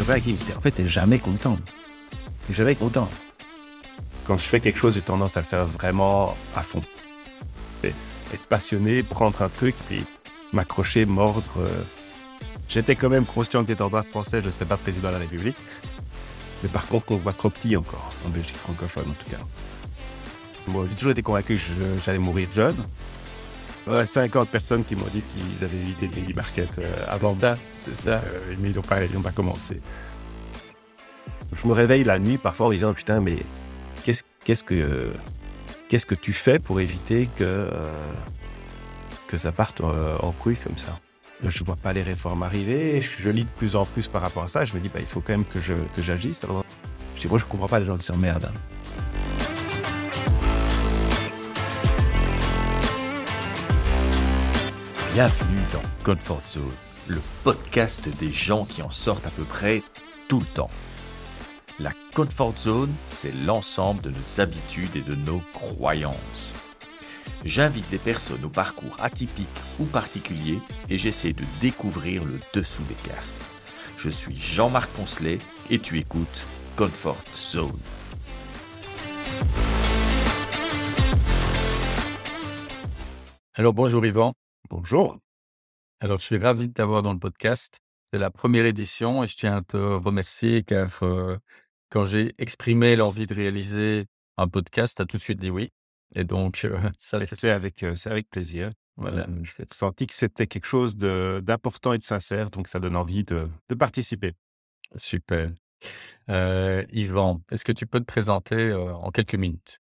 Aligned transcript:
en 0.00 0.60
fait, 0.60 0.70
t'es 0.70 0.88
jamais 0.88 1.18
content. 1.18 1.58
Jamais 2.50 2.74
content. 2.74 3.08
Quand 4.26 4.38
je 4.38 4.44
fais 4.44 4.60
quelque 4.60 4.78
chose, 4.78 4.94
j'ai 4.94 5.00
tendance 5.00 5.36
à 5.36 5.40
le 5.40 5.46
faire 5.46 5.66
vraiment 5.66 6.36
à 6.54 6.62
fond. 6.62 6.82
Être 7.84 8.46
passionné, 8.48 9.02
prendre 9.02 9.40
un 9.42 9.48
truc, 9.48 9.74
puis 9.86 10.04
m'accrocher, 10.52 11.06
mordre. 11.06 11.44
euh. 11.58 11.82
J'étais 12.68 12.96
quand 12.96 13.08
même 13.08 13.24
conscient 13.24 13.64
que 13.64 13.72
en 13.80 13.88
droit 13.88 14.02
français, 14.02 14.40
je 14.40 14.46
ne 14.46 14.50
serais 14.50 14.64
pas 14.64 14.76
président 14.76 15.08
de 15.08 15.12
la 15.14 15.20
République. 15.20 15.56
Mais 16.62 16.68
par 16.68 16.86
contre, 16.86 17.12
on 17.12 17.16
voit 17.16 17.32
trop 17.32 17.50
petit 17.50 17.76
encore, 17.76 18.12
en 18.26 18.30
Belgique 18.30 18.56
francophone 18.56 19.04
en 19.10 19.24
tout 19.24 19.30
cas. 19.30 19.38
Moi, 20.68 20.84
j'ai 20.88 20.96
toujours 20.96 21.12
été 21.12 21.22
convaincu 21.22 21.54
que 21.54 21.60
j'allais 22.04 22.18
mourir 22.18 22.48
jeune. 22.50 22.76
Ouais, 23.86 24.04
50 24.04 24.48
personnes 24.48 24.84
qui 24.84 24.96
m'ont 24.96 25.06
dit 25.12 25.22
qu'ils 25.22 25.64
avaient 25.64 25.76
évité 25.76 26.08
le 26.08 26.16
Lady 26.16 26.34
Market 26.34 26.78
euh, 26.78 27.04
avant 27.06 27.36
ça, 27.40 27.54
ça, 27.94 28.10
euh, 28.14 28.54
mais 28.58 28.70
ils 28.70 28.74
n'ont 28.74 28.82
pas, 28.82 29.04
ils 29.04 29.22
pas 29.22 29.30
commencé. 29.30 29.80
Je 31.52 31.66
me 31.68 31.72
réveille 31.72 32.02
la 32.04 32.18
nuit 32.18 32.38
parfois 32.38 32.66
en 32.66 32.70
disant 32.70 32.92
putain, 32.92 33.20
mais 33.20 33.38
qu'est-ce 34.04 34.22
qu'est-ce 34.44 34.64
que 34.64 35.12
qu'est-ce 35.88 36.06
que 36.06 36.14
tu 36.14 36.32
fais 36.32 36.58
pour 36.58 36.80
éviter 36.80 37.28
que 37.38 37.44
euh, 37.44 37.70
que 39.28 39.36
ça 39.36 39.52
parte 39.52 39.80
euh, 39.80 40.16
en 40.18 40.32
couille 40.32 40.56
comme 40.56 40.76
ça? 40.76 40.98
Je 41.44 41.64
vois 41.64 41.76
pas 41.76 41.92
les 41.92 42.02
réformes 42.02 42.42
arriver. 42.42 43.00
Je 43.18 43.28
lis 43.28 43.44
de 43.44 43.50
plus 43.56 43.76
en 43.76 43.84
plus 43.84 44.08
par 44.08 44.22
rapport 44.22 44.42
à 44.42 44.48
ça. 44.48 44.64
Je 44.64 44.74
me 44.74 44.80
dis 44.80 44.88
bah 44.88 45.00
il 45.00 45.06
faut 45.06 45.20
quand 45.20 45.32
même 45.32 45.44
que 45.44 45.60
je 45.60 45.74
que 45.94 46.02
j'agisse. 46.02 46.42
Alors, 46.44 46.64
je 47.14 47.20
dis 47.20 47.28
moi 47.28 47.38
je 47.38 47.44
comprends 47.44 47.68
pas 47.68 47.78
les 47.78 47.86
gens 47.86 47.96
qui 47.96 48.04
s'emmerdent. 48.04 48.50
Bienvenue 55.16 55.62
dans 55.72 56.04
Comfort 56.04 56.42
Zone, 56.46 56.70
le 57.08 57.22
podcast 57.42 58.06
des 58.18 58.30
gens 58.30 58.66
qui 58.66 58.82
en 58.82 58.90
sortent 58.90 59.26
à 59.26 59.30
peu 59.30 59.44
près 59.44 59.82
tout 60.28 60.40
le 60.40 60.44
temps. 60.44 60.68
La 61.80 61.92
Comfort 62.14 62.58
Zone, 62.58 62.92
c'est 63.06 63.32
l'ensemble 63.32 64.02
de 64.02 64.10
nos 64.10 64.40
habitudes 64.42 64.94
et 64.94 65.00
de 65.00 65.14
nos 65.14 65.40
croyances. 65.54 66.52
J'invite 67.46 67.88
des 67.88 67.96
personnes 67.96 68.44
au 68.44 68.50
parcours 68.50 68.94
atypique 69.00 69.48
ou 69.78 69.86
particulier 69.86 70.58
et 70.90 70.98
j'essaie 70.98 71.32
de 71.32 71.44
découvrir 71.62 72.22
le 72.22 72.38
dessous 72.52 72.82
des 72.82 73.08
cartes. 73.08 73.26
Je 73.96 74.10
suis 74.10 74.36
Jean-Marc 74.36 74.90
Poncelet 74.90 75.38
et 75.70 75.78
tu 75.78 75.98
écoutes 75.98 76.46
Comfort 76.76 77.24
Zone. 77.34 77.80
Alors 83.54 83.72
bonjour 83.72 84.04
Yvan. 84.04 84.34
Bonjour. 84.68 85.18
Alors 86.00 86.18
je 86.18 86.24
suis 86.24 86.38
ravi 86.38 86.68
de 86.68 86.72
t'avoir 86.72 87.02
dans 87.02 87.12
le 87.12 87.18
podcast. 87.18 87.78
C'est 88.10 88.18
la 88.18 88.30
première 88.30 88.66
édition 88.66 89.24
et 89.24 89.28
je 89.28 89.36
tiens 89.36 89.56
à 89.56 89.62
te 89.62 89.76
remercier 89.76 90.62
car 90.62 91.02
euh, 91.02 91.36
quand 91.90 92.04
j'ai 92.04 92.34
exprimé 92.38 92.96
l'envie 92.96 93.26
de 93.26 93.34
réaliser 93.34 94.06
un 94.36 94.48
podcast, 94.48 94.96
tu 94.96 95.02
as 95.02 95.06
tout 95.06 95.16
de 95.16 95.22
suite 95.22 95.38
dit 95.38 95.50
oui. 95.50 95.70
Et 96.14 96.24
donc 96.24 96.64
euh, 96.64 96.78
ça 96.98 97.24
C'est 97.24 97.50
avec 97.50 97.82
euh, 97.82 97.94
c'est 97.96 98.10
avec 98.10 98.28
plaisir. 98.30 98.70
voilà. 98.96 99.28
Euh, 99.28 99.44
J'ai 99.44 99.64
senti 99.72 100.06
que 100.06 100.14
c'était 100.14 100.46
quelque 100.46 100.66
chose 100.66 100.96
de- 100.96 101.40
d'important 101.44 101.92
et 101.92 101.98
de 101.98 102.04
sincère, 102.04 102.50
donc 102.50 102.68
ça 102.68 102.80
donne 102.80 102.96
envie 102.96 103.24
de, 103.24 103.48
de 103.68 103.74
participer. 103.74 104.34
super. 104.96 105.48
Yvan, 106.28 107.42
est-ce 107.50 107.64
que 107.64 107.72
tu 107.72 107.86
peux 107.86 108.00
te 108.00 108.04
présenter 108.04 108.72
en 108.72 109.10
quelques 109.10 109.34
minutes? 109.36 109.78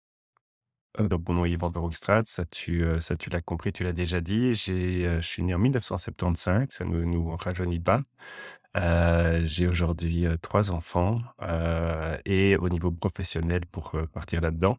Donc, 0.97 1.29
mon 1.29 1.35
nom 1.35 1.45
est 1.45 1.51
Yvan 1.51 1.69
Verhoekstraat, 1.69 2.23
ça 2.25 2.45
tu, 2.45 2.83
euh, 2.83 2.99
ça 2.99 3.15
tu 3.15 3.29
l'as 3.29 3.41
compris, 3.41 3.71
tu 3.71 3.83
l'as 3.83 3.93
déjà 3.93 4.21
dit. 4.21 4.53
Euh, 4.69 5.21
je 5.21 5.25
suis 5.27 5.43
né 5.43 5.53
en 5.53 5.59
1975, 5.59 6.67
ça 6.71 6.83
nous, 6.83 7.05
nous 7.05 7.35
rajeunit 7.35 7.79
pas. 7.79 8.01
Euh, 8.77 9.41
j'ai 9.45 9.67
aujourd'hui 9.67 10.25
euh, 10.27 10.37
trois 10.37 10.71
enfants 10.71 11.21
euh, 11.41 12.17
et 12.25 12.55
au 12.57 12.69
niveau 12.69 12.91
professionnel, 12.91 13.65
pour 13.67 13.95
euh, 13.95 14.05
partir 14.07 14.41
là-dedans, 14.41 14.77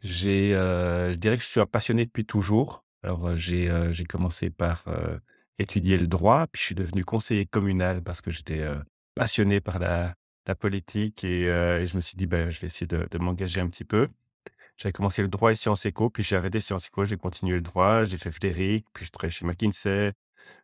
j'ai, 0.00 0.54
euh, 0.54 1.12
je 1.12 1.16
dirais 1.18 1.36
que 1.38 1.42
je 1.42 1.48
suis 1.48 1.60
un 1.60 1.66
passionné 1.66 2.06
depuis 2.06 2.26
toujours. 2.26 2.84
Alors, 3.02 3.28
euh, 3.28 3.36
j'ai, 3.36 3.70
euh, 3.70 3.92
j'ai 3.92 4.04
commencé 4.04 4.50
par 4.50 4.84
euh, 4.88 5.18
étudier 5.58 5.98
le 5.98 6.06
droit, 6.06 6.46
puis 6.48 6.60
je 6.60 6.66
suis 6.66 6.74
devenu 6.74 7.04
conseiller 7.04 7.46
communal 7.46 8.02
parce 8.02 8.20
que 8.22 8.30
j'étais 8.30 8.60
euh, 8.62 8.76
passionné 9.14 9.60
par 9.60 9.78
la, 9.78 10.14
la 10.46 10.54
politique 10.54 11.24
et, 11.24 11.48
euh, 11.48 11.84
je 11.86 11.96
me 11.96 12.00
suis 12.00 12.16
dit, 12.16 12.26
ben, 12.26 12.50
je 12.50 12.60
vais 12.60 12.66
essayer 12.68 12.86
de 12.86 13.18
m'engager 13.18 13.60
un 13.60 13.68
petit 13.68 13.84
peu. 13.84 14.08
J'avais 14.82 14.92
commencé 14.92 15.22
le 15.22 15.28
droit 15.28 15.52
et 15.52 15.54
Sciences 15.54 15.86
Éco, 15.86 16.10
puis 16.10 16.24
j'ai 16.24 16.34
arrêté 16.34 16.60
Sciences 16.60 16.88
Éco, 16.88 17.04
j'ai 17.04 17.16
continué 17.16 17.54
le 17.54 17.60
droit, 17.60 18.02
j'ai 18.02 18.18
fait 18.18 18.32
Frédéric, 18.32 18.84
puis 18.92 19.04
je 19.06 19.12
travaillais 19.12 19.30
chez 19.30 19.44
McKinsey. 19.46 20.12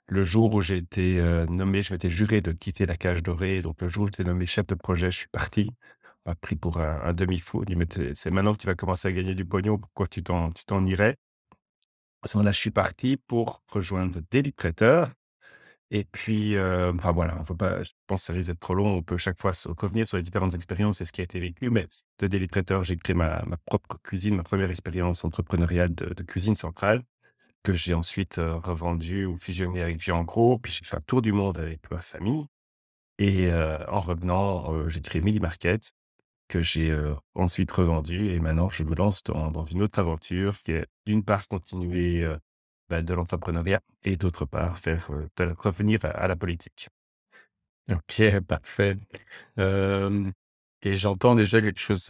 Le 0.08 0.24
jour 0.24 0.52
où 0.56 0.60
j'ai 0.60 0.78
été 0.78 1.20
euh, 1.20 1.46
nommé, 1.46 1.84
je 1.84 1.92
m'étais 1.92 2.10
juré 2.10 2.40
de 2.40 2.50
quitter 2.50 2.84
la 2.84 2.96
cage 2.96 3.22
dorée. 3.22 3.62
Donc, 3.62 3.80
le 3.80 3.88
jour 3.88 4.04
où 4.04 4.06
j'étais 4.06 4.24
nommé 4.24 4.44
chef 4.44 4.66
de 4.66 4.74
projet, 4.74 5.12
je 5.12 5.18
suis 5.18 5.28
parti. 5.28 5.70
On 6.26 6.30
m'a 6.30 6.34
pris 6.34 6.56
pour 6.56 6.80
un, 6.80 7.12
demi-fou. 7.12 7.60
On 7.60 7.62
dit, 7.62 7.76
mais 7.76 7.86
t'es- 7.86 8.12
c'est 8.16 8.32
maintenant 8.32 8.54
que 8.54 8.58
tu 8.58 8.66
vas 8.66 8.74
commencer 8.74 9.06
à 9.06 9.12
gagner 9.12 9.36
du 9.36 9.44
pognon, 9.44 9.78
pourquoi 9.78 10.08
tu 10.08 10.24
t'en, 10.24 10.50
irais? 10.84 11.14
À 12.22 12.26
ce 12.26 12.38
moment-là, 12.38 12.50
je 12.50 12.58
suis 12.58 12.72
parti 12.72 13.18
pour 13.18 13.62
rejoindre 13.68 14.18
Daily 14.32 14.52
Trader. 14.52 15.04
Et 15.90 16.04
puis, 16.04 16.54
euh, 16.56 16.92
enfin 16.94 17.12
voilà, 17.12 17.42
faut 17.44 17.54
pas, 17.54 17.82
je 17.82 17.92
pense 18.06 18.22
que 18.22 18.26
ça 18.26 18.32
risque 18.34 18.48
d'être 18.48 18.60
trop 18.60 18.74
long. 18.74 18.96
On 18.96 19.02
peut 19.02 19.16
chaque 19.16 19.38
fois 19.38 19.54
se 19.54 19.68
revenir 19.68 20.06
sur 20.06 20.18
les 20.18 20.22
différentes 20.22 20.54
expériences 20.54 21.00
et 21.00 21.06
ce 21.06 21.12
qui 21.12 21.22
a 21.22 21.24
été 21.24 21.40
vécu. 21.40 21.70
Mais 21.70 21.86
de 22.18 22.26
Daily 22.26 22.46
Trader, 22.46 22.80
j'ai 22.82 22.96
créé 22.96 23.14
ma, 23.14 23.42
ma 23.46 23.56
propre 23.56 23.96
cuisine, 24.02 24.36
ma 24.36 24.42
première 24.42 24.70
expérience 24.70 25.24
entrepreneuriale 25.24 25.94
de, 25.94 26.22
cuisine 26.24 26.56
centrale, 26.56 27.02
que 27.62 27.72
j'ai 27.72 27.94
ensuite 27.94 28.38
euh, 28.38 28.56
revendue 28.58 29.24
ou 29.24 29.38
fusionnée 29.38 29.80
avec 29.82 30.00
Géant 30.00 30.24
Gros. 30.24 30.58
Puis 30.58 30.72
j'ai 30.72 30.84
fait 30.84 30.96
un 30.96 31.00
tour 31.00 31.22
du 31.22 31.32
monde 31.32 31.58
avec 31.58 31.90
ma 31.90 31.98
famille. 31.98 32.44
Et 33.18 33.50
euh, 33.50 33.78
en 33.88 34.00
revenant, 34.00 34.88
j'ai 34.88 35.00
créé 35.00 35.22
Mini 35.22 35.40
Market, 35.40 35.90
que 36.48 36.62
j'ai 36.62 36.94
ensuite 37.34 37.70
revendu. 37.72 38.28
Et 38.28 38.40
maintenant, 38.40 38.68
je 38.68 38.84
me 38.84 38.94
lance 38.94 39.22
dans, 39.24 39.64
une 39.64 39.82
autre 39.82 39.98
aventure 39.98 40.58
qui 40.60 40.72
est 40.72 40.86
d'une 41.06 41.24
part 41.24 41.48
continuer 41.48 42.28
bah, 42.88 43.02
de 43.02 43.14
l'entrepreneuriat 43.14 43.80
et 44.04 44.16
d'autre 44.16 44.44
part 44.44 44.78
faire 44.78 45.08
euh, 45.10 45.54
revenir 45.58 46.04
à, 46.04 46.08
à 46.08 46.28
la 46.28 46.36
politique. 46.36 46.88
Ok, 47.90 48.40
parfait. 48.40 48.96
Euh, 49.58 50.30
et 50.82 50.94
j'entends 50.94 51.34
déjà 51.34 51.60
quelque 51.60 51.80
chose 51.80 52.08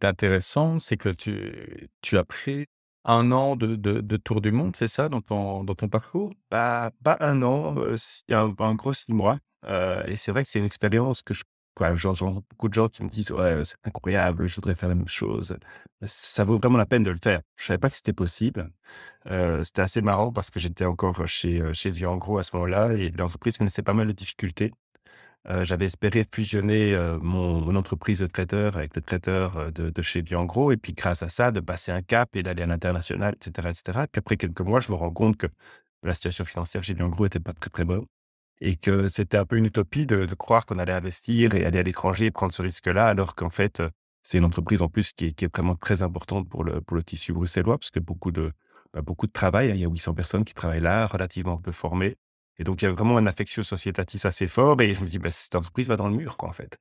d'intéressant, 0.00 0.78
c'est 0.78 0.96
que 0.96 1.08
tu, 1.08 1.88
tu 2.00 2.18
as 2.18 2.24
pris 2.24 2.66
un 3.04 3.32
an 3.32 3.56
de, 3.56 3.76
de, 3.76 4.00
de 4.00 4.16
tour 4.16 4.40
du 4.40 4.52
monde, 4.52 4.76
c'est 4.76 4.88
ça, 4.88 5.08
dans 5.08 5.20
ton, 5.20 5.64
dans 5.64 5.74
ton 5.74 5.88
parcours? 5.88 6.32
Pas, 6.50 6.90
pas 7.02 7.16
un 7.20 7.42
an, 7.42 7.74
un, 8.30 8.54
un 8.58 8.74
gros 8.74 8.92
six 8.92 9.12
mois. 9.12 9.38
Euh, 9.66 10.04
et 10.06 10.16
c'est 10.16 10.32
vrai 10.32 10.44
que 10.44 10.50
c'est 10.50 10.58
une 10.58 10.64
expérience 10.64 11.22
que 11.22 11.34
je. 11.34 11.42
J'entends 11.94 12.42
beaucoup 12.50 12.68
de 12.68 12.74
gens 12.74 12.88
qui 12.88 13.02
me 13.02 13.08
disent 13.08 13.30
Ouais, 13.30 13.64
c'est 13.64 13.76
incroyable, 13.84 14.46
je 14.46 14.54
voudrais 14.56 14.74
faire 14.74 14.88
la 14.88 14.94
même 14.94 15.08
chose. 15.08 15.56
Ça 16.02 16.44
vaut 16.44 16.58
vraiment 16.58 16.78
la 16.78 16.86
peine 16.86 17.02
de 17.02 17.10
le 17.10 17.18
faire. 17.22 17.40
Je 17.56 17.64
savais 17.64 17.78
pas 17.78 17.88
que 17.90 17.96
c'était 17.96 18.12
possible. 18.12 18.70
C'était 19.26 19.82
assez 19.82 20.02
marrant 20.02 20.32
parce 20.32 20.50
que 20.50 20.60
j'étais 20.60 20.84
encore 20.84 21.26
chez, 21.26 21.62
chez 21.72 21.90
Viangro 21.90 22.38
à 22.38 22.42
ce 22.42 22.54
moment-là 22.54 22.92
et 22.94 23.10
l'entreprise 23.10 23.56
connaissait 23.58 23.82
pas 23.82 23.94
mal 23.94 24.06
de 24.06 24.12
difficultés. 24.12 24.72
J'avais 25.62 25.86
espéré 25.86 26.24
fusionner 26.32 26.96
mon, 27.22 27.60
mon 27.60 27.74
entreprise 27.76 28.20
de 28.20 28.26
traiteur 28.26 28.76
avec 28.76 28.94
le 28.94 29.02
traiteur 29.02 29.72
de, 29.72 29.90
de 29.90 30.02
chez 30.02 30.22
Viangro 30.22 30.72
et 30.72 30.76
puis 30.76 30.92
grâce 30.92 31.22
à 31.22 31.28
ça, 31.28 31.50
de 31.52 31.60
passer 31.60 31.90
un 31.92 32.02
cap 32.02 32.36
et 32.36 32.42
d'aller 32.42 32.62
à 32.62 32.66
l'international, 32.66 33.34
etc., 33.34 33.68
etc. 33.70 34.06
Puis 34.10 34.18
après 34.18 34.36
quelques 34.36 34.60
mois, 34.60 34.80
je 34.80 34.90
me 34.92 34.96
rends 34.96 35.10
compte 35.12 35.36
que 35.36 35.46
la 36.02 36.14
situation 36.14 36.44
financière 36.44 36.82
chez 36.82 36.94
Viangro 36.94 37.26
était 37.26 37.40
pas 37.40 37.52
très 37.54 37.70
très 37.70 37.84
bonne 37.84 38.06
et 38.62 38.76
que 38.76 39.08
c'était 39.08 39.36
un 39.36 39.44
peu 39.44 39.56
une 39.56 39.66
utopie 39.66 40.06
de, 40.06 40.24
croire 40.36 40.64
qu'on 40.66 40.78
allait 40.78 40.92
investir 40.92 41.54
et 41.56 41.64
aller 41.64 41.80
à 41.80 41.82
l'étranger 41.82 42.26
et 42.26 42.30
prendre 42.30 42.54
ce 42.54 42.62
risque-là, 42.62 43.08
alors 43.08 43.34
qu'en 43.34 43.50
fait, 43.50 43.80
euh, 43.80 43.90
c'est 44.22 44.38
une 44.38 44.44
entreprise 44.44 44.82
en 44.82 44.88
plus 44.88 45.12
qui 45.12 45.26
est, 45.26 45.54
vraiment 45.54 45.74
très 45.74 46.02
importante 46.02 46.48
pour 46.48 46.62
le, 46.62 46.80
pour 46.80 46.96
le 46.96 47.02
tissu 47.02 47.32
bruxellois, 47.32 47.76
parce 47.76 47.90
que 47.90 47.98
beaucoup 47.98 48.30
de, 48.30 48.52
bah, 48.94 49.02
beaucoup 49.02 49.26
de 49.26 49.32
travail, 49.32 49.72
hein, 49.72 49.74
il 49.74 49.80
y 49.80 49.84
a 49.84 49.88
800 49.88 50.14
personnes 50.14 50.44
qui 50.44 50.54
travaillent 50.54 50.80
là, 50.80 51.08
relativement 51.08 51.58
peu 51.58 51.72
formées. 51.72 52.16
Et 52.58 52.64
donc, 52.64 52.82
il 52.82 52.84
y 52.84 52.88
a 52.88 52.92
vraiment 52.92 53.16
un 53.16 53.26
affectio 53.26 53.64
societatis 53.64 54.24
assez 54.24 54.46
fort. 54.46 54.80
Et 54.80 54.94
je 54.94 55.00
me 55.00 55.06
dis, 55.06 55.18
bah, 55.18 55.32
cette 55.32 55.56
entreprise 55.56 55.88
va 55.88 55.96
dans 55.96 56.08
le 56.08 56.14
mur, 56.14 56.36
quoi, 56.36 56.48
en 56.48 56.52
fait. 56.52 56.78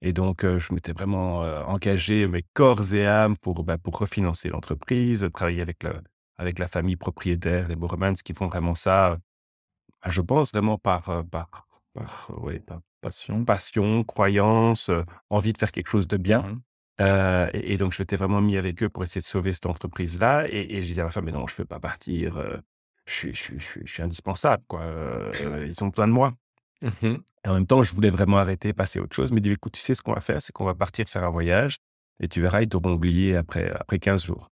Et 0.00 0.14
donc, 0.14 0.44
euh, 0.44 0.58
je 0.58 0.72
m'étais 0.72 0.92
vraiment 0.92 1.42
euh, 1.42 1.62
engagé, 1.64 2.26
mes 2.26 2.44
corps 2.54 2.94
et 2.94 3.06
âme, 3.06 3.36
pour, 3.36 3.64
bah, 3.64 3.76
pour 3.76 3.98
refinancer 3.98 4.48
l'entreprise, 4.48 5.28
travailler 5.34 5.60
avec, 5.60 5.84
avec 6.38 6.58
la 6.58 6.68
famille 6.68 6.96
propriétaire, 6.96 7.68
les 7.68 7.76
Boremans, 7.76 8.14
qui 8.14 8.32
font 8.32 8.46
vraiment 8.46 8.74
ça, 8.74 9.18
je 10.06 10.20
pense 10.20 10.50
vraiment 10.52 10.78
par, 10.78 11.24
par, 11.30 11.66
par, 11.94 12.30
ouais, 12.38 12.60
par 12.60 12.80
Passion. 13.00 13.44
passion, 13.44 14.02
croyance, 14.02 14.90
envie 15.30 15.52
de 15.52 15.58
faire 15.58 15.70
quelque 15.70 15.88
chose 15.88 16.08
de 16.08 16.16
bien. 16.16 16.60
Euh, 17.00 17.48
et, 17.54 17.74
et 17.74 17.76
donc, 17.76 17.92
je 17.92 18.02
m'étais 18.02 18.16
vraiment 18.16 18.40
mis 18.40 18.56
avec 18.56 18.82
eux 18.82 18.88
pour 18.88 19.04
essayer 19.04 19.20
de 19.20 19.26
sauver 19.26 19.52
cette 19.52 19.66
entreprise-là. 19.66 20.46
Et, 20.48 20.76
et 20.76 20.82
je 20.82 20.88
disais 20.88 21.00
à 21.00 21.04
ma 21.04 21.10
femme, 21.10 21.24
mais 21.26 21.32
non, 21.32 21.46
je 21.46 21.54
peux 21.54 21.64
pas 21.64 21.78
partir. 21.78 22.42
je, 23.06 23.12
suis, 23.12 23.34
je, 23.34 23.40
suis, 23.40 23.58
je, 23.58 23.64
suis, 23.64 23.80
je 23.84 23.92
suis 23.92 24.02
indispensable, 24.02 24.64
quoi. 24.66 24.82
Ils 25.66 25.84
ont 25.84 25.88
besoin 25.88 26.08
de 26.08 26.12
moi. 26.12 26.34
Mhm. 26.82 27.22
Et 27.44 27.48
en 27.48 27.54
même 27.54 27.66
temps, 27.66 27.82
je 27.82 27.92
voulais 27.92 28.10
vraiment 28.10 28.38
arrêter, 28.38 28.72
passer 28.72 28.98
à 28.98 29.02
autre 29.02 29.14
chose. 29.14 29.32
Mais 29.32 29.40
dit, 29.40 29.50
écoute, 29.50 29.72
tu 29.72 29.80
sais 29.80 29.94
ce 29.94 30.02
qu'on 30.02 30.12
va 30.12 30.20
faire, 30.20 30.42
c'est 30.42 30.52
qu'on 30.52 30.64
va 30.64 30.74
partir 30.74 31.06
faire 31.08 31.24
un 31.24 31.30
voyage. 31.30 31.76
Et 32.20 32.28
tu 32.28 32.40
verras, 32.40 32.62
ils 32.62 32.68
t'auront 32.68 32.92
oublié 32.92 33.36
après, 33.36 33.70
après 33.70 33.98
15 33.98 34.24
jours. 34.24 34.50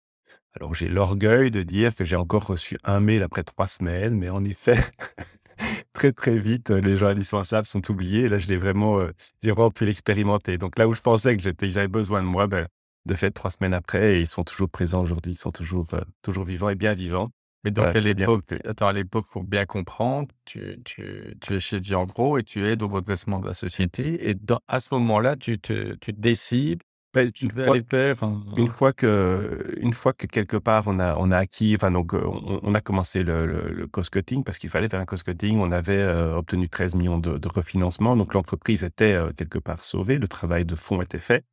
Alors, 0.56 0.74
j'ai 0.74 0.88
l'orgueil 0.88 1.50
de 1.50 1.62
dire 1.62 1.94
que 1.94 2.04
j'ai 2.04 2.16
encore 2.16 2.46
reçu 2.46 2.78
un 2.84 3.00
mail 3.00 3.22
après 3.22 3.42
trois 3.42 3.66
semaines. 3.66 4.16
Mais 4.16 4.30
en 4.30 4.44
effet, 4.44 4.76
très 5.92 6.12
très 6.12 6.38
vite, 6.38 6.70
les 6.70 6.96
gens 6.96 7.08
indispensables 7.08 7.66
sont 7.66 7.90
oubliés. 7.90 8.28
là, 8.28 8.38
je 8.38 8.46
l'ai 8.48 8.56
vraiment, 8.56 9.00
j'ai 9.42 9.50
vraiment 9.50 9.70
pu 9.70 9.84
l'expérimenter. 9.84 10.58
Donc 10.58 10.78
là 10.78 10.86
où 10.88 10.94
je 10.94 11.00
pensais 11.00 11.36
que 11.36 11.42
j'étais, 11.42 11.66
ils 11.66 11.78
avaient 11.78 11.88
besoin 11.88 12.22
de 12.22 12.26
moi, 12.26 12.46
ben, 12.46 12.68
de 13.06 13.14
fait, 13.14 13.30
trois 13.30 13.50
semaines 13.50 13.74
après, 13.74 14.20
ils 14.20 14.26
sont 14.26 14.44
toujours 14.44 14.70
présents 14.70 15.02
aujourd'hui. 15.02 15.32
Ils 15.32 15.38
sont 15.38 15.52
toujours, 15.52 15.86
toujours 16.22 16.44
vivants 16.44 16.68
et 16.68 16.74
bien 16.74 16.94
vivants. 16.94 17.30
Mais 17.64 17.70
dans 17.70 17.90
quelle 17.90 18.06
époque 18.06 18.54
Attends, 18.66 18.88
à 18.88 18.92
l'époque, 18.92 19.26
pour 19.30 19.42
bien 19.42 19.64
comprendre, 19.64 20.28
tu, 20.44 20.78
tu, 20.84 21.34
tu 21.40 21.54
es 21.54 21.60
chez 21.60 21.80
Gros 21.80 22.36
et 22.36 22.42
tu 22.42 22.66
es 22.66 22.80
au 22.82 22.88
redressement 22.88 23.40
de 23.40 23.46
la 23.46 23.54
société. 23.54 24.28
Et 24.28 24.34
dans, 24.34 24.60
à 24.68 24.80
ce 24.80 24.88
moment-là, 24.92 25.36
tu 25.36 25.58
te, 25.58 25.94
tu 25.94 26.12
décides 26.12 26.82
ben, 27.14 27.30
une, 27.40 27.50
fois, 27.50 27.76
faire, 27.88 28.16
une 28.56 28.68
fois 28.68 28.92
que 28.92 29.76
une 29.78 29.92
fois 29.92 30.12
que 30.12 30.26
quelque 30.26 30.56
part 30.56 30.84
on 30.86 30.98
a 30.98 31.16
on 31.18 31.30
a 31.30 31.36
acquis 31.38 31.74
enfin 31.76 31.90
donc 31.90 32.12
on, 32.14 32.74
a 32.74 32.80
commencé 32.80 33.22
le, 33.22 33.46
le, 33.46 33.86
cost 33.86 34.10
cutting 34.10 34.42
parce 34.42 34.58
qu'il 34.58 34.70
fallait 34.70 34.88
faire 34.88 35.00
un 35.00 35.04
cost 35.04 35.22
cutting 35.22 35.58
on 35.58 35.70
avait 35.70 36.00
euh, 36.00 36.34
obtenu 36.34 36.68
13 36.68 36.96
millions 36.96 37.18
de, 37.18 37.38
de 37.38 37.48
refinancement 37.48 38.16
donc 38.16 38.34
l'entreprise 38.34 38.84
était 38.84 39.14
euh, 39.14 39.30
quelque 39.32 39.58
part 39.58 39.84
sauvée 39.84 40.18
le 40.18 40.28
travail 40.28 40.64
de 40.64 40.74
fond 40.74 41.00
était 41.00 41.20
fait 41.20 41.44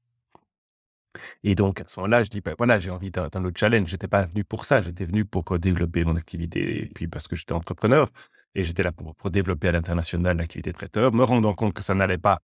et 1.43 1.55
donc, 1.55 1.81
à 1.81 1.83
ce 1.87 1.99
moment-là, 1.99 2.23
je 2.23 2.29
dis, 2.29 2.41
ben, 2.41 2.55
voilà, 2.57 2.79
j'ai 2.79 2.91
envie 2.91 3.11
d'un 3.11 3.25
autre 3.25 3.59
challenge. 3.59 3.89
J'étais 3.89 4.07
pas 4.07 4.25
venu 4.25 4.43
pour 4.43 4.65
ça. 4.65 4.81
J'étais 4.81 5.05
venu 5.05 5.25
pour 5.25 5.43
euh, 5.51 5.59
développer 5.59 6.03
mon 6.05 6.15
activité. 6.15 6.83
Et 6.83 6.85
puis, 6.87 7.07
parce 7.07 7.27
que 7.27 7.35
j'étais 7.35 7.53
entrepreneur 7.53 8.09
et 8.55 8.63
j'étais 8.63 8.83
là 8.83 8.91
pour, 8.91 9.15
pour, 9.15 9.31
développer 9.31 9.67
à 9.69 9.71
l'international 9.71 10.37
l'activité 10.37 10.71
de 10.71 10.77
traiteur, 10.77 11.13
me 11.13 11.23
rendant 11.23 11.53
compte 11.53 11.73
que 11.73 11.83
ça 11.83 11.93
n'allait 11.95 12.17
pas. 12.17 12.39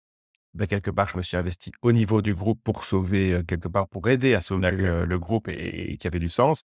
Ben, 0.54 0.66
quelque 0.66 0.90
part, 0.90 1.08
je 1.08 1.16
me 1.16 1.22
suis 1.22 1.37
investi 1.37 1.72
au 1.81 1.93
niveau 1.93 2.20
du 2.20 2.34
groupe 2.34 2.60
pour 2.62 2.84
sauver, 2.84 3.32
euh, 3.32 3.43
quelque 3.43 3.69
part, 3.69 3.88
pour 3.88 4.06
aider 4.08 4.34
à 4.34 4.43
sauver 4.43 4.69
euh, 4.69 5.06
le 5.06 5.19
groupe 5.19 5.49
et, 5.49 5.96
qui 5.96 6.06
avait 6.06 6.19
du 6.19 6.28
sens. 6.28 6.62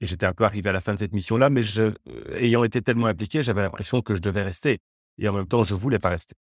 Et 0.00 0.06
j'étais 0.06 0.26
un 0.26 0.32
peu 0.32 0.44
arrivé 0.44 0.70
à 0.70 0.72
la 0.72 0.80
fin 0.80 0.94
de 0.94 0.98
cette 0.98 1.12
mission-là, 1.12 1.50
mais 1.50 1.62
je, 1.62 1.94
ayant 2.34 2.64
été 2.64 2.82
tellement 2.82 3.06
impliqué, 3.06 3.42
j'avais 3.42 3.62
l'impression 3.62 4.00
que 4.02 4.14
je 4.16 4.20
devais 4.20 4.42
rester. 4.42 4.78
Et 5.18 5.28
en 5.28 5.32
même 5.32 5.46
temps, 5.46 5.62
je 5.62 5.74
voulais 5.74 5.98
pas 5.98 6.08
rester. 6.08 6.34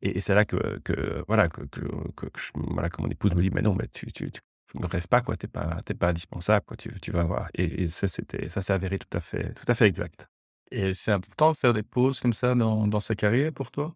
Et, 0.00 0.20
c'est 0.20 0.34
là 0.34 0.44
que, 0.44 0.78
que, 0.84 1.24
voilà, 1.28 1.48
que, 1.48 1.62
que, 1.62 1.80
que, 2.16 2.28
voilà, 2.54 2.88
que 2.88 3.02
mon 3.02 3.08
épouse 3.08 3.34
me 3.34 3.42
dit, 3.42 3.50
mais 3.50 3.62
non, 3.62 3.74
mais 3.74 3.88
tu, 3.88 4.06
tu, 4.06 4.30
tu 4.30 4.40
ne 4.80 4.86
rêves 4.86 5.08
pas, 5.08 5.20
quoi. 5.20 5.36
T'es 5.36 5.48
pas, 5.48 5.80
t'es 5.84 5.94
pas 5.94 6.08
indispensable, 6.08 6.64
quoi. 6.64 6.76
Tu, 6.76 6.90
tu 7.00 7.10
vas 7.10 7.24
voir. 7.24 7.48
Et, 7.54 7.88
ça, 7.88 8.08
c'était, 8.08 8.48
ça 8.48 8.62
s'est 8.62 8.72
avéré 8.72 8.98
tout 8.98 9.16
à 9.16 9.20
fait, 9.20 9.52
tout 9.54 9.64
à 9.68 9.74
fait 9.74 9.86
exact. 9.86 10.28
Et 10.70 10.94
c'est 10.94 11.12
important 11.12 11.52
de 11.52 11.56
faire 11.56 11.74
des 11.74 11.82
pauses 11.82 12.20
comme 12.20 12.32
ça 12.32 12.54
dans, 12.54 12.86
dans 12.86 13.00
sa 13.00 13.14
carrière 13.14 13.52
pour 13.52 13.70
toi? 13.70 13.94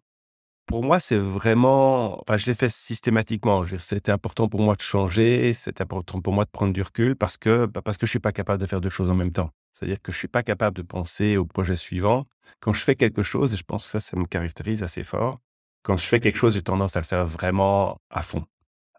Pour 0.67 0.83
moi, 0.83 0.99
c'est 0.99 1.17
vraiment, 1.17 2.21
enfin, 2.21 2.35
je 2.35 2.45
l'ai 2.45 2.53
fait 2.53 2.69
systématiquement. 2.69 3.63
C'était 3.79 4.11
important 4.11 4.49
pour 4.49 4.61
moi 4.61 4.75
de 4.75 4.81
changer, 4.81 5.53
c'était 5.53 5.81
important 5.81 6.19
pour 6.19 6.33
moi 6.33 6.43
de 6.43 6.49
prendre 6.49 6.73
du 6.73 6.81
recul 6.81 7.15
parce 7.15 7.37
que, 7.37 7.67
bah, 7.67 7.81
parce 7.81 7.95
que 7.95 8.05
je 8.05 8.11
suis 8.11 8.19
pas 8.19 8.33
capable 8.33 8.61
de 8.61 8.67
faire 8.67 8.81
deux 8.81 8.89
choses 8.89 9.09
en 9.09 9.15
même 9.15 9.31
temps. 9.31 9.49
C'est-à-dire 9.73 10.01
que 10.01 10.11
je 10.11 10.17
suis 10.17 10.27
pas 10.27 10.43
capable 10.43 10.75
de 10.75 10.81
penser 10.81 11.37
au 11.37 11.45
projet 11.45 11.77
suivant. 11.77 12.25
Quand 12.59 12.73
je 12.73 12.83
fais 12.83 12.95
quelque 12.95 13.23
chose, 13.23 13.53
et 13.53 13.57
je 13.57 13.63
pense 13.63 13.85
que 13.85 13.91
ça, 13.91 13.99
ça 14.01 14.17
me 14.17 14.25
caractérise 14.25 14.83
assez 14.83 15.05
fort, 15.05 15.39
quand 15.83 15.95
je 15.95 16.05
fais 16.05 16.19
quelque 16.19 16.37
chose, 16.37 16.55
j'ai 16.55 16.61
tendance 16.61 16.97
à 16.97 16.99
le 16.99 17.05
faire 17.05 17.25
vraiment 17.25 18.01
à 18.09 18.21
fond. 18.21 18.45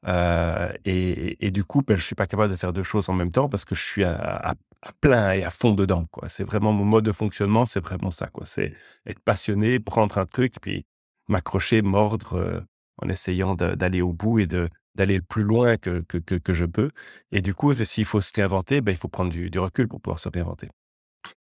Euh, 0.06 0.72
et, 0.86 1.44
et, 1.46 1.50
du 1.50 1.64
coup, 1.64 1.82
ben, 1.82 1.98
je 1.98 2.02
suis 2.02 2.14
pas 2.14 2.26
capable 2.26 2.50
de 2.50 2.56
faire 2.56 2.72
deux 2.72 2.82
choses 2.82 3.10
en 3.10 3.12
même 3.12 3.32
temps 3.32 3.48
parce 3.48 3.66
que 3.66 3.74
je 3.74 3.82
suis 3.82 4.04
à, 4.04 4.14
à, 4.14 4.54
plein 5.00 5.32
et 5.32 5.44
à 5.44 5.50
fond 5.50 5.74
dedans. 5.74 6.06
C'est 6.28 6.44
vraiment 6.44 6.72
mon 6.72 6.84
mode 6.84 7.04
de 7.04 7.12
fonctionnement, 7.12 7.66
c'est 7.66 7.80
vraiment 7.80 8.10
ça. 8.10 8.30
C'est 8.44 8.72
être 9.04 9.20
passionné, 9.20 9.80
prendre 9.80 10.16
un 10.16 10.24
truc, 10.24 10.54
puis 10.62 10.86
m'accrocher, 11.28 11.82
mordre 11.82 12.34
euh, 12.34 12.60
en 12.98 13.08
essayant 13.08 13.54
d'aller 13.54 14.02
au 14.02 14.12
bout 14.12 14.40
et 14.40 14.46
d'aller 14.46 15.16
le 15.16 15.22
plus 15.22 15.44
loin 15.44 15.76
que, 15.76 16.00
que, 16.00 16.18
que, 16.18 16.52
je 16.52 16.64
peux. 16.64 16.90
Et 17.30 17.40
du 17.40 17.54
coup, 17.54 17.72
s'il 17.84 18.04
faut 18.04 18.20
se 18.20 18.32
réinventer, 18.34 18.80
ben, 18.80 18.92
il 18.92 18.98
faut 18.98 19.08
prendre 19.08 19.30
du, 19.30 19.58
recul 19.58 19.86
pour 19.86 20.00
pouvoir 20.00 20.18
se 20.18 20.28
réinventer. 20.28 20.68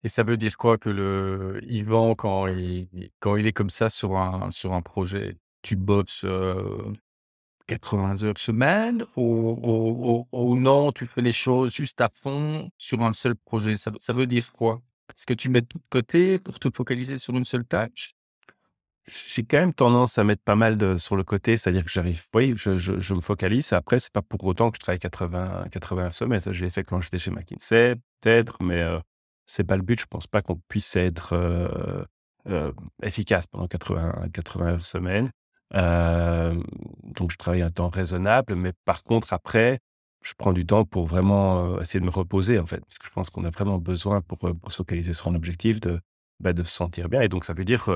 Et 0.03 0.09
ça 0.09 0.23
veut 0.23 0.37
dire 0.37 0.55
quoi 0.57 0.77
que 0.77 0.89
le 0.89 1.59
Yvan, 1.63 2.15
quand 2.15 2.47
il, 2.47 2.87
quand 3.19 3.35
il 3.35 3.47
est 3.47 3.53
comme 3.53 3.69
ça 3.69 3.89
sur 3.89 4.15
un, 4.17 4.51
sur 4.51 4.73
un 4.73 4.81
projet, 4.81 5.37
tu 5.61 5.75
bosses 5.75 6.25
80 7.69 8.23
heures 8.23 8.37
semaine 8.37 9.05
ou, 9.15 10.25
ou, 10.31 10.59
non, 10.59 10.91
tu 10.91 11.05
fais 11.05 11.21
les 11.21 11.31
choses 11.31 11.73
juste 11.73 12.01
à 12.01 12.09
fond 12.11 12.69
sur 12.77 13.01
un 13.03 13.13
seul 13.13 13.35
projet? 13.35 13.77
Ça, 13.77 13.91
ça 13.99 14.13
veut 14.13 14.25
dire 14.25 14.51
quoi? 14.51 14.81
Est-ce 15.09 15.25
que 15.25 15.33
tu 15.33 15.49
mets 15.49 15.61
tout 15.61 15.77
de 15.77 15.83
côté 15.89 16.39
pour 16.39 16.59
te 16.59 16.69
focaliser 16.73 17.17
sur 17.17 17.35
une 17.35 17.45
seule 17.45 17.65
tâche? 17.65 18.15
J'ai 19.27 19.43
quand 19.43 19.59
même 19.59 19.73
tendance 19.73 20.17
à 20.17 20.23
mettre 20.23 20.43
pas 20.43 20.55
mal 20.55 20.77
de, 20.77 20.97
sur 20.97 21.15
le 21.15 21.23
côté, 21.23 21.57
c'est-à-dire 21.57 21.83
que 21.83 21.89
j'arrive, 21.89 22.23
oui, 22.33 22.53
je, 22.55 22.77
je, 22.77 23.13
me 23.13 23.21
focalise. 23.21 23.73
Après, 23.73 23.99
c'est 23.99 24.13
pas 24.13 24.21
pour 24.21 24.43
autant 24.45 24.71
que 24.71 24.77
je 24.77 24.81
travaille 24.81 24.99
80, 24.99 25.65
80 25.71 26.11
semaines. 26.11 26.41
Ça, 26.41 26.51
je 26.51 26.63
l'ai 26.63 26.69
fait 26.69 26.83
quand 26.83 27.01
j'étais 27.01 27.19
chez 27.19 27.31
McKinsey, 27.31 27.95
peut-être, 28.21 28.61
mais 28.61 28.83
c'est 29.49 29.63
pas 29.63 29.75
le 29.75 29.81
but. 29.81 29.99
Je 29.99 30.05
pense 30.05 30.27
pas 30.27 30.41
qu'on 30.41 30.57
puisse 30.67 30.95
être 30.95 31.33
euh, 31.33 32.03
euh, 32.47 32.71
efficace 33.03 33.47
pendant 33.47 33.67
80, 33.67 34.29
80 34.31 34.67
heures. 34.67 35.25
Euh, 35.75 36.55
donc, 37.03 37.31
je 37.31 37.37
travaille 37.37 37.61
un 37.61 37.69
temps 37.69 37.89
raisonnable, 37.89 38.55
mais 38.55 38.73
par 38.85 39.03
contre, 39.03 39.33
après, 39.33 39.79
je 40.23 40.33
prends 40.37 40.53
du 40.53 40.65
temps 40.65 40.85
pour 40.85 41.05
vraiment 41.05 41.79
essayer 41.79 41.99
de 41.99 42.05
me 42.05 42.11
reposer, 42.11 42.59
en 42.59 42.65
fait, 42.65 42.79
parce 42.85 42.97
que 42.99 43.05
je 43.05 43.11
pense 43.11 43.29
qu'on 43.29 43.45
a 43.45 43.49
vraiment 43.49 43.77
besoin 43.77 44.21
pour, 44.21 44.39
pour 44.39 44.71
se 44.71 44.77
focaliser 44.77 45.13
sur 45.13 45.27
un 45.27 45.35
objectif 45.35 45.79
de, 45.79 45.99
bah, 46.39 46.53
de 46.53 46.63
se 46.63 46.71
sentir 46.71 47.09
bien. 47.09 47.21
Et 47.21 47.29
donc, 47.29 47.45
ça 47.45 47.53
veut 47.53 47.65
dire 47.65 47.89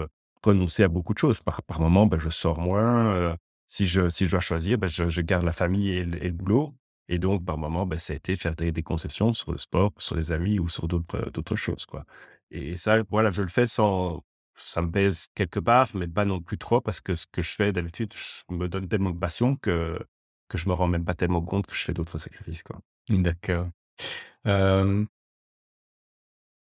renoncer 0.43 0.83
à 0.83 0.87
beaucoup 0.87 1.13
de 1.13 1.19
choses. 1.19 1.41
Par, 1.41 1.61
par 1.63 1.79
moment, 1.79 2.05
bah, 2.05 2.17
je 2.19 2.29
sors 2.29 2.59
moins. 2.59 3.37
si, 3.67 3.85
je, 3.85 4.09
si 4.09 4.25
je 4.25 4.31
dois 4.31 4.39
choisir, 4.39 4.77
bah, 4.77 4.87
je, 4.87 5.07
je, 5.07 5.21
garde 5.21 5.43
la 5.43 5.51
famille 5.51 5.89
et 5.89 6.03
le, 6.05 6.31
boulot. 6.31 6.75
Et 7.09 7.19
donc, 7.19 7.45
par 7.45 7.57
moment, 7.57 7.85
ben, 7.85 7.99
ça 7.99 8.13
a 8.13 8.15
été 8.15 8.35
faire 8.35 8.55
des, 8.55 8.71
concessions 8.83 9.33
sur 9.33 9.51
le 9.51 9.57
sport, 9.57 9.91
sur 9.97 10.15
les 10.15 10.31
amis 10.31 10.59
ou 10.59 10.67
sur 10.67 10.87
d'autres, 10.87 11.29
d'autres 11.31 11.55
choses, 11.55 11.85
quoi. 11.85 12.05
Et 12.51 12.77
ça, 12.77 13.03
voilà, 13.09 13.31
je 13.31 13.41
le 13.41 13.47
fais 13.49 13.67
sans, 13.67 14.23
ça 14.55 14.81
me 14.81 14.87
baise 14.87 15.27
quelque 15.35 15.59
part, 15.59 15.87
mais 15.95 16.07
pas 16.07 16.25
non 16.25 16.39
plus 16.39 16.57
trop 16.57 16.81
parce 16.81 17.01
que 17.01 17.15
ce 17.15 17.25
que 17.31 17.41
je 17.41 17.51
fais 17.51 17.71
d'habitude 17.71 18.13
me 18.49 18.67
donne 18.67 18.87
tellement 18.87 19.11
de 19.11 19.17
passion 19.17 19.55
que, 19.55 19.99
que 20.47 20.57
je 20.57 20.67
me 20.69 20.73
rends 20.73 20.87
même 20.87 21.05
pas 21.05 21.15
tellement 21.15 21.41
compte 21.41 21.67
que 21.67 21.75
je 21.75 21.83
fais 21.83 21.93
d'autres 21.93 22.17
sacrifices. 22.17 22.63
D'accord. 23.09 23.69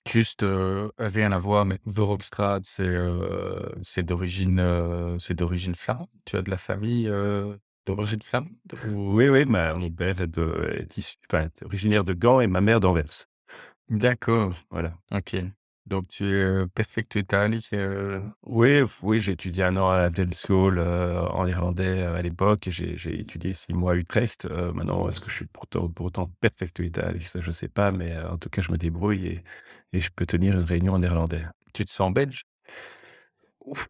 Juste, 0.09 0.45
rien 0.99 1.33
à 1.33 1.39
voir, 1.39 1.65
mais 1.65 1.79
Verhofstadt, 1.87 2.65
c'est, 2.65 2.97
c'est 3.83 4.03
d'origine, 4.03 5.17
c'est 5.19 5.35
d'origine 5.35 5.75
flamande. 5.75 6.09
Tu 6.25 6.37
as 6.37 6.43
de 6.43 6.51
la 6.51 6.59
famille, 6.59 7.11
D'origine 7.87 8.23
flamme 8.23 8.49
Oui, 8.89 9.29
oui, 9.29 9.45
ma, 9.45 9.75
mon 9.75 9.91
père 9.91 10.21
est, 10.21 10.27
de, 10.27 10.75
est, 10.81 10.97
issu, 10.97 11.17
enfin, 11.29 11.45
est 11.45 11.63
originaire 11.63 12.05
de 12.05 12.15
Gand 12.15 12.41
et 12.41 12.47
ma 12.47 12.63
mère 12.63 12.81
d'Anvers. 12.81 13.27
D'accord. 13.91 14.55
Voilà. 14.71 14.95
Ok. 15.13 15.37
Donc, 15.85 16.09
tu 16.09 16.25
es 16.25 16.33
euh, 16.33 16.67
perfecto 16.67 17.19
Italie 17.19 17.69
euh... 17.75 18.21
Oui, 18.43 18.81
oui 19.03 19.21
j'ai 19.21 19.33
étudié 19.33 19.65
un 19.65 19.77
an 19.77 19.91
à 19.91 19.99
la 19.99 20.09
Del 20.09 20.31
School 20.35 20.79
euh, 20.79 21.27
en 21.29 21.47
irlandais 21.47 22.05
euh, 22.05 22.15
à 22.15 22.23
l'époque 22.23 22.67
et 22.67 22.71
j'ai 22.71 23.21
étudié 23.21 23.53
six 23.53 23.75
mois 23.75 23.93
à 23.93 23.97
Utrecht. 23.97 24.47
Euh, 24.47 24.73
maintenant, 24.73 25.07
est-ce 25.11 25.21
que 25.21 25.29
je 25.29 25.35
suis 25.35 25.47
pourtant, 25.47 25.87
pourtant 25.91 26.33
perfecto 26.41 26.83
Italie? 26.83 27.21
Ça, 27.25 27.41
je 27.43 27.49
ne 27.49 27.53
sais 27.53 27.69
pas, 27.69 27.91
mais 27.93 28.17
en 28.23 28.39
tout 28.39 28.49
cas, 28.49 28.63
je 28.63 28.73
me 28.73 28.79
débrouille 28.79 29.27
et, 29.27 29.45
et 29.95 30.01
je 30.01 30.11
peux 30.15 30.27
tenir 30.27 30.55
une 30.55 30.65
réunion 30.65 30.95
en 30.95 31.01
irlandais. 31.01 31.45
Tu 31.73 31.85
te 31.85 31.91
sens 31.91 32.13
belge? 32.13 32.45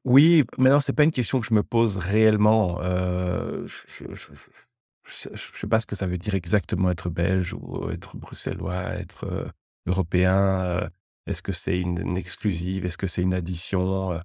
Oui, 0.05 0.45
mais 0.59 0.71
non, 0.71 0.79
c'est 0.79 0.93
pas 0.93 1.03
une 1.03 1.11
question 1.11 1.41
que 1.41 1.47
je 1.47 1.55
me 1.55 1.63
pose 1.63 1.97
réellement. 1.97 2.79
Euh, 2.83 3.67
je, 3.67 4.05
je, 4.13 5.29
sais 5.59 5.67
pas 5.67 5.81
ce 5.81 5.87
que 5.87 5.97
ça 5.97 6.07
veut 6.07 6.19
dire 6.19 6.35
exactement 6.35 6.91
être 6.91 7.11
belge 7.11 7.55
ou 7.55 7.91
être 7.91 8.17
bruxellois, 8.17 8.95
être 8.95 9.25
euh, 9.25 9.49
européen. 9.87 10.37
Euh, 10.37 10.89
est-ce 11.27 11.43
que 11.43 11.53
c'est 11.53 11.79
une, 11.79 12.17
exclusive 12.17 12.85
Est-ce 12.85 12.99
que 12.99 13.07
c'est 13.07 13.23
une 13.23 13.35
addition 13.35 14.21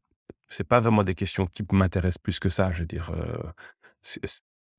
C'est 0.50 0.66
pas 0.66 0.82
vraiment 0.82 1.04
des 1.04 1.16
questions 1.16 1.48
qui 1.48 1.64
m'intéressent 1.72 2.20
plus 2.22 2.40
que 2.40 2.50
ça. 2.50 2.72
Je 2.72 2.82
veux 2.82 2.86
dire, 2.86 3.12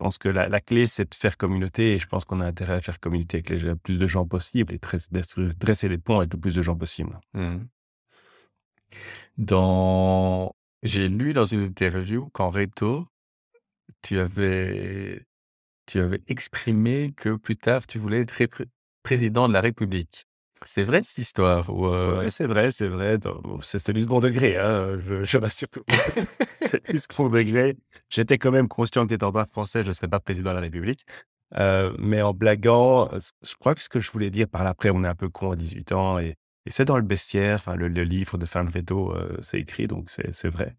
je 0.00 0.04
pense 0.04 0.16
que 0.16 0.30
la, 0.30 0.60
clé, 0.62 0.86
c'est 0.86 1.10
de 1.10 1.14
faire 1.14 1.36
communauté 1.36 1.92
et 1.92 1.98
je 1.98 2.06
pense 2.06 2.24
qu'on 2.24 2.40
a 2.40 2.46
intérêt 2.46 2.72
à 2.72 2.80
faire 2.80 2.98
communauté 3.00 3.36
avec 3.36 3.50
les, 3.50 3.74
plus 3.74 3.98
de 3.98 4.06
gens 4.06 4.26
possible 4.26 4.72
et 4.72 4.80
dresser 5.58 5.90
les 5.90 5.98
ponts 5.98 6.20
avec 6.20 6.32
le 6.32 6.40
plus 6.40 6.54
de 6.54 6.62
gens 6.62 6.74
possible. 6.74 7.20
Mmh. 7.34 7.58
Dans 9.36 10.56
j'ai 10.82 11.06
lu 11.06 11.34
dans 11.34 11.44
une 11.44 11.60
interview 11.60 12.30
qu'en 12.32 12.48
réto, 12.48 13.08
tu 14.00 14.18
avais, 14.18 15.26
tu 15.84 16.00
avais 16.00 16.22
exprimé 16.28 17.10
que 17.14 17.36
plus 17.36 17.58
tard, 17.58 17.86
tu 17.86 17.98
voulais 17.98 18.22
être 18.22 18.64
président 19.02 19.48
de 19.48 19.52
la 19.52 19.60
République. 19.60 20.26
C'est 20.66 20.84
vrai 20.84 21.02
cette 21.02 21.18
histoire 21.18 21.70
euh 21.70 22.28
c'est 22.28 22.46
vrai, 22.46 22.70
c'est 22.70 22.88
vrai. 22.88 23.18
C'est 23.62 23.92
du 23.92 24.02
second 24.02 24.20
degré, 24.20 24.58
hein, 24.58 24.98
je, 25.00 25.38
rassure 25.38 25.68
tout. 25.68 25.82
c'est 26.70 26.90
du 26.90 26.98
second 26.98 27.28
degré. 27.28 27.76
J'étais 28.10 28.36
quand 28.36 28.50
même 28.50 28.68
conscient 28.68 29.06
que 29.06 29.14
étant 29.14 29.32
pas 29.32 29.46
français, 29.46 29.82
je 29.82 29.88
ne 29.88 29.92
serais 29.92 30.08
pas 30.08 30.20
président 30.20 30.50
de 30.50 30.56
la 30.56 30.60
République. 30.60 31.06
Euh, 31.58 31.92
mais 31.98 32.22
en 32.22 32.32
blaguant, 32.32 33.08
je 33.12 33.54
crois 33.58 33.74
que 33.74 33.82
ce 33.82 33.88
que 33.88 34.00
je 34.00 34.10
voulais 34.12 34.30
dire 34.30 34.48
par 34.48 34.62
l'après, 34.62 34.90
on 34.90 35.02
est 35.02 35.08
un 35.08 35.14
peu 35.14 35.28
con 35.28 35.52
à 35.52 35.56
18 35.56 35.92
ans 35.92 36.18
et 36.18 36.36
et 36.66 36.70
c'est 36.70 36.84
dans 36.84 36.96
le 36.96 37.02
bestiaire, 37.02 37.74
le, 37.76 37.88
livre 37.88 38.36
de 38.36 38.46
Veto, 38.70 39.12
euh, 39.12 39.36
c'est 39.40 39.58
écrit, 39.58 39.86
donc 39.86 40.10
c'est 40.10 40.48
vrai. 40.48 40.76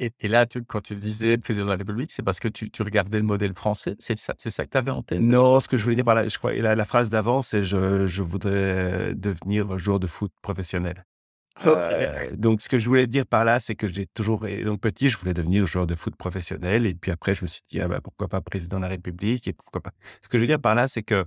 Et, 0.00 0.28
là, 0.28 0.46
tu, 0.46 0.64
quand 0.64 0.80
tu 0.80 0.96
disais 0.96 1.36
président 1.36 1.66
de 1.66 1.70
la 1.70 1.76
République, 1.76 2.10
c'est 2.10 2.22
parce 2.22 2.40
que 2.40 2.48
tu, 2.48 2.70
tu, 2.70 2.82
regardais 2.82 3.18
le 3.18 3.24
modèle 3.24 3.54
français 3.54 3.96
C'est 3.98 4.18
ça, 4.18 4.34
ça 4.38 4.64
que 4.64 4.70
tu 4.70 4.78
avais 4.78 4.90
en 4.90 5.02
tête? 5.02 5.20
Non, 5.20 5.60
ce 5.60 5.68
que 5.68 5.76
je 5.76 5.84
voulais 5.84 5.96
dire 5.96 6.04
par 6.04 6.14
là, 6.14 6.26
je 6.26 6.38
crois, 6.38 6.54
la, 6.54 6.74
la 6.74 6.84
phrase 6.84 7.10
d'avant, 7.10 7.42
c'est 7.42 7.64
je, 7.64 8.06
je 8.06 8.22
voudrais 8.22 9.14
devenir 9.14 9.78
joueur 9.78 10.00
de 10.00 10.06
foot 10.06 10.32
professionnel. 10.42 11.04
Heu, 11.66 12.36
donc 12.36 12.62
ce 12.62 12.68
que 12.68 12.78
je 12.78 12.88
voulais 12.88 13.06
dire 13.06 13.26
par 13.26 13.44
là, 13.44 13.60
c'est 13.60 13.74
que 13.74 13.88
j'ai 13.88 14.06
toujours 14.06 14.46
donc 14.64 14.80
petit, 14.80 15.10
je 15.10 15.18
voulais 15.18 15.34
devenir 15.34 15.66
joueur 15.66 15.86
de 15.86 15.94
foot 15.94 16.16
professionnel 16.16 16.86
et 16.86 16.94
puis 16.94 17.10
après 17.10 17.34
je 17.34 17.42
me 17.42 17.46
suis 17.46 17.60
dit: 17.68 17.80
«Ah 17.80 17.88
bah, 17.88 18.00
pourquoi 18.02 18.28
pas 18.28 18.40
président 18.40 18.78
de 18.78 18.82
la 18.82 18.88
République 18.88 19.46
et 19.46 19.52
pourquoi 19.52 19.82
pas» 19.82 19.92
ce 20.22 20.28
que 20.28 20.38
je 20.38 20.42
veux 20.42 20.46
dire 20.46 20.60
par 20.60 20.74
là, 20.74 20.88
c'est 20.88 21.02
que 21.02 21.26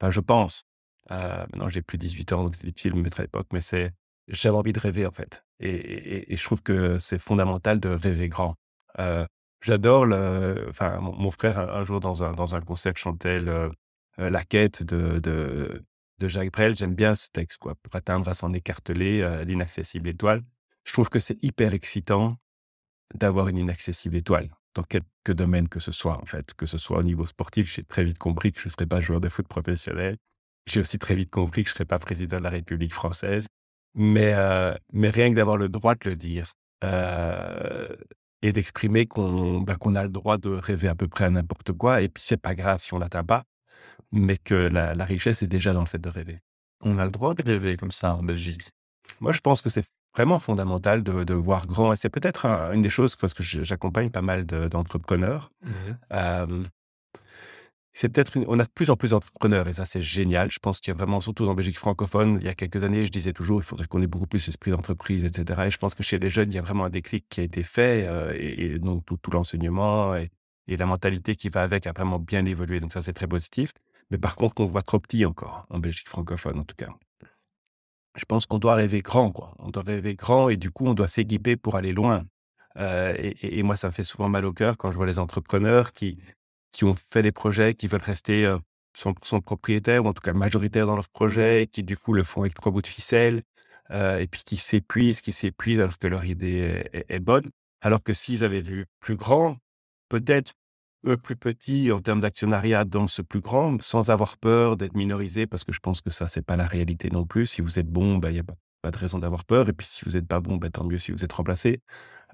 enfin 0.00 0.10
je 0.10 0.20
pense, 0.20 0.64
heu, 1.12 1.14
maintenant 1.14 1.68
j'ai 1.68 1.82
plus 1.82 1.98
18 1.98 2.32
ans, 2.32 2.44
donc 2.44 2.56
c'est 2.56 2.66
difficile 2.66 2.92
de 2.92 2.96
me 2.98 3.02
mettre 3.02 3.20
à 3.20 3.22
l'époque, 3.24 3.48
mais 3.52 3.60
c'est 3.60 3.92
j'avais 4.28 4.56
envie 4.56 4.72
de 4.72 4.80
rêver 4.80 5.06
en 5.06 5.12
fait 5.12 5.43
et 5.60 6.36
je 6.36 6.44
trouve 6.44 6.62
que 6.62 6.98
c'est 6.98 7.18
fondamental 7.18 7.80
de 7.80 7.88
rêver 7.90 8.28
grand. 8.28 8.56
Heu, 8.98 9.26
j'adore 9.62 10.06
enfin 10.68 10.98
mon 11.00 11.30
frère 11.30 11.58
un 11.58 11.84
jour 11.84 12.00
dans 12.00 12.22
un 12.22 12.32
dans 12.34 12.54
un 12.54 12.60
concert 12.60 12.96
chantait 12.96 13.40
le, 13.40 13.72
heu, 14.18 14.28
La 14.30 14.44
quête 14.44 14.82
de 14.82 15.18
de 15.20 15.84
de 16.20 16.28
Jacques 16.28 16.52
Brel. 16.52 16.76
J'aime 16.76 16.94
bien 16.94 17.14
ce 17.14 17.28
texte 17.32 17.58
quoi, 17.58 17.74
pour 17.82 17.94
atteindre 17.96 18.28
à 18.28 18.34
s'en 18.34 18.52
écarteler, 18.52 19.22
heu, 19.22 19.42
l'inaccessible 19.44 20.08
étoile. 20.08 20.42
Je 20.84 20.92
trouve 20.92 21.08
que 21.10 21.18
c'est 21.20 21.42
hyper 21.42 21.72
excitant 21.74 22.36
d'avoir 23.14 23.48
une 23.48 23.58
inaccessible 23.58 24.16
étoile, 24.16 24.48
dans 24.74 24.82
quelque 24.82 25.32
domaine 25.32 25.68
que 25.68 25.80
ce 25.80 25.92
soit 25.92 26.20
en 26.20 26.26
fait. 26.26 26.54
Que 26.54 26.66
ce 26.66 26.78
soit 26.78 26.98
au 26.98 27.02
niveau 27.02 27.26
sportif, 27.26 27.72
j'ai 27.74 27.84
très 27.84 28.04
vite 28.04 28.18
compris 28.18 28.52
que 28.52 28.60
je 28.60 28.66
ne 28.66 28.70
serais 28.70 28.86
pas 28.86 29.00
joueur 29.00 29.20
de 29.20 29.28
foot 29.28 29.46
professionnel. 29.48 30.16
J'ai 30.66 30.80
aussi 30.80 30.98
très 30.98 31.14
vite 31.14 31.30
compris 31.30 31.62
que 31.64 31.68
je 31.68 31.74
ne 31.74 31.76
serais 31.76 31.84
pas 31.86 31.98
président 31.98 32.38
de 32.38 32.42
la 32.44 32.50
République 32.50 32.92
française. 32.94 33.46
Mais, 33.94 34.34
heu, 34.34 34.74
mais 34.92 35.10
rien 35.10 35.30
que 35.30 35.36
d'avoir 35.36 35.56
le 35.56 35.68
droit 35.68 35.94
de 35.94 36.10
le 36.10 36.16
dire, 36.16 36.52
heu 36.84 37.96
et 38.42 38.52
d'exprimer 38.52 39.06
qu'on, 39.06 39.62
bah, 39.62 39.76
a 39.96 40.02
le 40.02 40.08
droit 40.10 40.36
de 40.36 40.50
rêver 40.50 40.88
à 40.88 40.94
peu 40.94 41.08
près 41.08 41.24
à 41.24 41.30
n'importe 41.30 41.72
quoi 41.72 42.02
et 42.02 42.08
puis 42.10 42.22
c'est 42.22 42.36
pas 42.36 42.54
grave 42.54 42.78
si 42.80 42.92
on 42.92 42.98
l'atteint 42.98 43.24
pas, 43.24 43.44
mais 44.12 44.36
que 44.36 44.54
la 44.54 44.94
la 44.94 45.04
richesse 45.06 45.42
est 45.42 45.46
déjà 45.46 45.72
dans 45.72 45.80
le 45.80 45.86
fait 45.86 45.98
de 46.00 46.10
rêver. 46.10 46.40
On 46.82 46.98
a 46.98 47.04
le 47.06 47.10
droit 47.10 47.32
de 47.34 47.42
rêver 47.42 47.76
comme 47.78 47.90
ça 47.90 48.14
en 48.16 48.22
Belgique. 48.22 48.70
Moi, 49.20 49.32
je 49.32 49.40
pense 49.40 49.62
que 49.62 49.70
c'est 49.70 49.86
vraiment 50.14 50.38
fondamental 50.40 51.02
de 51.02 51.24
de 51.24 51.34
voir 51.34 51.66
grand 51.66 51.92
et 51.94 51.96
c'est 51.96 52.10
peut-être 52.10 52.44
un 52.46 52.72
une 52.72 52.82
des 52.82 52.90
choses 52.90 53.16
parce 53.16 53.32
que 53.34 53.42
j'accompagne 53.42 54.10
pas 54.10 54.22
mal 54.22 54.44
de 54.44 54.68
d'entrepreneurs. 54.68 55.50
Hem, 56.10 56.66
c'est 57.94 58.08
peut-être 58.10 58.36
une 58.36 58.44
on 58.48 58.58
a 58.58 58.64
de 58.64 58.70
plus 58.74 58.90
en 58.90 58.96
plus 58.96 59.10
d'entrepreneurs 59.10 59.68
et 59.68 59.72
ça, 59.74 59.84
c'est 59.86 60.02
génial. 60.02 60.50
Je 60.50 60.58
pense 60.58 60.80
qu'il 60.80 60.90
y 60.92 60.94
a 60.94 60.96
vraiment, 60.98 61.20
surtout 61.20 61.46
en 61.48 61.54
Belgique 61.54 61.78
francophone, 61.78 62.38
il 62.40 62.46
y 62.46 62.48
a 62.50 62.54
quelques 62.54 62.82
années, 62.84 63.06
je 63.06 63.12
disais 63.12 63.32
toujours: 63.32 63.60
«Il 63.60 63.64
faudrait 63.64 63.86
qu'on 63.86 64.02
ait 64.02 64.06
beaucoup 64.08 64.26
plus 64.26 64.46
l'esprit 64.46 64.70
d'entreprise» 64.72 65.24
et 65.24 65.30
cetera 65.34 65.66
et 65.68 65.70
je 65.70 65.78
pense 65.78 65.94
que 65.94 66.02
chez 66.02 66.18
les 66.18 66.30
jeunes, 66.30 66.50
il 66.52 66.54
y 66.56 66.58
a 66.58 66.62
vraiment 66.62 66.84
un 66.84 66.90
déclic 66.90 67.26
qui 67.28 67.40
a 67.40 67.44
été 67.44 67.62
fait, 67.62 68.06
heu 68.08 68.34
et 68.40 68.78
donc 68.78 69.04
tout 69.06 69.18
l'enseignement 69.32 70.14
et 70.16 70.30
la 70.76 70.86
mentalité 70.86 71.34
qui 71.36 71.48
va 71.50 71.62
avec 71.62 71.86
a 71.86 71.92
vraiment 71.92 72.18
bien 72.18 72.44
évolué, 72.44 72.80
donc 72.80 72.92
ça, 72.92 73.02
c'est 73.02 73.12
très 73.12 73.26
positif. 73.28 73.72
Mais 74.10 74.18
par 74.18 74.36
contre, 74.36 74.60
on 74.62 74.66
voit 74.66 74.82
trop 74.82 74.98
petit 75.00 75.24
encore, 75.24 75.66
en 75.70 75.78
Belgique 75.78 76.08
francophone, 76.08 76.58
en 76.58 76.64
tout 76.64 76.76
cas. 76.76 76.88
Je 78.16 78.24
pense 78.26 78.46
qu'on 78.46 78.58
doit 78.58 78.74
rêver 78.74 79.00
grand, 79.00 79.32
quoi. 79.32 79.54
On 79.58 79.70
doit 79.70 79.82
rêver 79.82 80.14
grand 80.14 80.48
et 80.48 80.56
du 80.56 80.70
coup, 80.70 80.86
on 80.86 80.94
doit 80.94 81.08
s'équiper 81.08 81.56
pour 81.56 81.76
aller 81.76 81.92
loin. 81.92 82.24
Et 82.78 83.34
et 83.42 83.58
et 83.58 83.62
moi, 83.62 83.76
ça 83.76 83.88
me 83.88 83.92
fait 83.92 84.04
souvent 84.04 84.28
mal 84.28 84.44
au 84.44 84.52
cœur 84.52 84.76
quand 84.78 84.90
je 84.90 84.96
vois 84.96 85.06
les 85.06 85.18
entrepreneurs 85.18 85.92
qui 85.92 86.18
qui 86.74 86.84
ont 86.84 86.94
fait 86.94 87.22
des 87.22 87.32
projets, 87.32 87.74
qui 87.74 87.86
veulent 87.88 88.02
rester, 88.02 88.46
heu, 88.46 88.58
100 88.96 89.14
propriétaires 89.42 90.04
ou 90.04 90.08
en 90.08 90.12
tout 90.14 90.22
cas 90.22 90.32
majoritaires 90.34 90.86
dans 90.86 90.96
leur 90.96 91.08
projet 91.08 91.64
et 91.64 91.66
qui, 91.66 91.82
du 91.82 91.96
coup, 91.96 92.12
le 92.14 92.24
font 92.24 92.42
avec 92.42 92.54
3 92.54 92.72
bouts 92.72 92.82
de 92.82 92.86
ficelle, 92.88 93.42
heu 93.92 94.20
et 94.20 94.26
puis 94.28 94.42
qui 94.44 94.56
s'épuisent, 94.56 95.20
qui 95.20 95.32
s'épuisent 95.32 95.80
alors 95.80 95.98
que 95.98 96.06
leur 96.08 96.24
idée 96.24 96.86
est 96.92 96.96
est 96.98 97.06
est 97.16 97.20
bonne. 97.20 97.44
Alors 97.82 98.02
que 98.02 98.14
s'ils 98.14 98.44
avaient 98.44 98.62
vu 98.62 98.86
plus 99.00 99.16
grand, 99.16 99.56
peut-être 100.08 100.52
Heu, 101.06 101.16
plus 101.18 101.36
petit 101.36 101.92
en 101.92 102.00
termes 102.00 102.20
d'actionnariat 102.20 102.84
dans 102.86 103.06
ce 103.08 103.20
plus 103.22 103.40
grand, 103.40 103.80
sans 103.82 104.08
avoir 104.10 104.38
peur 104.38 104.76
d'être 104.78 104.94
minorisé, 104.94 105.46
parce 105.46 105.62
que 105.64 105.72
je 105.72 105.78
pense 105.80 106.00
que 106.00 106.08
ça, 106.10 106.28
c'est 106.28 106.40
pas 106.42 106.56
la 106.56 106.66
réalité 106.66 107.10
non 107.10 107.26
plus. 107.26 107.44
Si 107.46 107.60
vous 107.60 107.78
êtes 107.78 107.88
bon, 107.88 108.16
bah, 108.18 108.30
il 108.30 108.36
y 108.36 108.40
a 108.40 108.44
pas 108.44 108.54
pas 108.82 108.90
de 108.90 108.98
raison 108.98 109.18
d'avoir 109.18 109.44
peur 109.46 109.66
et 109.70 109.72
puis 109.72 109.86
si 109.86 110.04
vous 110.04 110.14
êtes 110.18 110.26
pas 110.28 110.40
bon, 110.40 110.56
bah, 110.56 110.68
tant 110.70 110.84
mieux 110.84 110.98
si 110.98 111.10
vous 111.12 111.24
êtes 111.24 111.32
remplacé. 111.32 111.80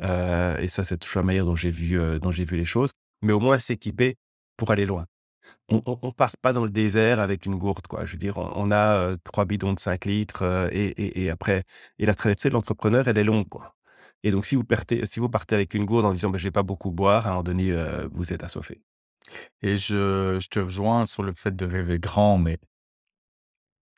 Heu 0.00 0.56
et 0.60 0.68
ça, 0.68 0.84
c'est 0.84 0.98
toujours 0.98 1.22
la 1.22 1.26
manière 1.26 1.46
dont 1.46 1.54
j'ai 1.56 1.70
vu, 1.70 1.98
dont 2.20 2.30
j'ai 2.32 2.44
vu 2.44 2.56
les 2.56 2.64
choses. 2.64 2.90
Mais 3.22 3.32
au 3.32 3.40
moins 3.40 3.58
s'équiper 3.58 4.16
pour 4.60 4.70
aller 4.72 4.86
loin. 4.86 5.06
On 5.70 5.82
on 5.86 6.12
part 6.12 6.36
pas 6.38 6.52
dans 6.52 6.64
le 6.64 6.70
désert 6.70 7.20
avec 7.20 7.46
une 7.46 7.56
gourde, 7.56 7.86
quoi. 7.88 8.04
Je 8.06 8.12
veux 8.12 8.18
dire, 8.18 8.38
on 8.38 8.70
a, 8.72 9.12
heu, 9.12 9.18
3 9.24 9.44
bidons 9.46 9.72
de 9.74 9.80
5 9.80 10.04
litres, 10.06 10.44
heu 10.44 10.68
et 10.72 11.30
après 11.30 11.64
et 11.98 12.06
la 12.06 12.14
traversée 12.14 12.48
de 12.50 12.54
l'entrepreneur, 12.54 13.08
elle 13.08 13.18
est 13.18 13.24
longue, 13.24 13.48
quoi. 13.48 13.74
Et 14.24 14.30
donc 14.32 14.46
si 14.46 14.56
vous 14.56 14.64
partez 14.64 15.06
si 15.06 15.20
vous 15.20 15.28
partez 15.30 15.54
avec 15.56 15.74
une 15.74 15.86
gourde 15.86 16.06
en 16.06 16.12
disant: 16.12 16.30
«Bah, 16.30 16.38
je 16.38 16.44
vais 16.44 16.50
pas 16.52 16.62
beaucoup 16.64 16.90
boire», 16.92 17.26
à 17.26 17.30
un 17.30 17.32
moment 17.34 17.42
donné, 17.44 17.72
heu, 17.72 18.08
vous 18.12 18.32
êtes 18.32 18.44
assoiffé. 18.44 18.82
Et 19.62 19.76
je 19.78 20.38
je 20.40 20.48
te 20.48 20.60
rejoins 20.60 21.06
sur 21.06 21.22
le 21.24 21.34
fait 21.34 21.56
de 21.56 21.66
rêver 21.66 21.98
grand, 22.00 22.38
mais 22.38 22.58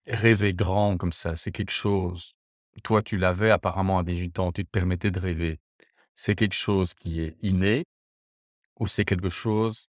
rêver 0.07 0.54
grand 0.54 0.97
comme 0.97 1.12
ça, 1.12 1.37
c'est 1.37 1.52
quelque 1.52 1.71
chose 1.73 2.35
toi, 2.83 3.02
tu 3.02 3.19
l'avais 3.19 3.50
apparemment 3.50 3.99
à 3.99 4.02
18 4.02 4.38
ans, 4.38 4.50
tu 4.50 4.64
te 4.64 4.71
permettais 4.71 5.11
de 5.11 5.21
rêver. 5.21 5.61
C'est 6.14 6.35
quelque 6.37 6.54
chose 6.54 6.95
qui 6.95 7.21
est 7.23 7.37
inné 7.42 7.85
ou 8.81 8.87
c'est 8.88 9.04
quelque 9.04 9.28
chose 9.31 9.88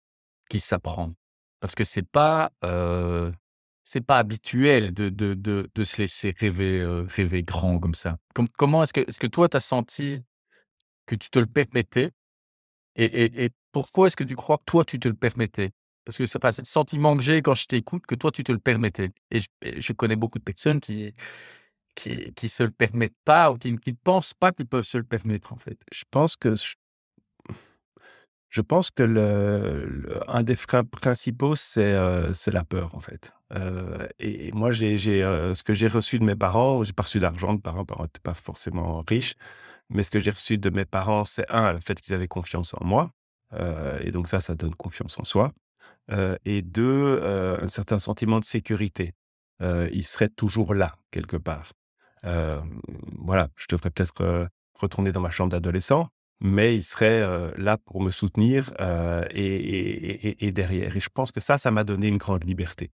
qui 0.53 0.59
s'apprend? 0.59 1.13
Parce 1.59 1.73
que 1.75 1.83
c'est 1.83 2.07
pas, 2.07 2.51
c'est 3.83 4.05
pas 4.05 4.19
habituel 4.19 4.93
de 4.93 5.09
de 5.09 5.33
de 5.73 5.83
se 5.83 5.97
laisser 5.97 6.35
rêver, 6.39 6.85
rêver 7.09 7.43
grand 7.43 7.79
comme 7.79 7.95
ça. 7.95 8.17
Com 8.35 8.47
comment 8.57 8.83
est-ce 8.83 8.93
que 8.93 9.01
est-ce 9.01 9.19
que 9.19 9.27
toi, 9.27 9.49
tu 9.49 9.57
as 9.57 9.59
senti 9.61 10.21
que 11.05 11.15
tu 11.15 11.29
te 11.29 11.39
le 11.39 11.47
permettais? 11.47 12.11
Et 12.95 13.45
et 13.45 13.49
pourquoi 13.71 14.07
est-ce 14.07 14.15
que 14.15 14.23
tu 14.23 14.35
crois 14.35 14.57
que 14.59 14.65
toi, 14.65 14.85
tu 14.85 14.99
te 14.99 15.07
le 15.07 15.15
permettais? 15.15 15.71
Parce 16.05 16.17
que 16.17 16.25
c'est 16.25 16.37
enfin, 16.43 16.51
le 16.57 16.65
sentiment 16.65 17.15
que 17.17 17.23
j'ai 17.23 17.41
quand 17.41 17.55
je 17.55 17.65
t'écoute, 17.65 18.05
que 18.05 18.15
toi, 18.15 18.31
tu 18.31 18.43
te 18.43 18.51
le 18.51 18.59
permettais. 18.59 19.11
Et 19.31 19.39
je 19.39 19.47
je 19.77 19.93
connais 19.93 20.15
beaucoup 20.15 20.39
de 20.39 20.43
personnes 20.43 20.79
qui 20.79 21.13
qui 21.95 22.33
qui 22.33 22.49
se 22.49 22.63
le 22.63 22.71
permettent 22.71 23.17
pas 23.25 23.51
ou 23.51 23.57
qui 23.57 23.71
ne 23.73 23.77
qui 23.77 23.91
ne 23.91 23.97
pensent 24.03 24.33
pas 24.33 24.51
qu'ils 24.51 24.67
peuvent 24.67 24.85
se 24.85 24.97
le 24.97 25.03
permettre, 25.05 25.53
en 25.53 25.57
fait. 25.57 25.79
Je 25.91 26.03
pense 26.11 26.35
que 26.35 26.55
je 28.53 28.61
pense 28.61 28.91
que 28.91 29.01
le 29.03 30.19
un 30.27 30.43
des 30.43 30.55
freins 30.55 30.83
principaux, 30.83 31.55
c'est, 31.55 31.95
c'est 32.35 32.51
la 32.51 32.63
peur, 32.63 32.93
en 32.95 32.99
fait. 32.99 33.33
Heu 33.55 34.07
et 34.19 34.51
moi, 34.53 34.71
j'ai 34.71 34.95
heu, 35.23 35.55
ce 35.55 35.63
que 35.63 35.73
j'ai 35.73 35.87
reçu 35.87 36.19
de 36.19 36.23
mes 36.25 36.35
parents 36.35 36.83
j'ai 36.83 36.93
pas 36.93 37.03
reçu 37.03 37.17
d'argent 37.19 37.53
de 37.55 37.61
parents, 37.61 37.83
parents 37.85 38.05
étaient 38.05 38.19
pas 38.21 38.35
forcément 38.35 39.03
riches, 39.07 39.33
mais 39.89 40.03
ce 40.03 40.11
que 40.11 40.19
j'ai 40.19 40.31
reçu 40.31 40.57
de 40.59 40.69
mes 40.71 40.85
parents, 40.85 41.25
c'est 41.25 41.45
un 41.51 41.73
le 41.73 41.79
fait 41.79 41.99
qu'ils 42.01 42.13
avaient 42.15 42.27
confiance 42.27 42.73
en 42.75 42.85
moi, 42.85 43.11
heu 43.53 43.99
et 44.01 44.11
donc 44.11 44.29
ça, 44.29 44.39
ça 44.41 44.55
donne 44.55 44.75
confiance 44.75 45.19
en 45.19 45.25
soi. 45.25 45.53
Et 46.45 46.61
2, 46.63 47.19
heu, 47.23 47.63
un 47.63 47.69
certain 47.69 47.99
sentiment 47.99 48.39
de 48.39 48.45
sécurité. 48.45 49.13
Ils 49.61 50.03
seraient 50.05 50.29
toujours 50.29 50.73
là, 50.75 50.93
quelque 51.11 51.37
part. 51.37 51.73
Voilà, 52.23 53.49
je 53.57 53.67
devrais 53.69 53.91
peut-être, 53.91 54.49
retourner 54.79 55.11
dans 55.11 55.21
ma 55.21 55.29
chambre 55.31 55.51
d'adolescent, 55.51 56.09
mais 56.43 56.75
ils 56.75 56.83
seraient, 56.83 57.23
heu, 57.23 57.53
là 57.57 57.77
pour 57.79 58.01
me 58.01 58.11
soutenir, 58.11 58.73
heu 58.79 59.25
et 59.31 60.51
derrière 60.51 60.95
et 60.95 60.99
je 60.99 61.09
pense 61.09 61.31
que 61.31 61.39
ça, 61.41 61.57
ça 61.57 61.71
m'a 61.71 61.83
donné 61.85 62.07
une 62.09 62.17
grande 62.17 62.43
liberté. 62.45 62.91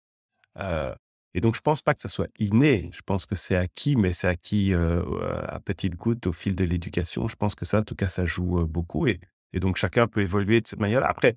Heu 0.61 0.95
et 1.35 1.41
donc 1.43 1.55
je 1.57 1.61
pense 1.63 1.83
pas 1.83 1.95
que 1.95 2.03
ça 2.03 2.09
soit 2.09 2.29
inné. 2.39 2.91
Je 2.95 3.03
pense 3.07 3.27
que 3.27 3.37
c'est 3.37 3.57
acquis, 3.57 3.97
mais 3.97 4.13
c'est 4.15 4.29
acquis, 4.29 4.75
à 4.75 5.61
petites 5.65 5.97
gouttes 5.97 6.27
au 6.29 6.33
fil 6.33 6.57
de 6.57 6.65
l'éducation. 6.65 7.29
Je 7.29 7.37
pense 7.37 7.55
que 7.55 7.65
ça, 7.67 7.81
en 7.81 7.85
tout 7.85 7.95
cas, 7.97 8.09
ça 8.09 8.25
joue, 8.27 8.67
beaucoup 8.67 9.07
et 9.07 9.21
donc 9.61 9.77
chacun 9.77 10.09
peut 10.09 10.23
évoluer 10.23 10.61
de 10.63 10.67
cette 10.69 10.81
manière-là. 10.81 11.09
Après 11.09 11.37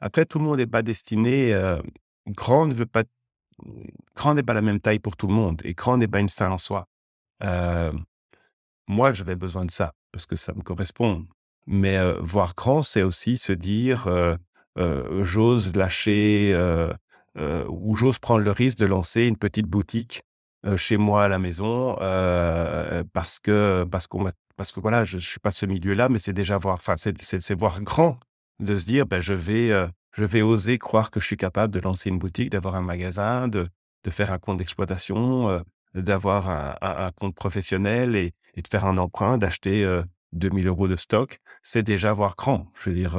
après 0.00 0.26
tout 0.26 0.38
le 0.38 0.44
monde 0.46 0.58
n'est 0.58 0.66
pas 0.66 0.82
destiné, 0.82 1.52
grand 2.28 2.66
ne 2.66 2.84
pas 2.84 3.04
grand 4.16 4.34
n'est 4.34 4.42
pas 4.44 4.54
la 4.54 4.62
même 4.62 4.80
taille 4.80 5.00
pour 5.00 5.16
tout 5.16 5.26
le 5.28 5.34
monde 5.34 5.60
et 5.64 5.74
grand 5.74 5.96
n'est 5.98 6.08
pas 6.08 6.20
une 6.20 6.28
fin 6.28 6.50
en 6.50 6.58
soi. 6.58 6.88
Moi, 8.88 9.12
j'avais 9.12 9.36
besoin 9.36 9.64
de 9.66 9.70
ça 9.70 9.94
parce 10.12 10.26
que 10.26 10.36
ça 10.36 10.54
me 10.54 10.62
correspond. 10.62 11.26
Mais, 11.70 11.98
voir 12.20 12.54
grand, 12.56 12.82
c'est 12.82 13.02
aussi 13.02 13.36
se 13.36 13.52
dire, 13.52 14.08
«J'ose 14.76 15.76
lâcher, 15.76 16.54
ou 17.68 17.94
j'ose 17.94 18.18
prendre 18.18 18.40
le 18.40 18.50
risque 18.50 18.78
de 18.78 18.86
lancer 18.86 19.26
une 19.26 19.36
petite 19.36 19.66
boutique, 19.66 20.22
chez 20.76 20.96
moi 20.96 21.24
à 21.24 21.28
la 21.28 21.38
maison, 21.38 21.94
parce 23.12 23.38
que 23.38 23.84
parce 23.90 24.06
qu'on 24.06 24.26
parce 24.56 24.72
que 24.72 24.80
voilà, 24.80 25.04
je 25.04 25.16
ne 25.16 25.20
suis 25.20 25.38
pas 25.38 25.50
de 25.50 25.54
ce 25.54 25.66
milieu-là, 25.66 26.08
mais 26.08 26.18
c'est 26.18 26.32
déjà 26.32 26.56
voir 26.58 26.76
enfin, 26.76 26.94
c'est 26.96 27.54
voir 27.54 27.82
grand, 27.82 28.16
de 28.60 28.74
se 28.74 28.86
dire: 28.86 29.06
ben 29.06 29.20
je 29.20 29.34
vais, 29.34 29.68
je 30.12 30.24
vais 30.24 30.42
oser 30.42 30.78
croire 30.78 31.10
que 31.10 31.20
je 31.20 31.26
suis 31.26 31.36
capable 31.36 31.72
de 31.74 31.80
lancer 31.80 32.08
une 32.08 32.18
boutique, 32.18 32.50
d'avoir 32.50 32.74
un 32.76 32.82
magasin, 32.82 33.46
de 33.46 33.68
de 34.04 34.10
faire 34.10 34.32
un 34.32 34.38
compte 34.38 34.56
d'exploitation, 34.56 35.62
d'avoir 35.94 36.48
un 36.82 37.10
compte 37.12 37.34
professionnel 37.34 38.16
et 38.16 38.32
de 38.56 38.68
faire 38.70 38.86
un 38.86 38.96
emprunt, 38.96 39.36
d'acheter, 39.38 39.84
2 40.32 40.50
000 40.50 40.86
€ 40.86 40.88
de 40.88 40.96
stock, 40.96 41.40
c'est 41.62 41.82
déjà 41.82 42.12
voir 42.12 42.34
grand. 42.36 42.70
Je 42.74 42.90
veux 42.90 42.96
dire, 42.96 43.16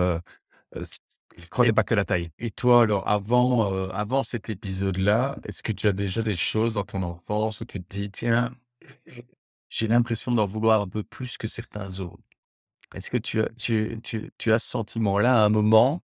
Et 1.38 1.66
n'est 1.66 1.74
pas 1.74 1.84
que 1.84 1.96
la 1.96 2.06
taille. 2.06 2.32
et 2.40 2.52
toi, 2.52 2.82
alors, 2.84 3.08
avant, 3.08 3.72
heu, 3.74 3.90
avant 3.94 4.24
cet 4.24 4.50
épisode-là, 4.50 5.38
est-ce 5.46 5.64
que 5.64 5.72
tu 5.72 5.88
as 5.88 5.92
déjà 5.94 6.22
des 6.22 6.36
choses 6.36 6.74
dans 6.76 6.84
ton 6.84 7.04
enfance 7.04 7.62
où 7.62 7.66
tu 7.66 7.82
te 7.82 7.98
dis: 7.98 8.10
«Tiens, 8.12 8.52
j'ai 9.70 9.88
l'impression 9.88 10.32
d'en 10.32 10.46
vouloir 10.46 10.82
un 10.82 10.88
peu 10.88 11.04
plus 11.04 11.38
que 11.38 11.48
certains 11.48 12.00
autres»? 12.00 12.24
Est-ce 12.96 13.10
que 13.12 13.18
tu 13.18 13.42
as 13.42 13.50
tu 13.58 14.00
tu 14.04 14.32
tu 14.38 14.54
as 14.54 14.60
ce 14.60 14.70
sentiment-là 14.70 15.44
à 15.44 15.46
un 15.46 15.50
moment 15.50 16.04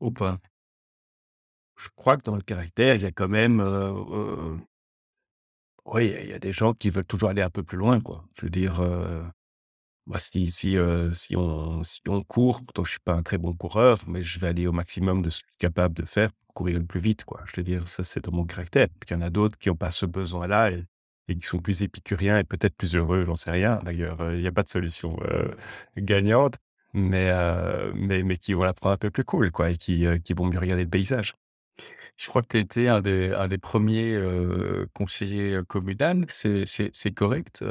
ou 0.00 0.10
pas? 0.12 0.38
Je 1.76 1.88
crois 1.96 2.18
que 2.18 2.22
dans 2.24 2.36
le 2.36 2.42
caractère, 2.42 2.96
il 2.96 3.00
y 3.02 3.06
a 3.06 3.10
quand 3.10 3.28
même, 3.28 3.60
heu 3.62 3.64
heu, 3.64 4.58
Oui, 5.86 6.14
il 6.22 6.28
y 6.28 6.32
a 6.32 6.38
des 6.38 6.52
gens 6.52 6.72
qui 6.74 6.90
veulent 6.90 7.04
toujours 7.06 7.30
aller 7.30 7.42
un 7.42 7.50
peu 7.50 7.62
plus 7.62 7.78
loin, 7.78 8.00
quoi. 8.00 8.24
Je 8.34 8.42
veux 8.46 8.50
dire, 8.50 8.80
moi, 10.08 10.18
si 10.18 10.50
si, 10.50 10.76
on 11.36 11.82
si 11.84 12.00
on 12.08 12.22
court, 12.24 12.62
pourtant 12.64 12.84
je 12.84 12.90
suis 12.92 13.00
pas 13.00 13.14
un 13.14 13.22
très 13.22 13.38
bon 13.38 13.52
coureur, 13.54 13.98
mais 14.08 14.22
je 14.22 14.40
vais 14.40 14.48
aller 14.48 14.66
au 14.66 14.72
maximum 14.72 15.22
de 15.22 15.30
ce 15.30 15.40
que 15.40 15.46
je 15.48 15.52
suis 15.52 15.58
capable 15.58 15.94
de 15.94 16.04
faire 16.06 16.30
pour 16.32 16.54
courir 16.54 16.78
le 16.80 16.86
plus 16.86 17.00
vite, 17.00 17.24
quoi. 17.24 17.42
Je 17.46 17.56
veux 17.58 17.64
dire, 17.64 17.88
ça, 17.88 18.04
c'est 18.04 18.24
dans 18.24 18.32
mon 18.32 18.44
caractère. 18.46 18.88
Puis 19.00 19.10
il 19.10 19.14
y 19.14 19.16
en 19.16 19.22
a 19.22 19.30
d'autres 19.30 19.58
qui 19.58 19.70
ont 19.70 19.76
pas 19.76 19.90
ce 19.92 20.06
besoin-là 20.06 20.70
et 21.28 21.36
qui 21.38 21.46
sont 21.46 21.58
plus 21.60 21.82
épicuriens 21.82 22.38
et 22.38 22.44
peut-être 22.44 22.74
plus 22.76 22.96
heureux, 22.96 23.24
j'en 23.26 23.34
sais 23.36 23.50
rien. 23.50 23.78
D'ailleurs, 23.84 24.20
heu, 24.22 24.36
il 24.36 24.42
y 24.42 24.46
a 24.48 24.52
pas 24.52 24.62
de 24.64 24.68
solution, 24.68 25.16
heu, 25.30 25.54
gagnante, 25.98 26.56
mais 26.94 27.30
mais 27.94 28.22
mais 28.22 28.36
qui 28.38 28.54
vont 28.54 28.64
la 28.64 28.74
prendre 28.74 28.94
un 28.94 28.98
peu 28.98 29.10
plus 29.10 29.24
cool, 29.24 29.50
quoi 29.52 29.70
et 29.70 29.76
qui, 29.76 30.06
qui 30.24 30.32
vont 30.34 30.46
mieux 30.46 30.58
regarder 30.58 30.84
le 30.84 30.90
paysage. 30.90 31.34
Je 32.20 32.26
crois 32.26 32.42
que 32.42 32.48
tu 32.48 32.58
étais 32.58 32.88
un 32.88 33.00
des 33.00 33.32
un 33.32 33.46
des 33.46 33.58
1ers, 33.58 34.16
heu, 34.16 34.88
conseillers, 34.92 35.60
communal, 35.68 36.24
c'est 36.28 36.66
c'est 36.66 36.90
c'est 36.92 37.12
correct? 37.12 37.62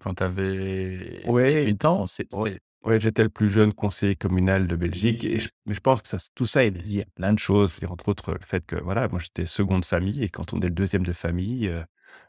Quand 0.00 0.14
tu 0.14 0.22
avais 0.22 1.20
Ouais, 1.26 1.66
18 1.66 1.84
ans, 1.84 2.06
c'est 2.06 2.26
ouais, 2.32 2.58
c'est 2.84 2.88
ouais, 2.88 2.98
j'étais 3.00 3.22
le 3.22 3.28
plus 3.28 3.50
jeune 3.50 3.74
conseiller 3.74 4.16
communal 4.16 4.66
de 4.66 4.76
Belgique 4.76 5.24
et 5.24 5.36
je 5.38 5.50
mais 5.66 5.74
je 5.74 5.80
pense 5.80 6.00
que 6.00 6.08
ça 6.08 6.16
tout 6.34 6.46
ça 6.46 6.64
est 6.64 6.70
lié 6.70 7.02
à 7.02 7.10
plein 7.14 7.34
de 7.34 7.38
choses. 7.38 7.78
Entre 7.86 8.08
autres, 8.08 8.32
le 8.32 8.38
fait 8.40 8.64
que, 8.64 8.76
voilà, 8.76 9.08
moi, 9.08 9.18
j'étais 9.20 9.46
2 9.46 9.78
de 9.80 9.84
famille 9.84 10.22
et 10.22 10.30
quand 10.30 10.54
on 10.54 10.60
est 10.60 10.68
le 10.68 10.70
2e 10.74 11.04
de 11.04 11.12
famille, 11.12 11.70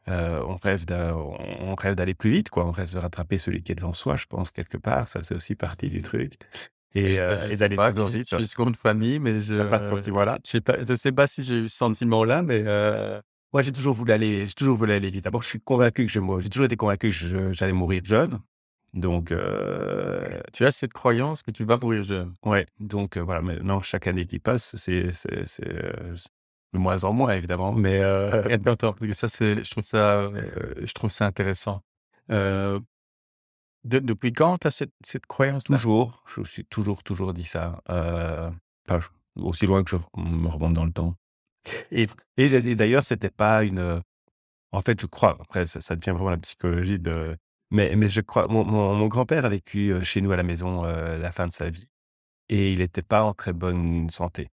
on 0.08 0.56
rêve 0.58 0.86
on 0.92 1.75
rêve 1.75 1.96
d'aller 1.96 2.13
plus 2.13 2.30
vite, 2.32 2.50
quoi. 2.50 2.65
On 2.68 2.72
rêve 2.72 2.92
de 2.94 2.98
rattraper 3.00 3.38
celui 3.38 3.63
qui 3.63 3.72
est 3.72 3.75
devant 3.75 3.94
soi, 3.94 4.18
je 4.18 4.25
pense, 4.25 4.51
quelque 4.51 4.77
part. 4.77 5.08
Ça 5.08 5.22
fait 5.22 5.36
aussi 5.36 5.56
partie 5.56 5.88
du 5.89 6.01
truc 6.01 6.34
et 6.95 7.15
je 7.15 7.35
et 7.50 7.55
d'aller 7.57 7.77
vite. 7.77 8.27
suis 8.27 8.35
2de 8.35 8.77
famille, 8.77 9.19
mais 9.19 9.41
je 9.41 9.53
je 10.45 10.50
sais 10.51 10.62
pas 10.62 10.75
je 10.88 10.95
sais 10.95 11.12
pas 11.12 11.27
si 11.27 11.43
j'ai 11.43 11.59
eu 11.62 11.69
ce 11.69 11.77
sentiment-là, 11.77 12.41
mais 12.43 12.63
heu, 12.65 13.21
Moi, 13.53 13.62
j'ai 13.62 13.71
toujours 13.71 13.93
voulu 13.93 14.12
aller 14.12 14.47
j'ai 14.47 14.53
toujours 14.53 14.75
voulu 14.77 14.93
aller 14.93 15.09
vite. 15.09 15.23
D'abord, 15.23 15.43
je 15.43 15.47
suis 15.47 15.62
convaincu 15.62 16.05
que 16.07 16.12
je 16.12 16.19
j'ai 16.39 16.50
toujours 16.50 16.65
été 16.65 16.75
convaincu 16.75 17.09
que 17.09 17.51
j'allais 17.51 17.73
mourir 17.73 18.01
jeune. 18.03 18.39
Donc 18.93 19.31
heu, 19.31 20.41
tu 20.53 20.65
as 20.65 20.71
cette 20.71 20.93
croyance 20.93 21.43
que 21.43 21.51
tu 21.51 21.63
vas 21.65 21.77
mourir 21.77 22.03
jeune? 22.03 22.33
ouais, 22.45 22.65
donc 22.79 23.17
heu, 23.17 23.21
voilà, 23.21 23.41
maintenant, 23.41 23.81
chaque 23.81 24.07
année 24.07 24.25
qui 24.25 24.39
passe, 24.39 24.75
c'est 24.75 25.07
heu, 25.65 26.13
de 26.73 26.79
moins 26.79 27.03
en 27.03 27.13
moins, 27.13 27.31
évidemment, 27.33 27.71
mais 27.73 28.01
Attends, 28.65 28.95
ça, 29.13 29.29
c'est 29.29 29.63
je 29.63 29.71
trouve 29.71 29.83
ça, 29.83 30.29
je 30.81 30.91
trouve 30.93 31.09
ça 31.12 31.25
intéressant. 31.25 31.81
De 33.84 34.00
depuis 34.00 34.34
quand 34.34 34.58
tu 34.60 34.68
as 34.68 34.72
cette 34.72 34.94
cette 35.04 35.25
croyance-là? 35.25 35.75
toujours, 35.78 36.24
je 36.28 36.42
me 36.42 36.46
suis 36.46 36.66
toujours, 36.66 37.04
toujours 37.04 37.34
dit 37.34 37.44
ça, 37.44 37.82
enfin, 37.88 39.00
j 39.00 39.08
aussi 39.38 39.66
loin 39.66 39.84
que 39.84 39.90
je 39.90 39.96
me 40.18 40.48
remonte 40.48 40.74
dans 40.74 40.86
le 40.86 40.92
temps 40.92 41.16
et 41.92 42.08
et 42.38 42.46
et 42.46 42.75
d'ailleurs, 42.75 43.06
c'était 43.06 43.30
pas 43.32 43.63
une, 43.63 43.80
heu 43.80 44.02
en 44.72 44.82
fait, 44.82 45.00
je 45.02 45.06
crois, 45.08 45.38
après 45.42 45.66
ça 45.66 45.96
devient 45.96 46.12
vraiment 46.12 46.32
la 46.32 46.38
psychologie 46.38 47.00
de 47.00 47.36
mais 47.72 47.96
mais 47.96 48.10
je 48.10 48.22
crois 48.22 48.48
mon 48.48 49.08
grand-père 49.08 49.46
a 49.46 49.50
vécu, 49.50 49.92
heu, 49.92 50.04
chez 50.04 50.22
nous 50.22 50.32
à 50.32 50.36
la 50.38 50.44
maison, 50.44 50.84
la 50.84 51.32
fin 51.32 51.48
de 51.48 51.54
sa 51.54 51.70
vie 51.70 51.88
et 52.50 52.74
il 52.74 52.82
était 52.82 53.02
pas 53.04 53.24
en 53.24 53.34
très 53.34 53.54
bonne 53.54 54.10
santé, 54.10 54.50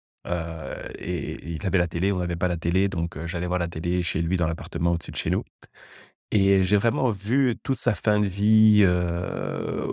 et 0.98 1.38
il 1.54 1.66
avait 1.66 1.78
la 1.78 1.88
télé, 1.88 2.12
on 2.12 2.18
n'avait 2.18 2.36
pas 2.36 2.48
la 2.48 2.56
télé, 2.58 2.88
donc 2.88 3.18
j'allais 3.26 3.46
voir 3.46 3.58
la 3.58 3.68
télé 3.68 4.02
chez 4.02 4.20
lui 4.22 4.36
dans 4.36 4.46
l'appartement 4.46 4.92
au-dessus 4.92 5.10
de 5.12 5.16
chez 5.16 5.30
nous 5.30 5.44
et 6.30 6.62
j'ai 6.62 6.76
vraiment 6.76 7.10
vu 7.10 7.56
toute 7.62 7.78
sa 7.78 7.94
fin 7.94 8.20
de 8.20 8.26
vie, 8.26 8.82
heu, 8.84 9.88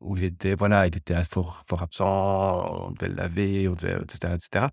où 0.00 0.16
il 0.16 0.24
était 0.24 0.54
voilà, 0.54 0.86
il 0.86 0.96
était 0.96 1.14
fort 1.24 1.64
absent, 1.80 2.86
on 2.88 2.90
devait 2.92 3.08
le 3.08 3.14
laver, 3.14 3.68
on 3.68 3.72
devait 3.72 3.92
et 3.94 4.10
cetera 4.12 4.34
et 4.34 4.38
cetera. 4.40 4.70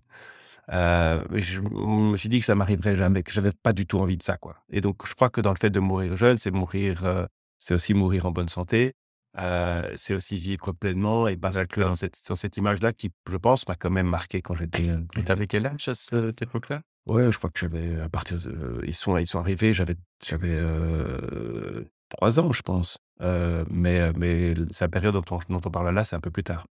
Heu, 0.72 1.24
mais 1.30 1.40
je 1.40 1.60
me 1.62 2.16
suis 2.16 2.28
dit 2.28 2.40
que 2.40 2.46
ça 2.46 2.54
m'arriverait 2.54 2.96
jamais, 2.96 3.22
que 3.22 3.32
j'avais 3.32 3.52
pas 3.62 3.72
du 3.72 3.86
tout 3.86 3.98
envie 3.98 4.16
de 4.18 4.22
ça, 4.22 4.36
quoi 4.38 4.56
et 4.70 4.80
donc 4.80 5.06
je 5.06 5.14
crois 5.14 5.30
que 5.30 5.40
dans 5.40 5.50
le 5.52 5.58
fait 5.60 5.70
de 5.70 5.80
mourir 5.80 6.16
jeune, 6.16 6.38
c'est 6.38 6.50
mourir, 6.52 7.04
heu, 7.06 7.26
c'est 7.58 7.74
aussi 7.74 7.94
mourir 7.94 8.26
en 8.26 8.32
bonne 8.32 8.48
santé, 8.48 8.94
heu, 9.40 9.82
c'est 9.96 10.14
aussi 10.14 10.36
vivre 10.38 10.72
pleinement 10.72 11.28
et 11.28 11.36
pas 11.36 11.58
inclure 11.58 11.88
dans 11.88 11.94
cette 11.96 12.20
dans 12.28 12.36
cette 12.36 12.56
image-là 12.58 12.92
qui, 12.92 13.10
je 13.28 13.36
pense, 13.38 13.66
m'a 13.68 13.76
quand 13.76 13.90
même 13.90 14.08
marqué 14.08 14.42
quand 14.42 14.54
j'étais, 14.54 14.88
Et 15.18 15.24
tu 15.24 15.32
avais 15.32 15.46
quel 15.46 15.66
âge 15.66 15.88
à 15.88 15.94
cette 15.94 16.42
époque-là? 16.42 16.82
Ouais, 17.10 17.32
je 17.32 17.38
crois 17.38 17.50
que 17.50 17.58
j'avais 17.60 18.00
à 18.00 18.08
partir 18.08 18.38
de 18.38 18.80
ils 18.86 18.94
sont 18.94 19.16
ils 19.18 19.26
sont 19.26 19.38
arrivés, 19.38 19.72
j'avais 19.74 19.94
j'avais, 20.26 20.56
heu, 20.60 21.90
3 22.08 22.38
ans, 22.40 22.52
je 22.52 22.62
pense, 22.62 22.98
heu, 23.22 23.64
mais 23.70 24.12
mais 24.14 24.54
sa 24.70 24.88
période 24.88 25.14
dont 25.14 25.24
on 25.30 25.38
dont 25.48 25.60
on 25.64 25.70
parle 25.70 25.94
là, 25.94 26.04
c'est 26.04 26.16
un 26.16 26.20
peu 26.20 26.30
plus 26.30 26.44
tard. 26.44 26.66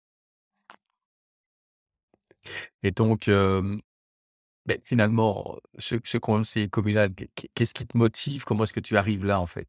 Et 2.83 2.91
donc, 2.91 3.27
hem, 3.27 3.81
beh, 4.67 4.81
finalement, 4.85 5.57
ce 5.79 5.97
ce 6.03 6.19
conseiller 6.19 6.69
communal, 6.69 7.13
qu'est 7.15 7.29
qu'est 7.35 7.49
qu'est-ce 7.55 7.75
qui 7.75 7.87
te 7.87 7.97
motive? 7.97 8.45
Comment 8.45 8.65
est-ce 8.65 8.73
que 8.73 8.79
tu 8.81 8.97
arrives 8.97 9.25
là, 9.25 9.41
en 9.41 9.47
fait? 9.47 9.67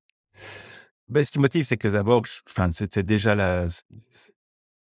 Beh, 1.09 1.24
ce 1.24 1.33
qui 1.33 1.38
motive, 1.40 1.64
c'est 1.64 1.76
que 1.76 1.88
d'abord, 1.88 2.22
enfin, 2.48 2.70
c'est 2.72 2.92
c'est 2.92 3.02
déjà 3.02 3.35
la 3.35 3.66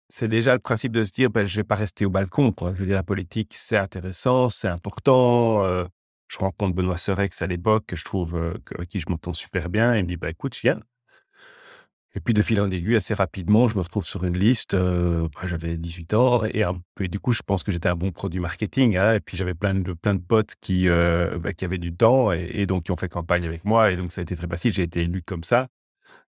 c'est 0.08 0.28
déjà 0.28 0.52
le 0.54 0.60
principe 0.60 0.92
de 0.92 1.04
se 1.04 1.10
dire: 1.12 1.30
«Bah, 1.30 1.44
je 1.44 1.56
vais 1.56 1.64
pas 1.64 1.74
rester 1.76 2.04
au 2.06 2.10
balcon, 2.10 2.52
quoi». 2.52 2.72
Je 2.74 2.80
veux 2.80 2.86
dire, 2.86 2.96
la 2.96 3.02
politique, 3.02 3.54
c'est 3.56 3.76
intéressant, 3.78 4.48
c'est 4.48 4.68
important, 4.68 5.64
heu, 5.66 5.88
je 6.28 6.38
rencontre 6.38 6.74
Benoît 6.74 6.98
Serex 6.98 7.42
à 7.42 7.46
l'époque, 7.46 7.86
que 7.86 7.96
je 7.96 8.04
trouve, 8.04 8.32
que 8.64 8.74
avec 8.76 8.88
qui 8.88 9.00
je 9.00 9.06
m'entends 9.08 9.32
super 9.34 9.68
bien. 9.68 9.96
Il 9.96 10.04
me 10.04 10.08
dit: 10.08 10.16
«Bah, 10.16 10.30
écoute, 10.30 10.56
viens». 10.62 10.78
Et 12.14 12.20
puis 12.20 12.32
de 12.32 12.40
fil 12.40 12.60
en 12.62 12.70
aiguille, 12.70 12.96
assez 12.96 13.12
rapidement, 13.12 13.68
je 13.68 13.76
me 13.76 13.82
retrouve 13.82 14.06
sur 14.06 14.24
une 14.24 14.38
liste, 14.38 14.72
heu, 14.72 15.28
bah, 15.34 15.42
j'avais 15.46 15.76
18 15.76 16.14
ans 16.14 16.42
et 16.44 16.64
du 17.08 17.20
coup, 17.20 17.32
je 17.32 17.42
pense 17.44 17.62
que 17.62 17.70
j'étais 17.72 17.90
un 17.90 17.94
bon 17.96 18.10
produit 18.10 18.40
marketing, 18.40 18.96
hein 18.96 19.14
et 19.14 19.20
puis 19.20 19.36
j'avais 19.36 19.52
plein 19.54 19.74
de 19.74 19.92
plein 19.92 20.14
de 20.14 20.22
potes 20.22 20.54
qui, 20.62 20.88
bah, 20.88 21.52
qui 21.52 21.64
avaient 21.66 21.76
du 21.78 21.94
temps 21.94 22.32
et 22.32 22.48
et 22.54 22.66
donc 22.66 22.84
qui 22.84 22.90
ont 22.92 22.96
fait 22.96 23.08
campagne 23.10 23.44
avec 23.46 23.64
moi 23.66 23.90
et 23.92 23.96
donc 23.96 24.12
ça 24.12 24.22
a 24.22 24.22
été 24.22 24.34
très 24.34 24.46
facile. 24.48 24.72
J'ai 24.72 24.84
été 24.84 25.00
élu 25.02 25.20
comme 25.22 25.44
ça, 25.44 25.68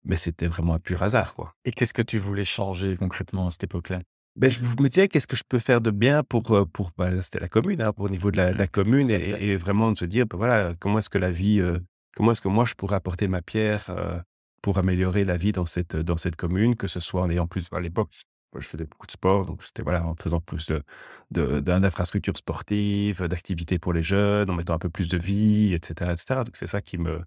mais 0.05 0.17
c'était 0.17 0.47
vraiment 0.49 0.75
un 0.75 0.79
pur 0.79 1.03
hasard, 1.03 1.35
quoi. 1.35 1.55
Et 1.65 1.73
qu'est-ce 1.73 1.95
que 1.95 2.03
tu 2.03 2.19
voulais 2.19 2.45
changer 2.45 2.97
concrètement 2.97 3.49
à 3.49 3.51
cette 3.51 3.65
époque-là? 3.65 4.01
Beh, 4.37 4.51
je 4.51 4.61
me 4.61 4.89
disais: 4.89 5.09
«Qu'est-ce 5.09 5.27
que 5.27 5.37
je 5.37 5.45
peux 5.49 5.59
faire 5.59 5.81
de 5.81 5.91
bien 5.91 6.23
pour, 6.23 6.55
heu, 6.55 6.67
pour» 6.67 6.91
là, 6.99 7.23
c'était 7.23 7.41
la 7.41 7.49
commune, 7.49 7.81
hein, 7.81 7.93
pour 7.93 8.05
au 8.05 8.09
niveau 8.11 8.31
de 8.31 8.37
la 8.37 8.53
de 8.53 8.59
la 8.59 8.67
commune 8.67 9.11
et 9.11 9.57
vraiment 9.57 9.93
de 9.93 9.97
se 9.97 10.05
dire: 10.05 10.27
«Bah, 10.27 10.37
voilà, 10.37 10.75
comment 10.79 10.99
est-ce 10.99 11.09
que 11.11 11.17
la 11.19 11.31
vie, 11.31 11.61
heu, 11.61 11.79
comment 12.15 12.33
est-ce 12.33 12.43
que 12.43 12.49
moi 12.49 12.65
je 12.67 12.75
pourrais 12.75 12.97
apporter 12.97 13.29
ma 13.29 13.41
pierre, 13.41 13.87
heu, 13.91 14.21
pour 14.63 14.77
améliorer 14.79 15.25
la 15.25 15.37
vie 15.39 15.53
dans 15.53 15.65
cette, 15.67 15.97
dans 15.97 16.19
cette 16.19 16.37
commune?» 16.37 16.77
que 16.77 16.87
ce 16.87 17.01
soit 17.01 17.23
en 17.23 17.31
ayant 17.31 17.47
plus 17.47 17.67
à 17.73 17.81
l'époque, 17.81 18.11
je 18.59 18.67
faisais 18.69 18.85
beaucoup 18.85 19.07
de 19.07 19.13
sport, 19.13 19.47
donc 19.47 19.63
c'était 19.65 19.83
voilà, 19.83 20.05
en 20.07 20.15
faisant 20.17 20.41
plus 20.41 20.67
de 20.67 20.83
de 21.31 21.61
d'infrastructures 21.61 22.37
sportives, 22.37 23.23
d'activités 23.29 23.79
pour 23.79 23.93
les 23.95 24.03
jeunes, 24.03 24.51
en 24.51 24.55
mettant 24.55 24.75
un 24.75 24.79
peu 24.79 24.91
plus 24.91 25.09
de 25.09 25.17
vie 25.19 25.73
et 25.75 25.79
cetera 25.83 26.13
et 26.13 26.17
cetera. 26.19 26.45
Donc 26.45 26.57
c'est 26.57 26.67
ça 26.67 26.83
qui 26.83 26.99
me 26.99 27.23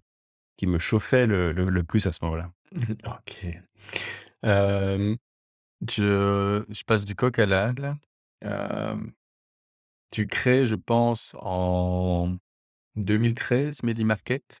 qui 0.60 0.66
me 0.66 0.78
chauffait 0.78 1.24
le 1.26 1.52
le 1.52 1.64
le 1.64 1.82
plus 1.84 2.06
à 2.06 2.12
ce 2.12 2.18
moment-là. 2.22 2.50
OK. 3.06 3.46
Je 5.88 6.64
je 6.68 6.84
passe 6.84 7.06
du 7.06 7.14
coq 7.14 7.38
à 7.38 7.46
l'âne 7.46 7.98
tu 10.12 10.26
crées, 10.26 10.66
je 10.66 10.74
pense, 10.74 11.34
en 11.40 12.36
2013 12.96 13.84
Medi 13.84 14.04
Market, 14.04 14.60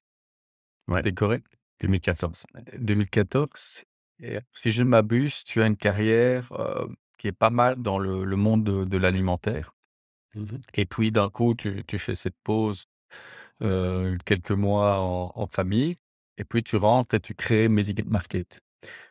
Ouais, 0.88 1.02
c'est 1.04 1.12
correct? 1.12 1.46
2014. 1.82 2.46
2014 2.78 3.84
et 4.22 4.38
si 4.54 4.70
je 4.70 4.82
ne 4.82 4.88
m'abuse, 4.88 5.44
tu 5.44 5.60
as 5.62 5.66
une 5.66 5.76
carrière, 5.76 6.48
qui 7.18 7.28
est 7.28 7.32
pas 7.32 7.50
mal 7.50 7.76
dans 7.76 7.98
le 7.98 8.24
le 8.24 8.36
monde 8.36 8.64
de 8.64 8.84
de 8.84 8.96
l'alimentaire 8.96 9.74
Mmh 10.34 10.42
mh. 10.44 10.60
et 10.74 10.86
puis 10.86 11.12
d'un 11.12 11.28
coup 11.28 11.54
tu 11.54 11.84
tu 11.84 11.98
fais 11.98 12.14
cette 12.14 12.36
pause, 12.44 12.86
heu, 13.62 14.16
quelques 14.24 14.52
mois 14.52 14.98
en 15.00 15.32
en 15.34 15.46
famille 15.46 15.96
et 16.38 16.44
puis 16.44 16.62
tu 16.62 16.76
rentres 16.76 17.14
et 17.16 17.20
tu 17.20 17.34
crées 17.34 17.68
Medi 17.68 17.94
Market. 18.06 18.60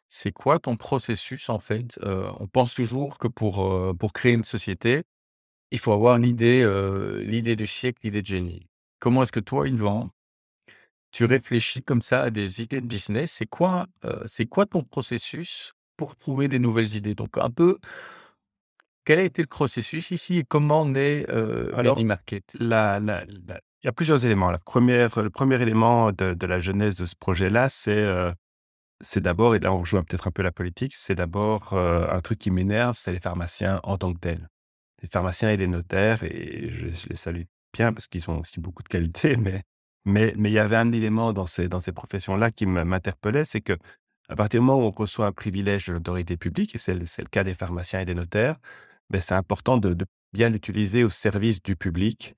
C'est 0.10 0.32
quoi 0.32 0.60
ton 0.60 0.78
processus 0.78 1.50
en 1.50 1.60
fait? 1.60 2.00
Heu, 2.04 2.26
on 2.40 2.48
pense 2.48 2.74
toujours 2.76 3.18
que 3.20 3.28
pour, 3.28 3.64
heu, 3.66 3.94
pour 3.94 4.14
créer 4.14 4.34
une 4.34 4.44
société, 4.44 5.04
il 5.72 5.80
faut 5.80 5.92
avoir 5.94 6.18
l'idée, 6.18 6.64
l'idée 7.26 7.56
du 7.56 7.68
siècle, 7.68 8.00
l'idée 8.04 8.22
de 8.22 8.28
génie. 8.28 8.68
Comment 9.00 9.24
est-ce 9.24 9.32
que 9.32 9.40
toi, 9.40 9.68
Yvan, 9.68 10.10
tu 11.12 11.26
réfléchis 11.26 11.82
comme 11.84 12.02
ça 12.02 12.22
à 12.24 12.30
des 12.30 12.62
idées 12.62 12.82
de 12.82 12.86
business? 12.88 13.34
C'est 13.34 13.46
quoi, 13.48 13.88
c'est 14.26 14.46
quoi 14.46 14.66
ton 14.66 14.84
processus 14.84 15.74
pour 15.98 16.16
trouver 16.16 16.48
des 16.48 16.60
nouvelles 16.60 16.96
idées? 16.96 17.16
Donc 17.16 17.38
un 17.38 17.50
peu, 17.50 17.78
quel 19.06 19.20
a 19.20 19.24
été 19.24 19.42
le 19.42 19.48
processus 19.48 20.12
ici 20.12 20.38
et 20.40 20.44
comment 20.44 20.86
naît, 20.86 21.26
heu, 21.30 21.72
Alors 21.76 22.04
Market? 22.04 22.56
La 22.60 23.00
la 23.00 23.26
la 23.48 23.60
il 23.84 23.88
y 23.88 23.90
a 23.90 23.94
plusieurs 23.94 24.26
éléments. 24.26 24.52
La 24.52 24.60
première, 24.60 25.22
le 25.22 25.30
premier 25.30 25.62
élément 25.62 26.12
de 26.12 26.46
la 26.46 26.60
genèse 26.60 26.98
de 26.98 27.06
ce 27.06 27.16
projet-là, 27.16 27.70
c'est, 27.70 28.04
heu, 28.04 28.34
c'est 29.02 29.22
d'abord 29.22 29.56
et 29.56 29.60
là 29.60 29.74
on 29.74 29.80
rejoint 29.80 30.04
peut-être 30.04 30.28
un 30.28 30.32
peu 30.32 30.42
la 30.44 30.52
politique, 30.52 30.94
c'est 30.96 31.16
d'abord, 31.16 31.74
heu, 31.74 32.08
un 32.12 32.20
truc 32.22 32.40
qui 32.40 32.52
m'énerve, 32.52 32.98
c'est 32.98 33.14
les 33.14 33.20
pharmaciens 33.20 33.80
en 33.84 33.98
tant 33.98 34.14
que 34.14 34.20
tels. 34.20 34.50
Les 35.02 35.10
pharmaciens 35.10 35.52
et 35.52 35.58
les 35.58 35.68
notaires 35.68 36.24
et 36.24 36.70
je 36.72 36.88
les 37.10 37.16
salue 37.16 37.44
bien 37.74 37.94
parce 37.94 38.08
qu'ils 38.08 38.30
ont 38.30 38.40
aussi 38.40 38.60
beaucoup 38.60 38.84
de 38.84 38.90
qualités, 38.90 39.38
mais 40.06 40.34
il 40.38 40.52
y 40.52 40.60
avait 40.60 40.76
un 40.76 40.92
élément 40.92 41.34
dans 41.34 41.46
ces 41.48 41.70
professions-là 41.94 42.52
qui 42.52 42.66
m'interpellait, 42.66 43.46
c'est 43.46 43.62
qu'à 43.62 43.78
partir 44.36 44.60
du 44.60 44.66
moment 44.66 44.82
où 44.84 44.88
on 44.88 44.92
reçoit 44.92 45.28
un 45.28 45.32
privilège 45.32 45.88
de 45.88 45.94
l'autorité 45.94 46.38
publique 46.38 46.76
et 46.76 46.78
c'est 46.80 46.94
le 46.96 47.30
cas 47.32 47.44
des 47.44 47.54
pharmaciens 47.54 48.02
et 48.02 48.06
des 48.06 48.16
notaires, 48.16 48.58
beh, 49.10 49.22
c'est 49.22 49.36
important 49.36 49.78
de 49.78 49.96
bien 50.34 50.50
l'utiliser 50.50 51.04
au 51.04 51.10
service 51.10 51.62
du 51.64 51.76
public 51.76 52.36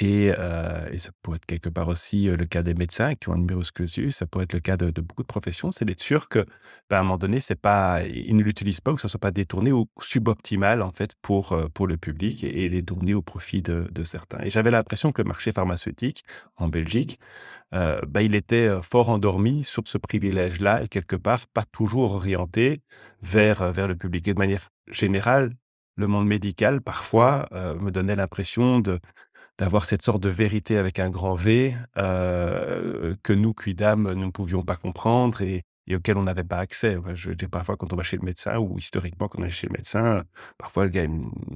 Et, 0.00 0.32
euh, 0.38 0.88
et 0.90 0.98
ça 0.98 1.10
pourrait 1.20 1.36
être 1.36 1.44
quelque 1.44 1.68
part 1.68 1.88
aussi 1.88 2.30
euh, 2.30 2.34
le 2.34 2.46
cas 2.46 2.62
des 2.62 2.72
médecins 2.72 3.14
qui 3.14 3.28
ont 3.28 3.34
un 3.34 3.36
numerus 3.36 3.70
clausus, 3.70 4.16
ça 4.16 4.26
pourrait 4.26 4.44
être 4.44 4.54
le 4.54 4.60
cas 4.60 4.78
de, 4.78 4.98
beaucoup 5.02 5.22
de 5.22 5.26
professions, 5.26 5.72
c'est 5.72 5.84
d'être 5.84 6.00
sûr 6.00 6.30
que, 6.30 6.38
ben, 6.88 6.96
à 6.96 7.00
un 7.00 7.02
moment 7.02 7.18
donné, 7.18 7.40
pas, 7.60 8.02
ils 8.06 8.34
ne 8.34 8.42
l'utilisent 8.42 8.80
pas 8.80 8.92
ou 8.92 8.94
que 8.94 9.02
ça 9.02 9.08
soit 9.08 9.20
pas 9.20 9.30
détourné 9.30 9.72
ou 9.72 9.86
suboptimal 10.00 10.80
en 10.80 10.90
fait 10.90 11.12
pour 11.20 11.52
euh, 11.52 11.66
pour 11.74 11.86
le 11.86 11.98
public 11.98 12.44
et, 12.44 12.64
et 12.64 12.70
détourné 12.70 13.12
au 13.12 13.20
profit 13.20 13.60
de, 13.60 13.88
certains. 14.04 14.40
Et 14.42 14.48
j'avais 14.48 14.70
l'impression 14.70 15.12
que 15.12 15.20
le 15.20 15.28
marché 15.28 15.52
pharmaceutique 15.52 16.24
en 16.56 16.68
Belgique, 16.68 17.20
euh, 17.74 18.00
ben, 18.08 18.22
il 18.22 18.34
était 18.34 18.70
fort 18.82 19.10
endormi 19.10 19.64
sur 19.64 19.82
ce 19.84 19.98
privilège-là 19.98 20.82
et 20.82 20.88
quelque 20.88 21.16
part 21.16 21.46
pas 21.48 21.64
toujours 21.70 22.14
orienté 22.14 22.80
vers 23.20 23.70
vers 23.70 23.86
le 23.86 23.96
public. 23.96 24.26
Et 24.28 24.32
de 24.32 24.38
manière 24.38 24.70
générale, 24.88 25.52
le 25.96 26.06
monde 26.06 26.26
médical 26.26 26.80
parfois 26.80 27.46
me 27.52 27.90
donnait 27.90 28.16
l'impression 28.16 28.80
de 28.80 28.98
d'avoir 29.60 29.84
cette 29.84 30.02
sorte 30.02 30.22
de 30.22 30.30
vérité 30.30 30.78
avec 30.78 30.98
un 30.98 31.10
grand 31.10 31.34
V 31.34 31.76
euh, 31.98 33.14
que 33.22 33.34
nous, 33.34 33.52
Quidam, 33.54 34.10
nous 34.14 34.26
ne 34.26 34.30
pouvions 34.30 34.62
pas 34.62 34.76
comprendre 34.76 35.42
et, 35.42 35.64
et 35.86 35.96
auquel 35.96 36.16
on 36.16 36.22
n'avait 36.22 36.44
pas 36.44 36.58
accès. 36.58 36.96
Je 37.14 37.32
dis 37.32 37.46
parfois 37.46 37.76
quand 37.76 37.92
on 37.92 37.96
va 37.96 38.02
chez 38.02 38.16
le 38.16 38.24
médecin 38.24 38.58
ou 38.58 38.78
historiquement 38.78 39.28
quand 39.28 39.40
on 39.42 39.44
est 39.44 39.50
chez 39.50 39.66
le 39.68 39.74
médecin, 39.74 40.24
parfois 40.58 40.90
j'ai 40.90 41.08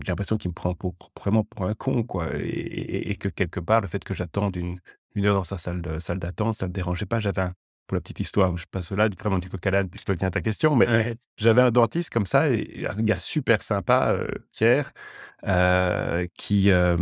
l'impression 0.06 0.36
qu'il 0.36 0.50
me 0.50 0.54
prend 0.54 0.74
pour, 0.74 0.94
vraiment 1.18 1.44
pour 1.44 1.64
un 1.66 1.74
con, 1.74 2.02
quoi. 2.04 2.28
Et, 2.36 2.40
et- 2.42 3.10
et 3.10 3.16
que 3.16 3.28
quelque 3.30 3.60
part, 3.60 3.80
le 3.80 3.88
fait 3.88 4.04
que 4.04 4.14
j'attende 4.14 4.54
une, 4.56 4.78
une 5.14 5.26
heure 5.26 5.36
dans 5.36 5.44
sa 5.44 5.58
salle 5.58 5.80
de- 5.82 5.98
salle 5.98 6.18
d'attente, 6.18 6.54
ça 6.56 6.66
ne 6.66 6.68
me 6.70 6.74
dérangeait 6.74 7.06
pas. 7.06 7.20
J'avais 7.20 7.42
pour 7.86 7.96
la 7.96 8.00
petite 8.00 8.20
histoire, 8.20 8.56
je 8.56 8.64
passe 8.70 8.92
là, 8.92 9.08
vraiment 9.18 9.38
du 9.38 9.48
coq 9.50 9.66
à 9.66 9.70
l'âne, 9.70 9.88
puisque 9.90 10.16
tient 10.16 10.30
ta 10.30 10.40
question, 10.40 10.74
mais 10.76 11.16
j'avais 11.36 11.60
un 11.62 11.70
dentiste 11.70 12.10
comme 12.10 12.24
ça, 12.26 12.48
et 12.50 12.86
un 12.88 12.94
gars 13.02 13.14
super 13.16 13.62
sympa, 13.62 14.12
euh, 14.12 14.26
Pierre, 14.52 14.92
euh, 15.46 16.26
qui, 16.34 16.70
euh, 16.70 16.96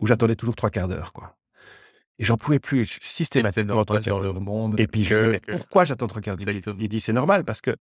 où 0.00 0.06
j'attendais 0.06 0.34
toujours 0.34 0.54
trois 0.56 0.70
quarts 0.70 0.88
d'heure, 0.88 1.12
quoi. 1.12 1.36
Et 2.18 2.24
j'en 2.24 2.36
pouvais 2.36 2.58
plus, 2.58 2.84
je- 2.84 2.98
systématiquement 3.00 3.82
dans 3.84 4.20
leur 4.20 4.40
monde. 4.40 4.78
Et 4.80 4.86
puis 4.86 5.04
je 5.04 5.14
que- 5.14 5.22
dis, 5.24 5.28
mais 5.30 5.40
que- 5.40 5.52
pourquoi 5.52 5.84
j'attends 5.84 6.08
trois 6.08 6.20
quarts 6.22 6.36
d'heure? 6.36 6.54
Il 6.78 6.88
dit- 6.88 7.00
c'est 7.00 7.12
normal 7.12 7.44
parce 7.44 7.60
que 7.60 7.76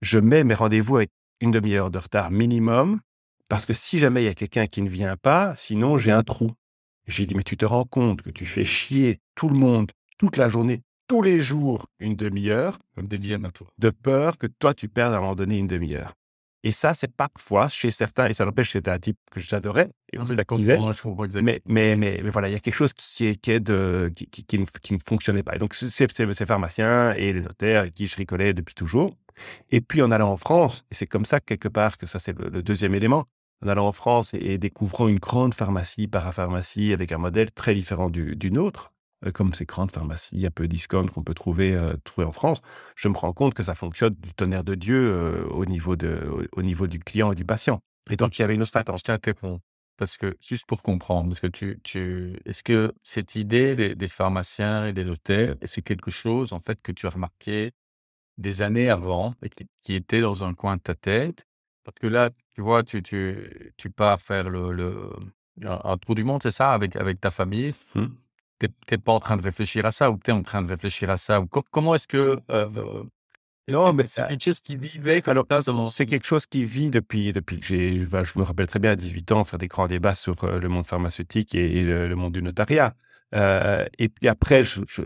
je 0.00 0.18
mets 0.18 0.44
mes 0.44 0.54
rendez-vous 0.54 0.96
avec 0.96 1.10
une 1.40 1.50
demi-heure 1.50 1.90
de 1.90 1.98
retard 1.98 2.30
minimum, 2.30 3.00
parce 3.48 3.66
que 3.66 3.72
si 3.72 3.98
jamais 3.98 4.22
il 4.22 4.26
y 4.26 4.28
a 4.28 4.34
quelqu'un 4.34 4.66
qui 4.66 4.82
ne 4.82 4.88
vient 4.88 5.16
pas, 5.16 5.54
sinon 5.56 5.96
j'ai 5.98 6.12
un 6.12 6.22
trou. 6.22 6.52
J'ai 7.08 7.26
dit, 7.26 7.34
mais 7.34 7.42
tu 7.42 7.56
te 7.56 7.64
rends 7.64 7.84
compte 7.84 8.22
que 8.22 8.30
tu 8.30 8.46
fais 8.46 8.64
chier 8.64 9.18
tout 9.34 9.48
le 9.48 9.56
monde 9.56 9.90
toute 10.18 10.36
la 10.36 10.48
journée, 10.48 10.82
tous 11.08 11.20
les 11.20 11.42
jours, 11.42 11.86
une 11.98 12.14
demi-heure, 12.14 12.78
de 12.96 13.90
peur 13.90 14.38
que 14.38 14.46
toi, 14.46 14.72
tu 14.72 14.88
perdes 14.88 15.12
à 15.12 15.16
un 15.16 15.20
moment 15.20 15.34
donné 15.34 15.58
une 15.58 15.66
demi-heure. 15.66 16.12
Et 16.64 16.70
ça, 16.72 16.94
c'est 16.94 17.12
parfois 17.12 17.68
chez 17.68 17.90
certains, 17.90 18.28
et 18.28 18.34
ça 18.34 18.44
n'empêche 18.44 18.68
que 18.68 18.72
c'était 18.72 18.90
un 18.90 18.98
type 18.98 19.18
que 19.32 19.40
j'adorais, 19.40 19.90
et 20.12 20.18
on 20.18 20.26
se 20.26 20.34
la 20.34 20.44
exactement. 21.24 21.42
mais, 21.42 21.62
mais, 21.66 21.96
mais, 21.96 22.20
mais 22.22 22.30
voilà, 22.30 22.48
il 22.48 22.52
y 22.52 22.54
a 22.54 22.60
quelque 22.60 22.74
chose 22.74 22.92
qui, 22.92 23.26
est, 23.26 23.34
qui, 23.34 23.50
est 23.50 23.60
de, 23.60 24.12
qui, 24.14 24.26
qui, 24.26 24.44
qui 24.44 24.58
ne, 24.58 24.64
qui 24.64 24.94
ne 24.94 24.98
fonctionnait 25.04 25.42
pas. 25.42 25.56
Et 25.56 25.58
donc, 25.58 25.74
c'est 25.74 26.12
ces 26.12 26.46
pharmaciens 26.46 27.14
et 27.14 27.32
les 27.32 27.40
notaires 27.40 27.80
avec 27.80 27.94
qui 27.94 28.06
je 28.06 28.16
rigolais 28.16 28.54
depuis 28.54 28.74
toujours. 28.74 29.16
Et 29.70 29.80
puis, 29.80 30.02
en 30.02 30.12
allant 30.12 30.30
en 30.30 30.36
France, 30.36 30.84
et 30.90 30.94
c'est 30.94 31.06
comme 31.06 31.24
ça, 31.24 31.40
quelque 31.40 31.68
part, 31.68 31.98
que 31.98 32.06
ça, 32.06 32.18
c'est 32.20 32.38
le, 32.38 32.48
le 32.48 32.62
deuxième 32.62 32.94
élément, 32.94 33.24
en 33.64 33.68
allant 33.68 33.88
en 33.88 33.92
France 33.92 34.34
et, 34.34 34.38
et 34.38 34.58
découvrant 34.58 35.08
une 35.08 35.18
grande 35.18 35.54
pharmacie, 35.54 36.06
parapharmacie, 36.06 36.92
avec 36.92 37.10
un 37.10 37.18
modèle 37.18 37.50
très 37.50 37.74
différent 37.74 38.08
du, 38.08 38.36
du 38.36 38.52
nôtre, 38.52 38.92
comme 39.30 39.54
ces 39.54 39.64
grandes 39.64 39.92
pharmacies 39.92 40.44
un 40.46 40.50
peu 40.50 40.66
discount 40.66 41.06
qu'on 41.06 41.22
peut 41.22 41.34
trouver, 41.34 41.74
euh, 41.76 41.94
trouver 42.04 42.26
en 42.26 42.32
France, 42.32 42.60
je 42.96 43.08
me 43.08 43.16
rends 43.16 43.32
compte 43.32 43.54
que 43.54 43.62
ça 43.62 43.74
fonctionne 43.74 44.14
du 44.14 44.34
tonnerre 44.34 44.64
de 44.64 44.74
Dieu 44.74 44.96
euh, 44.96 45.44
au, 45.46 45.64
niveau 45.64 45.94
de, 45.96 46.28
au, 46.28 46.60
au 46.60 46.62
niveau 46.62 46.86
du 46.86 46.98
client 46.98 47.32
et 47.32 47.34
du 47.34 47.44
patient. 47.44 47.80
Et 48.10 48.16
donc, 48.16 48.36
il 48.36 48.42
y 48.42 48.44
avait 48.44 48.54
une 48.54 48.62
autre 48.62 48.76
Attends, 48.76 48.96
je 48.96 49.04
t'interromps. 49.04 49.60
Parce 49.96 50.16
que, 50.16 50.36
juste 50.40 50.66
pour 50.66 50.82
comprendre, 50.82 51.28
parce 51.28 51.38
que 51.40 51.46
tu, 51.46 51.78
tu, 51.84 52.36
est-ce 52.46 52.64
que 52.64 52.92
cette 53.02 53.36
idée 53.36 53.76
des, 53.76 53.94
des 53.94 54.08
pharmaciens 54.08 54.86
et 54.86 54.92
des 54.92 55.04
notaires, 55.04 55.54
est-ce 55.60 55.76
que 55.76 55.80
quelque 55.82 56.10
chose, 56.10 56.52
en 56.52 56.60
fait, 56.60 56.80
que 56.82 56.90
tu 56.90 57.06
as 57.06 57.10
remarqué 57.10 57.72
des 58.38 58.62
années 58.62 58.88
avant 58.88 59.34
et 59.42 59.50
qui, 59.50 59.66
qui 59.82 59.94
était 59.94 60.20
dans 60.20 60.44
un 60.44 60.54
coin 60.54 60.76
de 60.76 60.80
ta 60.80 60.94
tête? 60.94 61.44
Parce 61.84 61.98
que 62.00 62.06
là, 62.06 62.30
tu 62.54 62.62
vois, 62.62 62.82
tu, 62.82 63.02
tu, 63.02 63.72
tu 63.76 63.90
pars 63.90 64.20
faire 64.20 64.48
le, 64.48 64.72
le, 64.72 65.10
un, 65.64 65.80
un 65.84 65.98
tour 65.98 66.14
du 66.14 66.24
monde, 66.24 66.42
c'est 66.42 66.50
ça, 66.50 66.72
avec, 66.72 66.96
avec 66.96 67.20
ta 67.20 67.30
famille? 67.30 67.74
Hmm. 67.94 68.06
T'es 68.62 68.68
t'es 68.86 68.98
pas 68.98 69.12
en 69.12 69.18
train 69.18 69.36
de 69.36 69.42
réfléchir 69.42 69.84
à 69.86 69.90
ça 69.90 70.08
ou 70.12 70.18
tu 70.22 70.30
es 70.30 70.32
en 70.32 70.42
train 70.42 70.62
de 70.62 70.68
réfléchir 70.68 71.10
à 71.10 71.16
ça 71.16 71.40
ou 71.40 71.46
co- 71.48 71.64
comment 71.72 71.96
est-ce 71.96 72.06
que 72.06 72.38
euh, 72.50 73.02
Non, 73.68 73.92
mais 73.92 74.06
c'est 74.06 74.28
quelque 74.28 74.44
chose 74.44 74.60
qui 74.60 74.78
comme 75.22 75.32
Alors, 75.32 75.90
c'est 75.90 76.06
quelque 76.06 76.26
chose 76.26 76.46
qui 76.46 76.62
vit 76.64 76.90
depuis, 76.90 77.32
depuis 77.32 77.58
que 77.58 77.66
j'ai, 77.66 78.04
enfin, 78.06 78.22
je 78.22 78.38
me 78.38 78.44
rappelle 78.44 78.68
très 78.68 78.78
bien 78.78 78.92
à 78.92 78.96
18 78.96 79.32
ans, 79.32 79.42
faire 79.42 79.58
des 79.58 79.66
grands 79.66 79.88
débats 79.88 80.14
sur 80.14 80.44
euh, 80.44 80.60
le 80.60 80.68
monde 80.68 80.86
pharmaceutique 80.86 81.56
et, 81.56 81.78
et 81.78 81.82
le, 81.82 82.06
le 82.06 82.14
monde 82.14 82.34
du 82.34 82.42
notariat. 82.42 82.94
Euh, 83.34 83.84
et 83.98 84.08
puis 84.08 84.28
après, 84.28 84.62
je, 84.62 84.80
je, 84.86 85.02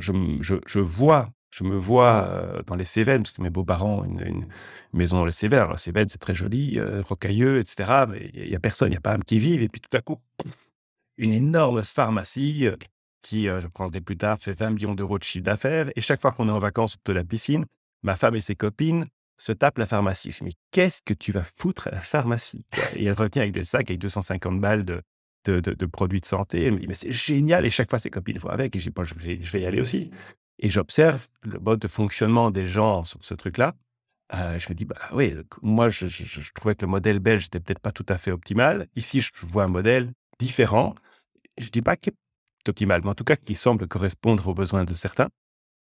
je, 0.66 0.80
vois, 0.80 1.30
je 1.50 1.64
me 1.64 1.76
vois 1.76 2.62
dans 2.66 2.74
les 2.76 2.84
Cévennes, 2.84 3.22
parce 3.22 3.32
que 3.32 3.40
mes 3.42 3.50
beaux-parents 3.50 4.00
ont 4.00 4.04
une, 4.04 4.20
une 4.26 4.46
maison 4.92 5.16
dans 5.18 5.24
les 5.24 5.32
Cévennes. 5.32 5.60
Alors, 5.60 5.72
les 5.72 5.78
Cévennes, 5.78 6.08
c'est 6.08 6.18
très 6.18 6.34
joli, 6.34 6.78
euh, 6.78 7.00
rocailleux, 7.02 7.60
etc. 7.60 8.06
Mais 8.06 8.30
il 8.34 8.50
n'y 8.50 8.56
a 8.56 8.60
personne, 8.60 8.88
il 8.88 8.92
n'y 8.92 8.96
a 8.98 9.00
pas 9.00 9.14
un 9.14 9.20
qui 9.20 9.38
vive. 9.38 9.62
Et 9.62 9.68
puis 9.68 9.80
tout 9.80 9.96
à 9.96 10.00
coup, 10.02 10.18
une 11.18 11.32
énorme 11.32 11.82
pharmacie 11.82 12.68
qui, 13.26 13.48
euh, 13.48 13.60
je 13.60 13.66
prendrai 13.66 14.00
plus 14.00 14.16
tard, 14.16 14.38
fait 14.40 14.56
20 14.56 14.70
millions 14.70 14.94
d'euros 14.94 15.18
de 15.18 15.24
chiffre 15.24 15.42
d'affaires. 15.44 15.90
Et 15.96 16.00
chaque 16.00 16.22
fois 16.22 16.30
qu'on 16.30 16.48
est 16.48 16.52
en 16.52 16.60
vacances 16.60 16.96
de 17.04 17.12
la 17.12 17.24
piscine, 17.24 17.64
ma 18.04 18.14
femme 18.14 18.36
et 18.36 18.40
ses 18.40 18.54
copines 18.54 19.06
se 19.36 19.50
tapent 19.50 19.78
la 19.78 19.86
pharmacie. 19.86 20.30
Je 20.30 20.38
dis, 20.38 20.44
mais 20.44 20.52
qu'est-ce 20.70 21.02
que 21.02 21.12
tu 21.12 21.32
vas 21.32 21.42
foutre 21.42 21.88
à 21.88 21.90
la 21.90 22.00
pharmacie 22.00 22.64
Et 22.94 23.04
elle 23.04 23.14
revient 23.14 23.40
avec 23.40 23.52
des 23.52 23.64
sacs 23.64 23.90
avec 23.90 23.98
250 23.98 24.60
balles 24.60 24.84
de, 24.84 25.02
de, 25.44 25.86
produits 25.86 26.20
de 26.20 26.26
santé. 26.26 26.64
Elle 26.64 26.74
me 26.74 26.78
dit, 26.78 26.86
mais 26.86 26.94
c'est 26.94 27.10
génial. 27.10 27.66
Et 27.66 27.70
chaque 27.70 27.90
fois, 27.90 27.98
ses 27.98 28.10
copines 28.10 28.38
vont 28.38 28.48
avec. 28.48 28.76
Et 28.76 28.78
je 28.78 28.84
dis, 28.84 28.90
bon, 28.90 29.02
je 29.02 29.14
vais, 29.14 29.60
y 29.60 29.66
aller 29.66 29.80
aussi. 29.80 30.10
Et 30.60 30.70
j'observe 30.70 31.26
le 31.42 31.58
mode 31.58 31.80
de 31.80 31.88
fonctionnement 31.88 32.52
des 32.52 32.64
gens 32.64 33.02
sur 33.02 33.22
ce 33.24 33.34
truc-là. 33.34 33.74
Euh, 34.34 34.58
je 34.58 34.68
me 34.68 34.74
dis, 34.74 34.84
bah 34.84 34.96
oui, 35.12 35.34
moi, 35.62 35.88
je, 35.88 36.06
je- 36.06 36.52
trouvais 36.54 36.74
que 36.76 36.84
le 36.84 36.90
modèle 36.90 37.18
belge 37.18 37.44
n'était 37.44 37.60
peut-être 37.60 37.80
pas 37.80 37.92
tout 37.92 38.06
à 38.08 38.18
fait 38.18 38.30
optimal. 38.30 38.86
Ici, 38.94 39.20
je 39.20 39.30
vois 39.42 39.64
un 39.64 39.68
modèle 39.68 40.12
différent. 40.38 40.94
Je 41.58 41.70
dis 41.70 41.82
pas 41.82 41.96
qu'il 41.96 42.12
est 42.12 42.16
optimal, 42.68 43.00
mais 43.04 43.10
en 43.10 43.14
tout 43.14 43.24
cas, 43.24 43.36
qui 43.36 43.54
semble 43.54 43.86
correspondre 43.88 44.46
aux 44.48 44.54
besoins 44.54 44.84
de 44.84 44.94
certains 44.94 45.28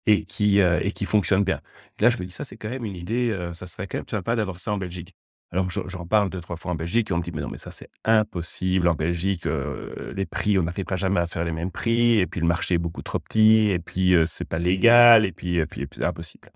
et 0.08 0.26
qui, 0.26 0.62
euh, 0.62 0.80
et 0.82 0.92
qui 0.92 1.06
fonctionne 1.06 1.44
bien. 1.44 1.62
Là, 2.00 2.10
je 2.10 2.18
me 2.18 2.26
dis, 2.26 2.32
ça, 2.34 2.44
c'est 2.46 2.58
quand 2.58 2.70
même 2.70 2.86
une 2.86 2.96
idée, 2.96 3.32
euh, 3.32 3.54
ça 3.54 3.68
serait 3.68 3.88
quand 3.88 4.00
même 4.00 4.08
sympa 4.10 4.36
d'avoir 4.36 4.60
ça 4.60 4.74
en 4.74 4.78
Belgique. 4.78 5.14
Alors, 5.54 5.70
je- 5.70 5.82
j'en 5.88 6.06
parle 6.08 6.30
deux, 6.30 6.40
trois 6.42 6.56
fois 6.56 6.72
en 6.72 6.76
Belgique 6.76 7.12
et 7.12 7.14
on 7.14 7.18
me 7.18 7.24
dit, 7.24 7.32
mais 7.34 7.42
non, 7.42 7.50
mais 7.50 7.58
ça, 7.58 7.72
c'est 7.72 7.90
impossible. 8.06 8.88
En 8.88 8.96
Belgique, 8.96 9.46
euh, 9.48 10.14
les 10.16 10.26
prix, 10.26 10.58
on 10.58 10.64
n'arrivera 10.64 10.96
jamais 10.96 11.20
à 11.20 11.28
faire 11.28 11.44
les 11.44 11.52
mêmes 11.52 11.72
prix. 11.72 12.20
Et 12.20 12.28
puis, 12.28 12.40
le 12.42 12.48
marché 12.48 12.76
est 12.76 12.78
beaucoup 12.80 13.02
trop 13.02 13.20
petit. 13.20 13.70
Et 13.70 13.80
puis, 13.80 14.16
c'est 14.26 14.46
pas 14.48 14.60
légal. 14.60 15.26
Et 15.26 15.34
puis, 15.34 15.58
et 15.58 15.66
puis, 15.66 15.88
c'est 15.92 16.04
impossible. 16.06 16.50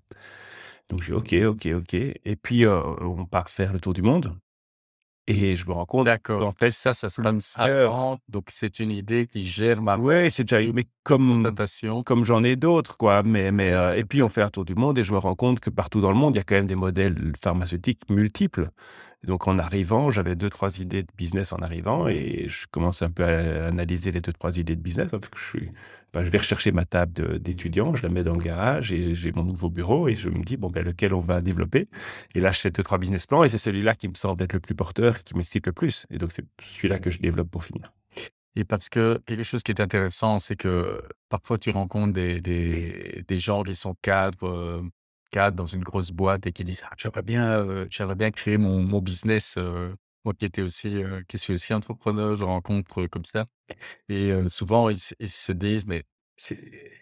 Donc, 0.90 1.02
j'ai 1.02 1.14
OK, 1.14 1.34
OK, 1.34 1.68
OK. 1.76 1.94
Et 1.94 2.36
puis, 2.42 2.66
on 2.68 3.26
part 3.26 3.50
faire 3.50 3.74
le 3.74 3.80
tour 3.80 3.94
du 3.94 4.02
monde. 4.02 4.36
Et 5.28 5.56
je 5.56 5.66
me 5.66 5.74
rends 5.74 5.86
compte 5.86 6.06
D'accord. 6.06 6.40
qu'en 6.40 6.52
fait, 6.52 6.72
ça, 6.72 6.94
ça 6.94 7.10
se 7.10 7.20
passe 7.20 7.54
avant. 7.58 8.20
Donc, 8.30 8.46
c'est 8.50 8.80
une 8.80 8.92
idée 8.92 9.26
qui 9.26 9.42
gère 9.42 9.82
ma 9.82 9.98
ouais, 9.98 10.30
c'est 10.32 10.44
déjà, 10.44 10.62
mais 10.72 10.84
comme, 11.04 11.52
comme 12.06 12.24
j'en 12.24 12.44
ai 12.44 12.56
d'autres, 12.56 12.96
quoi. 12.96 13.24
Mais, 13.24 13.52
mais, 13.52 13.74
euh, 13.74 13.96
et 13.96 14.04
puis, 14.04 14.22
on 14.22 14.30
fait 14.30 14.44
un 14.44 14.50
tour 14.50 14.66
du 14.66 14.76
monde 14.76 15.00
et 15.00 15.04
je 15.04 15.12
me 15.14 15.18
rends 15.18 15.34
compte 15.34 15.60
que 15.60 15.72
partout 15.72 16.00
dans 16.00 16.12
le 16.12 16.18
monde, 16.18 16.36
il 16.36 16.38
y 16.38 16.42
a 16.42 16.44
quand 16.44 16.56
même 16.56 16.68
des 16.68 16.76
modèles 16.76 17.34
pharmaceutiques 17.44 18.02
multiples. 18.10 18.70
Donc, 19.24 19.48
en 19.48 19.58
arrivant, 19.58 20.12
j'avais 20.12 20.36
deux, 20.36 20.50
trois 20.50 20.80
idées 20.80 21.04
de 21.04 21.08
business 21.18 21.54
en 21.54 21.58
arrivant 21.58 22.08
et 22.08 22.48
je 22.48 22.68
commence 22.70 23.02
un 23.02 23.10
peu 23.10 23.24
à 23.24 23.66
analyser 23.66 24.12
les 24.12 24.22
deux, 24.22 24.34
trois 24.34 24.58
idées 24.58 24.76
de 24.76 24.82
business. 24.82 25.10
Je, 25.36 26.30
vais 26.30 26.38
rechercher 26.38 26.72
ma 26.72 26.86
table 26.86 27.40
d'étudiant, 27.40 27.96
je 27.96 28.04
la 28.04 28.10
mets 28.10 28.24
dans 28.24 28.34
le 28.34 28.44
garage 28.44 28.94
et 28.94 29.14
j'ai 29.16 29.32
mon 29.32 29.44
nouveau 29.44 29.70
bureau 29.70 30.08
et 30.08 30.16
je 30.16 30.30
me 30.30 30.44
dis, 30.44 30.58
bon, 30.58 30.70
ben, 30.70 30.84
lequel 30.86 31.14
on 31.14 31.20
va 31.20 31.42
développer? 31.42 31.88
Et 32.36 32.40
là, 32.40 32.52
je 32.52 32.60
fais 32.60 32.72
deux, 32.72 32.84
trois 32.84 32.98
business 32.98 33.26
plans 33.26 33.44
et 33.44 33.50
c'est 33.50 33.58
celui-là 33.58 33.96
qui 33.96 34.08
me 34.08 34.14
semble 34.14 34.44
être 34.44 34.54
le 34.54 34.60
plus 34.60 34.76
porteur, 34.76 35.24
qui 35.24 35.36
m'excite 35.36 35.66
le 35.66 35.74
plus. 35.74 36.06
Et 36.12 36.18
donc, 36.18 36.32
c'est 36.32 36.46
celui-là 36.62 37.00
que 37.00 37.12
je 37.12 37.20
développe 37.20 37.50
pour 37.50 37.64
finir. 37.64 37.92
Et 38.56 38.64
parce 38.64 38.88
que 38.88 39.20
quelque 39.26 39.44
chose 39.44 39.64
qui 39.64 39.72
est 39.72 39.82
intéressant, 39.82 40.40
c'est 40.40 40.56
que 40.56 41.02
parfois 41.30 41.58
tu 41.58 41.72
rencontres 41.72 42.14
des, 42.14 42.40
des, 42.40 43.24
des 43.28 43.40
gens 43.40 43.64
qui 43.64 43.76
sont 43.76 43.96
cadres, 44.02 44.82
dans 45.56 45.66
une 45.66 45.84
grosse 45.84 46.12
boîte 46.12 46.48
et 46.48 46.52
qui 46.54 46.64
disent 46.64 46.84
ah, 46.86 46.94
j'aimerais 46.98 47.24
bien, 47.24 47.60
euh, 47.60 47.88
j'aimerais 47.90 48.16
bien 48.16 48.32
créer 48.32 48.58
mon, 48.58 48.82
mon 48.84 49.02
business. 49.02 49.56
euh, 49.58 49.94
moi 50.26 50.34
qui 50.34 50.46
étais 50.46 50.62
aussi, 50.64 51.04
euh, 51.04 51.22
qui 51.28 51.38
suis 51.38 51.54
aussi 51.54 51.74
entrepreneur, 51.74 52.36
je 52.36 52.44
rencontre 52.46 53.06
comme 53.08 53.26
ça. 53.26 53.46
Et 54.10 54.32
souvent 54.50 54.90
ils, 54.90 55.00
se 55.00 55.52
disent 55.54 55.86
mais 55.88 56.04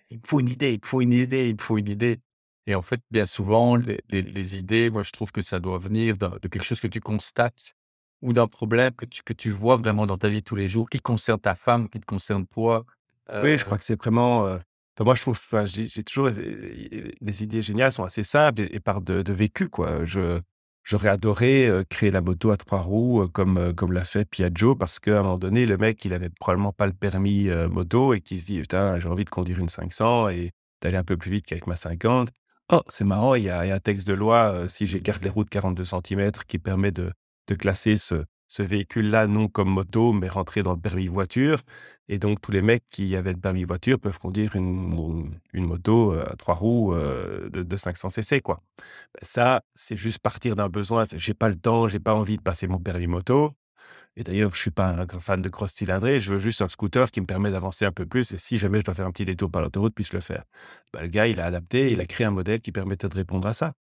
il 0.10 0.20
faut 0.26 0.40
une 0.40 0.50
idée, 0.50 0.74
il 0.74 0.86
faut 0.86 1.02
une 1.02 1.14
idée, 1.14 1.50
il 1.50 1.62
faut 1.62 1.78
une 1.78 1.90
idée. 1.90 2.20
Et 2.68 2.76
en 2.76 2.82
fait, 2.82 3.02
bien 3.12 3.26
souvent, 3.26 3.76
les, 3.76 4.00
les- 4.10 4.22
les 4.22 4.58
idées, 4.58 4.90
moi 4.90 5.04
je 5.04 5.12
trouve 5.12 5.32
que 5.32 5.42
ça 5.42 5.60
doit 5.60 5.78
venir 5.80 6.18
de 6.18 6.28
quelque 6.48 6.64
chose 6.64 6.80
que 6.80 6.88
tu 6.88 7.02
constates 7.02 7.74
ou 8.22 8.32
d'un 8.34 8.48
problème 8.48 8.94
que 8.94 9.06
tu, 9.06 9.22
que 9.24 9.34
tu 9.34 9.50
vois 9.50 9.76
vraiment 9.76 10.06
dans 10.06 10.18
ta 10.18 10.30
vie 10.30 10.44
tous 10.44 10.56
les 10.56 10.68
jours, 10.68 10.90
qui 10.90 11.00
concerne 11.00 11.40
ta 11.40 11.56
femme, 11.56 11.90
qui 11.90 12.00
te 12.00 12.06
concerne 12.06 12.48
toi. 12.48 12.86
Oui, 13.42 13.58
je 13.58 13.66
crois 13.66 13.78
que 13.78 13.84
c'est 13.84 14.00
vraiment. 14.00 14.48
euh, 14.48 14.60
moi, 15.00 15.16
je 15.16 15.22
trouve, 15.22 15.40
enfin, 15.44 15.66
j'ai 15.66 16.04
toujours. 16.04 16.30
Les 16.30 17.44
idées 17.44 17.62
géniales 17.62 17.92
sont 17.92 18.04
assez 18.04 18.24
simples 18.24 18.62
et, 18.62 18.70
et 18.76 18.80
partent 18.80 19.04
de, 19.04 19.22
de 19.22 19.34
vécu, 19.34 19.70
quoi. 19.70 20.06
Je, 20.06 20.40
j'aurais 20.84 21.10
adoré 21.10 21.70
créer 21.90 22.12
la 22.12 22.22
moto 22.22 22.52
à 22.52 22.58
trois 22.58 22.82
roues 22.82 23.28
comme, 23.30 23.74
comme 23.74 23.94
l'a 23.94 24.04
fait 24.04 24.30
Piaggio 24.30 24.76
parce 24.76 25.00
qu'à 25.00 25.20
un 25.20 25.24
moment 25.24 25.38
donné, 25.38 25.66
le 25.66 25.78
mec, 25.78 26.04
il 26.06 26.14
avait 26.14 26.30
probablement 26.30 26.74
pas 26.74 26.86
le 26.86 26.94
permis 26.94 27.48
moto 27.70 28.14
et 28.14 28.22
qui 28.22 28.40
se 28.40 28.46
dit, 28.46 28.60
putain, 28.62 29.00
j'ai 29.00 29.10
envie 29.10 29.26
de 29.26 29.30
conduire 29.30 29.60
une 29.60 29.70
500 29.70 30.30
et 30.30 30.52
d'aller 30.82 30.98
un 30.98 31.04
peu 31.04 31.18
plus 31.18 31.32
vite 31.32 31.46
qu'avec 31.46 31.68
ma 31.68 31.76
50. 31.76 32.30
Oh, 32.72 32.82
c'est 32.88 33.04
marrant, 33.04 33.36
il 33.36 33.44
y, 33.44 33.50
a, 33.50 33.62
un 33.62 33.80
texte 33.80 34.08
de 34.08 34.14
loi, 34.14 34.68
si 34.70 34.88
j'écarte 34.88 35.24
les 35.24 35.30
roues 35.30 35.44
de 35.44 35.50
42 35.50 35.86
cm, 35.86 36.32
qui 36.48 36.60
permet 36.60 36.92
de, 36.92 37.12
de 37.48 37.56
classer 37.56 37.98
ce, 37.98 38.24
ce 38.54 38.62
véhicule-là 38.62 39.26
non 39.26 39.48
comme 39.48 39.70
moto, 39.70 40.14
mais 40.14 40.28
rentrer 40.28 40.62
dans 40.62 40.74
le 40.74 40.80
permis 40.80 41.08
voiture. 41.08 41.58
Et 42.08 42.20
donc, 42.20 42.40
tous 42.40 42.52
les 42.52 42.62
mecs 42.62 42.84
qui 42.90 43.16
avaient 43.16 43.34
le 43.34 43.40
permis 43.40 43.64
voiture 43.64 44.00
peuvent 44.00 44.20
conduire 44.20 44.56
une, 44.56 45.40
moto 45.56 46.12
à 46.12 46.36
trois 46.36 46.54
roues 46.54 46.94
de, 46.94 47.64
de, 47.64 47.78
500 47.78 48.12
cc, 48.12 48.42
quoi. 48.42 48.62
Ben, 48.78 49.22
ça, 49.24 49.64
c'est 49.74 49.96
juste 49.96 50.20
partir 50.20 50.56
d'un 50.56 50.70
besoin. 50.70 51.06
J'ai 51.16 51.34
pas 51.34 51.50
le 51.50 51.56
temps, 51.56 51.88
j'ai 51.88 52.00
pas 52.00 52.14
envie 52.14 52.38
de 52.38 52.44
passer 52.44 52.68
mon 52.68 52.78
permis 52.78 53.08
moto. 53.08 53.54
Et 54.18 54.24
d'ailleurs, 54.24 54.54
je 54.54 54.60
suis 54.62 54.72
pas 54.72 54.88
un 54.90 55.06
grand 55.06 55.20
fan 55.20 55.42
de 55.42 55.50
cross 55.50 55.74
cylindrée. 55.74 56.20
Je 56.20 56.34
veux 56.34 56.40
juste 56.40 56.62
un 56.62 56.68
scooter 56.68 57.10
qui 57.10 57.22
me 57.22 57.26
permet 57.26 57.50
d'avancer 57.50 57.86
un 57.86 57.92
peu 57.92 58.06
plus. 58.06 58.34
Et 58.34 58.38
si 58.38 58.60
jamais 58.60 58.80
je 58.80 58.86
dois 58.86 58.94
faire 58.94 59.08
un 59.08 59.12
petit 59.12 59.26
détour 59.26 59.50
par 59.50 59.64
l'autoroute, 59.64 59.96
puisse 59.96 60.14
le 60.14 60.22
faire. 60.22 60.44
Ben, 60.94 61.02
le 61.02 61.08
gars, 61.08 61.28
il 61.28 61.40
a 61.40 61.46
adapté, 61.46 61.92
il 61.92 62.00
a 62.02 62.06
créé 62.06 62.28
un 62.28 62.32
modèle 62.32 62.60
qui 62.62 62.72
permettait 62.72 63.10
de 63.10 63.16
répondre 63.16 63.48
à 63.48 63.54
ça. 63.54 63.74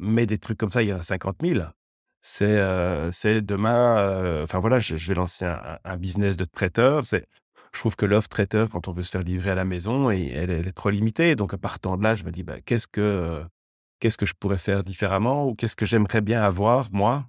mais 0.00 0.26
des 0.26 0.38
trucs 0.38 0.58
comme 0.58 0.70
ça, 0.70 0.82
il 0.82 0.88
y 0.88 0.92
en 0.92 0.98
a 0.98 1.02
50 1.04 1.36
000 1.44 1.60
c'est 2.20 3.40
demain. 3.42 4.42
Enfin 4.42 4.58
voilà, 4.58 4.78
je, 4.78 4.94
vais 4.94 5.14
lancer 5.14 5.44
un, 5.84 5.96
business 5.96 6.36
de 6.36 6.44
traiteur. 6.44 7.04
Je 7.04 7.78
trouve 7.78 7.96
que 7.96 8.06
l'offre 8.06 8.28
traiteur, 8.28 8.68
quand 8.70 8.88
on 8.88 8.92
veut 8.92 9.02
se 9.02 9.10
faire 9.10 9.22
livrer 9.22 9.50
à 9.50 9.54
la 9.54 9.64
maison, 9.64 10.10
et, 10.10 10.32
elle, 10.34 10.50
est 10.50 10.72
trop 10.72 10.90
limitée. 10.90 11.36
Donc 11.36 11.54
à 11.54 11.58
partant 11.58 11.96
de 11.96 12.02
là, 12.02 12.14
je 12.14 12.24
me 12.24 12.30
dis, 12.30 12.42
bah, 12.42 12.60
qu'est-ce 12.64 12.86
que 12.86 13.46
je 14.02 14.32
pourrais 14.38 14.58
faire 14.58 14.84
différemment 14.84 15.46
ou 15.46 15.54
qu'est-ce 15.54 15.76
que 15.76 15.86
j'aimerais 15.86 16.20
bien 16.20 16.42
avoir 16.42 16.88
moi 16.92 17.26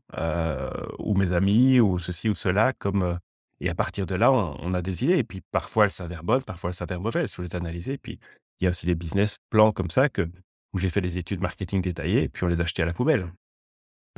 ou 1.00 1.16
mes 1.16 1.34
amis 1.34 1.80
ou 1.80 2.00
ceci 2.00 2.30
ou 2.30 2.36
cela 2.36 2.74
comme 2.74 3.18
et 3.62 3.70
à 3.70 3.76
partir 3.76 4.06
de 4.06 4.16
là, 4.16 4.32
on, 4.32 4.74
a 4.74 4.82
des 4.82 5.04
idées. 5.04 5.18
Et 5.18 5.24
puis 5.24 5.42
parfois 5.52 5.86
elles 5.86 5.92
s'avèrent 5.92 6.24
bonnes, 6.24 6.44
parfois 6.44 6.70
elles 6.70 6.76
s'avèrent 6.76 7.02
mauvaises. 7.02 7.32
Il 7.32 7.36
faut 7.36 7.42
les 7.42 7.56
analyser. 7.56 7.94
Et 7.94 7.98
puis 7.98 8.20
il 8.60 8.66
y 8.66 8.68
a 8.68 8.70
aussi 8.70 8.86
des 8.86 8.96
business 8.96 9.38
plans 9.50 9.72
comme 9.72 9.90
ça 9.90 10.10
que 10.10 10.30
où 10.74 10.78
j'ai 10.78 10.90
fait 10.90 11.02
des 11.02 11.18
études 11.18 11.42
marketing 11.42 11.82
détaillées 11.82 12.24
et 12.24 12.30
puis 12.30 12.44
on 12.44 12.48
les 12.48 12.62
a 12.62 12.64
achetés 12.64 12.84
à 12.84 12.86
la 12.86 12.94
poubelle. 12.94 13.32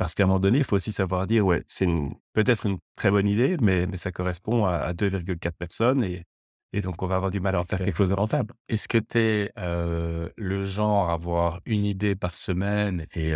Parce 0.02 0.14
qu'à 0.14 0.24
un 0.24 0.26
moment 0.26 0.40
donné, 0.40 0.58
il 0.58 0.64
faut 0.64 0.74
aussi 0.74 0.90
savoir 0.90 1.28
dire, 1.28 1.46
ouais, 1.46 1.62
c'est 1.68 1.86
peut-être 2.32 2.66
une 2.66 2.78
très 2.96 3.08
bonne 3.12 3.28
idée, 3.28 3.56
mais, 3.62 3.86
mais 3.86 3.96
ça 3.96 4.10
correspond 4.10 4.64
à, 4.64 4.92
2,4 4.94 5.52
personnes 5.52 6.02
et, 6.02 6.24
et 6.72 6.80
donc 6.80 7.00
on 7.04 7.06
va 7.06 7.14
avoir 7.14 7.30
du 7.30 7.38
mal 7.38 7.54
à 7.54 7.60
en 7.60 7.64
faire 7.64 7.78
quelque 7.78 7.94
chose 7.94 8.08
de 8.08 8.14
rentable. 8.14 8.52
Est-ce 8.68 8.88
que 8.88 8.98
tu 8.98 9.18
es 9.18 9.52
le 9.56 10.64
genre 10.64 11.08
à 11.08 11.12
avoir 11.12 11.60
une 11.66 11.84
idée 11.84 12.16
par 12.16 12.36
semaine 12.36 13.06
et 13.14 13.32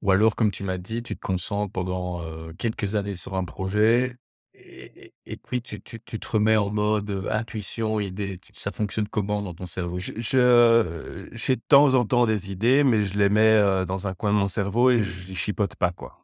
ou 0.00 0.10
alors, 0.10 0.34
comme 0.34 0.50
tu 0.50 0.64
m'as 0.64 0.78
dit, 0.78 1.04
tu 1.04 1.14
te 1.14 1.20
concentres 1.20 1.70
pendant 1.70 2.20
quelques 2.58 2.96
années 2.96 3.14
sur 3.14 3.36
un 3.36 3.44
projet 3.44 4.16
et, 4.54 5.36
puis, 5.36 5.62
tu, 5.62 5.80
tu, 5.80 5.98
tu, 6.00 6.18
te 6.18 6.28
remets 6.28 6.56
en 6.56 6.70
mode 6.70 7.26
intuition, 7.30 8.00
idée. 8.00 8.38
Ça 8.52 8.70
fonctionne 8.70 9.08
comment 9.08 9.40
dans 9.40 9.54
ton 9.54 9.66
cerveau? 9.66 9.98
Je, 9.98 11.28
J'ai 11.32 11.56
de 11.56 11.62
temps 11.68 11.94
en 11.94 12.04
temps 12.04 12.26
des 12.26 12.50
idées, 12.50 12.84
mais 12.84 13.02
je 13.02 13.18
les 13.18 13.28
mets 13.28 13.84
dans 13.86 14.06
un 14.06 14.14
coin 14.14 14.32
de 14.32 14.36
mon 14.36 14.48
cerveau 14.48 14.90
et 14.90 14.98
je 14.98 15.30
n'y 15.30 15.36
chipote 15.36 15.76
pas. 15.76 15.92
quoi. 15.92 16.18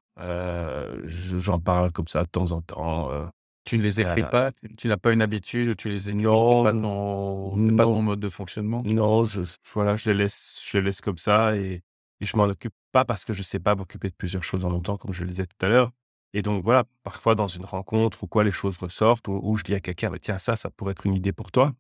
J'en 1.07 1.59
parle 1.59 1.93
comme 1.93 2.09
ça 2.09 2.25
de 2.25 2.29
temps 2.29 2.53
en 2.53 2.61
temps. 2.61 3.11
tu 3.65 3.79
ne 3.79 3.83
les 3.83 4.01
écris 4.01 4.25
pas? 4.31 4.51
Tu 4.77 4.89
n'as 4.89 4.99
pas 4.99 5.13
une 5.13 5.23
habitude 5.23 5.69
ou 5.69 5.75
tu 5.75 5.89
les 5.89 6.11
écris 6.11 6.23
non, 6.23 6.65
pas, 6.65 6.73
ton, 6.73 7.77
pas 7.77 7.85
ton 7.85 8.03
mode 8.03 8.21
de 8.21 8.29
fonctionnement? 8.29 8.83
Non, 8.85 9.25
je, 9.25 9.41
voilà, 9.73 9.97
je, 9.97 10.11
les 10.11 10.17
laisse, 10.17 10.63
je 10.65 10.79
les 10.79 10.85
laisse 10.85 11.01
comme 11.01 11.19
ça 11.19 11.57
et, 11.57 11.83
et 12.21 12.27
je 12.27 12.37
m'en 12.37 12.45
occupe 12.45 12.75
pas 12.93 13.05
parce 13.05 13.25
que 13.25 13.33
je 13.33 13.41
ne 13.41 13.45
sais 13.45 13.61
pas 13.61 13.75
m'occuper 13.75 14.11
de 14.11 14.15
plusieurs 14.15 14.45
choses 14.45 14.65
en 14.65 14.71
même 14.71 14.83
temps, 14.83 14.97
comme 14.97 15.13
je 15.13 15.23
le 15.25 15.31
disais 15.31 15.47
tout 15.47 15.65
à 15.65 15.69
l'heure. 15.69 15.93
Et 16.35 16.43
donc 16.43 16.63
voilà, 16.63 16.85
parfois 17.03 17.35
dans 17.35 17.49
une 17.49 17.65
rencontre 17.65 18.25
ou 18.25 18.27
quoi, 18.27 18.45
les 18.45 18.53
choses 18.53 18.77
ressortent, 18.77 19.29
ou, 19.29 19.57
je 19.57 19.65
dis 19.65 19.75
à 19.75 19.81
quelqu'un, 19.81 20.11
«Bah, 20.11 20.19
tiens, 20.21 20.39
ça, 20.39 20.57
ça 20.57 20.71
pourrait 20.71 20.93
être 20.93 21.07
une 21.07 21.15
idée 21.15 21.33
pour 21.33 21.51
toi. 21.51 21.73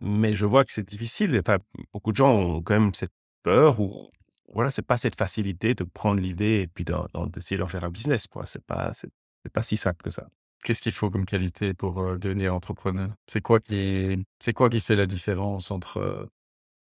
mais 0.00 0.34
je 0.34 0.46
vois 0.46 0.64
que 0.64 0.72
c'est 0.72 0.88
difficile. 0.88 1.38
Enfin, 1.40 1.58
beaucoup 1.92 2.12
de 2.12 2.16
gens 2.16 2.32
ont 2.32 2.62
quand 2.62 2.74
même 2.78 2.94
cette 2.94 3.12
peur 3.42 3.80
ou 3.80 4.10
voilà, 4.52 4.70
c'est 4.70 4.82
pas 4.82 4.98
cette 4.98 5.16
facilité 5.16 5.74
de 5.74 5.84
prendre 5.84 6.20
l'idée 6.20 6.60
et 6.62 6.66
puis 6.68 6.84
d'essayer 6.84 7.58
d'en 7.58 7.66
faire 7.66 7.84
un 7.84 7.90
business. 7.90 8.26
Quoi. 8.26 8.46
C'est 8.46 8.64
pas, 8.64 8.92
c'est, 8.94 9.10
pas 9.52 9.62
si 9.62 9.76
simple 9.76 10.02
que 10.02 10.10
ça. 10.10 10.28
Qu'est-ce 10.62 10.80
qu'il 10.80 10.92
faut 10.92 11.10
comme 11.10 11.26
qualité 11.26 11.74
pour 11.74 12.16
devenir 12.18 12.54
entrepreneur? 12.54 13.10
C'est 13.26 13.40
quoi 13.40 13.60
qui, 13.60 14.24
c'est 14.38 14.52
quoi 14.52 14.70
qui 14.70 14.80
fait 14.80 14.96
la 14.96 15.06
différence 15.06 15.70
entre 15.70 16.30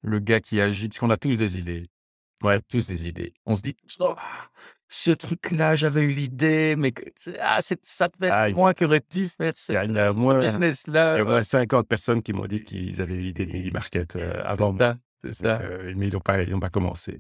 le 0.01 0.19
gars 0.19 0.39
qui 0.39 0.61
agit? 0.61 0.89
Parce 0.89 0.99
qu'on 0.99 1.09
a 1.09 1.17
tous 1.17 1.35
des 1.35 1.59
idées. 1.59 1.87
Ouais, 2.43 2.59
tous 2.61 2.85
des 2.85 3.07
idées. 3.07 3.33
On 3.45 3.55
se 3.55 3.61
dit, 3.61 3.75
«Oh, 3.99 4.15
ce 4.87 5.11
truc-là, 5.11 5.75
j'avais 5.75 6.01
eu 6.01 6.11
l'idée, 6.11 6.75
mais 6.77 6.93
ah, 7.41 7.59
ça 7.61 8.07
devait 8.07 8.27
être 8.27 8.33
ah, 8.33 8.49
moi 8.51 8.73
qui 8.73 8.85
aurais 8.85 9.01
dû 9.09 9.27
faire 9.27 9.53
ce 9.55 9.73
business-là. 10.39 11.15
Il 11.15 11.17
y 11.19 11.21
a 11.21 11.23
moins 11.23 11.43
50 11.43 11.87
personnes 11.87 12.21
qui 12.21 12.33
m'ont 12.33 12.45
dit 12.45 12.63
qu'ils 12.63 13.01
avaient 13.01 13.15
eu 13.15 13.21
l'idée 13.21 13.45
de 13.45 13.51
Mini 13.51 13.71
Market 13.71 14.15
euh, 14.15 14.43
avant. 14.45 14.77
C'est 15.23 15.33
ça. 15.33 15.59
Euh, 15.61 15.93
mais 15.95 16.07
ils 16.07 16.13
n'ont 16.13 16.19
pas, 16.19 16.37
pas 16.45 16.69
commencé. 16.69 17.19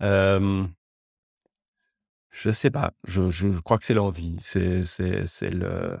je 0.00 0.66
ne 2.44 2.52
sais 2.52 2.70
pas. 2.70 2.92
Je, 3.06 3.30
je 3.30 3.60
crois 3.60 3.78
que 3.78 3.84
c'est 3.84 3.94
l'envie. 3.94 4.36
C'est, 4.40 4.84
c'est, 4.84 5.26
c'est 5.26 5.54
le. 5.54 5.98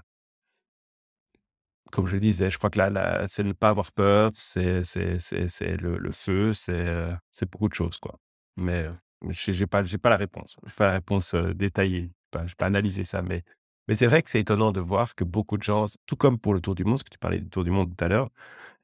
Comme 1.92 2.06
je 2.06 2.14
le 2.14 2.20
disais, 2.20 2.50
je 2.50 2.58
crois 2.58 2.70
que 2.70 2.78
là, 2.78 2.90
là 2.90 3.26
c'est 3.28 3.44
ne 3.44 3.52
pas 3.52 3.68
avoir 3.68 3.92
peur, 3.92 4.32
c'est, 4.34 4.82
c'est, 4.82 5.20
c'est, 5.20 5.48
c'est 5.48 5.76
le, 5.76 5.96
le, 5.96 6.10
feu, 6.10 6.52
c'est, 6.52 6.72
euh, 6.72 7.12
c'est 7.30 7.48
beaucoup 7.48 7.68
de 7.68 7.74
choses, 7.74 7.98
quoi. 7.98 8.18
Mais 8.56 8.88
je 9.28 9.50
n'ai 9.58 9.66
pas, 9.66 9.82
pas 9.82 10.10
la 10.10 10.16
réponse. 10.16 10.56
Je 10.66 10.74
pas 10.74 10.86
la 10.86 10.92
réponse 10.94 11.34
détaillée. 11.34 12.10
Je 12.34 12.38
n'ai 12.38 12.46
pas 12.56 12.66
analysé 12.66 13.04
ça. 13.04 13.22
Mais, 13.22 13.42
mais 13.88 13.94
c'est 13.94 14.06
vrai 14.06 14.22
que 14.22 14.30
c'est 14.30 14.40
étonnant 14.40 14.72
de 14.72 14.80
voir 14.80 15.14
que 15.14 15.24
beaucoup 15.24 15.56
de 15.56 15.62
gens, 15.62 15.86
tout 16.06 16.16
comme 16.16 16.38
pour 16.38 16.54
le 16.54 16.60
Tour 16.60 16.74
du 16.74 16.84
Monde, 16.84 16.94
parce 16.94 17.04
que 17.04 17.10
tu 17.10 17.18
parlais 17.18 17.40
du 17.40 17.48
Tour 17.48 17.64
du 17.64 17.70
Monde 17.70 17.94
tout 17.96 18.04
à 18.04 18.08
l'heure, 18.08 18.30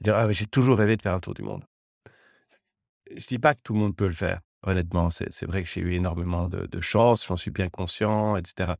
dire 0.00 0.16
Ah, 0.16 0.26
mais 0.26 0.34
j'ai 0.34 0.46
toujours 0.46 0.78
rêvé 0.78 0.96
de 0.96 1.02
faire 1.02 1.14
un 1.14 1.20
Tour 1.20 1.34
du 1.34 1.42
Monde. 1.42 1.64
Je 3.10 3.14
ne 3.16 3.20
dis 3.20 3.38
pas 3.38 3.54
que 3.54 3.62
tout 3.62 3.72
le 3.72 3.80
monde 3.80 3.96
peut 3.96 4.06
le 4.06 4.12
faire. 4.12 4.40
Honnêtement, 4.62 5.10
c'est 5.10 5.46
vrai 5.46 5.62
que 5.62 5.68
j'ai 5.68 5.80
eu 5.80 5.94
énormément 5.94 6.48
de, 6.48 6.66
de 6.66 6.80
chance, 6.80 7.26
j'en 7.26 7.36
suis 7.36 7.50
bien 7.50 7.68
conscient, 7.68 8.36
etc. 8.36 8.74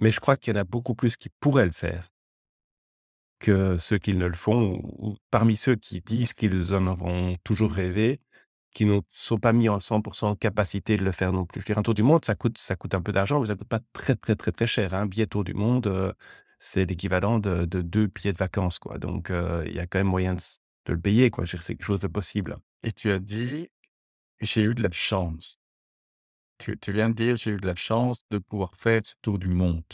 Mais 0.00 0.10
je 0.10 0.18
crois 0.18 0.36
qu'il 0.36 0.54
y 0.54 0.56
en 0.56 0.60
a 0.60 0.64
beaucoup 0.64 0.94
plus 0.94 1.16
qui 1.16 1.28
pourraient 1.40 1.66
le 1.66 1.72
faire 1.72 2.08
que 3.38 3.76
ceux 3.78 3.98
qui 3.98 4.14
ne 4.14 4.26
le 4.26 4.34
font, 4.34 4.80
ou 4.98 5.16
parmi 5.30 5.56
ceux 5.56 5.76
qui 5.76 6.00
disent 6.00 6.32
qu'ils 6.32 6.74
en 6.74 6.86
auront 6.86 7.36
toujours 7.44 7.72
rêvé, 7.72 8.20
qui 8.72 8.84
ne 8.84 9.00
sont 9.10 9.38
pas 9.38 9.52
mis 9.52 9.68
en 9.68 9.78
100% 9.78 10.36
capacité 10.36 10.96
de 10.96 11.04
le 11.04 11.12
faire 11.12 11.32
non 11.32 11.46
plus. 11.46 11.62
Je 11.66 11.72
un 11.78 11.82
tour 11.82 11.94
du 11.94 12.02
monde, 12.02 12.24
ça 12.24 12.34
coûte, 12.34 12.58
ça 12.58 12.76
coûte 12.76 12.94
un 12.94 13.02
peu 13.02 13.12
d'argent, 13.12 13.40
mais 13.40 13.46
ça 13.46 13.54
coûte 13.54 13.68
pas 13.68 13.80
très, 13.92 14.14
très, 14.14 14.36
très, 14.36 14.52
très 14.52 14.66
cher. 14.66 14.94
Un 14.94 15.06
billet 15.06 15.26
tour 15.26 15.44
du 15.44 15.54
monde, 15.54 15.86
euh, 15.86 16.12
c'est 16.58 16.84
l'équivalent 16.84 17.38
de, 17.38 17.64
deux 17.64 18.06
billets 18.06 18.32
de 18.32 18.38
vacances, 18.38 18.78
quoi. 18.78 18.98
Donc, 18.98 19.30
euh, 19.30 19.64
il 19.66 19.74
y 19.74 19.80
a 19.80 19.86
quand 19.86 19.98
même 19.98 20.06
moyen 20.06 20.34
de, 20.34 20.40
le 20.92 21.00
payer, 21.00 21.30
quoi. 21.30 21.46
C'est 21.46 21.58
quelque 21.58 21.84
chose 21.84 22.00
de 22.00 22.08
possible. 22.08 22.56
Et 22.82 22.92
tu 22.92 23.10
as 23.10 23.18
dit, 23.18 23.68
j'ai 24.40 24.62
eu 24.62 24.74
de 24.74 24.82
la 24.82 24.90
chance. 24.90 25.58
Tu, 26.58 26.76
tu 26.78 26.92
viens 26.92 27.08
de 27.10 27.14
dire, 27.14 27.36
j'ai 27.36 27.52
eu 27.52 27.58
de 27.58 27.66
la 27.66 27.74
chance 27.74 28.18
de 28.30 28.38
pouvoir 28.38 28.74
faire 28.76 29.00
ce 29.04 29.14
tour 29.22 29.38
du 29.38 29.48
monde. 29.48 29.84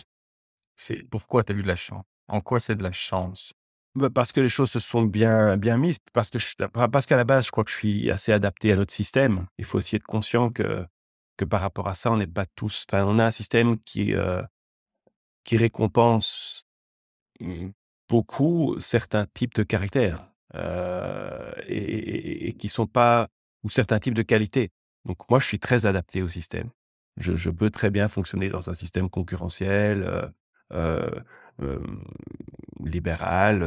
C'est 0.77 1.03
pourquoi 1.05 1.43
tu 1.45 1.53
as 1.53 1.57
eu 1.57 1.63
de 1.63 1.69
la 1.69 1.77
chance 1.77 2.05
En 2.29 2.41
quoi 2.41 2.61
c'est 2.61 2.77
de 2.77 2.83
la 2.83 2.93
chance? 2.93 3.53
Parce 4.13 4.33
que 4.33 4.41
les 4.41 4.49
choses 4.49 4.71
se 4.71 4.79
sont 4.79 5.03
bien, 5.03 5.57
bien 5.57 5.79
mises, 5.79 5.99
parce 6.13 6.31
que 6.31 6.39
parce 6.89 7.07
qu'à 7.07 7.17
la 7.17 7.25
base, 7.25 7.47
je 7.47 7.51
crois 7.51 7.65
que 7.65 7.71
je 7.71 7.77
suis 7.77 8.11
assez 8.11 8.33
adapté 8.33 8.73
à 8.73 8.77
notre 8.77 8.93
système. 8.93 9.47
Il 9.59 9.65
faut 9.65 9.79
aussi 9.79 9.97
être 9.97 10.05
conscient 10.05 10.51
que, 10.51 10.85
que 11.37 11.45
par 11.45 11.61
rapport 11.61 11.89
à 11.89 11.95
ça, 11.95 12.11
on 12.11 12.17
n'est 12.17 12.27
pas 12.27 12.47
tous. 12.47 12.87
Enfin, 12.89 13.05
on 13.07 13.19
a 13.19 13.25
un 13.27 13.31
système 13.31 13.79
qui, 13.81 14.15
euh, 14.15 14.43
qui 15.45 15.57
récompense 15.57 16.65
mmh, 17.41 17.69
beaucoup 18.09 18.77
certains 18.81 19.27
types 19.27 19.55
de 19.55 19.63
caractères 19.63 20.29
euh, 20.57 21.53
et, 21.67 22.49
et, 22.49 22.53
qui 22.55 22.69
sont 22.69 22.87
pas 22.87 23.29
ou 23.63 23.71
certains 23.71 24.01
types 24.01 24.15
de 24.15 24.23
qualités. 24.23 24.71
Donc 25.05 25.19
moi, 25.31 25.39
je 25.39 25.47
suis 25.47 25.61
très 25.61 25.87
adapté 25.87 26.23
au 26.23 26.29
système. 26.29 26.71
Je, 27.17 27.37
je 27.37 27.51
peux 27.51 27.71
très 27.71 27.91
bien 27.91 28.09
fonctionner 28.09 28.49
dans 28.49 28.69
un 28.71 28.75
système 28.75 29.09
concurrentiel. 29.09 30.33
Euh, 30.73 31.11
euh 31.63 31.79
libéral, 32.85 33.63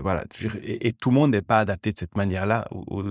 voilà. 0.00 0.24
Et, 0.62 0.92
tout 0.92 1.10
le 1.10 1.14
monde 1.14 1.32
n'est 1.32 1.42
pas 1.42 1.58
adapté 1.58 1.92
de 1.92 1.98
cette 1.98 2.16
manière-là, 2.16 2.66
ou, 2.70 3.02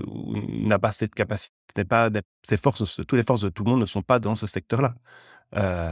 n'a 0.67 0.79
pas 0.79 0.91
cette 0.91 1.13
capacité, 1.13 1.53
pas 1.87 2.09
ces 2.41 2.57
forces, 2.57 2.95
toutes 2.95 3.13
les 3.13 3.23
forces 3.23 3.41
de 3.41 3.49
tout 3.49 3.63
le 3.63 3.71
monde 3.71 3.81
ne 3.81 3.85
sont 3.85 4.01
pas 4.01 4.19
dans 4.19 4.35
ce 4.35 4.47
secteur-là. 4.47 4.95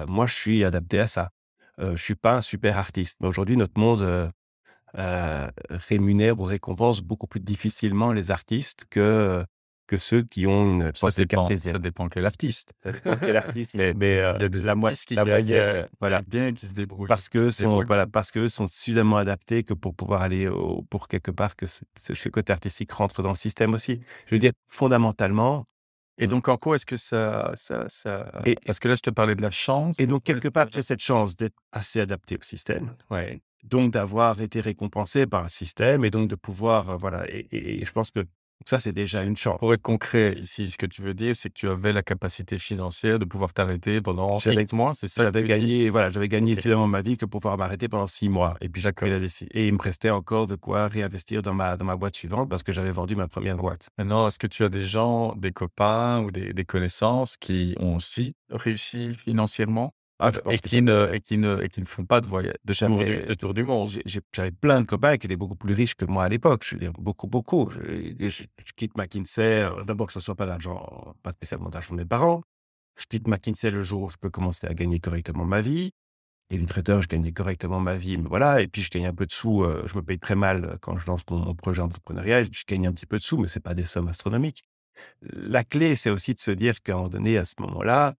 moi, 0.08 0.26
je 0.26 0.34
suis 0.34 0.64
adapté 0.64 1.00
à 1.00 1.08
ça. 1.08 1.30
je 1.78 1.96
suis 1.96 2.16
pas 2.16 2.38
un 2.38 2.42
super 2.42 2.78
artiste, 2.78 3.18
mais 3.20 3.28
aujourd'hui, 3.28 3.58
notre 3.58 3.80
monde 3.80 4.32
rémunère 4.94 6.40
ou 6.40 6.44
récompense 6.44 7.02
beaucoup 7.02 7.28
plus 7.28 7.42
difficilement 7.42 8.12
les 8.12 8.32
artistes 8.32 8.86
que 8.90 9.46
que 9.86 9.98
ceux 9.98 10.24
qui 10.24 10.48
ont 10.48 10.80
une 10.80 10.92
ça 10.96 11.10
dépend, 11.18 11.48
ça 11.58 11.74
dépend 11.80 12.08
quel 12.10 12.26
artiste. 12.26 12.74
Ça 12.82 12.92
dépend 12.92 13.16
quel 13.18 13.36
artiste. 13.38 13.76
mais, 13.76 13.94
mais 13.94 14.20
euh, 14.20 14.34
il 14.38 14.42
y 14.44 14.46
a 14.46 14.50
des 14.50 14.68
artistes 14.68 15.06
qui, 15.08 15.16
voilà. 16.00 16.22
bien 16.22 16.54
qui 16.54 16.66
se 16.68 16.74
débrouillent. 16.74 17.08
Parce 17.08 17.30
que 17.30 17.52
sont, 17.52 17.84
voilà, 17.86 18.08
parce 18.08 18.32
que 18.32 18.48
sont 18.48 18.68
suffisamment 18.68 19.18
adaptés 19.18 19.64
que 19.64 19.74
pour 19.74 19.94
pouvoir 19.94 20.22
aller 20.22 20.48
au, 20.48 20.84
pour 20.90 21.08
quelque 21.08 21.32
part 21.32 21.56
que 21.56 21.66
ce 21.68 22.30
côté 22.30 22.54
artistique 22.54 22.92
rentre 22.92 23.22
dans 23.24 23.30
le 23.32 23.36
système 23.36 23.74
aussi. 23.74 24.02
Je 24.26 24.36
veux 24.36 24.40
dire, 24.40 24.54
fondamentalement, 24.70 25.66
Et 26.20 26.28
donc, 26.28 26.48
en 26.48 26.58
quoi 26.58 26.76
est-ce 26.76 26.86
que 26.86 26.96
ça, 26.98 27.52
ça, 27.56 27.86
ça... 27.90 28.32
Et- 28.46 28.56
Parce 28.66 28.80
que 28.80 28.88
là, 28.88 28.96
je 28.96 29.02
te 29.02 29.10
parlais 29.10 29.36
de 29.36 29.42
la 29.42 29.50
chance. 29.52 29.96
Et 30.00 30.06
donc, 30.08 30.24
quelque 30.24 30.48
part, 30.48 30.68
j'ai 30.72 30.84
cette 30.84 31.02
chance 31.02 31.36
d'être 31.36 31.56
assez 31.72 32.00
adapté 32.00 32.38
au 32.38 32.42
système. 32.44 32.96
Ouais. 33.10 33.42
Donc, 33.64 33.92
d'avoir 33.94 34.40
été 34.42 34.60
récompensé 34.62 35.26
par 35.26 35.44
un 35.44 35.50
système 35.50 36.06
et 36.06 36.12
donc 36.12 36.28
de 36.30 36.36
pouvoir, 36.36 36.90
euh, 36.92 36.98
voilà. 36.98 37.28
Et, 37.32 37.48
et- 37.52 37.82
et 37.82 37.86
je 37.86 37.92
pense 37.92 38.12
que 38.12 38.26
donc 38.64 38.70
ça, 38.70 38.80
c'est 38.80 38.94
déjà 38.94 39.24
une 39.24 39.36
chance. 39.36 39.60
Pour 39.60 39.74
être 39.74 39.82
concret 39.82 40.36
ici, 40.38 40.72
ce 40.72 40.78
que 40.78 40.86
tu 40.86 41.02
veux 41.02 41.14
dire, 41.14 41.36
c'est 41.36 41.50
que 41.50 41.54
tu 41.54 41.68
avais 41.68 41.92
la 41.92 42.02
capacité 42.02 42.58
financière 42.58 43.20
de 43.20 43.26
pouvoir 43.26 43.54
t'arrêter 43.54 44.00
pendant 44.00 44.40
J'avais- 44.40 44.64
X 44.64 44.72
mois, 44.72 44.94
c'est 44.96 45.10
ça 45.10 45.24
J'avais 45.24 45.44
gagné, 45.44 45.90
voilà, 45.90 46.10
j'avais 46.10 46.30
gagné 46.30 46.56
ma 46.88 47.02
vie 47.02 47.18
que 47.18 47.26
pour 47.26 47.42
pouvoir 47.42 47.58
m'arrêter 47.58 47.90
pendant 47.90 48.08
six 48.08 48.30
mois. 48.30 48.56
Et 48.62 48.70
puis, 48.70 48.82
pris 48.96 49.10
la 49.10 49.20
décision. 49.20 49.50
Et 49.54 49.68
il 49.68 49.74
me 49.74 49.82
restait 49.82 50.12
encore 50.12 50.48
de 50.48 50.56
quoi 50.56 50.88
réinvestir 50.88 51.42
dans 51.42 51.54
ma, 51.54 51.76
dans 51.76 51.84
ma 51.84 51.98
boîte 51.98 52.16
suivante 52.16 52.50
parce 52.50 52.64
que 52.64 52.72
j'avais 52.72 52.92
vendu 52.92 53.18
ma 53.18 53.28
première 53.28 53.58
boîte. 53.58 53.90
Maintenant, 53.98 54.28
est-ce 54.28 54.40
que 54.40 54.48
tu 54.48 54.64
as 54.64 54.70
des 54.70 54.82
gens, 54.82 55.36
des 55.36 55.52
copains 55.52 56.22
ou 56.22 56.32
des, 56.32 56.54
des 56.54 56.64
connaissances 56.66 57.36
qui 57.36 57.76
ont 57.80 57.98
aussi 57.98 58.34
réussi 58.50 59.14
financièrement? 59.14 59.94
Ah, 60.20 60.32
je 60.32 60.40
pense 60.40 60.54
et 60.54 60.58
qui, 60.60 60.82
ne, 60.82 61.10
et, 61.14 61.20
qui 61.20 61.38
ne, 61.38 61.62
et 61.64 61.70
qui 61.70 61.82
ne 61.82 61.86
font 61.86 62.06
pas 62.06 62.22
de 62.22 62.28
voyage, 62.28 62.54
de 62.64 62.74
tour 62.74 62.98
du, 63.00 63.06
J'avais- 63.08 63.26
de 63.26 63.34
tour 63.34 63.54
du 63.54 63.64
monde 63.64 63.90
J'avais 64.34 64.52
plein 64.52 64.82
de 64.82 64.86
copains 64.86 65.18
qui 65.18 65.28
étaient 65.28 65.36
beaucoup 65.36 65.56
plus 65.56 65.74
riches 65.74 65.96
que 65.96 66.06
moi 66.06 66.24
à 66.24 66.30
l'époque. 66.30 66.64
Je 66.66 66.76
veux 66.76 66.80
dire, 66.80 66.94
beaucoup, 66.94 67.28
beaucoup. 67.28 67.70
Je, 67.72 67.82
je- 68.30 68.44
je 68.66 68.72
quitte 68.76 68.96
McKinsey. 68.98 69.64
euh, 69.64 69.84
D'abord, 69.84 70.08
que 70.08 70.14
ce 70.14 70.20
soit 70.20 70.36
pas 70.36 70.46
d'argent, 70.46 71.16
pas 71.24 71.32
spécialement 71.32 71.70
d'argent 71.70 71.94
de 71.96 72.00
mes 72.02 72.06
parents. 72.06 72.42
Je 73.00 73.06
quitte 73.06 73.28
McKinsey 73.28 73.72
le 73.72 73.82
jour 73.84 74.04
où 74.04 74.10
je 74.10 74.18
peux 74.18 74.30
commencer 74.30 74.68
à 74.68 74.74
gagner 74.74 75.00
correctement 75.00 75.46
ma 75.46 75.62
vie. 75.62 75.92
Et 76.52 76.58
les 76.58 76.66
traiteurs, 76.68 77.02
je 77.02 77.08
gagnais 77.10 77.32
correctement 77.34 77.80
ma 77.80 77.96
vie. 77.98 78.18
Mais 78.18 78.30
voilà. 78.30 78.62
Et 78.62 78.68
puis, 78.68 78.82
je 78.84 78.90
gagne 78.92 79.08
un 79.08 79.14
peu 79.16 79.26
de 79.26 79.32
sous. 79.34 79.64
euh, 79.64 79.84
je 79.88 79.96
me 79.98 80.04
paye 80.04 80.20
très 80.20 80.36
mal 80.36 80.66
euh, 80.66 80.78
quand 80.82 80.98
je 80.98 81.08
lance 81.08 81.22
mon, 81.32 81.40
mon 81.40 81.56
projet 81.56 81.82
entrepreneurial. 81.82 82.46
Je 82.52 82.64
gagne 82.68 82.88
un 82.88 82.94
petit 82.94 83.06
peu 83.08 83.18
de 83.18 83.24
sous, 83.24 83.38
mais 83.38 83.48
c'est 83.48 83.60
pas 83.62 83.74
des 83.76 83.84
sommes 83.86 84.08
astronomiques. 84.10 84.64
La 85.22 85.64
clé, 85.64 85.96
c'est 85.96 86.10
aussi 86.12 86.34
de 86.34 86.40
se 86.40 86.52
dire 86.52 86.82
qu'à 86.82 86.94
un 86.94 86.98
moment 86.98 87.10
donné, 87.10 87.38
à 87.38 87.46
ce 87.46 87.56
moment-là, 87.60 88.16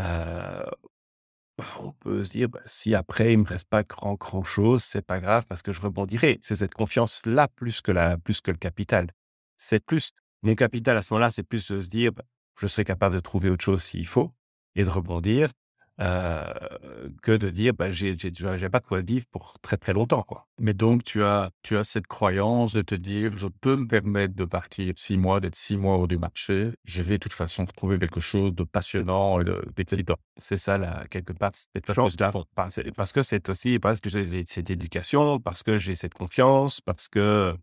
euh, 0.00 0.64
on 1.80 1.92
peut 1.92 2.24
se 2.24 2.30
dire, 2.30 2.48
bah, 2.48 2.60
si 2.66 2.94
après, 2.94 3.32
il 3.32 3.38
me 3.38 3.44
reste 3.44 3.68
pas 3.68 3.82
grand, 3.82 4.14
grand 4.14 4.44
chose, 4.44 4.82
c'est 4.82 5.02
pas 5.02 5.20
grave 5.20 5.44
parce 5.48 5.62
que 5.62 5.72
je 5.72 5.80
rebondirai. 5.80 6.38
C'est 6.42 6.56
cette 6.56 6.74
confiance-là 6.74 7.48
plus 7.48 7.80
que 7.80 7.92
la, 7.92 8.16
plus 8.18 8.40
que 8.40 8.50
le 8.50 8.56
capital. 8.56 9.10
C'est 9.56 9.84
plus, 9.84 10.12
mon 10.42 10.54
capital 10.54 10.96
à 10.96 11.02
ce 11.02 11.12
moment-là, 11.12 11.30
c'est 11.30 11.42
plus 11.42 11.70
de 11.70 11.80
se 11.80 11.88
dire, 11.88 12.12
bah, 12.12 12.24
je 12.60 12.66
serai 12.66 12.84
capable 12.84 13.14
de 13.14 13.20
trouver 13.20 13.50
autre 13.50 13.64
chose 13.64 13.82
s'il 13.82 14.06
faut 14.06 14.32
et 14.74 14.84
de 14.84 14.88
rebondir, 14.90 15.50
euh, 16.00 16.52
que 17.22 17.32
de 17.36 17.50
dire, 17.50 17.74
bah, 17.74 17.90
j'ai, 17.90 18.14
pas 18.14 18.80
de 18.80 18.86
quoi 18.86 19.00
vivre 19.00 19.26
pour 19.30 19.54
très, 19.60 19.76
très 19.76 19.92
longtemps, 19.92 20.22
quoi. 20.22 20.46
Mais 20.60 20.74
donc, 20.74 21.02
tu 21.02 21.22
as, 21.22 21.50
tu 21.62 21.76
as 21.76 21.84
cette 21.84 22.06
croyance 22.06 22.72
de 22.72 22.82
te 22.82 22.94
dire, 22.94 23.36
je 23.36 23.48
peux 23.60 23.76
me 23.76 23.86
permettre 23.86 24.34
de 24.34 24.44
partir 24.44 24.92
six 24.96 25.16
mois, 25.16 25.40
d'être 25.40 25.56
six 25.56 25.76
mois 25.76 25.96
hors 25.96 26.08
du 26.08 26.18
marché. 26.18 26.70
Je 26.84 27.02
vais 27.02 27.14
de 27.14 27.22
toute 27.22 27.32
façon 27.32 27.64
trouver 27.64 27.98
quelque 27.98 28.20
chose 28.20 28.54
de 28.54 28.64
passionnant 28.64 29.40
et 29.40 29.44
de- 29.44 29.64
d'équilibrant. 29.74 30.16
C'est 30.38 30.56
ça, 30.56 30.78
là, 30.78 31.04
quelque 31.10 31.32
part, 31.32 31.52
cette 31.54 31.92
chance 31.92 32.16
parce 32.54 32.80
parce 32.96 33.12
que 33.12 33.22
c'est 33.22 33.48
aussi, 33.48 33.78
parce 33.78 34.00
que 34.00 34.08
j'ai 34.10 34.44
cette 34.46 34.70
éducation, 34.70 35.40
parce 35.40 35.62
que 35.62 35.78
j'ai 35.78 35.94
cette 35.96 36.14
confiance, 36.14 36.80
parce 36.80 37.08
que, 37.08 37.54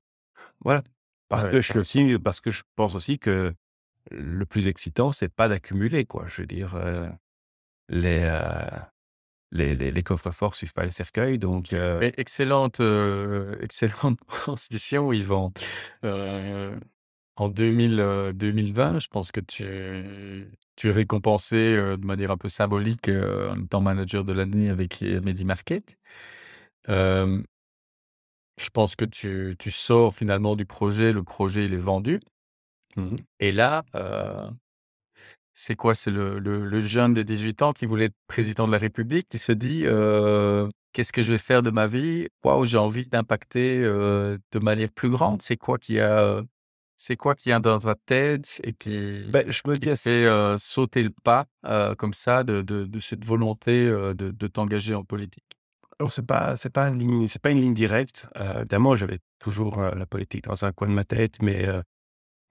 voilà, 0.63 0.81
parce 1.29 1.45
Ouais, 1.45 1.51
que 1.51 1.61
je 1.61 1.71
suis 1.71 1.79
aussi, 1.79 2.17
parce 2.19 2.41
que 2.41 2.51
je 2.51 2.63
pense 2.75 2.95
aussi 2.95 3.19
que 3.19 3.53
le 4.11 4.45
plus 4.45 4.67
excitant, 4.67 5.11
c'est 5.11 5.29
pas 5.29 5.49
d'accumuler, 5.49 6.05
quoi. 6.05 6.25
Je 6.27 6.41
veux 6.41 6.47
dire, 6.47 6.75
euh, 6.75 7.09
les, 7.89 8.21
euh, 8.23 8.79
les, 9.51 9.75
les, 9.75 9.91
les 9.91 10.03
coffres 10.03 10.31
forts 10.31 10.55
suivent 10.55 10.73
pas 10.73 10.85
les 10.85 10.91
cercueils, 10.91 11.39
donc, 11.39 11.73
euh, 11.73 12.11
excellente, 12.17 12.79
euh, 12.79 13.57
excellente 13.61 14.19
transition, 14.27 15.11
Yvan. 15.13 15.53
Euh, 16.03 16.77
en 17.37 17.49
2000, 17.49 17.99
euh, 17.99 18.33
2020, 18.33 18.99
je 18.99 19.07
pense 19.07 19.31
que 19.31 19.41
tu, 19.41 20.49
tu 20.75 20.89
es 20.89 20.91
récompensé 20.91 21.55
euh, 21.55 21.97
de 21.97 22.05
manière 22.05 22.31
un 22.31 22.37
peu 22.37 22.49
symbolique 22.49 23.09
euh, 23.09 23.51
en 23.51 23.63
étant 23.63 23.81
manager 23.81 24.23
de 24.23 24.33
l'année 24.33 24.69
avec 24.69 25.01
euh, 25.03 25.21
MediMarket. 25.21 25.97
Euh, 26.89 27.41
je 28.57 28.69
pense 28.69 28.95
que 28.95 29.05
tu, 29.05 29.55
tu 29.59 29.71
sors 29.71 30.15
finalement 30.15 30.55
du 30.55 30.65
projet, 30.65 31.11
le 31.11 31.23
projet 31.23 31.65
il 31.65 31.73
est 31.73 31.77
vendu. 31.77 32.21
mhm. 32.95 33.17
Et 33.39 33.51
là, 33.51 33.83
euh, 33.95 34.49
c'est 35.55 35.75
quoi? 35.75 35.95
C'est 35.95 36.11
le, 36.11 36.39
le, 36.39 36.65
le 36.65 36.81
jeune 36.81 37.13
de 37.13 37.23
18 37.23 37.61
ans 37.61 37.73
qui 37.73 37.85
voulait 37.85 38.05
être 38.05 38.15
président 38.27 38.67
de 38.67 38.71
la 38.71 38.77
République 38.77 39.27
qui 39.29 39.37
se 39.37 39.51
dit 39.51 39.83
euh, 39.85 40.69
qu'est-ce 40.93 41.11
que 41.13 41.21
je 41.23 41.31
vais 41.31 41.37
faire 41.37 41.63
de 41.63 41.71
ma 41.71 41.87
vie? 41.87 42.27
Waouh, 42.43 42.65
j'ai 42.65 42.77
envie 42.77 43.05
d'impacter 43.05 43.81
euh, 43.83 44.37
de 44.51 44.59
manière 44.59 44.89
plus 44.89 45.09
grande. 45.09 45.41
C'est 45.41 45.57
quoi 45.57 45.77
qui 45.77 45.99
a, 45.99 46.43
c'est 46.97 47.15
quoi 47.15 47.35
qui 47.35 47.51
a 47.51 47.59
dans 47.59 47.79
ta 47.79 47.95
tête 47.95 48.61
et 48.63 48.73
qui, 48.73 49.23
Ben, 49.29 49.49
je 49.49 49.61
me 49.65 49.77
dis, 49.77 49.87
fait 49.95 50.25
euh, 50.25 50.57
sauter 50.57 51.03
le 51.03 51.11
pas 51.23 51.45
comme 51.97 52.13
ça 52.13 52.43
de, 52.43 52.61
de, 52.61 52.85
de 52.85 52.99
cette 52.99 53.25
volonté 53.25 53.87
de, 53.87 54.13
de 54.13 54.47
t'engager 54.47 54.93
en 54.93 55.03
politique? 55.03 55.45
Alors, 55.99 56.11
c'est 56.11 56.25
pas, 56.25 56.57
c'est 56.57 56.69
pas 56.69 56.89
une 56.89 56.99
ligne, 56.99 57.27
c'est 57.27 57.41
pas 57.41 57.51
une 57.51 57.61
ligne 57.61 57.73
directe. 57.73 58.27
Euh, 58.39 58.59
évidemment, 58.59 58.95
j'avais 58.95 59.19
toujours 59.39 59.79
euh, 59.79 59.91
la 59.91 60.05
politique 60.05 60.43
dans 60.43 60.65
un 60.65 60.71
coin 60.73 60.87
de 60.89 60.93
ma 60.93 61.05
tête, 61.05 61.41
mais, 61.41 61.67
euh, 61.67 61.81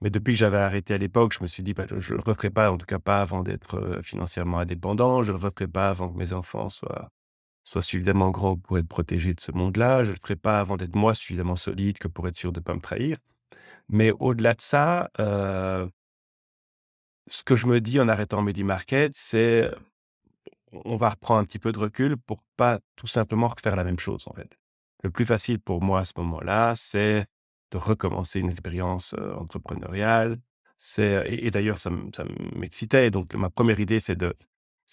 mais 0.01 0.09
depuis 0.09 0.33
que 0.33 0.39
j'avais 0.39 0.57
arrêté 0.57 0.93
à 0.93 0.97
l'époque, 0.97 1.33
je 1.33 1.41
me 1.41 1.47
suis 1.47 1.63
dit, 1.63 1.73
bah, 1.73 1.85
je 1.87 2.13
ne 2.13 2.17
le 2.17 2.23
referai 2.25 2.49
pas, 2.49 2.71
en 2.71 2.77
tout 2.77 2.85
cas 2.85 2.99
pas 2.99 3.21
avant 3.21 3.43
d'être 3.43 3.75
euh, 3.77 4.01
financièrement 4.01 4.59
indépendant. 4.59 5.23
Je 5.23 5.31
ne 5.31 5.37
le 5.37 5.43
referai 5.43 5.67
pas 5.67 5.89
avant 5.89 6.09
que 6.09 6.17
mes 6.17 6.33
enfants 6.33 6.69
soient, 6.69 7.09
soient 7.63 7.81
suffisamment 7.81 8.31
grands 8.31 8.57
pour 8.57 8.77
être 8.77 8.87
protégés 8.87 9.33
de 9.33 9.39
ce 9.39 9.51
monde-là. 9.51 10.03
Je 10.03 10.09
ne 10.09 10.15
le 10.15 10.19
ferai 10.21 10.35
pas 10.35 10.59
avant 10.59 10.77
d'être 10.77 10.95
moi 10.95 11.15
suffisamment 11.15 11.55
solide 11.55 11.97
que 11.97 12.07
pour 12.07 12.27
être 12.27 12.35
sûr 12.35 12.51
de 12.51 12.59
ne 12.59 12.63
pas 12.63 12.75
me 12.75 12.81
trahir. 12.81 13.17
Mais 13.89 14.11
au-delà 14.19 14.53
de 14.53 14.61
ça, 14.61 15.09
euh, 15.19 15.87
ce 17.27 17.43
que 17.43 17.55
je 17.55 17.67
me 17.67 17.81
dis 17.81 17.99
en 17.99 18.07
arrêtant 18.07 18.41
MediMarket, 18.41 19.11
c'est 19.15 19.71
on 20.83 20.97
va 20.97 21.09
reprendre 21.09 21.39
un 21.39 21.45
petit 21.45 21.59
peu 21.59 21.71
de 21.71 21.79
recul 21.79 22.17
pour 22.17 22.43
pas 22.57 22.79
tout 22.95 23.07
simplement 23.07 23.47
refaire 23.47 23.75
la 23.75 23.83
même 23.83 23.99
chose 23.99 24.23
en 24.27 24.33
fait. 24.33 24.57
Le 25.03 25.09
plus 25.09 25.25
facile 25.25 25.59
pour 25.59 25.81
moi 25.81 26.01
à 26.01 26.05
ce 26.05 26.13
moment-là, 26.17 26.73
c'est 26.75 27.25
de 27.75 27.79
recommencer 27.91 28.39
une 28.39 28.49
expérience 28.55 29.13
entrepreneuriale. 29.43 30.37
C'est 30.77 31.13
et, 31.45 31.51
d'ailleurs 31.51 31.79
ça, 31.79 31.89
m'excitait. 32.55 33.11
Donc 33.11 33.33
ma 33.35 33.49
première 33.49 33.79
idée 33.79 33.99
c'est 33.99 34.15
de 34.25 34.33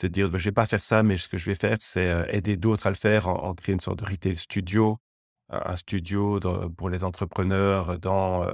se 0.01 0.07
dire 0.07 0.27
ben, 0.31 0.39
je 0.39 0.47
vais 0.49 0.53
pas 0.63 0.67
faire 0.67 0.85
ça, 0.85 1.03
mais 1.03 1.17
ce 1.17 1.29
que 1.29 1.39
je 1.39 1.47
vais 1.51 1.55
faire 1.67 1.77
c'est 1.81 2.11
aider 2.37 2.57
d'autres 2.57 2.87
à 2.89 2.91
le 2.91 2.97
faire 3.07 3.29
en, 3.29 3.55
créer 3.55 3.75
une 3.75 3.81
sorte 3.81 4.01
de 4.03 4.09
retail 4.13 4.37
studio, 4.37 4.99
un 5.51 5.77
studio 5.77 6.41
de- 6.41 6.69
pour 6.79 6.89
les 6.95 7.03
entrepreneurs 7.05 7.99
dans 7.99 8.47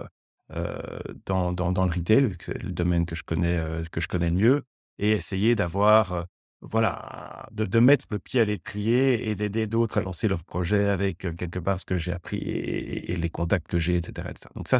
dans, 1.26 1.52
dans, 1.52 1.72
dans 1.72 1.84
le 1.84 1.90
retail, 1.98 2.34
c'est 2.40 2.60
le 2.62 2.72
domaine 2.72 3.04
que 3.04 3.14
je 3.20 3.22
connais 3.22 3.58
que 3.92 4.00
je 4.00 4.08
connais 4.08 4.30
le 4.30 4.36
mieux, 4.36 4.62
et 4.98 5.10
essayer 5.10 5.54
d'avoir 5.54 6.26
voilà, 6.60 7.46
de, 7.52 7.64
de 7.64 7.78
mettre 7.78 8.06
le 8.10 8.18
pied 8.18 8.40
à 8.40 8.44
l'étrier 8.44 9.28
et 9.28 9.34
d'aider 9.34 9.66
d'autres 9.66 9.98
à 9.98 10.00
lancer 10.02 10.28
leurs 10.28 10.44
projets 10.44 10.88
avec 10.88 11.24
euh, 11.24 11.32
quelque 11.32 11.58
part 11.58 11.78
ce 11.80 11.84
que 11.84 11.98
j'ai 11.98 12.12
appris 12.12 12.38
et, 12.38 13.16
les 13.16 13.30
contacts 13.30 13.68
que 13.68 13.78
j'ai, 13.78 13.96
etc., 13.96 14.28
etc. 14.30 14.48
Donc 14.56 14.68
ça, 14.68 14.78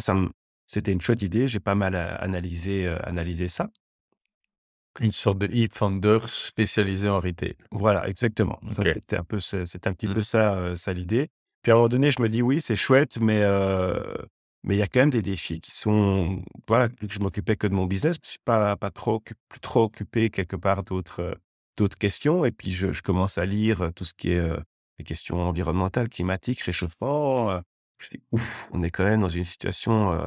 c'était 0.67 0.91
une 0.91 1.01
chouette 1.01 1.21
idée. 1.21 1.47
J'ai 1.47 1.59
pas 1.59 1.75
mal 1.75 1.95
euh, 1.95 2.15
analysé, 2.19 2.85
euh, 2.87 2.97
analysé 3.03 3.47
ça. 3.47 3.69
Une 4.99 5.11
sorte 5.11 5.37
de 5.39 5.47
e-founder 5.47 6.19
spécialisé 6.27 7.07
en 7.09 7.19
retail. 7.19 7.55
Voilà, 7.71 8.07
exactement. 8.09 8.59
C'était 8.75 9.17
un 9.17 9.23
peu, 9.23 9.39
c'était 9.39 9.87
un 9.87 9.93
petit 9.93 10.07
Mm. 10.07 10.13
peu 10.13 10.21
ça, 10.21 10.55
euh, 10.55 10.75
ça 10.75 10.93
l'idée. 10.93 11.29
Puis 11.61 11.71
à 11.71 11.75
un 11.75 11.77
moment 11.77 11.89
donné, 11.89 12.11
je 12.11 12.21
me 12.21 12.27
dis 12.29 12.41
oui, 12.41 12.59
c'est 12.61 12.75
chouette, 12.75 13.17
mais 13.19 13.41
euh, 13.43 14.13
mais 14.63 14.75
il 14.75 14.79
y 14.79 14.81
a 14.81 14.87
quand 14.87 14.99
même 14.99 15.09
des 15.09 15.21
défis 15.21 15.61
qui 15.61 15.71
sont 15.71 16.43
voilà, 16.67 16.87
vu 17.01 17.07
que 17.07 17.13
je 17.13 17.19
m'occupais 17.19 17.55
que 17.55 17.67
de 17.67 17.73
mon 17.73 17.85
business, 17.85 18.17
je 18.23 18.29
suis 18.31 18.39
pas 18.43 18.75
pas 18.75 18.91
trop 18.91 19.21
plus 19.47 19.59
trop 19.61 19.83
occupé 19.83 20.29
quelque 20.29 20.55
part 20.57 20.83
d'autres 20.83 21.37
d'autres 21.77 21.97
questions. 21.97 22.45
Et 22.45 22.51
puis 22.51 22.71
je, 22.71 23.01
commence 23.01 23.37
à 23.37 23.45
lire 23.45 23.91
tout 23.95 24.05
ce 24.05 24.13
qui 24.13 24.31
est 24.31 24.49
les 24.97 25.05
questions 25.05 25.41
environnementales, 25.41 26.09
climatiques, 26.09 26.61
réchauffement. 26.61 27.61
je 27.99 28.09
dis 28.11 28.23
ouf, 28.31 28.69
on 28.71 28.83
est 28.83 28.91
quand 28.91 29.05
même 29.05 29.21
dans 29.21 29.29
une 29.29 29.45
situation 29.45 30.19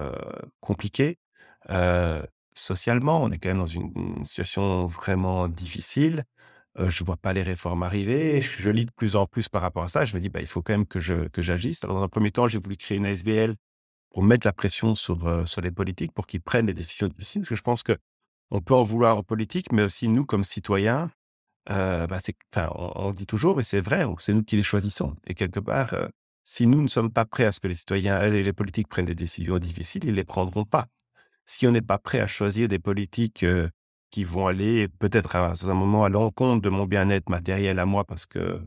compliquée. 0.61 1.18
Socialement, 2.55 3.22
on 3.22 3.31
est 3.31 3.38
quand 3.38 3.48
même 3.48 3.59
dans 3.59 3.66
une, 3.66 4.24
situation 4.24 4.87
vraiment 4.87 5.48
difficile. 5.48 6.24
Je 6.78 7.05
vois 7.05 7.16
pas 7.16 7.33
les 7.33 7.42
réformes 7.42 7.83
arriver. 7.83 8.40
Je 8.40 8.70
lis 8.70 8.87
de 8.87 8.90
plus 8.90 9.16
en 9.16 9.26
plus 9.26 9.48
par 9.48 9.62
rapport 9.62 9.83
à 9.83 9.88
ça. 9.88 10.05
Je 10.05 10.14
me 10.14 10.20
dis, 10.20 10.28
bah, 10.28 10.40
il 10.40 10.46
faut 10.46 10.62
quand 10.62 10.72
même 10.72 10.87
que 10.87 11.00
je 11.00 11.28
que 11.28 11.42
j'agisse. 11.42 11.81
Dans 11.81 12.02
un 12.02 12.09
premier 12.09 12.31
temps, 12.31 12.46
j'ai 12.46 12.59
voulu 12.59 12.76
créer 12.76 12.98
une 12.98 13.07
ASBL 13.07 13.55
pour 14.11 14.22
mettre 14.22 14.47
la 14.47 14.53
pression 14.53 14.95
sur 14.95 15.47
sur 15.47 15.61
les 15.61 15.70
politiques 15.70 16.12
pour 16.12 16.26
qu'ils 16.26 16.43
prennent 16.43 16.66
les 16.66 16.74
décisions 16.74 17.09
difficiles. 17.09 17.43
Parce 17.43 17.51
que 17.51 17.57
je 17.57 17.62
pense 17.62 17.82
que 17.82 17.97
on 18.51 18.61
peut 18.61 18.74
en 18.74 18.82
vouloir 18.82 19.16
aux 19.18 19.22
politiques, 19.22 19.72
mais 19.72 19.82
aussi 19.82 20.09
nous 20.09 20.26
comme 20.26 20.45
citoyens. 20.45 21.11
Euh, 21.70 22.06
bah, 22.06 22.18
on, 22.74 23.12
dit 23.12 23.26
toujours, 23.26 23.60
et 23.60 23.64
c'est 23.64 23.80
vrai, 23.80 24.04
c'est 24.18 24.34
nous 24.34 24.42
qui 24.42 24.56
les 24.56 24.62
choisissons. 24.62 25.16
Et 25.26 25.34
quelque 25.34 25.60
part, 25.60 25.94
euh, 25.94 26.08
si 26.44 26.66
nous 26.66 26.82
ne 26.82 26.88
sommes 26.88 27.12
pas 27.12 27.24
prêts 27.24 27.44
à 27.44 27.52
ce 27.52 27.60
que 27.60 27.68
les 27.68 27.74
citoyens 27.74 28.20
et 28.20 28.42
les 28.42 28.52
politiques 28.52 28.88
prennent 28.88 29.06
des 29.06 29.14
décisions 29.14 29.58
difficiles, 29.58 30.04
ils 30.04 30.14
les 30.14 30.24
prendront 30.24 30.64
pas. 30.64 30.88
Si 31.46 31.66
on 31.66 31.72
n'est 31.72 31.82
pas 31.82 31.98
prêt 31.98 32.20
à 32.20 32.26
choisir 32.26 32.68
des 32.68 32.78
politiques 32.78 33.44
euh, 33.44 33.68
qui 34.10 34.24
vont 34.24 34.46
aller 34.46 34.88
peut-être 34.88 35.36
à 35.36 35.50
un 35.50 35.54
certain 35.54 35.74
moment 35.74 36.04
à 36.04 36.08
l'encontre 36.08 36.62
de 36.62 36.68
mon 36.68 36.86
bien-être 36.86 37.28
matériel 37.30 37.78
à 37.78 37.86
moi 37.86 38.04
parce 38.04 38.26
que 38.26 38.60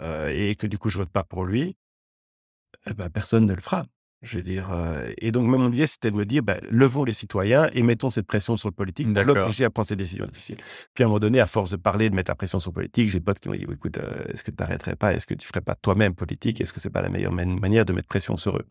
euh, 0.00 0.28
et 0.28 0.54
que 0.54 0.66
du 0.66 0.78
coup 0.78 0.90
je 0.90 0.98
vote 0.98 1.10
pas 1.10 1.24
pour 1.24 1.44
lui, 1.44 1.76
eh 2.86 2.94
ben, 2.94 3.10
personne 3.10 3.46
ne 3.46 3.54
le 3.54 3.60
fera. 3.60 3.84
Je 4.20 4.38
veux 4.38 4.42
dire, 4.42 4.72
euh, 4.72 5.12
et 5.18 5.30
donc, 5.30 5.48
même 5.48 5.60
mon 5.60 5.70
idée, 5.72 5.86
c'était 5.86 6.10
de 6.10 6.16
me 6.16 6.26
dire, 6.26 6.42
ben, 6.42 6.60
levons 6.70 7.04
les 7.04 7.12
citoyens 7.12 7.68
et 7.72 7.84
mettons 7.84 8.10
cette 8.10 8.26
pression 8.26 8.56
sur 8.56 8.68
le 8.68 8.74
politique 8.74 9.06
pour 9.06 9.14
l'obliger 9.42 9.64
à 9.64 9.70
prendre 9.70 9.86
ces 9.86 9.94
décisions 9.94 10.26
difficiles. 10.26 10.58
Puis 10.92 11.04
à 11.04 11.06
un 11.06 11.08
moment 11.08 11.20
donné, 11.20 11.38
à 11.38 11.46
force 11.46 11.70
de 11.70 11.76
parler, 11.76 12.10
de 12.10 12.16
mettre 12.16 12.30
la 12.30 12.34
pression 12.34 12.58
sur 12.58 12.72
le 12.72 12.74
politique, 12.74 13.10
j'ai 13.10 13.20
des 13.20 13.24
potes 13.24 13.38
qui 13.38 13.48
m'ont 13.48 13.54
dit, 13.54 13.64
écoute, 13.70 13.98
euh, 13.98 14.24
est-ce 14.32 14.42
que 14.42 14.50
tu 14.50 14.56
n'arrêterais 14.58 14.96
pas? 14.96 15.14
Est-ce 15.14 15.26
que 15.26 15.34
tu 15.34 15.46
ferais 15.46 15.60
pas 15.60 15.76
toi-même 15.76 16.14
politique? 16.16 16.60
Est-ce 16.60 16.72
que 16.72 16.80
c'est 16.80 16.90
pas 16.90 17.00
la 17.02 17.10
meilleure 17.10 17.30
man- 17.32 17.60
manière 17.60 17.84
de 17.84 17.92
mettre 17.92 18.08
pression 18.08 18.36
sur 18.36 18.56
eux? 18.56 18.66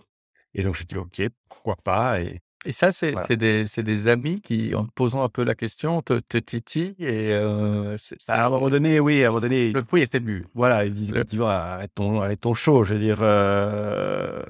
Et 0.54 0.64
donc, 0.64 0.76
je 0.76 0.82
me 0.84 0.86
suis 0.86 0.86
dit, 0.86 0.98
OK, 0.98 1.22
pourquoi 1.48 1.78
pas? 1.78 2.20
Et 2.20 2.42
Et 2.66 2.72
ça, 2.72 2.92
c'est 2.92 3.12
Voilà. 3.12 3.36
des, 3.36 4.08
amis 4.08 4.42
qui, 4.42 4.74
en 4.74 4.84
te 4.86 4.92
posant 4.94 5.24
un 5.24 5.30
peu 5.30 5.44
la 5.44 5.56
question, 5.56 6.02
te, 6.02 6.20
te 6.20 6.38
titillent 6.38 6.96
et 7.00 7.32
euh, 7.34 7.96
c'est- 7.98 8.20
ça- 8.20 8.34
à 8.34 8.48
un 8.48 8.50
moment 8.50 8.70
donné, 8.70 9.00
oui, 9.00 9.24
à 9.24 9.28
un 9.28 9.30
moment 9.30 9.42
donné, 9.42 9.72
le 9.72 9.82
bruit 9.82 10.02
est 10.02 10.16
ému. 10.16 10.44
Voilà, 10.56 10.86
ils 10.86 10.92
disent 10.92 11.12
effectivement, 11.12 11.48
arrête 11.48 11.92
ton, 11.94 12.22
arrête 12.22 12.42
ton 12.42 12.54
show. 12.54 12.84
Je 12.84 12.96
veux 12.96 13.00
dire, 13.00 13.20
euh, 13.22 14.42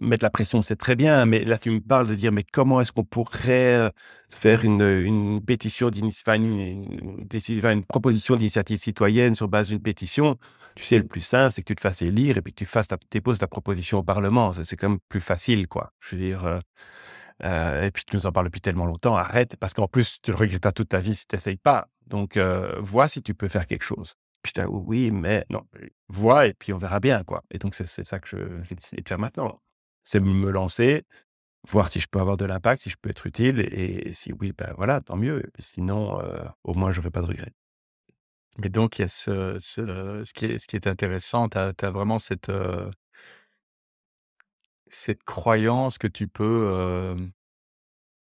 mettre 0.00 0.24
la 0.24 0.30
pression, 0.30 0.60
c'est 0.60 0.76
très 0.76 0.96
bien, 0.96 1.24
mais 1.24 1.44
là, 1.44 1.56
tu 1.56 1.70
me 1.70 1.80
parles 1.80 2.08
de 2.08 2.14
dire, 2.14 2.32
mais 2.32 2.42
comment 2.42 2.80
est-ce 2.80 2.92
qu'on 2.92 3.04
pourrait 3.04 3.90
faire 4.28 4.64
une, 4.64 4.82
une 4.82 5.40
pétition 5.40 5.88
d'initiative, 5.88 7.64
une, 7.64 7.84
proposition 7.84 8.36
d'initiative 8.36 8.78
citoyenne 8.78 9.34
sur 9.34 9.48
base 9.48 9.68
d'une 9.68 9.80
pétition? 9.80 10.36
Tu 10.74 10.84
sais, 10.84 10.98
le 10.98 11.06
plus 11.06 11.22
simple, 11.22 11.52
c'est 11.52 11.62
que 11.62 11.68
tu 11.68 11.76
te 11.76 11.80
fasses 11.80 12.02
élire 12.02 12.36
et 12.36 12.42
puis 12.42 12.52
que 12.52 12.58
tu 12.58 12.66
fasses 12.66 12.88
ta, 12.88 12.98
déposes 13.10 13.38
ta 13.38 13.46
proposition 13.46 13.98
au 13.98 14.02
Parlement. 14.02 14.52
C'est 14.62 14.76
quand 14.76 14.90
même 14.90 14.98
plus 15.08 15.22
facile, 15.22 15.68
quoi. 15.68 15.92
Je 16.00 16.16
veux 16.16 16.22
dire, 16.22 16.44
euh, 16.44 16.58
euh, 17.44 17.84
et 17.84 17.90
puis 17.90 18.04
tu 18.04 18.16
nous 18.16 18.26
en 18.26 18.32
parles 18.32 18.46
depuis 18.46 18.60
tellement 18.60 18.86
longtemps, 18.86 19.16
arrête, 19.16 19.56
parce 19.56 19.74
qu'en 19.74 19.88
plus, 19.88 20.18
tu 20.22 20.30
le 20.30 20.36
regretteras 20.36 20.72
toute 20.72 20.88
ta 20.88 21.00
vie 21.00 21.14
si 21.14 21.26
tu 21.26 21.36
n'essayes 21.36 21.56
pas. 21.56 21.88
Donc, 22.06 22.36
euh, 22.36 22.76
vois 22.80 23.08
si 23.08 23.22
tu 23.22 23.34
peux 23.34 23.48
faire 23.48 23.66
quelque 23.66 23.82
chose. 23.82 24.14
Puis 24.42 24.52
j'étais, 24.54 24.66
oui, 24.66 25.10
mais 25.10 25.44
non, 25.50 25.62
vois 26.08 26.46
et 26.46 26.54
puis 26.54 26.72
on 26.72 26.78
verra 26.78 27.00
bien, 27.00 27.24
quoi. 27.24 27.42
Et 27.50 27.58
donc, 27.58 27.74
c'est 27.74 27.86
ça 28.04 28.18
que 28.20 28.28
je- 28.28 28.62
j'ai 28.62 28.74
décidé 28.74 29.02
de 29.02 29.08
faire 29.08 29.18
maintenant. 29.18 29.60
C'est 30.04 30.20
me 30.20 30.50
lancer, 30.50 31.04
voir 31.68 31.88
si 31.90 32.00
je 32.00 32.06
peux 32.08 32.20
avoir 32.20 32.36
de 32.36 32.44
l'impact, 32.44 32.82
si 32.82 32.90
je 32.90 32.96
peux 33.00 33.10
être 33.10 33.26
utile, 33.26 33.60
et, 33.60 34.12
si 34.12 34.32
oui, 34.32 34.52
ben 34.56 34.72
voilà, 34.76 35.00
tant 35.00 35.16
mieux. 35.16 35.42
Sinon, 35.58 36.20
euh, 36.20 36.44
au 36.64 36.74
moins, 36.74 36.92
je 36.92 37.00
ne 37.00 37.04
fais 37.04 37.10
pas 37.10 37.22
de 37.22 37.26
regrets. 37.26 37.52
Mais 38.58 38.68
donc, 38.70 38.98
il 38.98 39.02
y 39.02 39.04
a 39.04 39.08
ce, 39.08 40.32
qui, 40.32 40.46
est, 40.76 40.86
intéressant, 40.86 41.48
tu 41.48 41.58
as, 41.58 41.90
vraiment 41.90 42.18
cette, 42.18 42.50
cette 44.90 45.22
croyance 45.24 45.98
que 45.98 46.06
tu 46.08 46.28
peux 46.28 46.68
euh, 46.72 47.16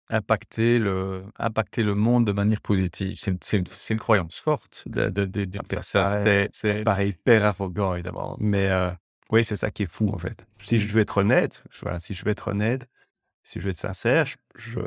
impacter, 0.08 0.78
le, 0.78 1.24
impacter 1.38 1.82
le 1.82 1.94
monde 1.94 2.26
de 2.26 2.32
manière 2.32 2.60
positive. 2.60 3.16
C'est 3.18 3.30
une, 3.32 3.38
c'est 3.42 3.58
une- 3.58 3.66
c'est 3.66 3.94
une 3.94 4.00
croyance 4.00 4.38
forte 4.38 4.84
de, 4.86 5.08
de, 5.08 5.24
de 5.24 5.58
ça. 5.82 6.02
paraît- 6.02 6.48
C'est- 6.52 6.74
c'est- 6.74 6.84
Pareil, 6.84 7.10
hyper 7.10 7.44
arrogant, 7.44 7.94
évidemment. 7.94 8.36
Mais 8.38 8.68
euh, 8.70 8.90
oui, 9.30 9.44
c'est 9.44 9.56
ça 9.56 9.70
qui 9.70 9.84
est 9.84 9.86
fou, 9.86 10.08
en 10.12 10.18
fait. 10.18 10.46
Si 10.62 10.78
je 10.78 10.88
veux 10.88 11.00
être 11.00 11.18
honnête, 11.18 11.64
voilà, 11.82 12.00
si 12.00 12.14
je 12.14 12.24
veux 12.24 12.30
être 12.30 12.48
honnête, 12.48 12.86
si 13.44 13.60
je 13.60 13.64
veux 13.64 13.70
être 13.70 13.78
sincère, 13.78 14.26
je, 14.56 14.80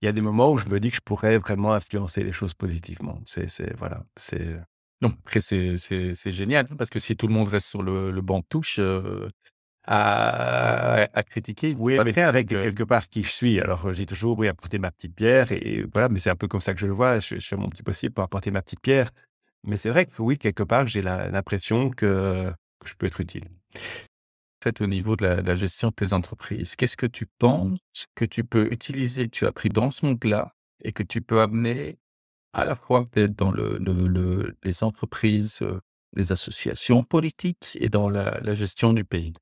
il 0.00 0.06
y 0.06 0.08
a 0.08 0.12
des 0.12 0.20
moments 0.20 0.50
où 0.50 0.58
je 0.58 0.66
me 0.68 0.80
dis 0.80 0.90
que 0.90 0.96
je 0.96 1.00
pourrais 1.00 1.38
vraiment 1.38 1.72
influencer 1.72 2.24
les 2.24 2.32
choses 2.32 2.54
positivement. 2.54 3.20
C'est, 3.26 3.48
c'est 3.48 3.72
voilà, 3.76 4.04
c'est. 4.16 4.58
Non, 5.00 5.10
après, 5.24 5.40
c'est 5.40 5.76
c'est- 5.78 6.14
c'est 6.14 6.32
génial, 6.32 6.66
parce 6.76 6.90
que 6.90 6.98
si 7.00 7.16
tout 7.16 7.26
le 7.26 7.34
monde 7.34 7.48
reste 7.48 7.66
sur 7.68 7.82
le, 7.82 8.10
le 8.10 8.20
banc 8.20 8.40
de 8.40 8.44
touche 8.48 8.78
euh, 8.78 9.28
à, 9.84 11.08
à 11.12 11.22
critiquer, 11.22 11.74
Oui, 11.78 11.98
mais 12.04 12.16
avec 12.18 12.48
quelque 12.48 12.84
part 12.84 13.08
qui 13.08 13.22
je 13.22 13.30
suis. 13.30 13.60
Alors, 13.60 13.90
je 13.90 13.96
dis 13.96 14.06
toujours, 14.06 14.38
oui, 14.38 14.48
apporter 14.48 14.78
ma 14.78 14.90
petite 14.90 15.14
pierre. 15.14 15.50
Et, 15.52 15.84
voilà, 15.92 16.08
mais 16.08 16.18
c'est 16.18 16.30
un 16.30 16.36
peu 16.36 16.48
comme 16.48 16.60
ça 16.60 16.74
que 16.74 16.80
je 16.80 16.86
le 16.86 16.92
vois. 16.92 17.18
Je, 17.18 17.38
je 17.38 17.46
fais 17.46 17.56
mon 17.56 17.68
petit 17.68 17.82
possible 17.82 18.14
pour 18.14 18.24
apporter 18.24 18.50
ma 18.50 18.62
petite 18.62 18.80
pierre. 18.80 19.10
Mais 19.64 19.76
c'est 19.76 19.90
vrai 19.90 20.06
que 20.06 20.20
oui, 20.22 20.38
quelque 20.38 20.62
part, 20.62 20.86
j'ai 20.86 21.02
l'impression 21.02 21.90
que, 21.90 22.50
que 22.80 22.88
je 22.88 22.94
peux 22.96 23.06
être 23.06 23.20
utile. 23.20 23.44
fait, 24.62 24.80
au 24.80 24.86
niveau 24.86 25.16
de 25.16 25.24
la, 25.24 25.42
de 25.42 25.46
la 25.48 25.56
gestion 25.56 25.88
de 25.88 25.94
tes 25.94 26.12
entreprises, 26.12 26.76
qu'est-ce 26.76 26.96
que 26.96 27.06
tu 27.06 27.26
penses 27.38 27.78
que 28.14 28.24
tu 28.24 28.44
peux 28.44 28.72
utiliser, 28.72 29.26
que 29.26 29.30
tu 29.30 29.44
as 29.44 29.48
appris 29.48 29.68
dans 29.68 29.90
ce 29.90 30.06
monde-là, 30.06 30.54
et 30.84 30.92
que 30.92 31.02
tu 31.02 31.20
peux 31.20 31.40
amener 31.40 31.98
à 32.52 32.64
la 32.64 32.74
fois 32.74 33.06
peut-être 33.06 33.36
dans 33.36 33.50
le, 33.50 33.78
le- 33.78 34.08
le- 34.08 34.56
les 34.64 34.84
entreprises, 34.84 35.60
euh, 35.62 35.80
les 36.14 36.32
associations 36.32 37.02
politiques 37.04 37.76
et 37.80 37.88
dans 37.88 38.08
la, 38.10 38.40
la 38.42 38.54
gestion 38.54 38.92
du 38.92 39.04
pays? 39.04 39.32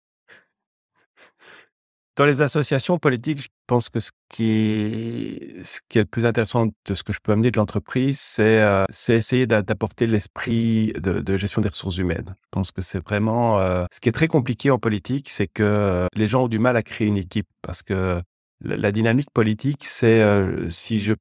Dans 2.17 2.27
les 2.27 2.43
associations 2.43 2.99
politiques, 2.99 3.41
je 3.41 3.49
pense 3.67 3.89
que 3.89 4.01
ce 4.01 4.11
qui 4.29 4.51
est, 4.51 5.95
le 5.95 6.05
plus 6.05 6.27
intéressant 6.27 6.67
de 6.67 6.95
ce 6.95 7.03
que 7.03 7.13
je 7.13 7.19
peux 7.23 7.33
amener 7.33 7.51
de 7.51 7.57
l'entreprise, 7.57 8.19
c'est 8.21 8.61
euh, 8.61 8.85
essayer 9.09 9.47
d'a- 9.47 9.63
d'apporter 9.63 10.07
l'esprit 10.07 10.93
de, 10.99 11.37
gestion 11.37 11.63
des 11.63 11.69
ressources 11.69 11.97
humaines. 11.99 12.35
Je 12.37 12.49
pense 12.51 12.73
que 12.73 12.83
c'est 12.83 13.03
vraiment... 13.03 13.59
euh, 13.59 13.85
ce 13.93 14.01
qui 14.01 14.09
est 14.09 14.13
très 14.13 14.29
compliqué 14.29 14.71
en 14.71 14.79
politique, 14.79 15.31
c'est 15.31 15.47
que 15.47 15.63
euh, 15.63 16.07
les 16.15 16.29
gens 16.29 16.45
ont 16.45 16.49
du 16.49 16.59
mal 16.59 16.77
à 16.77 16.83
créer 16.83 17.07
une 17.09 17.17
équipe 17.17 17.49
parce 17.63 17.83
que 17.83 18.21
la, 18.61 18.77
la 18.77 18.93
dynamique 18.93 19.31
politique, 19.33 19.85
c'est 19.87 20.21
euh, 20.21 20.69
si 20.69 21.01
je 21.01 21.15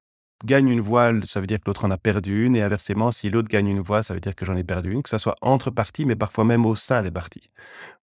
gagne 0.46 0.70
une 0.70 0.82
voix, 0.82 1.12
ça 1.24 1.40
veut 1.42 1.48
dire 1.48 1.60
que 1.60 1.64
l'autre 1.68 1.86
en 1.86 1.92
a 1.92 1.98
perdu 1.98 2.46
une, 2.46 2.56
et 2.56 2.62
inversement, 2.62 3.12
si 3.12 3.30
l'autre 3.30 3.50
gagne 3.50 3.68
une 3.68 3.82
voix, 3.82 4.04
ça 4.04 4.14
veut 4.14 4.20
dire 4.20 4.36
que 4.36 4.46
j'en 4.46 4.56
ai 4.56 4.64
perdu 4.64 4.92
une, 4.92 5.04
que 5.04 5.10
ça 5.10 5.20
soit 5.20 5.36
entre 5.42 5.72
partis, 5.72 6.06
mais 6.06 6.16
parfois 6.16 6.46
même 6.46 6.66
au 6.66 6.76
sein 6.76 7.04
des 7.04 7.12
partis 7.12 7.50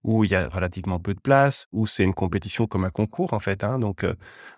où 0.04 0.24
il 0.24 0.30
y 0.30 0.34
a 0.34 0.48
relativement 0.48 1.00
peu 1.00 1.14
de 1.14 1.20
place, 1.20 1.66
où 1.72 1.86
c'est 1.86 2.04
une 2.04 2.14
compétition 2.14 2.66
comme 2.66 2.84
un 2.84 2.90
concours 2.90 3.32
en 3.34 3.40
fait. 3.40 3.64
hein. 3.64 3.78
Donc, 3.78 4.04
euh, 4.04 4.14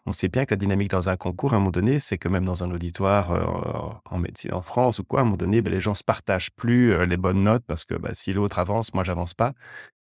on 0.06 0.12
sait 0.12 0.28
bien 0.28 0.44
que 0.44 0.52
la 0.54 0.58
dynamique 0.58 0.90
dans 0.90 1.08
un 1.08 1.16
concours, 1.16 1.52
à 1.54 1.56
un 1.56 1.58
moment 1.60 1.70
donné, 1.70 1.98
c'est 1.98 2.18
que 2.18 2.28
même 2.28 2.44
dans 2.44 2.62
un 2.64 2.70
auditoire 2.70 3.32
euh, 3.32 3.92
en 4.10 4.18
médecine 4.18 4.52
en 4.52 4.62
France 4.62 4.98
ou 4.98 5.04
quoi, 5.04 5.20
à 5.20 5.22
un 5.22 5.24
moment 5.24 5.36
donné, 5.36 5.62
ben, 5.62 5.72
les 5.72 5.80
gens 5.80 5.94
se 5.94 6.04
partagent 6.04 6.50
plus 6.52 6.92
euh, 6.92 7.04
les 7.06 7.16
bonnes 7.16 7.42
notes 7.42 7.64
parce 7.66 7.84
que 7.84 7.94
ben, 7.94 8.12
si 8.14 8.32
l'autre 8.32 8.58
avance, 8.58 8.92
moi 8.94 9.04
j'avance 9.04 9.34
pas. 9.34 9.52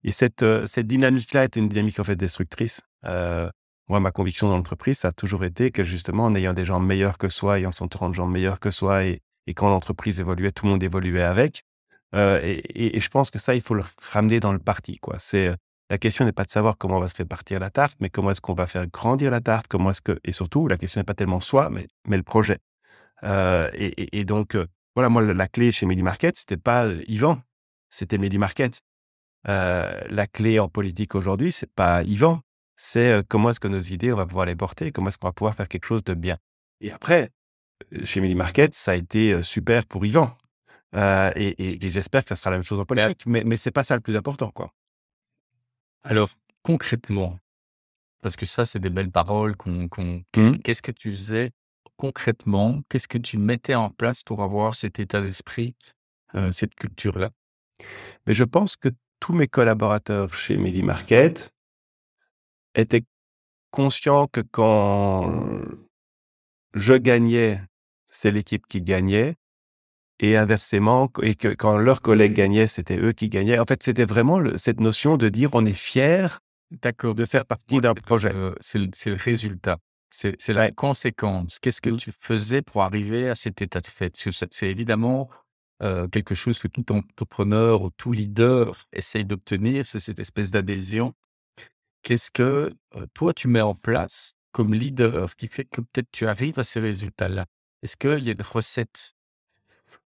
Et 0.04 0.12
cette, 0.12 0.44
cette 0.66 0.86
dynamique-là 0.86 1.44
est 1.44 1.56
une 1.56 1.68
dynamique 1.68 1.98
en 2.00 2.04
fait 2.04 2.16
destructrice. 2.16 2.80
Moi, 3.88 4.00
ma 4.00 4.10
conviction 4.10 4.48
dans 4.48 4.56
l'entreprise, 4.56 4.98
ça 4.98 5.08
a 5.08 5.12
toujours 5.12 5.44
été 5.44 5.70
que 5.70 5.84
justement, 5.84 6.24
en 6.24 6.34
ayant 6.34 6.54
des 6.54 6.64
gens 6.64 6.80
meilleurs 6.80 7.18
que 7.18 7.28
soi 7.28 7.60
et 7.60 7.66
en 7.66 7.72
s'entourant 7.72 8.08
de 8.08 8.14
gens 8.14 8.26
meilleurs 8.26 8.58
que 8.58 8.70
soi, 8.70 9.04
et, 9.04 9.20
quand 9.54 9.68
l'entreprise 9.68 10.18
évoluait, 10.18 10.50
tout 10.50 10.64
le 10.64 10.72
monde 10.72 10.82
évoluait 10.82 11.22
avec. 11.22 11.62
Euh, 12.14 12.40
et, 12.42 12.98
je 12.98 13.08
pense 13.08 13.30
que 13.30 13.38
ça, 13.38 13.54
il 13.54 13.60
faut 13.60 13.74
le 13.74 13.84
ramener 14.02 14.40
dans 14.40 14.52
le 14.52 14.58
parti. 14.58 14.98
Quoi. 14.98 15.16
C'est, 15.20 15.48
euh, 15.48 15.54
la 15.88 15.98
question 15.98 16.24
n'est 16.24 16.32
pas 16.32 16.44
de 16.44 16.50
savoir 16.50 16.76
comment 16.78 16.96
on 16.96 17.00
va 17.00 17.06
se 17.06 17.14
faire 17.14 17.26
partir 17.26 17.60
la 17.60 17.70
tarte, 17.70 17.96
mais 18.00 18.10
comment 18.10 18.32
est-ce 18.32 18.40
qu'on 18.40 18.54
va 18.54 18.66
faire 18.66 18.88
grandir 18.88 19.30
la 19.30 19.40
tarte, 19.40 19.68
comment 19.68 19.90
est-ce 19.90 20.00
que, 20.00 20.18
et 20.24 20.32
surtout, 20.32 20.66
la 20.66 20.76
question 20.76 21.00
n'est 21.00 21.04
pas 21.04 21.14
tellement 21.14 21.38
soi, 21.38 21.70
mais, 21.70 21.86
mais 22.08 22.16
le 22.16 22.24
projet. 22.24 22.58
Euh, 23.22 23.70
et, 23.74 24.24
donc, 24.24 24.58
voilà, 24.96 25.08
moi, 25.08 25.22
la- 25.22 25.48
clé 25.48 25.70
chez 25.70 25.86
Medi 25.86 26.02
Market, 26.02 26.36
c'était 26.36 26.56
pas 26.56 26.88
Yvan, 27.06 27.40
c'était 27.88 28.18
Medi 28.18 28.38
Market. 28.38 28.80
La 29.44 30.26
clé 30.26 30.58
en 30.58 30.68
politique 30.68 31.14
aujourd'hui, 31.14 31.52
c'est 31.52 31.70
pas 31.72 32.02
Yvan, 32.02 32.42
c'est 32.76 33.26
comment 33.28 33.50
est-ce 33.50 33.60
que 33.60 33.68
nos 33.68 33.80
idées, 33.80 34.12
on 34.12 34.16
va 34.16 34.26
pouvoir 34.26 34.46
les 34.46 34.56
porter, 34.56 34.92
comment 34.92 35.08
est-ce 35.08 35.18
qu'on 35.18 35.28
va 35.28 35.32
pouvoir 35.32 35.54
faire 35.54 35.68
quelque 35.68 35.86
chose 35.86 36.04
de 36.04 36.14
bien. 36.14 36.36
Et 36.80 36.90
après, 36.92 37.30
chez 38.04 38.20
Medi 38.20 38.34
Market, 38.34 38.74
ça 38.74 38.92
a 38.92 38.94
été 38.94 39.42
super 39.42 39.86
pour 39.86 40.04
Yvan. 40.04 40.36
Euh, 40.94 41.32
et 41.36 41.48
et- 41.62 41.84
et 41.84 41.90
j'espère 41.90 42.22
que 42.22 42.28
ça 42.28 42.36
sera 42.36 42.50
la 42.50 42.56
même 42.58 42.64
chose 42.64 42.80
en 42.80 42.84
politique, 42.84 43.26
mais, 43.26 43.42
mais 43.44 43.56
c'est 43.56 43.70
pas 43.70 43.84
ça 43.84 43.94
le 43.96 44.00
plus 44.00 44.16
important, 44.16 44.50
quoi. 44.50 44.72
Alors, 46.04 46.30
concrètement, 46.62 47.38
parce 48.22 48.36
que 48.36 48.46
ça, 48.46 48.64
c'est 48.66 48.78
des 48.78 48.90
belles 48.90 49.10
paroles 49.10 49.56
qu'on... 49.56 49.88
qu'on-. 49.88 50.22
Qu'est-ce 50.62 50.82
que 50.82 50.92
tu 50.92 51.10
faisais 51.10 51.50
concrètement 51.96 52.82
Qu'est-ce 52.88 53.08
que 53.08 53.18
tu 53.18 53.38
mettais 53.38 53.74
en 53.74 53.90
place 53.90 54.22
pour 54.22 54.42
avoir 54.42 54.74
cet 54.74 54.98
état 54.98 55.20
d'esprit, 55.20 55.74
euh, 56.34 56.52
cette 56.52 56.74
culture-là? 56.74 57.30
Mais 58.26 58.34
je 58.34 58.44
pense 58.44 58.76
que 58.76 58.88
tous 59.20 59.32
mes 59.32 59.48
collaborateurs 59.48 60.32
chez 60.34 60.56
Medi 60.56 60.82
Market 60.82 61.52
étaient 62.76 63.04
conscients 63.70 64.26
que 64.26 64.40
quand 64.40 65.60
je 66.74 66.94
gagnais, 66.94 67.60
c'est 68.08 68.30
l'équipe 68.30 68.66
qui 68.66 68.80
gagnait, 68.82 69.34
et 70.18 70.36
inversement, 70.36 71.10
et 71.22 71.34
que 71.34 71.48
quand 71.48 71.76
leurs 71.76 72.00
collègues 72.00 72.32
gagnaient, 72.32 72.68
c'était 72.68 72.98
eux 72.98 73.12
qui 73.12 73.28
gagnaient. 73.28 73.58
En 73.58 73.66
fait, 73.66 73.82
c'était 73.82 74.04
vraiment 74.06 74.38
le- 74.38 74.56
cette 74.58 74.80
notion 74.80 75.16
de 75.16 75.28
dire 75.28 75.50
on 75.52 75.64
est 75.64 75.74
fier 75.76 76.40
de 76.70 77.24
faire 77.24 77.44
partie 77.46 77.80
d'un 77.80 77.94
projet. 77.94 78.32
Euh, 78.34 78.54
c'est 78.60 78.78
le, 78.78 79.14
résultat. 79.14 79.78
C'est 80.10 80.48
la 80.48 80.62
Ouais. 80.66 80.72
conséquence. 80.72 81.58
Qu'est-ce 81.58 81.80
que 81.80 81.90
Mhm. 81.90 81.96
tu 81.98 82.12
faisais 82.18 82.62
pour 82.62 82.82
arriver 82.82 83.28
à 83.28 83.34
cet 83.34 83.60
état 83.62 83.80
de 83.80 83.86
fait? 83.86 84.16
C'est 84.50 84.68
évidemment 84.68 85.28
euh, 85.82 86.08
quelque 86.08 86.34
chose 86.34 86.58
que 86.58 86.68
tout 86.68 86.90
entrepreneur 86.90 87.82
ou 87.82 87.90
tout 87.90 88.10
leader 88.10 88.86
essaye 88.94 89.26
d'obtenir, 89.26 89.84
c'est 89.86 90.00
cette 90.00 90.18
espèce 90.18 90.50
d'adhésion. 90.50 91.12
Qu'est-ce 92.06 92.30
que 92.30 92.72
toi 93.14 93.34
tu 93.34 93.48
mets 93.48 93.62
en 93.62 93.74
place 93.74 94.34
comme 94.52 94.72
leader 94.72 95.34
qui 95.34 95.48
fait 95.48 95.64
que 95.64 95.80
peut-être 95.80 96.06
tu 96.12 96.28
arrives 96.28 96.56
à 96.56 96.62
ces 96.62 96.78
résultats-là? 96.78 97.46
Est-ce 97.82 97.96
qu'il 97.96 98.22
y 98.22 98.28
a 98.28 98.32
une 98.32 98.42
recette? 98.42 99.16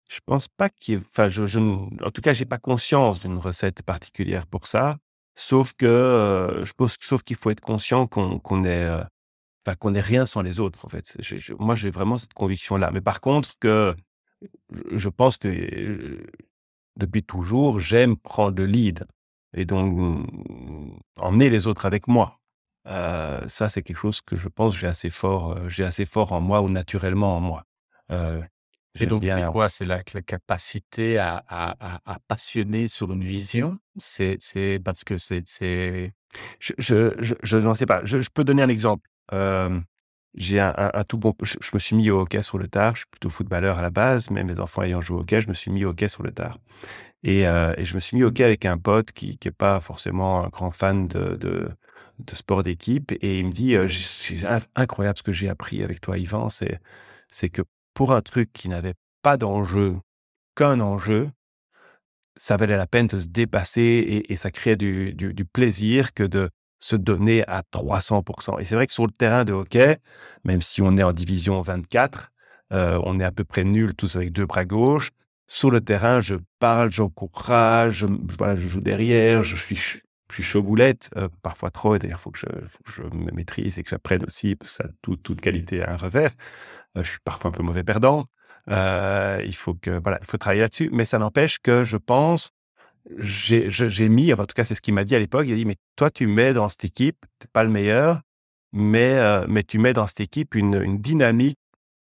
Je 0.08 0.20
pense 0.24 0.46
pas 0.46 0.68
qu'il 0.68 0.94
y 0.94 0.96
ait- 0.96 2.04
en 2.04 2.10
tout 2.12 2.20
cas, 2.20 2.34
j'ai 2.34 2.44
pas 2.44 2.58
conscience 2.58 3.18
d'une 3.18 3.38
recette 3.38 3.82
particulière 3.82 4.46
pour 4.46 4.68
ça. 4.68 4.98
Sauf 5.34 5.72
que, 5.72 6.60
je 6.62 6.72
pense, 6.72 6.94
sauf 7.00 7.24
qu'il 7.24 7.34
faut 7.34 7.50
être 7.50 7.60
conscient 7.60 8.06
qu'on 8.06 8.62
est, 8.62 8.84
euh, 8.84 9.02
qu'on 9.80 9.92
est 9.92 10.00
rien 10.00 10.24
sans 10.24 10.42
les 10.42 10.60
autres, 10.60 10.84
en 10.84 10.88
fait. 10.88 11.16
Moi, 11.58 11.74
j'ai 11.74 11.90
vraiment 11.90 12.16
cette 12.16 12.32
conviction-là. 12.32 12.92
Mais 12.92 13.00
par 13.00 13.20
contre, 13.20 13.58
que 13.58 13.92
je, 14.70 15.08
pense 15.08 15.36
que 15.36 16.24
depuis 16.94 17.24
toujours, 17.24 17.80
j'aime 17.80 18.16
prendre 18.16 18.56
le 18.56 18.66
lead 18.66 19.04
et 19.54 19.64
donc 19.64 19.94
mm, 19.96 20.98
emmener 21.18 21.50
les 21.50 21.66
autres 21.66 21.86
avec 21.86 22.08
moi. 22.08 22.40
ça, 22.86 23.68
c'est 23.68 23.82
quelque 23.82 23.98
chose 23.98 24.20
que 24.20 24.36
je 24.36 24.48
pense 24.48 24.76
j'ai 24.76 24.86
assez 24.86 25.10
fort, 25.10 25.68
j'ai 25.68 25.84
assez 25.84 26.06
fort 26.06 26.32
en 26.32 26.40
moi 26.40 26.62
ou 26.62 26.68
naturellement 26.68 27.36
en 27.36 27.40
moi. 27.40 27.64
Et 29.00 29.06
donc, 29.06 29.24
c'est 29.24 29.52
quoi? 29.52 29.68
C'est 29.68 29.84
la, 29.84 30.02
la, 30.14 30.22
capacité 30.22 31.18
à, 31.18 31.44
à, 31.48 31.98
à, 32.04 32.18
passionner 32.26 32.88
sur 32.88 33.12
une 33.12 33.22
vision? 33.22 33.78
C'est 33.96 34.38
parce 34.84 35.04
que 35.04 35.18
c'est. 35.18 35.42
Je, 36.58 36.72
je, 36.78 37.14
je, 37.18 37.34
je 37.42 37.58
n'en 37.58 37.74
sais 37.74 37.86
pas. 37.86 38.00
Je, 38.04 38.28
peux 38.32 38.44
donner 38.44 38.62
un 38.62 38.68
exemple. 38.68 39.08
j'ai 40.34 40.60
un, 40.60 40.74
un, 40.76 41.04
tout 41.04 41.18
bon. 41.18 41.34
Je, 41.42 41.56
me 41.72 41.78
suis 41.78 41.96
mis 41.96 42.10
au 42.10 42.20
hockey 42.20 42.42
sur 42.42 42.58
le 42.58 42.68
tard. 42.68 42.94
Je 42.94 43.00
suis 43.00 43.08
plutôt 43.10 43.30
footballeur 43.30 43.78
à 43.78 43.82
la 43.82 43.90
base, 43.90 44.30
mais 44.30 44.44
mes 44.44 44.60
enfants 44.60 44.82
ayant 44.82 45.00
joué 45.00 45.18
au 45.18 45.20
hockey, 45.20 45.40
je 45.40 45.48
me 45.48 45.54
suis 45.54 45.70
mis 45.70 45.84
au 45.84 45.90
hockey 45.90 46.08
sur 46.08 46.22
le 46.22 46.32
tard. 46.32 46.58
Et, 47.24 47.40
et 47.42 47.84
je 47.84 47.94
me 47.94 48.00
suis 48.00 48.16
mis 48.16 48.22
hockey 48.22 48.44
avec 48.44 48.64
un 48.64 48.78
pote 48.78 49.12
qui 49.12 49.38
n'est 49.44 49.50
pas 49.50 49.80
forcément 49.80 50.44
un 50.44 50.48
grand 50.48 50.70
fan 50.70 51.08
de, 51.08 51.68
sport 52.32 52.62
d'équipe. 52.62 53.12
Et 53.20 53.40
il 53.40 53.46
me 53.46 53.52
dit 53.52 53.76
C'est 53.90 54.46
incroyable 54.76 55.18
ce 55.18 55.22
que 55.22 55.32
j'ai 55.32 55.48
appris 55.48 55.82
avec 55.82 56.00
toi, 56.00 56.16
Yvan. 56.18 56.48
C'est 56.50 57.48
que 57.48 57.62
pour 57.94 58.12
un 58.12 58.20
truc 58.20 58.52
qui 58.52 58.68
n'avait 58.68 58.94
pas 59.22 59.36
d'enjeu, 59.36 59.96
qu'un 60.54 60.80
enjeu, 60.80 61.30
ça 62.38 62.56
valait 62.56 62.76
la 62.76 62.86
peine 62.86 63.06
de 63.06 63.18
se 63.18 63.26
dépasser 63.26 64.24
et, 64.28 64.36
ça 64.36 64.50
créait 64.50 64.76
du, 64.76 65.44
plaisir 65.52 66.14
que 66.14 66.22
de 66.22 66.50
se 66.80 66.96
donner 66.96 67.44
à 67.48 67.62
300%. 67.72 68.60
Et 68.60 68.64
c'est 68.64 68.76
vrai 68.76 68.86
que 68.86 68.92
sur 68.92 69.06
le 69.06 69.12
terrain 69.12 69.44
de 69.44 69.52
hockey, 69.52 69.98
même 70.44 70.62
si 70.62 70.80
on 70.80 70.96
est 70.96 71.02
en 71.02 71.12
division 71.12 71.60
24, 71.60 72.30
euh, 72.72 73.00
on 73.04 73.18
est 73.18 73.24
à 73.24 73.32
peu 73.32 73.44
près 73.44 73.64
nul 73.64 73.94
tous 73.94 74.16
avec 74.16 74.32
deux 74.32 74.46
bras 74.46 74.64
gauches. 74.64 75.10
Sur 75.50 75.70
le 75.70 75.80
terrain, 75.80 76.20
je 76.20 76.34
parle, 76.58 76.92
j'encourage, 76.92 78.00
je, 78.00 78.06
voilà, 78.38 78.54
je 78.54 78.68
joue 78.68 78.82
derrière, 78.82 79.42
je 79.42 79.56
suis, 79.56 79.76
je 79.76 80.00
suis 80.34 80.42
chaud 80.42 80.62
boulette, 80.62 81.08
euh, 81.16 81.28
parfois 81.42 81.70
trop, 81.70 81.94
et 81.94 81.98
d'ailleurs, 81.98 82.18
il 82.18 82.20
faut, 82.20 82.30
que 82.30 82.40
je 82.84 83.02
me 83.02 83.32
maîtrise 83.32 83.78
et 83.78 83.82
que 83.82 83.88
j'apprenne 83.88 84.22
aussi, 84.26 84.56
parce 84.56 84.76
que 84.76 84.84
ça, 84.84 84.90
toute 85.00 85.40
qualité 85.40 85.82
a 85.82 85.92
un 85.92 85.96
revers. 85.96 86.32
Euh, 86.98 87.02
je 87.02 87.08
suis 87.08 87.18
parfois 87.24 87.48
un 87.48 87.52
peu 87.52 87.62
mauvais 87.62 87.82
perdant. 87.82 88.26
Euh, 88.70 89.42
il 89.46 89.54
faut 89.54 89.72
que 89.72 89.98
voilà, 90.02 90.18
il 90.20 90.26
faut 90.26 90.36
travailler 90.36 90.60
là-dessus. 90.60 90.90
Mais 90.92 91.06
ça 91.06 91.18
n'empêche 91.18 91.58
que 91.60 91.82
je 91.82 91.96
pense, 91.96 92.50
j'ai 93.16 94.08
mis, 94.10 94.34
en 94.34 94.44
tout 94.44 94.54
cas 94.54 94.64
c'est 94.64 94.74
ce 94.74 94.82
qu'il 94.82 94.92
m'a 94.92 95.04
dit 95.04 95.16
à 95.16 95.18
l'époque. 95.18 95.46
Il 95.46 95.54
a 95.54 95.56
dit 95.56 95.64
mais 95.64 95.76
toi 95.96 96.10
tu 96.10 96.26
mets 96.26 96.52
dans 96.52 96.68
cette 96.68 96.84
équipe, 96.84 97.24
t'es 97.38 97.48
pas 97.50 97.64
le 97.64 97.70
meilleur, 97.70 98.20
mais 98.72 99.46
mais 99.48 99.62
tu 99.62 99.78
mets 99.78 99.94
dans 99.94 100.06
cette 100.06 100.20
équipe 100.20 100.54
une, 100.54 100.74
une, 100.82 100.98
dynamique 100.98 101.58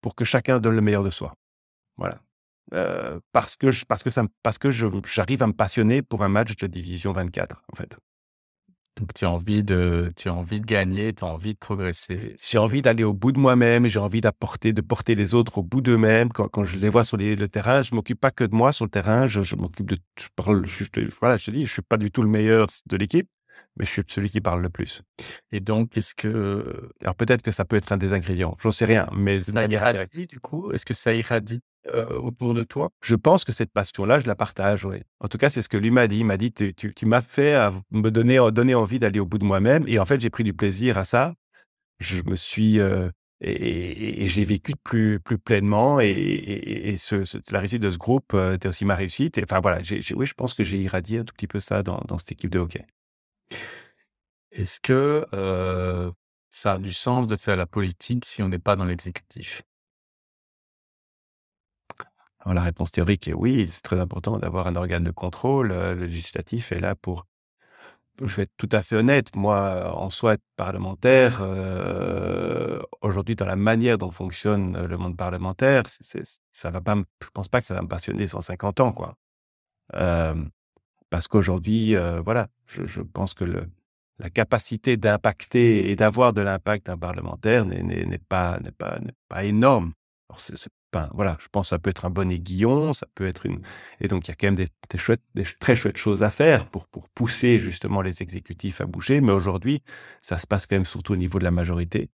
pour 0.00 0.14
que 0.14 0.24
chacun 0.24 0.60
donne 0.60 0.76
le 0.76 0.82
meilleur 0.82 1.02
de 1.02 1.10
soi. 1.10 1.34
Voilà. 1.96 2.20
Parce 2.70 3.56
que 3.56 3.84
parce 3.86 4.02
que 4.02 4.10
ça 4.10 4.24
parce 4.42 4.58
que 4.58 4.70
j'arrive 4.70 5.42
à 5.42 5.46
me 5.46 5.52
passionner 5.52 6.02
pour 6.02 6.24
un 6.24 6.28
match 6.28 6.56
de 6.56 6.66
division 6.66 7.12
24 7.12 7.62
en 7.72 7.76
fait. 7.76 7.96
Donc, 9.00 9.12
tu 9.12 9.24
as 9.24 9.30
envie 9.30 9.64
de, 9.64 10.08
tu 10.16 10.28
as 10.28 10.34
envie 10.34 10.60
de 10.60 10.66
gagner, 10.66 11.12
tu 11.12 11.24
as 11.24 11.26
envie 11.26 11.54
de 11.54 11.58
progresser. 11.58 12.36
J'ai 12.40 12.58
envie 12.58 12.80
d'aller 12.80 13.02
au 13.02 13.12
bout 13.12 13.32
de 13.32 13.40
moi-même, 13.40 13.88
j'ai 13.88 13.98
envie 13.98 14.20
d'apporter, 14.20 14.72
de 14.72 14.80
porter 14.80 15.16
les 15.16 15.34
autres 15.34 15.58
au 15.58 15.62
bout 15.64 15.80
d'eux-mêmes. 15.80 16.30
Quand, 16.30 16.46
quand, 16.46 16.62
je 16.62 16.78
les 16.78 16.88
vois 16.88 17.04
sur 17.04 17.16
le 17.16 17.48
terrain, 17.48 17.82
je 17.82 17.92
m'occupe 17.94 18.20
pas 18.20 18.30
que 18.30 18.44
de 18.44 18.54
moi 18.54 18.72
sur 18.72 18.84
le 18.84 18.90
terrain, 18.90 19.26
je, 19.26 19.42
je 19.42 19.56
m'occupe 19.56 19.90
de, 19.90 19.98
je 20.16 20.28
parle, 20.36 20.64
je, 20.66 20.84
voilà, 21.20 21.36
je 21.36 21.46
te 21.46 21.50
dis, 21.50 21.66
je 21.66 21.72
suis 21.72 21.82
pas 21.82 21.96
du 21.96 22.12
tout 22.12 22.22
le 22.22 22.28
meilleur 22.28 22.68
de 22.86 22.96
l'équipe, 22.96 23.28
mais 23.76 23.84
je 23.84 23.90
suis 23.90 24.02
celui 24.06 24.30
qui 24.30 24.40
parle 24.40 24.62
le 24.62 24.70
plus. 24.70 25.02
Et 25.50 25.58
donc, 25.58 25.96
est-ce 25.96 26.14
que, 26.14 26.90
alors 27.02 27.16
peut-être 27.16 27.42
que 27.42 27.50
ça 27.50 27.64
peut 27.64 27.76
être 27.76 27.90
un 27.90 27.96
des 27.96 28.12
ingrédients, 28.12 28.56
j'en 28.62 28.70
sais 28.70 28.84
rien, 28.84 29.08
mais 29.12 29.42
ça 29.42 29.64
irradie 29.64 30.28
du 30.28 30.38
coup, 30.38 30.70
est-ce 30.70 30.86
que 30.86 30.94
ça 30.94 31.12
irradie? 31.12 31.60
Euh, 31.92 32.18
autour 32.18 32.54
de 32.54 32.64
toi 32.64 32.90
Je 33.02 33.14
pense 33.14 33.44
que 33.44 33.52
cette 33.52 33.70
passion-là, 33.70 34.18
je 34.18 34.26
la 34.26 34.34
partage. 34.34 34.86
En 35.20 35.28
tout 35.28 35.36
cas, 35.36 35.50
c'est 35.50 35.60
ce 35.60 35.68
que 35.68 35.76
lui 35.76 35.90
m'a 35.90 36.06
dit. 36.06 36.20
Il 36.20 36.24
m'a 36.24 36.38
dit, 36.38 36.52
tu, 36.52 36.94
m'as 37.06 37.20
fait 37.20 37.56
me 37.90 38.10
donner, 38.10 38.38
envie 38.74 38.98
d'aller 38.98 39.20
au 39.20 39.26
bout 39.26 39.38
de 39.38 39.44
moi-même. 39.44 39.84
Et 39.86 39.98
en 39.98 40.06
fait, 40.06 40.20
j'ai 40.20 40.30
pris 40.30 40.44
du 40.44 40.54
plaisir 40.54 40.96
à 40.98 41.04
ça. 41.04 41.34
Je 41.98 42.22
me 42.22 42.36
suis... 42.36 42.80
Euh, 42.80 43.10
et, 43.40 44.26
j'ai 44.26 44.46
vécu 44.46 44.72
plus, 44.82 45.20
plus 45.20 45.38
pleinement. 45.38 46.00
Et, 46.00 46.96
la 47.50 47.58
réussite 47.58 47.82
de 47.82 47.90
ce 47.90 47.98
groupe 47.98 48.32
euh, 48.32 48.54
était 48.54 48.68
aussi 48.68 48.86
ma 48.86 48.94
réussite. 48.94 49.38
Enfin, 49.42 49.60
voilà, 49.60 49.78
oui, 49.90 50.26
je 50.26 50.34
pense 50.34 50.54
que 50.54 50.62
j'ai 50.62 50.78
irradié 50.78 51.18
un 51.18 51.24
tout 51.24 51.34
petit 51.34 51.46
peu 51.46 51.60
ça 51.60 51.82
dans 51.82 52.18
cette 52.18 52.32
équipe 52.32 52.50
de 52.50 52.60
hockey. 52.60 52.86
Est-ce 54.52 54.80
que 54.80 55.26
ça 56.48 56.74
a 56.74 56.78
du 56.78 56.92
sens 56.92 57.28
de 57.28 57.36
faire 57.36 57.56
la 57.56 57.66
politique 57.66 58.24
si 58.24 58.42
on 58.42 58.48
n'est 58.48 58.58
pas 58.58 58.76
dans 58.76 58.84
l'exécutif? 58.84 59.62
La 62.52 62.62
réponse 62.62 62.90
théorique 62.90 63.28
est 63.28 63.32
oui, 63.32 63.66
c'est 63.68 63.82
très 63.82 63.98
important 63.98 64.38
d'avoir 64.38 64.66
un 64.66 64.76
organe 64.76 65.04
de 65.04 65.10
contrôle. 65.10 65.72
Euh, 65.72 65.94
le 65.94 66.06
législatif 66.06 66.72
est 66.72 66.80
là 66.80 66.94
pour. 66.94 67.26
Je 68.22 68.36
vais 68.36 68.42
être 68.44 68.52
tout 68.56 68.68
à 68.70 68.82
fait 68.82 68.94
honnête. 68.94 69.34
Moi, 69.34 69.92
en 69.96 70.08
soi, 70.08 70.36
parlementaire, 70.56 71.38
euh, 71.40 72.80
aujourd'hui, 73.00 73.34
dans 73.34 73.46
la 73.46 73.56
manière 73.56 73.98
dont 73.98 74.12
fonctionne 74.12 74.86
le 74.86 74.96
monde 74.98 75.16
parlementaire, 75.16 75.82
ça 76.52 76.70
va 76.70 76.80
pas. 76.80 76.96
Je 77.22 77.28
pense 77.32 77.48
pas 77.48 77.60
que 77.60 77.66
ça 77.66 77.74
va 77.74 77.82
me 77.82 77.88
passionner 77.88 78.28
150 78.28 78.80
ans, 78.80 78.92
quoi. 78.92 79.16
parce 81.10 81.26
qu'aujourd'hui, 81.26 81.96
euh, 81.96 82.20
voilà, 82.20 82.48
je, 82.66 83.00
pense 83.00 83.34
que 83.34 83.44
la 84.18 84.30
capacité 84.30 84.96
d'impacter 84.96 85.90
et 85.90 85.96
d'avoir 85.96 86.32
de 86.32 86.40
l'impact 86.40 86.86
d'un 86.86 86.98
parlementaire 86.98 87.64
n'est 87.64 88.20
pas 88.28 88.60
énorme. 89.42 89.92
Voilà, 91.12 91.36
je 91.40 91.48
pense 91.48 91.66
que 91.66 91.70
ça 91.70 91.78
peut 91.78 91.90
être 91.90 92.04
un 92.04 92.10
bon 92.10 92.30
aiguillon, 92.30 92.92
ça 92.92 93.06
peut 93.14 93.26
être 93.26 93.46
une. 93.46 93.60
Et 94.00 94.08
donc, 94.08 94.26
il 94.26 94.30
y 94.30 94.32
a 94.32 94.34
quand 94.34 94.46
même 94.46 94.54
des, 94.54 94.68
très 95.58 95.74
chouettes 95.76 95.96
choses 95.96 96.22
à 96.22 96.30
faire 96.30 96.66
pour, 96.66 96.86
pousser 97.14 97.58
justement 97.58 98.00
les 98.02 98.22
exécutifs 98.22 98.80
à 98.80 98.86
bouger. 98.86 99.20
Mais 99.20 99.32
aujourd'hui, 99.32 99.82
ça 100.22 100.38
se 100.38 100.46
passe 100.46 100.66
quand 100.66 100.76
même 100.76 100.84
surtout 100.84 101.14
au 101.14 101.16
niveau 101.16 101.38
de 101.38 101.44
la 101.44 101.50
majorité 101.50 102.10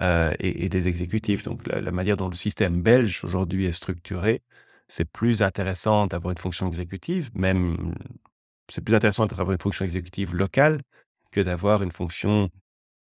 euh, 0.00 0.32
et, 0.38 0.68
des 0.68 0.88
exécutifs. 0.88 1.42
Donc, 1.42 1.66
la, 1.66 1.90
manière 1.92 2.16
dont 2.16 2.28
le 2.28 2.36
système 2.36 2.82
belge 2.82 3.22
aujourd'hui 3.24 3.66
est 3.66 3.72
structuré, 3.72 4.42
c'est 4.88 5.10
plus 5.10 5.42
intéressant 5.42 6.06
d'avoir 6.06 6.32
une 6.32 6.38
fonction 6.38 6.68
exécutive, 6.68 7.30
même 7.34 7.94
c'est 8.68 8.82
plus 8.82 8.94
intéressant 8.94 9.26
d'avoir 9.26 9.52
une 9.52 9.60
fonction 9.60 9.84
exécutive 9.84 10.34
locale 10.34 10.80
que 11.30 11.40
d'avoir 11.40 11.82
une 11.82 11.92
fonction 11.92 12.48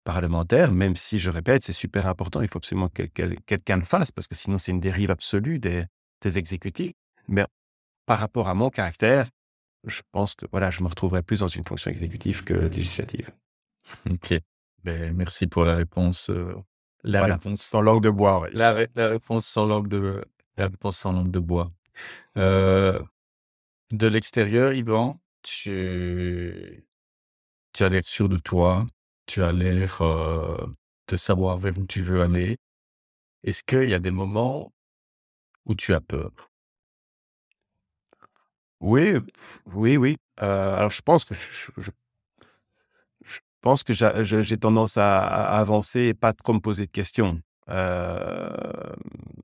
parlementaire, 0.10 0.72
même 0.72 0.96
si, 0.96 1.20
je 1.20 1.30
répète, 1.30 1.62
c'est 1.62 1.72
super 1.72 2.08
important, 2.08 2.42
il 2.42 2.48
faut 2.48 2.58
absolument 2.58 2.90
que 2.90 3.04
quelqu'un 3.04 3.78
le 3.78 3.84
fasse, 3.84 4.12
parce 4.12 4.28
que 4.28 4.34
sinon 4.34 4.58
c'est 4.58 4.72
une 4.72 4.80
dérive 4.80 5.12
absolue 5.12 5.60
des, 5.60 5.86
exécutifs. 6.24 6.94
Mais 7.28 7.46
par 8.08 8.18
rapport 8.18 8.48
à 8.48 8.56
mon 8.56 8.72
caractère, 8.72 9.28
je 9.86 10.02
pense 10.12 10.34
que 10.34 10.48
voilà, 10.52 10.72
je 10.72 10.82
me 10.82 10.88
retrouverai 10.88 11.22
plus 11.22 11.42
dans 11.42 11.48
une 11.48 11.64
fonction 11.64 11.92
exécutive 11.92 12.44
que 12.44 12.54
législative. 12.54 13.30
Ok. 14.10 14.34
Ben, 14.84 15.16
merci 15.16 15.48
pour 15.48 15.64
la 15.64 15.76
réponse. 15.76 16.30
Euh, 16.30 16.56
la 17.04 17.24
réponse 17.24 17.62
sans 17.62 17.82
langue 17.82 18.02
de 18.02 18.10
bois. 18.10 18.48
La, 18.52 18.72
réponse 18.72 19.46
sans 19.46 19.66
langue 19.66 19.88
de, 19.88 20.24
la 20.58 20.68
réponse 20.68 20.98
sans 20.98 21.12
langue 21.12 21.32
de 21.32 21.40
bois. 21.40 21.72
Euh, 22.38 23.00
de 23.92 24.08
l'extérieur, 24.08 24.74
Yvan, 24.74 25.20
tu, 25.44 26.84
tu 27.74 27.84
as 27.84 27.90
l'air 27.90 28.04
sûr 28.04 28.30
de 28.30 28.38
toi, 28.38 28.86
tu 29.30 29.44
as 29.44 29.52
l'air 29.52 30.00
de 31.08 31.16
savoir 31.16 31.60
vers 31.60 31.78
où 31.78 31.86
tu 31.86 32.02
veux 32.02 32.22
aller. 32.22 32.58
Est-ce 33.44 33.62
qu'il 33.64 33.88
y 33.88 33.94
a 33.94 34.00
des 34.00 34.10
moments 34.12 34.74
où 35.66 35.76
tu 35.76 35.94
as 35.94 36.02
peur? 36.02 36.32
Oui, 38.80 39.14
oui, 39.68 39.98
oui. 39.98 40.18
alors 40.38 40.90
je 40.90 41.02
pense 41.02 41.26
que 41.26 41.36
je, 41.36 41.72
pense 43.62 43.84
que 43.84 43.94
j'ai 43.94 44.58
tendance 44.58 44.98
à, 44.98 45.20
avancer 45.20 46.00
et 46.00 46.14
pas 46.14 46.34
trop 46.34 46.54
me 46.54 46.60
poser 46.60 46.86
de 46.88 46.92
questions. 46.92 47.40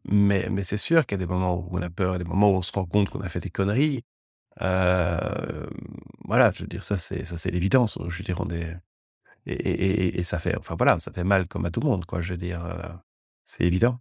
mais 0.06 0.48
mais 0.50 0.64
c'est 0.64 0.78
sûr 0.78 1.06
qu'il 1.06 1.20
y 1.20 1.22
a 1.22 1.26
des 1.26 1.32
moments 1.32 1.56
où 1.58 1.78
on 1.78 1.82
a 1.82 1.90
peur, 1.90 2.18
des 2.18 2.24
moments 2.26 2.50
où 2.52 2.56
on 2.56 2.62
se 2.64 2.72
rend 2.72 2.86
compte 2.86 3.10
qu'on 3.10 3.22
a 3.22 3.30
fait 3.30 3.42
des 3.42 3.52
conneries. 3.52 4.02
voilà, 4.60 6.52
je 6.54 6.62
veux 6.62 6.68
dire, 6.68 6.84
ça 6.84 6.98
c'est 6.98 7.26
ça 7.26 7.38
c'est 7.38 7.52
l'évidence. 7.52 8.00
Je 8.10 8.18
veux 8.18 8.24
dire, 8.24 8.40
on 8.42 8.50
est 8.50 8.76
et, 9.48 10.24
ça 10.24 10.40
fait, 10.40 10.58
enfin 10.58 10.76
voilà, 10.76 11.00
ça 11.00 11.12
fait 11.12 11.24
mal 11.24 11.48
comme 11.48 11.66
à 11.66 11.72
tout 11.72 11.80
le 11.82 11.88
monde, 11.88 12.06
quoi. 12.06 12.22
Je 12.22 12.34
veux 12.34 12.38
dire, 12.38 12.66
euh, 12.66 12.90
c'est 13.46 13.64
évident. 13.66 14.00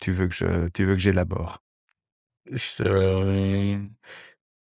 Tu 0.00 0.12
veux 0.12 0.28
que 0.28 0.34
je, 0.34 0.68
tu 0.68 0.84
veux 0.84 0.94
que 0.94 1.00
j'élabore? 1.00 1.62
Je, 2.50 3.78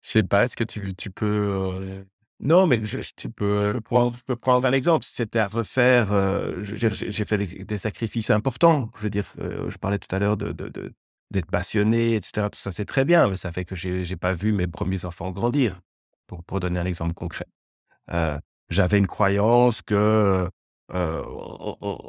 sais 0.02 0.24
pas. 0.24 0.44
Est-ce 0.46 0.56
que 0.56 0.64
tu, 0.64 0.94
tu 0.96 1.10
peux 1.12 1.26
euh, 1.26 2.04
Non, 2.40 2.68
mais 2.68 2.82
tu 3.16 3.30
peux 3.30 3.82
prendre, 3.82 4.18
peux 4.26 4.36
prendre 4.36 4.68
un 4.68 4.74
exemple. 4.74 5.06
C'était 5.06 5.40
à 5.40 5.48
refaire. 5.48 6.14
Euh, 6.14 6.62
j'ai 6.62 7.26
fait 7.26 7.38
des, 7.38 7.78
sacrifices 7.78 8.30
importants. 8.30 8.92
Je 8.98 9.04
veux 9.04 9.10
dire, 9.10 9.26
je 9.38 9.78
parlais 9.78 10.00
tout 10.00 10.14
à 10.16 10.20
l'heure 10.20 10.38
de, 10.38 10.52
de 10.52 10.94
d'être 11.34 11.52
passionné, 11.52 12.16
etc. 12.16 12.48
Tout 12.52 12.60
ça, 12.60 12.72
c'est 12.72 12.86
très 12.86 13.06
bien, 13.06 13.28
mais 13.28 13.36
ça 13.36 13.52
fait 13.52 13.66
que 13.66 13.76
j'ai 13.76 14.04
n'ai 14.04 14.16
pas 14.16 14.34
vu 14.34 14.54
mes 14.54 14.68
premiers 14.68 15.04
enfants 15.04 15.32
grandir, 15.32 15.82
pour, 16.28 16.44
pour 16.44 16.60
donner 16.60 16.80
un 16.80 16.86
exemple 16.86 17.14
concret. 17.14 17.48
Euh, 18.14 18.40
j'avais 18.70 18.98
une 19.00 19.08
croyance 19.08 19.82
que 19.82 20.50
euh, 20.94 21.24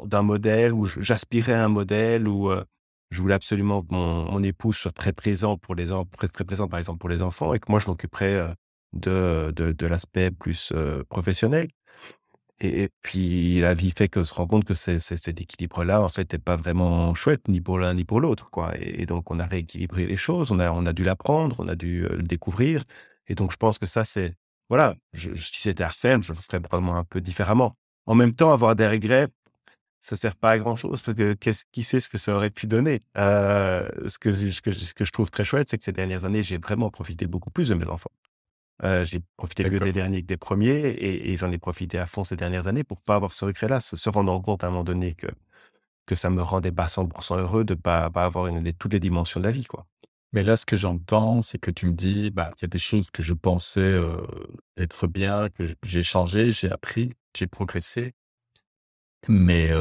d'un 0.05 0.21
modèle 0.21 0.73
où 0.73 0.85
j'aspirais 0.85 1.53
à 1.53 1.65
un 1.65 1.69
modèle 1.69 2.27
où 2.27 2.51
euh, 2.51 2.63
je 3.09 3.21
voulais 3.21 3.33
absolument 3.33 3.81
que 3.81 3.93
mon, 3.93 4.43
épouse 4.43 4.77
soit 4.77 4.91
très 4.91 5.13
présente 5.13 5.59
pour 5.61 5.75
les 5.75 5.87
très, 5.87 6.67
par 6.67 6.79
exemple 6.79 6.99
pour 6.99 7.09
les 7.09 7.21
enfants 7.21 7.53
et 7.53 7.59
que 7.59 7.71
moi 7.71 7.79
je 7.79 7.87
m'occuperais 7.87 8.53
de, 8.93 9.51
de 9.55 9.87
l'aspect 9.87 10.31
plus 10.31 10.73
professionnel. 11.09 11.67
Et, 12.61 12.89
puis 13.01 13.59
la 13.59 13.73
vie 13.73 13.91
fait 13.91 14.07
qu'on 14.07 14.23
se 14.23 14.33
rend 14.33 14.47
compte 14.47 14.63
que 14.63 14.73
cet 14.73 15.27
équilibre-là, 15.27 16.01
en 16.01 16.09
fait, 16.09 16.31
n'est 16.33 16.39
pas 16.39 16.55
vraiment 16.55 17.13
chouette, 17.13 17.47
ni 17.47 17.59
pour 17.61 17.79
l'un 17.79 17.93
ni 17.93 18.05
pour 18.05 18.21
l'autre. 18.21 18.49
quoi. 18.49 18.73
Et, 18.79 19.05
donc, 19.05 19.31
on 19.31 19.39
a 19.39 19.45
rééquilibré 19.45 20.05
les 20.05 20.17
choses, 20.17 20.51
on 20.51 20.59
a, 20.59 20.71
on 20.71 20.85
a 20.85 20.93
dû 20.93 21.03
l'apprendre, 21.03 21.57
on 21.59 21.67
a 21.67 21.75
dû 21.75 22.07
le 22.07 22.23
découvrir. 22.23 22.83
Et 23.27 23.35
donc, 23.35 23.51
je 23.51 23.57
pense 23.57 23.77
que 23.77 23.87
ça, 23.87 24.05
c'est... 24.05 24.33
Voilà, 24.69 24.95
je, 25.13 25.33
si 25.35 25.61
c'était 25.61 25.83
à 25.83 25.89
refaire, 25.89 26.21
je 26.21 26.33
le 26.33 26.39
ferais 26.39 26.59
probablement 26.59 26.97
un 26.97 27.03
peu 27.03 27.21
différemment. 27.21 27.71
En 28.07 28.15
même 28.15 28.33
temps, 28.33 28.51
avoir 28.51 28.75
des 28.75 28.87
regrets, 28.87 29.27
ça 30.01 30.15
sert 30.15 30.35
pas 30.35 30.51
à 30.51 30.57
grand 30.59 30.75
chose 30.75 31.01
parce 31.01 31.17
que 31.17 31.33
qu'est-ce 31.33 31.65
qui 31.71 31.83
sait 31.83 31.99
ce 31.99 32.09
que 32.09 32.17
ça 32.17 32.35
aurait 32.35 32.51
pu 32.51 32.67
donner? 32.67 33.01
Euh, 33.17 33.87
ce, 34.07 34.19
que, 34.19 34.31
ce, 34.31 34.61
que, 34.61 34.71
ce 34.71 34.93
que 34.93 35.05
je 35.05 35.11
trouve 35.11 35.31
très 35.31 35.43
chouette, 35.43 35.69
c'est 35.69 35.77
que 35.77 35.83
ces 35.83 35.91
dernières 35.91 36.25
années, 36.25 36.43
j'ai 36.43 36.57
vraiment 36.57 36.89
profité 36.89 37.25
beaucoup 37.25 37.49
plus 37.49 37.69
de 37.69 37.75
mes 37.75 37.85
enfants. 37.85 38.11
Euh, 38.83 39.05
j'ai 39.05 39.21
profité 39.37 39.69
mieux 39.69 39.79
des 39.79 39.93
derniers 39.93 40.21
que 40.21 40.27
des 40.27 40.37
premiers 40.37 40.95
et, 40.99 41.37
j'en 41.37 41.51
ai 41.51 41.57
profité 41.57 41.97
à 41.97 42.05
fond 42.05 42.25
ces 42.25 42.35
dernières 42.35 42.67
années 42.67 42.83
pour 42.83 42.99
pas 43.01 43.15
avoir 43.15 43.33
ce 43.33 43.45
regret-là, 43.45 43.79
se, 43.79 44.09
rendre 44.09 44.41
compte 44.41 44.63
à 44.63 44.67
un 44.67 44.69
moment 44.69 44.83
donné 44.83 45.13
que, 45.13 45.27
que 46.05 46.15
ça 46.15 46.29
me 46.29 46.41
rendait 46.41 46.73
pas 46.73 46.87
100% 46.87 47.39
heureux 47.39 47.63
de 47.63 47.73
pas, 47.73 48.09
pas 48.09 48.25
avoir 48.25 48.47
une, 48.47 48.73
toutes 48.73 48.93
les 48.93 48.99
dimensions 48.99 49.39
de 49.39 49.45
la 49.45 49.51
vie. 49.51 49.65
quoi. 49.65 49.85
Mais 50.33 50.43
là, 50.43 50.57
ce 50.57 50.65
que 50.65 50.75
j'entends, 50.75 51.41
c'est 51.41 51.57
que 51.57 51.71
tu 51.71 51.85
me 51.85 51.93
dis, 51.93 52.31
bah, 52.31 52.51
il 52.57 52.63
y 52.63 52.65
a 52.65 52.67
des 52.67 52.77
choses 52.77 53.11
que 53.11 53.23
je 53.23 53.33
pensais 53.33 53.79
euh, 53.79 54.17
être 54.75 55.07
bien, 55.07 55.47
que 55.49 55.63
j'ai 55.83 56.03
changé, 56.03 56.51
j'ai 56.51 56.69
appris, 56.69 57.13
j'ai 57.37 57.47
progressé. 57.47 58.13
Mais 59.29 59.71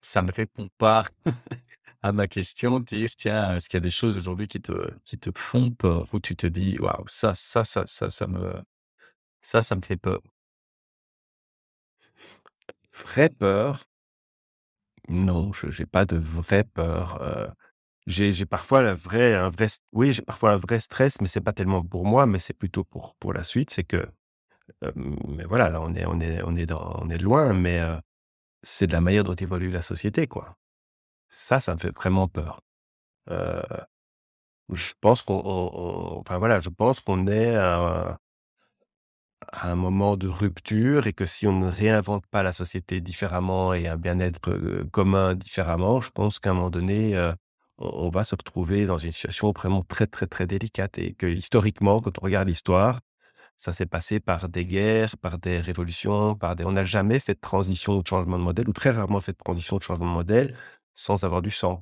ça 0.00 0.22
me 0.22 0.32
répond 0.32 0.68
pas 0.78 1.04
à 2.02 2.12
ma 2.12 2.28
question, 2.28 2.80
dire, 2.80 3.10
tiens, 3.16 3.56
est-ce 3.56 3.68
qu'il 3.68 3.76
y 3.78 3.82
a 3.82 3.82
des 3.82 3.90
choses 3.90 4.16
aujourd'hui 4.16 4.48
qui 4.48 4.60
te, 4.60 4.72
qui 5.04 5.18
te 5.18 5.30
font 5.38 5.70
peur, 5.72 6.06
où 6.12 6.20
tu 6.20 6.36
te 6.36 6.46
dis, 6.46 6.78
waouh, 6.78 7.04
ça, 7.08 7.34
ça, 7.34 7.64
ça, 7.64 7.84
ça, 7.86 8.10
ça 8.10 8.26
me, 8.26 8.52
ça, 9.42 9.62
ça 9.62 9.76
me 9.76 9.82
fait 9.82 9.96
peur. 9.98 10.20
Vraie 12.92 13.30
peur? 13.30 13.84
Non, 15.08 15.52
je 15.52 15.66
n'ai 15.66 15.86
pas 15.86 16.04
de 16.04 16.16
vraie 16.16 16.64
peur. 16.64 17.18
j'ai 18.06 18.46
parfois 18.46 18.82
la 18.82 18.94
vraie, 18.94 19.34
un 19.34 19.50
vrai, 19.50 19.68
oui, 19.92 20.12
j'ai 20.12 20.22
parfois 20.22 20.52
un 20.52 20.56
vrai 20.56 20.80
stress, 20.80 21.20
mais 21.20 21.28
c'est 21.28 21.40
pas 21.40 21.52
tellement 21.52 21.82
pour 21.84 22.04
moi, 22.06 22.26
mais 22.26 22.38
c'est 22.38 22.54
plutôt 22.54 22.84
pour, 22.84 23.14
pour 23.16 23.32
la 23.32 23.44
suite. 23.44 23.70
C'est 23.70 23.84
que 23.84 24.06
mais 24.96 25.44
voilà, 25.44 25.70
là, 25.70 25.80
on 25.82 25.94
est, 25.94 26.04
on 26.06 26.20
est, 26.20 26.42
on 26.42 26.54
est, 26.56 26.72
on 26.72 27.08
est 27.10 27.18
loin, 27.18 27.52
mais 27.52 27.80
c'est 28.62 28.86
de 28.88 28.92
la 28.92 29.00
manière 29.02 29.24
dont 29.24 29.34
évolue 29.34 29.70
la 29.70 29.82
société, 29.82 30.26
quoi. 30.28 30.56
Ça, 31.30 31.60
ça 31.60 31.74
me 31.74 31.78
fait 31.78 31.94
vraiment 31.96 32.28
peur. 32.28 32.60
je 34.72 34.92
pense 35.00 35.22
qu'on, 35.22 35.40
enfin 36.20 36.38
voilà, 36.38 36.60
je 36.60 36.68
pense 36.70 37.00
qu'on 37.00 37.26
est 37.26 37.54
à, 37.56 38.18
un 39.52 39.74
moment 39.74 40.16
de 40.16 40.28
rupture 40.28 41.06
et 41.06 41.12
que 41.12 41.26
si 41.26 41.46
on 41.46 41.58
ne 41.58 41.68
réinvente 41.70 42.26
pas 42.26 42.42
la 42.42 42.52
société 42.52 43.00
différemment 43.00 43.74
et 43.74 43.88
un 43.88 43.96
bien-être 43.96 44.40
commun 44.92 45.34
différemment, 45.34 46.00
je 46.00 46.10
pense 46.10 46.38
qu'à 46.38 46.50
un 46.50 46.54
moment 46.54 46.70
donné, 46.70 47.16
on, 47.78 48.06
on 48.06 48.10
va 48.10 48.24
se 48.24 48.34
retrouver 48.34 48.86
dans 48.86 48.98
une 48.98 49.12
situation 49.12 49.52
vraiment 49.52 49.82
très, 49.82 50.06
très, 50.06 50.26
très 50.26 50.46
délicate 50.46 50.98
et 50.98 51.14
que 51.14 51.26
historiquement, 51.26 52.00
quand 52.00 52.18
on 52.20 52.24
regarde 52.24 52.48
l'histoire, 52.48 53.00
ça 53.56 53.72
s'est 53.74 53.86
passé 53.86 54.20
par 54.20 54.48
des 54.48 54.64
guerres, 54.64 55.18
par 55.18 55.38
des 55.38 55.60
révolutions, 55.60 56.34
par 56.34 56.56
des... 56.56 56.64
On 56.64 56.72
n'a 56.72 56.84
jamais 56.84 57.18
fait 57.18 57.34
de 57.34 57.40
transition 57.40 57.96
ou 57.98 58.02
de 58.02 58.06
changement 58.06 58.38
de 58.38 58.42
modèle, 58.42 58.68
ou 58.68 58.72
très 58.72 58.90
rarement 58.90 59.20
fait 59.20 59.32
de 59.32 59.38
transition 59.38 59.76
ou 59.76 59.78
de 59.78 59.84
changement 59.84 60.06
de 60.06 60.14
modèle 60.14 60.56
sans 61.00 61.24
avoir 61.24 61.40
du 61.40 61.50
sang. 61.50 61.80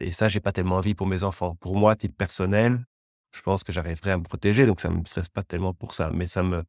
Et 0.00 0.12
ça, 0.12 0.28
j'ai 0.28 0.40
pas 0.40 0.52
tellement 0.52 0.76
envie 0.76 0.94
pour 0.94 1.06
mes 1.06 1.22
enfants. 1.22 1.54
Pour 1.56 1.76
moi, 1.76 1.94
titre 1.94 2.16
personnel, 2.16 2.84
je 3.32 3.42
pense 3.42 3.62
que 3.62 3.72
j'arriverai 3.72 4.12
à 4.12 4.18
me 4.18 4.22
protéger, 4.22 4.64
donc 4.64 4.80
ça 4.80 4.88
me 4.88 5.04
stresse 5.04 5.28
pas 5.28 5.42
tellement 5.42 5.74
pour 5.74 5.94
ça. 5.94 6.10
Mais 6.10 6.26
ça 6.26 6.42
me, 6.42 6.64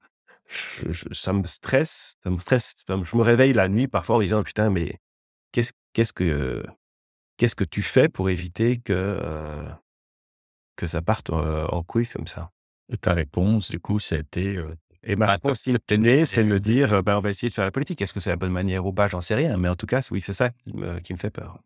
ça 0.49 1.31
me 1.31 1.43
stresse, 1.45 2.15
ça 2.23 2.29
me 2.29 2.39
stresse. 2.39 2.73
Je 2.87 3.15
me 3.15 3.21
réveille 3.21 3.53
la 3.53 3.69
nuit 3.69 3.87
parfois 3.87 4.17
en 4.17 4.19
disant 4.19 4.43
putain, 4.43 4.69
mais 4.69 4.99
qu'est-ce 5.53 5.71
qu'est-ce 5.93 6.11
que 6.11 6.65
qu'est-ce 7.37 7.55
que 7.55 7.63
tu 7.63 7.81
fais 7.81 8.09
pour 8.09 8.29
éviter 8.29 8.77
que 8.77 9.17
que 10.75 10.87
ça 10.87 11.01
parte 11.01 11.29
en 11.29 11.83
couille 11.83 12.07
comme 12.07 12.27
ça? 12.27 12.51
Ta 13.01 13.13
réponse, 13.13 13.69
du 13.71 13.79
coup, 13.79 13.99
c'était. 13.99 14.57
Et 15.05 15.15
ma 15.15 15.27
réponse 15.27 15.61
c'est 15.65 15.73
de 16.43 16.43
me 16.43 16.59
dire 16.59 17.03
bah, 17.03 17.17
on 17.17 17.21
va 17.21 17.29
essayer 17.29 17.49
de 17.49 17.53
faire 17.53 17.65
la 17.65 17.71
politique. 17.71 18.01
Est-ce 18.01 18.13
que 18.13 18.19
c'est 18.19 18.29
la 18.31 18.35
bonne 18.35 18.51
manière 18.51 18.85
ou 18.85 18.93
pas? 18.93 19.07
J'en 19.07 19.21
sais 19.21 19.35
rien. 19.35 19.57
Mais 19.57 19.69
en 19.69 19.75
tout 19.75 19.85
cas, 19.87 20.05
oui, 20.11 20.21
c'est 20.21 20.33
ça 20.33 20.49
qui 20.49 20.73
me, 20.75 20.99
qui 20.99 21.13
me 21.13 21.17
fait 21.19 21.31
peur. 21.31 21.59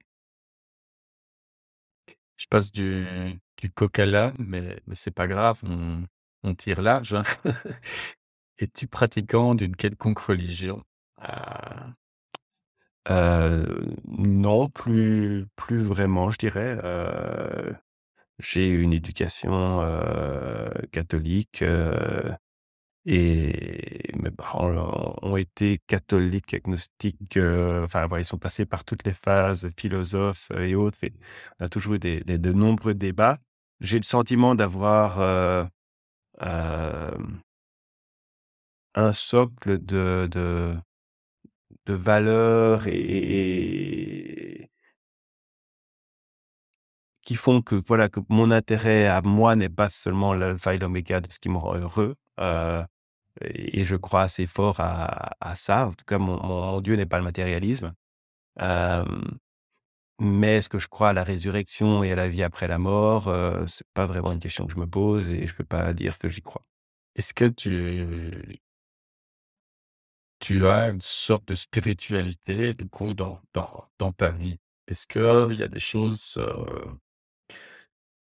Je 2.38 2.46
passe 2.50 2.72
du, 2.72 3.06
du 3.58 3.70
coq 3.72 4.00
à 4.00 4.06
l'âne, 4.06 4.36
mais, 4.40 4.80
mais 4.88 4.96
c'est 4.96 5.12
pas 5.12 5.28
grave, 5.28 5.60
on, 5.64 6.04
on 6.44 6.56
tire 6.56 6.82
large. 6.82 7.14
Hein. 7.14 7.24
Es-tu 8.60 8.88
pratiquant 8.88 9.56
d'une 9.56 9.76
quelconque 9.76 10.20
religion? 10.20 10.84
Ah. 11.18 11.94
euh, 13.10 13.66
Non, 14.08 14.70
plus, 14.70 15.48
plus 15.56 15.80
vraiment, 15.80 16.30
je 16.30 16.38
dirais. 16.38 16.78
Euh, 16.84 17.72
j'ai 18.40 18.70
une 18.70 18.94
éducation 18.94 19.82
catholique 20.92 21.64
et 23.06 24.12
parents 24.40 25.16
ont 25.22 25.38
été 25.38 25.80
catholiques, 25.88 26.54
agnostiques. 26.54 27.38
enfin, 27.84 28.08
ils 28.18 28.26
sont 28.26 28.38
passés 28.38 28.66
par 28.66 28.84
toutes 28.84 29.04
les 29.06 29.14
phases, 29.14 29.70
philosophes 29.78 30.52
et 30.58 30.76
autres. 30.76 30.98
on 31.60 31.66
a 31.66 31.70
toujours 31.70 31.96
eu 31.96 32.00
de 32.00 32.52
nombreux 32.54 32.94
débats. 32.94 33.40
J'ai 33.82 33.98
le 33.98 34.04
sentiment 34.04 34.56
d'avoir 34.56 35.20
un 38.96 39.14
socle 39.14 39.78
de, 39.84 40.28
de, 40.32 40.76
de 41.86 41.94
valeurs 41.94 42.88
et, 42.88 44.70
qui 47.24 47.36
font 47.36 47.62
que 47.62 47.82
voilà 47.88 48.10
que 48.10 48.20
mon 48.30 48.52
intérêt 48.52 49.06
à 49.08 49.22
moi 49.22 49.56
n'est 49.56 49.70
pas 49.70 49.90
seulement 49.90 50.34
l'alpha 50.34 50.74
et 50.74 50.78
l'oméga 50.78 51.20
de 51.22 51.32
ce 51.32 51.40
qui 51.40 51.50
me 51.50 51.58
rend 51.58 51.76
heureux. 51.76 52.16
Euh, 52.40 52.84
et 53.42 53.86
je 53.86 53.96
crois 53.96 54.24
assez 54.24 54.48
fort 54.48 54.80
à, 54.80 55.56
ça. 55.56 55.88
En 55.88 55.94
tout 55.94 56.06
cas, 56.06 56.18
mon, 56.18 56.82
Dieu 56.82 56.96
n'est 56.96 57.06
pas 57.06 57.18
le 57.18 57.24
matérialisme. 57.24 57.94
Mais 60.20 60.58
est-ce 60.58 60.70
que 60.70 60.80
je 60.80 60.88
crois 60.90 61.10
à 61.10 61.14
la 61.14 61.24
résurrection 61.24 62.04
et 62.04 62.12
à 62.12 62.16
la 62.16 62.28
vie 62.28 62.44
après 62.44 62.68
la 62.68 62.78
mort 62.78 63.30
euh, 63.30 63.66
C'est 63.68 63.88
pas 63.94 64.06
vraiment 64.06 64.34
une 64.34 64.40
question 64.40 64.66
que 64.68 64.74
je 64.74 64.80
me 64.80 64.88
pose 64.88 65.30
et 65.32 65.48
je 65.48 65.56
peux 65.56 65.64
pas 65.64 65.94
dire 65.94 66.18
que 66.18 66.28
j'y 66.28 66.42
crois. 66.42 66.66
Est-ce 67.16 67.34
que 67.34 67.46
tu 70.40 70.68
as 70.68 70.90
une 70.90 71.02
sorte 71.02 71.48
de 71.48 71.56
spiritualité 71.56 72.74
du 72.74 72.90
coup 72.90 73.14
dans 73.14 73.42
ta 74.18 74.32
vie? 74.32 74.60
Est-ce 74.88 75.08
qu'il 75.08 75.58
y 75.58 75.64
a 75.64 75.68
des 75.68 75.80
choses 75.80 76.36
euh, 76.38 76.86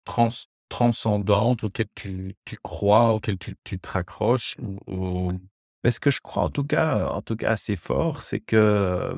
trans, 0.05 0.29
transcendante 0.69 1.65
auquel 1.65 1.87
tu, 1.95 2.35
tu 2.45 2.57
crois, 2.63 3.15
auquel 3.15 3.39
tu, 3.39 3.57
tu 3.65 3.79
te 3.79 3.89
raccroches 3.89 4.57
Mais 5.85 5.91
ce 5.91 6.01
que 6.01 6.11
je 6.11 6.21
crois 6.21 6.45
en 6.45 6.51
tout 6.51 6.65
cas, 6.65 7.09
en 7.11 7.23
tout 7.23 7.37
cas 7.37 7.51
assez 7.51 7.77
fort, 7.77 8.23
c'est 8.23 8.41
que 8.41 9.15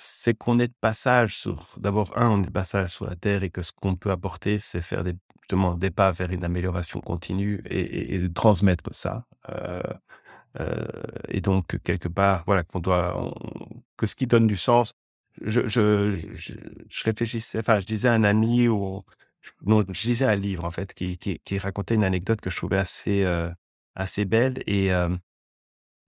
c'est 0.00 0.34
qu'on 0.34 0.58
est 0.58 0.68
de 0.68 0.74
passage 0.80 1.36
sur. 1.36 1.66
D'abord, 1.76 2.12
un, 2.16 2.30
on 2.30 2.42
est 2.42 2.46
de 2.46 2.50
passage 2.50 2.90
sur 2.94 3.06
la 3.06 3.16
Terre 3.16 3.42
et 3.42 3.50
que 3.50 3.62
ce 3.62 3.72
qu'on 3.72 3.96
peut 3.96 4.10
apporter, 4.10 4.58
c'est 4.58 4.82
faire 4.82 5.04
des, 5.04 5.14
justement 5.42 5.74
des 5.74 5.90
pas 5.90 6.10
vers 6.10 6.30
une 6.30 6.44
amélioration 6.44 7.00
continue 7.00 7.62
et, 7.66 8.14
et, 8.14 8.32
transmettre 8.32 8.94
ça. 8.94 9.26
Euh, 9.50 9.82
euh, 10.60 10.84
et 11.28 11.40
donc, 11.40 11.78
quelque 11.82 12.08
part, 12.08 12.44
voilà, 12.46 12.62
qu'on 12.64 12.80
doit. 12.80 13.32
que 13.96 14.06
ce 14.06 14.16
qui 14.16 14.26
donne 14.26 14.46
du 14.46 14.56
sens, 14.56 14.94
je, 15.40 15.66
je, 15.66 16.10
je, 16.88 17.04
réfléchissais, 17.04 17.58
enfin, 17.58 17.78
je 17.78 17.86
disais 17.86 18.08
à 18.08 18.12
un 18.12 18.24
ami 18.24 18.68
ou 18.68 19.02
non, 19.62 19.84
je 19.88 20.08
lisais 20.08 20.26
un 20.26 20.36
livre 20.36 20.64
en 20.64 20.70
fait 20.70 20.92
qui, 20.94 21.16
qui, 21.18 21.38
qui, 21.40 21.58
racontait 21.58 21.94
une 21.94 22.04
anecdote 22.04 22.40
que 22.40 22.50
je 22.50 22.56
trouvais 22.56 22.76
assez, 22.76 23.24
euh, 23.24 23.50
assez 23.94 24.24
belle 24.24 24.62
et, 24.66 24.92
euh, 24.92 25.16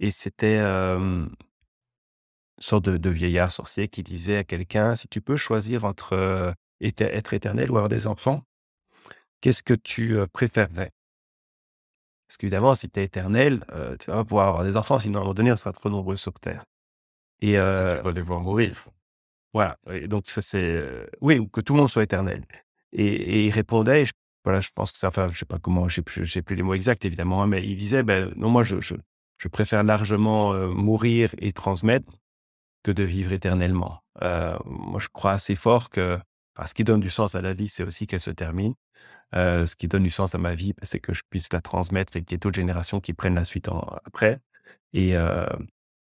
et 0.01 0.11
c'était 0.11 0.59
euh, 0.59 0.99
une 0.99 1.31
sorte 2.59 2.85
de, 2.85 2.97
de, 2.99 3.11
vieillard 3.11 3.53
sorcier 3.53 3.89
qui 3.89 4.03
disait 4.03 4.39
à 4.39 4.45
quelqu'un 4.45 4.97
si 4.97 5.09
tu 5.09 5.21
peux 5.21 5.37
choisir 5.37 5.85
entre 5.85 6.55
être 6.81 7.33
éternel 7.33 7.71
ou 7.71 7.77
avoir 7.77 7.89
des 7.89 8.07
enfants, 8.07 8.43
qu'est-ce 9.41 9.63
que 9.63 9.75
tu 9.75 10.17
préférerais? 10.33 10.91
Parce 12.27 12.39
qu'évidemment, 12.39 12.75
si 12.75 12.91
tu 12.91 12.99
es 12.99 13.05
éternel, 13.05 13.65
tu 14.01 14.11
vas 14.11 14.17
pas 14.17 14.25
pouvoir 14.25 14.49
avoir 14.49 14.65
des 14.65 14.77
enfants, 14.77 14.99
sinon 14.99 15.19
à 15.19 15.21
un 15.21 15.25
moment 15.25 15.35
donné, 15.35 15.53
on 15.53 15.57
sera 15.57 15.73
trop 15.73 15.91
nombreux 15.91 16.17
sur 16.17 16.33
Terre. 16.41 16.65
Et 17.43 17.59
euh, 17.59 17.97
tu 17.97 18.05
vas 18.05 18.13
les 18.13 18.23
voir 18.23 18.41
mourir. 18.41 18.87
Voilà. 19.53 19.79
Donc, 20.07 20.27
ça, 20.27 20.43
c'est. 20.43 20.83
oui, 21.21 21.41
que 21.53 21.61
tout 21.61 21.75
le 21.75 21.81
monde 21.81 21.91
soit 21.91 22.03
éternel. 22.03 22.45
Et, 22.93 23.47
il 23.47 23.51
répondait, 23.51 24.05
je, 24.05 24.13
voilà, 24.45 24.61
je 24.61 24.71
pense 24.75 24.93
que 24.93 24.99
ça, 24.99 25.09
enfin, 25.09 25.29
je 25.31 25.39
sais 25.39 25.45
pas 25.45 25.59
comment, 25.59 25.89
je 25.89 26.01
plus, 26.01 26.41
les 26.51 26.63
mots 26.63 26.75
exacts, 26.75 27.05
évidemment, 27.05 27.43
hein, 27.43 27.47
mais 27.47 27.65
il 27.65 27.77
disait, 27.77 28.03
ben, 28.03 28.33
non, 28.37 28.51
moi, 28.51 28.63
je, 28.63 28.77
préfère 29.51 29.83
largement 29.83 30.55
mourir 30.69 31.35
et 31.39 31.53
transmettre 31.53 32.07
que 32.83 32.91
de 32.91 33.03
vivre 33.03 33.33
éternellement. 33.33 34.01
Euh, 34.23 34.57
moi, 34.65 35.01
je 35.01 35.09
crois 35.09 35.33
assez 35.33 35.55
fort 35.55 35.91
que, 35.91 36.19
ce 36.67 36.75
qui 36.75 36.85
donne 36.85 37.01
du 37.01 37.11
sens 37.11 37.35
à 37.35 37.41
la 37.41 37.55
vie, 37.55 37.69
c'est 37.69 37.83
aussi 37.83 38.07
qu'elle 38.07 38.21
se 38.21 38.31
termine. 38.31 38.75
Euh, 39.35 39.65
ce 39.65 39.77
qui 39.77 39.89
donne 39.89 40.03
du 40.03 40.11
sens 40.11 40.35
à 40.35 40.39
ma 40.39 40.55
vie, 40.55 40.75
bah, 40.75 40.83
c'est 40.83 41.01
que 41.01 41.15
je 41.15 41.23
puisse 41.31 41.53
la 41.53 41.63
transmettre 41.63 42.17
et 42.17 42.23
qu'il 42.23 42.33
y 42.33 42.35
ait 42.35 42.39
d'autres 42.39 42.57
générations 42.57 43.01
qui 43.01 43.15
prennent 43.15 43.35
la 43.35 43.45
suite 43.45 43.69
après 44.05 44.41
et 44.93 45.15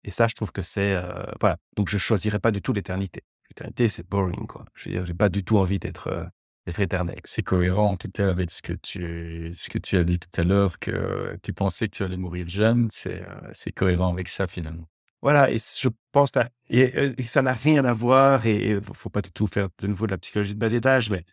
et 0.03 0.09
ça, 0.09 0.27
je 0.27 0.33
trouve 0.33 0.51
que 0.51 0.63
c'est, 0.63 0.99
voilà. 1.39 1.57
Donc 1.75 1.87
je 1.87 1.99
choisirais 1.99 2.39
pas 2.39 2.51
du 2.51 2.61
tout 2.61 2.73
l'éternité. 2.73 3.23
L'éternité, 3.51 3.89
c'est 3.89 4.07
boring, 4.07 4.47
quoi. 4.47 4.65
Je 4.75 4.85
veux 4.89 4.95
dire, 4.95 5.05
j'ai 5.05 5.13
pas 5.13 5.29
du 5.29 5.43
tout 5.43 5.57
envie 5.57 5.77
d'être, 5.77 6.07
heu, 6.09 6.25
d'être 6.65 6.79
éternel. 6.79 7.19
C'est 7.25 7.43
cohérent, 7.43 7.91
en 7.91 7.97
tout 7.97 8.09
cas, 8.09 8.29
avec 8.29 8.49
ce 8.49 8.61
que 8.61 8.73
tu 8.73 9.51
ce 9.53 9.69
que 9.69 9.77
tu 9.77 9.97
as 9.97 10.03
dit 10.05 10.19
tout 10.19 10.29
à 10.39 10.43
l'heure, 10.43 10.79
que 10.79 11.37
tu 11.43 11.51
pensais 11.53 11.87
que 11.89 11.95
tu 11.97 12.03
allais 12.03 12.17
mourir 12.17 12.47
jeune. 12.47 12.87
C'est, 12.91 13.23
c'est 13.51 13.71
cohérent 13.73 14.13
avec 14.13 14.27
ça, 14.29 14.47
finalement. 14.47 14.87
Voilà 15.21 15.51
et 15.51 15.57
je 15.59 15.89
pense 16.11 16.29
et 16.69 16.97
heu 16.97 17.13
et 17.15 17.23
ça 17.23 17.43
n'a 17.43 17.53
rien 17.53 17.85
à 17.85 17.93
voir 17.93 18.47
et 18.47 18.71
et 18.71 18.81
faut 18.81 18.95
faut 18.95 19.09
pas 19.11 19.21
du 19.21 19.31
tout 19.31 19.45
faire 19.45 19.67
de 19.77 19.85
nouveau 19.85 20.07
de 20.07 20.11
la 20.11 20.17
psychologie 20.17 20.55
de 20.55 20.59
bas 20.59 20.73
étage, 20.73 21.11
mais 21.11 21.23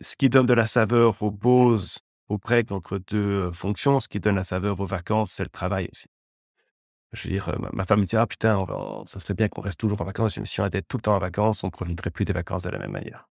ce 0.00 0.16
qui 0.16 0.28
donne 0.28 0.46
de 0.46 0.54
la 0.54 0.66
saveur 0.66 1.22
aux 1.22 1.30
pauses, 1.32 1.98
aux 2.28 2.38
breaks 2.38 2.72
entre 2.72 2.98
2, 2.98 3.48
heu, 3.48 3.52
fonctions, 3.52 4.00
ce 4.00 4.08
qui 4.08 4.20
donne 4.20 4.36
la 4.36 4.44
saveur 4.44 4.78
aux 4.80 4.86
vacances, 4.86 5.32
c'est 5.32 5.44
le 5.44 5.50
travail 5.50 5.88
aussi. 5.92 6.06
Je 7.12 7.24
veux 7.28 7.32
dire, 7.32 7.48
heu, 7.48 7.56
ma 7.72 7.84
femme 7.86 8.00
me 8.00 8.04
dit: 8.06 8.16
«Ah 8.16 8.26
putain, 8.26 8.62
va 8.64 9.02
ça 9.06 9.18
serait 9.20 9.34
bien 9.34 9.48
qu'on 9.48 9.62
reste 9.62 9.78
toujours 9.80 10.00
en 10.00 10.04
vacances». 10.04 10.32
Je 10.32 10.34
dis: 10.34 10.40
«Mais 10.40 10.46
si 10.46 10.60
on 10.60 10.66
était 10.66 10.82
tout 10.82 10.98
le 10.98 11.02
temps 11.02 11.16
en 11.16 11.18
vacances, 11.18 11.64
on 11.64 11.70
profiterait 11.70 12.10
plus 12.10 12.24
des 12.24 12.32
vacances 12.34 12.64
de 12.64 12.70
la 12.70 12.78
même 12.78 12.90
manière». 12.92 13.28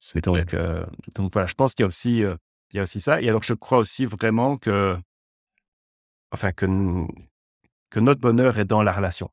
C'est 0.00 0.24
Donc 0.24 0.54
heu, 0.54 0.86
donc 1.16 1.32
voilà, 1.32 1.46
je 1.48 1.54
pense 1.54 1.74
qu'il 1.74 1.84
y 1.84 1.86
a 1.86 1.88
aussi, 1.88 2.22
heu, 2.24 2.36
il 2.72 2.76
y 2.78 2.80
a 2.80 2.84
aussi 2.84 3.00
ça 3.00 3.22
et 3.22 3.28
alors 3.28 3.42
je 3.44 3.54
crois 3.54 3.78
aussi 3.78 4.06
vraiment 4.06 4.58
que 4.58 4.98
enfin 6.32 6.52
que 6.52 6.66
que 7.90 8.00
notre 8.00 8.20
bonheur 8.20 8.58
est 8.58 8.64
dans 8.64 8.82
la 8.82 8.92
relation. 8.92 9.30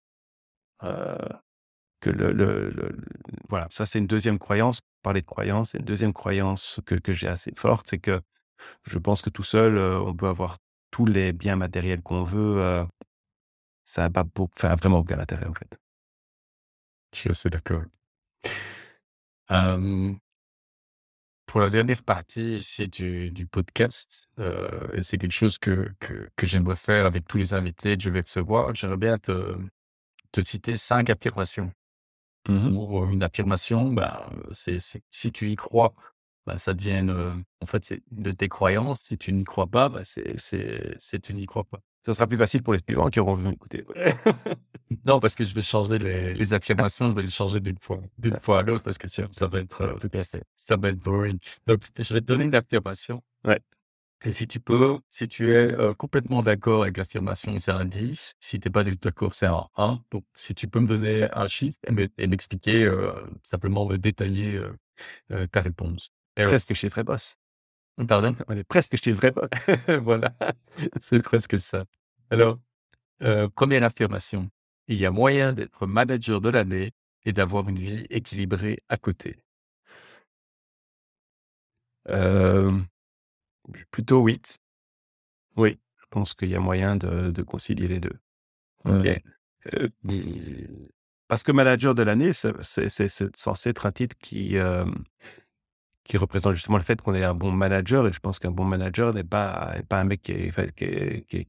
Que 2.02 2.10
le 2.10 2.34
le 2.34 2.70
le 2.70 2.89
le 2.89 3.06
voilà, 3.50 3.68
ça 3.72 3.86
c'est 3.86 4.00
une 4.00 4.08
deuxième 4.08 4.38
croyance. 4.38 4.80
Parler 5.04 5.22
de 5.22 5.26
croyance, 5.26 5.72
c'est 5.72 5.80
une 5.80 5.86
deuxième 5.86 6.14
croyance 6.14 6.80
que 6.86 6.96
que 6.96 7.14
j'ai 7.14 7.28
assez 7.28 7.52
forte, 7.58 7.88
c'est 7.89 8.00
que 8.00 8.22
je 8.86 9.00
pense 9.00 9.22
que 9.22 9.30
tout 9.32 9.44
seul, 9.44 9.78
on 9.80 10.16
peut 10.16 10.28
avoir 10.28 10.58
tous 10.91 11.06
les 11.08 11.34
biens 11.34 11.56
matériels 11.58 12.02
qu'on 12.04 12.24
veut, 12.24 12.86
ça 13.86 14.05
a 14.05 14.09
pas 14.09 14.23
beau 14.23 14.49
ça 14.57 14.71
a 14.71 14.75
vraiment 14.75 14.99
aucun 14.99 15.19
intérêt, 15.19 15.47
en 15.47 15.53
fait. 15.53 15.79
Je 17.13 17.19
suis 17.19 17.29
assez 17.29 17.49
d'accord. 17.49 17.84
Hem 19.49 20.19
pour 21.45 21.61
la 21.61 21.69
dernière 21.69 22.01
partie 22.03 22.55
ici 22.57 22.88
du 22.88 23.29
du 23.31 23.45
podcast, 23.45 24.27
et 24.93 25.03
c'est 25.03 25.17
quelque 25.17 25.31
chose 25.31 25.57
que 25.57 25.91
que 25.99 26.29
que 26.36 26.47
j'aimerais 26.47 26.75
faire 26.75 27.05
avec 27.05 27.27
tous 27.27 27.38
les 27.38 27.53
invités 27.53 27.97
que 27.97 28.03
je 28.03 28.09
vais 28.09 28.21
recevoir. 28.21 28.73
J'aimerais 28.75 28.97
bien 28.97 29.17
te 29.19 29.57
te 30.31 30.41
citer 30.43 30.77
5 30.77 31.09
affirmations. 31.09 31.71
Mmh 32.49 32.77
Ou 32.77 33.05
une 33.13 33.23
affirmation, 33.23 33.91
bah, 33.93 34.29
c'est 34.51 34.79
si 35.09 35.31
tu 35.31 35.51
y 35.51 35.55
crois, 35.55 35.93
bah, 36.45 36.59
ça 36.59 36.73
devient 36.73 36.99
une, 36.99 37.45
en 37.61 37.65
fait, 37.67 37.84
c'est 37.86 38.03
de 38.11 38.31
tes 38.34 38.49
croyances. 38.49 39.01
Si 39.03 39.17
tu 39.17 39.34
n'y 39.34 39.43
crois 39.45 39.67
pas, 39.67 39.89
bah, 39.89 40.03
c'est 40.05 41.21
tu 41.21 41.34
n'y 41.36 41.45
crois 41.45 41.63
pas. 41.65 41.81
Ça 42.06 42.14
sera 42.14 42.28
plus 42.28 42.38
facile 42.38 42.62
pour 42.64 42.74
les 42.74 42.80
suivants 42.86 43.08
qui 43.08 43.20
auront 43.20 43.36
voulu 43.36 43.54
écouter. 43.54 43.84
Non, 45.08 45.20
parce 45.20 45.34
que 45.34 45.43
je 45.43 45.56
vais 45.56 45.64
changer 45.64 45.97
les 45.97 46.34
les 46.36 46.54
affirmations, 46.54 47.10
je 47.10 47.16
vais 47.16 47.24
les 47.24 47.30
changer 47.30 47.60
d'une 47.60 47.80
fois 47.80 47.99
d'une 48.20 48.38
fois 48.39 48.60
à 48.60 48.62
l'autre 48.62 48.84
parce 48.84 48.99
que 48.99 49.08
sinon 49.10 49.28
ça 49.32 49.47
va 49.47 49.60
être, 49.60 49.82
heu, 49.84 49.95
Tout 49.99 50.10
à 50.16 50.24
fait. 50.24 50.43
ça 50.56 50.76
va 50.78 50.89
être 50.89 50.99
boring. 50.99 51.39
Donc 51.66 51.82
je 51.97 52.14
vais 52.14 52.22
te 52.22 52.26
donner 52.26 52.43
une 52.43 52.54
affirmation. 52.54 53.24
Ouais. 53.43 53.60
Et 54.24 54.32
si 54.32 54.47
tu 54.47 54.60
peux, 54.60 54.99
si 55.10 55.28
tu 55.28 55.51
es, 55.54 55.74
heu, 55.74 55.93
complètement 55.95 56.41
d'accord 56.43 56.84
avec 56.84 56.97
l'affirmation, 56.97 57.58
c'est 57.58 57.72
un 57.72 57.86
10. 57.86 58.34
Si 58.39 58.60
tu 58.60 58.68
es 58.68 58.72
pas 58.72 58.84
du 58.84 58.91
tout 58.91 58.99
d'accord, 59.10 59.34
c'est 59.34 59.47
un 59.47 59.66
1. 59.78 59.99
Donc 60.12 60.26
si 60.36 60.54
tu 60.54 60.68
peux 60.68 60.80
me 60.80 60.88
donner 60.88 61.28
un 61.34 61.47
chiffre 61.47 61.80
et 61.88 61.91
me 61.91 62.08
et 62.20 62.28
m'expliquer, 62.28 62.84
heu, 62.86 63.14
simplement 63.41 63.88
me 63.88 63.97
détailler, 63.97 64.62
ta 65.51 65.62
réponse. 65.62 66.12
Ouais. 66.38 66.45
Presque 66.45 66.74
chez 66.76 66.88
Vrai 66.89 67.04
Boss. 67.04 67.36
Pardon? 68.08 68.36
On 68.48 68.58
est 68.58 68.64
presque 68.64 68.96
chez 69.04 69.12
Vrai 69.12 69.32
Boss. 69.32 69.50
Voilà, 70.04 70.34
c'est 71.00 71.22
presque 71.22 71.60
ça. 71.60 71.86
Alors, 72.32 72.60
heu, 73.24 73.50
1re 73.50 73.84
affirmation: 73.84 74.50
«Il 74.88 74.98
y 75.00 75.06
a 75.06 75.12
moyen 75.12 75.54
d'être 75.54 75.88
manager 75.88 76.41
de 76.41 76.50
l'année 76.50 76.91
et 77.26 77.34
d'avoir 77.34 77.70
une 77.70 77.80
vie 77.80 78.06
équilibrée 78.10 78.78
à 78.89 78.98
côté». 78.98 79.38
Hem, 82.10 82.88
plutôt 83.91 84.22
8. 84.26 84.60
Oui, 85.58 85.80
je 86.02 86.06
pense 86.12 86.34
qu'il 86.34 86.50
y 86.50 86.56
a 86.56 86.60
moyen 86.62 86.96
de 86.98 87.32
de 87.32 87.44
concilier 87.44 87.88
les 87.89 88.00
2. 88.00 88.12
OK. 88.86 89.08
Heu, 89.74 89.91
parce 91.30 91.44
que 91.44 91.52
manager 91.54 91.96
de 91.96 92.04
l'année, 92.04 92.34
c'est 92.34 92.54
censé 93.36 93.70
être 93.72 93.86
un 93.88 93.91
titre 93.94 94.18
qui, 94.20 94.56
hem, 94.58 95.06
qui 96.04 96.18
représente 96.18 96.54
justement 96.56 96.78
le 96.78 96.84
fait 96.84 97.01
qu'on 97.01 97.16
est 97.16 97.24
un 97.24 97.34
bon 97.34 97.51
manager 97.51 98.08
et 98.08 98.14
je 98.14 98.20
pense 98.20 98.39
qu'un 98.39 98.51
bon 98.51 98.66
manager 98.66 99.14
n'est 99.14 99.24
pas 99.24 99.76
pas 99.89 100.01
un 100.01 100.04
mec 100.06 100.22
qui 100.22 100.32
est 100.34 100.74
qui 100.76 100.86
est 100.86 101.47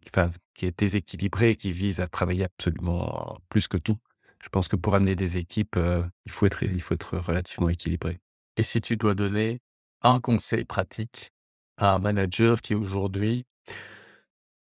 qui 0.55 0.73
déséquilibré, 0.73 1.57
vise 1.65 2.01
à 2.01 2.09
travailler 2.09 2.45
absolument 2.45 3.37
plus 3.49 3.69
que 3.69 3.77
tout. 3.77 3.99
Je 4.43 4.49
pense 4.49 4.69
que 4.69 4.77
pour 4.77 4.95
amener 4.95 5.17
des 5.17 5.39
équipes, 5.39 5.77
heu, 5.77 6.05
il 6.27 6.33
faut 6.33 6.47
être 6.47 6.63
il 6.63 6.81
faut 6.81 6.95
être 6.95 7.19
relativement 7.19 7.69
équilibré. 7.69 8.21
Et 8.57 8.63
si 8.63 8.81
tu 8.81 8.97
dois 8.97 9.15
donner 9.15 9.61
un 10.03 10.21
conseil 10.21 10.65
pratique 10.65 11.33
à 11.79 11.95
un 11.95 11.99
manager 11.99 12.61
qui 12.63 12.75
aujourd'hui 12.75 13.47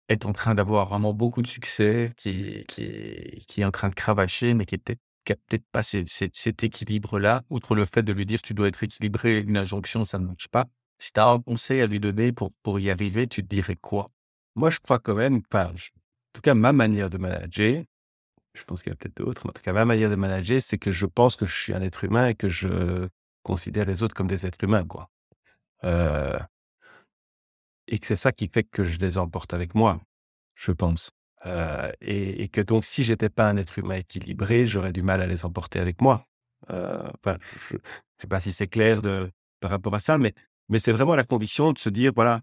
est 0.08 0.24
en 0.26 0.32
train 0.32 0.54
d'avoir 0.54 0.88
vraiment 0.88 1.14
beaucoup 1.14 1.42
de 1.42 1.46
succès, 1.46 2.10
qui 2.16 2.64
qui 2.68 3.44
qui 3.48 3.60
est 3.62 3.64
en 3.64 3.70
train 3.70 3.88
de 3.88 3.94
cravacher, 3.94 4.54
mais 4.54 4.64
qui 4.66 4.78
peut-être 4.78 5.00
qui 5.24 5.32
a 5.32 5.36
peut-être 5.36 5.64
pas 5.72 5.82
cet 5.82 6.62
équilibre-là, 6.64 7.42
outre 7.50 7.74
le 7.74 7.84
fait 7.86 8.02
de 8.02 8.12
lui 8.12 8.26
dire: 8.26 8.42
«Tu 8.42 8.54
dois 8.54 8.68
être 8.68 8.82
équilibré», 8.82 9.40
une 9.40 9.56
injonction, 9.56 10.04
ça 10.04 10.18
ne 10.18 10.26
marche 10.26 10.48
pas. 10.48 10.66
Si 10.98 11.12
tu 11.12 11.20
as 11.20 11.26
un 11.28 11.40
conseil 11.40 11.80
à 11.80 11.86
lui 11.86 12.00
donner 12.00 12.32
pour 12.32 12.50
pour 12.62 12.78
y 12.80 12.90
arriver, 12.90 13.26
tu 13.28 13.42
te 13.42 13.48
dirais 13.48 13.76
quoi? 13.76 14.10
Moi, 14.56 14.70
je 14.70 14.78
crois 14.80 14.98
quand 15.00 15.14
même, 15.16 15.40
enfin, 15.52 15.66
en 15.70 15.74
tout 16.34 16.42
cas, 16.42 16.54
ma 16.54 16.72
manière 16.72 17.10
de 17.10 17.18
manager, 17.18 17.82
je 18.54 18.64
pense 18.64 18.82
qu'il 18.82 18.90
y 18.92 18.94
a 18.94 18.96
peut-être 18.96 19.16
d'autres, 19.18 19.42
mais 19.44 19.50
en 19.50 19.52
tout 19.52 19.62
cas, 19.62 19.72
ma 19.72 19.84
manière 19.84 20.10
de 20.10 20.16
manager, 20.16 20.60
c'est 20.62 20.78
que 20.78 20.92
je 20.92 21.06
pense 21.06 21.36
que 21.36 21.46
je 21.46 21.54
suis 21.60 21.74
un 21.74 21.82
être 21.82 22.04
humain 22.04 22.28
et 22.28 22.34
que 22.34 22.48
je 22.48 23.08
considère 23.42 23.86
les 23.86 24.02
autres 24.02 24.14
comme 24.14 24.28
des 24.28 24.46
êtres 24.46 24.62
humains, 24.64 24.86
quoi. 24.86 25.10
Heu 25.84 26.38
et 27.88 27.98
que 27.98 28.06
c'est 28.06 28.16
ça 28.16 28.32
qui 28.32 28.48
fait 28.48 28.64
que 28.64 28.84
je 28.84 28.98
les 28.98 29.18
emporte 29.18 29.54
avec 29.54 29.74
moi, 29.74 30.00
je 30.54 30.72
pense. 30.72 31.10
Heu 31.46 31.92
et 32.00 32.42
et 32.42 32.48
que 32.48 32.60
donc 32.60 32.84
si 32.84 33.02
j'étais 33.04 33.28
pas 33.30 33.48
un 33.50 33.56
être 33.56 33.78
humain 33.78 33.96
équilibré, 33.96 34.66
j'aurais 34.66 34.92
du 34.92 35.02
mal 35.02 35.20
à 35.22 35.26
les 35.26 35.44
emporter 35.44 35.78
avec 35.80 36.00
moi. 36.02 36.26
Heu, 36.70 36.98
enfin, 37.24 37.38
je 37.70 37.76
je 37.76 38.22
sais 38.22 38.28
pas 38.28 38.40
si 38.40 38.52
c'est 38.52 38.68
clair 38.68 39.02
de 39.02 39.30
par 39.60 39.70
rapport 39.70 39.94
à 39.94 40.00
ça, 40.00 40.18
mais 40.18 40.34
mais 40.70 40.78
c'est 40.78 40.92
vraiment 40.92 41.16
la 41.16 41.24
conviction 41.24 41.72
de 41.72 41.78
se 41.78 41.88
dire, 41.90 42.12
voilà, 42.14 42.40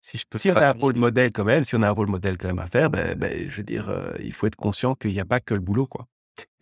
Si 0.00 0.18
je 0.18 0.24
peux 0.28 0.38
si 0.38 0.50
on 0.50 0.54
a 0.60 0.68
un 0.68 0.72
rôle 0.72 0.96
modèle 0.96 1.32
quand 1.32 1.44
même, 1.44 1.64
si 1.64 1.74
on 1.74 1.82
a 1.82 1.88
un 1.88 1.92
rôle 1.92 2.08
modèle 2.08 2.38
quand 2.38 2.48
même 2.48 2.58
à 2.58 2.66
faire, 2.66 2.90
beh 2.90 3.14
beh, 3.14 3.48
je 3.48 3.56
veux 3.58 3.62
dire, 3.62 3.90
il 4.20 4.32
faut 4.32 4.46
être 4.46 4.56
conscient 4.56 4.94
qu'il 4.94 5.12
y 5.12 5.20
a 5.20 5.24
pas 5.24 5.40
que 5.40 5.54
le 5.54 5.60
boulot, 5.60 5.86
quoi. 5.86 6.06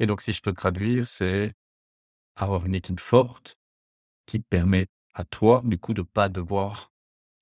et 0.01 0.07
donc 0.07 0.23
si 0.23 0.33
je 0.35 0.43
peux 0.43 0.55
traduire, 0.55 1.09
c'est 1.09 1.55
avoir 2.37 2.67
une 2.67 2.77
équipe 2.77 3.01
forte 3.01 3.57
qui 4.27 4.41
permet 4.41 4.89
à 5.15 5.25
toi, 5.27 5.63
du 5.67 5.79
coup, 5.79 5.95
de 5.95 6.03
pas 6.03 6.31
devoir 6.31 6.93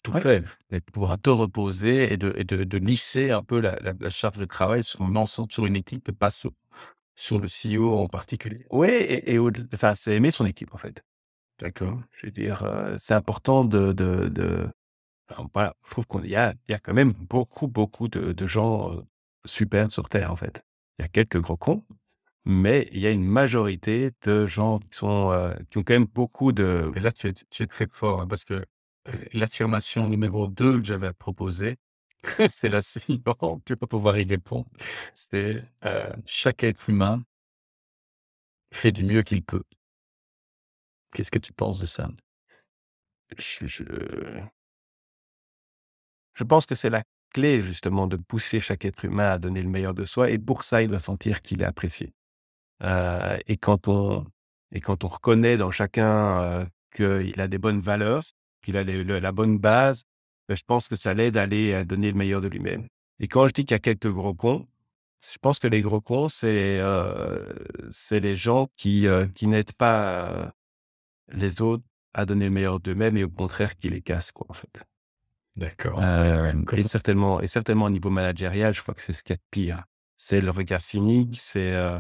tout 0.03 0.12
Ouais. 0.12 0.20
faire 0.22 0.59
et 0.70 0.78
de 0.80 0.84
pouvoir 0.92 1.18
te 1.20 1.30
reposer 1.30 2.12
et 2.12 2.16
de 2.16 2.32
et 2.36 2.44
de 2.44 2.64
de 2.64 2.78
lisser 2.78 3.30
un 3.30 3.42
peu 3.42 3.61
la 3.61 3.76
la 3.80 3.92
la 4.00 4.11
charge 4.11 4.38
de 4.38 4.44
travail 4.46 4.82
sur 4.82 5.05
l'ensemble 5.09 5.53
sur 5.53 5.66
une 5.66 5.76
équipe 5.76 6.09
et 6.09 6.12
pas 6.12 6.30
sur 6.30 6.53
sur 7.16 7.38
le 7.40 7.48
CEO 7.48 7.98
en 7.98 8.09
particulier. 8.09 8.66
Ouais 8.70 9.22
et 9.30 9.38
enfin, 9.74 9.94
c'est 9.96 10.16
aimer 10.16 10.30
son 10.32 10.46
équipe, 10.46 10.74
en 10.74 10.78
fait. 10.78 11.03
D'accord. 11.59 12.00
Je 12.12 12.26
veux 12.26 12.32
dire, 12.32 12.64
heu, 12.64 12.96
c'est 12.98 13.14
important 13.14 13.64
de 13.64 13.92
de 13.92 14.28
de 14.28 14.68
enfin, 15.30 15.48
voilà, 15.55 15.74
je 15.86 15.90
trouve 15.92 16.07
qu'il 16.07 16.30
y 16.30 16.36
a 16.36 16.55
il 16.68 16.72
y 16.72 16.74
a 16.74 16.80
quand 16.80 16.94
même 16.94 17.12
beaucoup, 17.12 17.68
beaucoup 17.68 18.09
de 18.09 18.32
de 18.32 18.46
gens, 18.48 18.92
heu, 18.94 19.05
super 19.46 19.90
sur 19.92 20.09
terre, 20.09 20.32
en 20.32 20.36
fait. 20.36 20.62
Il 20.98 21.03
y 21.03 21.07
a 21.07 21.09
quelques 21.09 21.40
gros 21.40 21.57
cons, 21.59 21.84
mais 22.46 22.88
il 22.92 23.00
y 23.00 23.07
a 23.09 23.12
une 23.12 23.24
majorité 23.26 24.12
de 24.26 24.46
gens 24.46 24.78
qui 24.78 24.98
sont, 24.98 25.32
heu, 25.32 25.55
qui 25.70 25.78
ont 25.78 25.84
quand 25.84 25.94
même 25.94 26.07
beaucoup 26.07 26.53
de 26.53 26.92
Et 26.96 27.00
là, 27.00 27.12
tu 27.12 27.28
es 27.28 27.34
tu 27.34 27.64
es 27.64 27.66
très 27.68 27.88
fort, 27.92 28.22
hein, 28.22 28.26
parce 28.28 28.44
que, 28.44 28.64
l'affirmation 29.32 30.09
numéro 30.09 30.46
2 30.48 30.78
que 30.80 30.84
j'avais 30.86 31.12
proposer, 31.12 31.76
c'est 32.50 32.68
la 32.68 32.82
suivante, 32.82 33.62
tu 33.66 33.74
vas 33.74 33.86
pouvoir 33.86 34.18
y 34.18 34.24
répondre. 34.24 34.66
C'est, 35.14 35.64
heu, 35.84 36.12
chaque 36.26 36.64
être 36.64 36.88
humain 36.90 37.22
fait 38.72 38.90
du 38.90 39.05
mieux 39.05 39.22
qu'il 39.22 39.44
peut. 39.44 39.62
Qu'est-ce 41.14 41.30
que 41.30 41.38
tu 41.38 41.53
penses 41.55 41.78
de 41.80 41.86
ça? 41.86 42.11
je 43.38 43.66
je 43.66 43.84
je 46.34 46.44
pense 46.44 46.66
que 46.66 46.74
c'est 46.74 46.90
la 46.90 47.03
clé 47.34 47.62
justement 47.62 48.07
de 48.07 48.16
pousser 48.16 48.61
chaque 48.61 48.84
être 48.84 49.05
humain 49.05 49.26
à 49.26 49.38
donner 49.38 49.62
le 49.62 49.68
meilleur 49.68 49.94
de 49.94 50.05
soi 50.05 50.30
et 50.30 50.38
pour 50.38 50.64
ça, 50.64 50.82
il 50.82 50.88
doit 50.88 51.00
sentir 51.00 51.42
qu'il 51.42 51.62
est 51.62 51.66
apprécié. 51.66 52.12
Heu 52.84 53.38
et 53.48 53.59
quand 53.59 53.88
on 53.88 54.24
et 54.72 54.80
quand 54.80 55.05
on 55.05 55.09
reconnaît 55.09 55.57
dans 55.59 55.70
chacun, 55.72 56.66
qu'il 56.94 57.40
a 57.40 57.48
des 57.48 57.59
bonnes 57.59 57.80
valeurs, 57.80 58.24
qu'il 58.62 58.76
a 58.76 58.84
les 58.84 59.04
le 59.04 59.18
la 59.18 59.32
bonne 59.32 59.58
base, 59.58 60.04
bah, 60.48 60.54
je 60.54 60.62
pense 60.66 60.88
que 60.88 60.96
ça 60.96 61.14
l'aide 61.14 61.36
à 61.36 61.42
aller, 61.42 61.74
à 61.74 61.84
donner 61.84 62.10
le 62.10 62.16
meilleur 62.16 62.40
de 62.40 62.48
lui-même. 62.48 62.86
Et 63.20 63.28
quand 63.28 63.46
je 63.48 63.52
dis 63.52 63.64
qu'il 63.64 63.74
y 63.74 63.76
a 63.76 63.78
quelques 63.80 64.10
gros 64.10 64.34
cons, 64.34 64.66
je 65.22 65.38
pense 65.40 65.58
que 65.58 65.68
les 65.68 65.82
gros 65.82 66.00
cons, 66.00 66.28
c'est, 66.28 66.80
c'est 67.90 68.20
les 68.20 68.34
gens 68.34 68.68
qui, 68.76 69.06
heu, 69.06 69.26
qui 69.34 69.46
n'aident 69.46 69.72
pas, 69.72 70.30
heu, 70.30 70.50
les 71.32 71.62
autres 71.62 71.84
à 72.14 72.26
donner 72.26 72.46
le 72.46 72.50
meilleur 72.50 72.80
d'eux-mêmes 72.80 73.16
et 73.16 73.24
au 73.24 73.30
contraire 73.30 73.76
qui 73.76 73.88
les 73.88 74.02
cassent, 74.02 74.32
quoi, 74.32 74.46
en 74.48 74.54
fait. 74.54 74.84
D'accord. 75.56 76.00
Euh, 76.02 76.52
et 76.72 76.82
certainement, 76.84 77.40
et 77.40 77.48
certainement 77.48 77.86
au 77.86 77.90
niveau 77.90 78.10
managérial, 78.10 78.74
je 78.74 78.82
crois 78.82 78.94
que 78.94 79.02
c'est 79.02 79.12
ce 79.12 79.22
qu'il 79.22 79.34
y 79.34 79.34
a 79.34 79.36
de 79.36 79.42
pire. 79.50 79.84
C'est 80.16 80.40
le 80.40 80.50
regard 80.50 80.82
cynique, 80.82 81.38
c'est, 81.40 81.72
euh, 81.74 81.98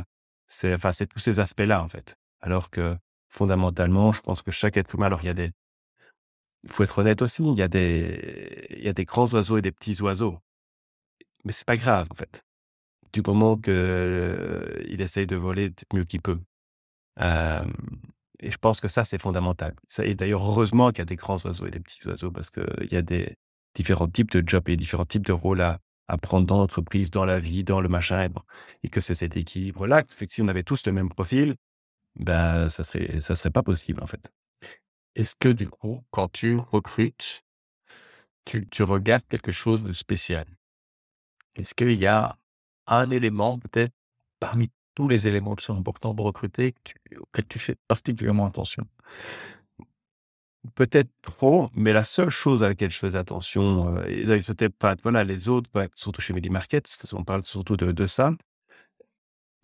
enfin, 0.64 0.92
c'est 0.92 1.06
tous 1.06 1.18
ces 1.18 1.38
aspects-là, 1.38 1.82
en 1.82 1.88
fait. 1.88 2.16
Alors 2.40 2.70
que 2.70 2.96
fondamentalement, 3.28 4.12
je 4.12 4.20
pense 4.20 4.42
que 4.42 4.50
chaque 4.50 4.76
être 4.76 4.94
humain, 4.94 5.06
alors 5.06 5.20
il 5.22 5.26
y 5.26 5.30
a 5.30 5.34
des, 5.34 5.52
il 6.64 6.70
faut 6.70 6.84
être 6.84 6.98
honnête 6.98 7.22
aussi, 7.22 7.42
il 7.42 7.58
y 7.58 7.62
a 7.62 7.68
des, 7.68 8.66
il 8.70 8.84
y 8.84 8.88
a 8.88 8.92
des 8.92 9.04
grands 9.04 9.26
oiseaux 9.32 9.56
et 9.58 9.62
des 9.62 9.72
petits 9.72 10.00
oiseaux. 10.02 10.38
Mais 11.44 11.52
c'est 11.52 11.66
pas 11.66 11.76
grave, 11.76 12.08
en 12.10 12.14
fait. 12.14 12.44
Du 13.12 13.22
moment 13.26 13.56
que 13.56 14.84
il 14.88 15.00
essaye 15.00 15.26
de 15.26 15.36
voler 15.36 15.72
mieux 15.92 16.04
qu'il 16.04 16.22
peut. 16.22 16.40
Et 18.42 18.50
je 18.50 18.58
pense 18.58 18.80
que 18.80 18.88
ça, 18.88 19.04
c'est 19.04 19.20
fondamental. 19.20 19.74
Et 20.02 20.14
d'ailleurs, 20.14 20.42
heureusement 20.42 20.90
qu'il 20.90 20.98
y 20.98 21.02
a 21.02 21.06
des 21.06 21.16
grands 21.16 21.38
oiseaux 21.44 21.66
et 21.66 21.70
des 21.70 21.80
petits 21.80 22.06
oiseaux 22.06 22.32
parce 22.32 22.50
qu'il 22.50 22.88
y 22.90 22.96
a 22.96 23.02
des 23.02 23.36
différents 23.74 24.08
types 24.08 24.30
de 24.32 24.46
jobs 24.46 24.68
et 24.68 24.76
différents 24.76 25.04
types 25.04 25.24
de 25.24 25.32
rôles 25.32 25.60
à, 25.60 25.78
prendre 26.20 26.46
dans 26.46 26.58
l'entreprise, 26.58 27.10
dans 27.10 27.24
la 27.24 27.38
vie, 27.40 27.64
dans 27.64 27.80
le 27.80 27.88
machin, 27.88 28.22
et, 28.22 28.28
et 28.82 28.88
que 28.90 29.00
c'est 29.00 29.14
cet 29.14 29.36
équilibre-là. 29.36 30.02
Si 30.28 30.42
on 30.42 30.48
avait 30.48 30.62
tous 30.62 30.84
le 30.84 30.92
même 30.92 31.08
profil, 31.08 31.54
ben, 32.16 32.68
ça 32.68 32.84
serait, 32.84 33.20
ça 33.20 33.34
serait 33.34 33.50
pas 33.50 33.62
possible, 33.62 34.02
en 34.02 34.06
fait. 34.06 34.30
Est-ce 35.14 35.36
que 35.36 35.48
du 35.48 35.68
coup, 35.68 36.04
quand 36.10 36.30
tu 36.32 36.56
recrutes, 36.56 37.44
tu, 38.44 38.66
regardes 38.82 39.26
quelque 39.28 39.52
chose 39.52 39.82
de 39.82 39.92
spécial? 39.92 40.46
Est-ce 41.54 41.74
qu'il 41.74 41.92
y 41.92 42.06
a 42.06 42.36
un 42.86 43.10
élément, 43.10 43.58
peut-être, 43.58 43.92
parmi 44.40 44.70
tous 44.94 45.08
les 45.08 45.28
éléments 45.28 45.54
qui 45.54 45.64
sont 45.64 45.76
importants 45.76 46.14
pour 46.14 46.26
recruter, 46.26 46.72
que 47.32 47.42
tu- 47.42 47.58
fais 47.58 47.76
particulièrement 47.88 48.46
attention? 48.46 48.86
Peut-être 50.76 51.10
trop, 51.22 51.68
mais 51.74 51.92
la 51.92 52.04
seule 52.04 52.28
chose 52.30 52.62
à 52.62 52.68
laquelle 52.68 52.90
je 52.90 52.96
faisais 52.98 53.18
attention, 53.18 53.96
euh, 53.96 54.04
et 54.06 54.24
pas, 54.78 54.94
voilà, 55.02 55.24
les 55.24 55.48
autres, 55.48 55.68
bah, 55.74 55.86
surtout 55.96 56.20
chez 56.20 56.32
Medi 56.32 56.50
Market, 56.50 56.84
parce 57.00 57.10
qu'on 57.10 57.24
parle 57.24 57.44
surtout 57.44 57.76
de, 57.76 57.90
ça. 58.06 58.32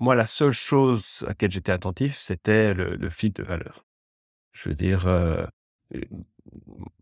Moi, 0.00 0.16
la 0.16 0.26
seule 0.26 0.52
chose 0.52 1.18
à 1.22 1.26
laquelle 1.26 1.52
j'étais 1.52 1.70
attentif, 1.72 2.16
c'était 2.16 2.74
le, 2.74 2.96
le 2.96 3.08
de 3.32 3.44
valeur. 3.44 3.84
Je 4.58 4.68
veux 4.68 4.74
dire, 4.74 5.06
euh, 5.06 5.46
euh, 5.94 6.00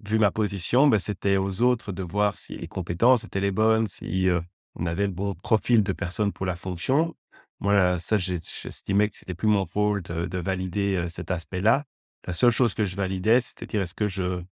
vu 0.07 0.19
ma 0.19 0.31
position, 0.31 0.89
ben, 0.89 0.99
c'était 0.99 1.39
aux 1.39 1.63
autres 1.63 1.91
de 1.91 2.03
voir 2.03 2.37
si 2.37 2.55
les 2.59 2.69
compétences 2.69 3.25
étaient 3.25 3.41
les 3.41 3.51
bonnes, 3.51 3.87
si 3.87 4.29
euh, 4.29 4.43
on 4.75 4.85
avait 4.85 5.07
le 5.07 5.13
bon 5.13 5.35
profil 5.35 5.83
de 5.83 5.93
personne 5.95 6.33
pour 6.33 6.45
la 6.45 6.55
fonction. 6.55 7.17
Moi, 7.61 7.99
ça, 7.99 8.19
j'estimais 8.19 9.09
que 9.09 9.17
c'était 9.17 9.33
plus 9.33 9.49
mon 9.49 9.65
rôle 9.65 10.03
de, 10.03 10.27
de 10.27 10.39
valider 10.39 11.07
cet 11.09 11.31
aspect-là. 11.31 11.85
La 12.27 12.35
seule 12.35 12.51
chose 12.51 12.75
que 12.75 12.85
je 12.85 12.95
validais, 12.95 13.41
c'était 13.41 13.65
dire 13.65 13.81
est-ce 13.81 13.95
que 13.95 14.07
je, 14.07 14.43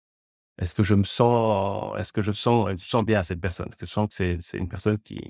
est-ce 0.57 0.75
que 0.75 0.83
je 0.83 0.95
me 0.95 1.05
sens, 1.05 1.95
est-ce 1.99 2.13
que 2.15 2.23
je 2.23 2.33
sens, 2.33 2.71
je 2.71 2.77
sens 2.77 3.05
bien 3.05 3.23
cette 3.23 3.41
personne, 3.41 3.67
est-ce 3.67 3.77
que 3.77 3.85
je 3.85 3.91
sens 3.91 4.09
que 4.09 4.39
c'est, 4.41 4.57
une 4.57 4.69
personne 4.69 4.97
qui, 4.97 5.21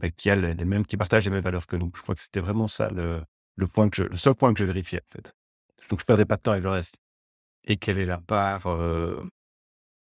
ben, 0.00 0.10
qui 0.10 0.28
a 0.28 0.36
les 0.36 0.64
mêmes, 0.66 0.84
qui 0.84 0.98
partage 0.98 1.24
les 1.24 1.30
mêmes 1.30 1.42
valeurs 1.42 1.66
que 1.66 1.76
nous. 1.76 1.90
Je 1.96 2.02
crois 2.02 2.14
que 2.14 2.20
c'était 2.20 2.40
vraiment 2.40 2.68
ça 2.68 2.90
le, 2.90 3.22
le 3.54 3.66
point 3.66 3.88
que 3.88 4.02
le 4.02 4.16
seul 4.18 4.34
point 4.34 4.52
que 4.52 4.58
je 4.58 4.64
vérifiais 4.64 5.00
en 5.00 5.10
fait. 5.10 5.34
Donc 5.90 6.00
je 6.00 6.04
perdais 6.04 6.26
pas 6.26 6.36
de 6.36 6.42
temps 6.42 6.52
avec 6.52 6.64
le 6.64 6.70
reste. 6.70 6.98
Et 7.66 7.76
quelle 7.76 7.98
est 7.98 8.06
la 8.06 8.18
part 8.18 8.66
euh, 8.66 9.22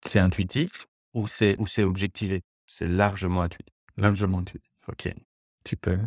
C'est 0.06 0.20
intuitif 0.20 0.88
ou 1.14 1.28
c'est 1.28 1.56
ou 1.60 1.68
c'est 1.68 1.84
objectivé? 1.84 2.42
C'est 2.68 2.88
largement 2.88 3.42
intuitif. 3.42 3.74
Largement 3.98 4.40
intuitif. 4.40 4.72
Ok, 4.88 5.14
super. 5.68 6.00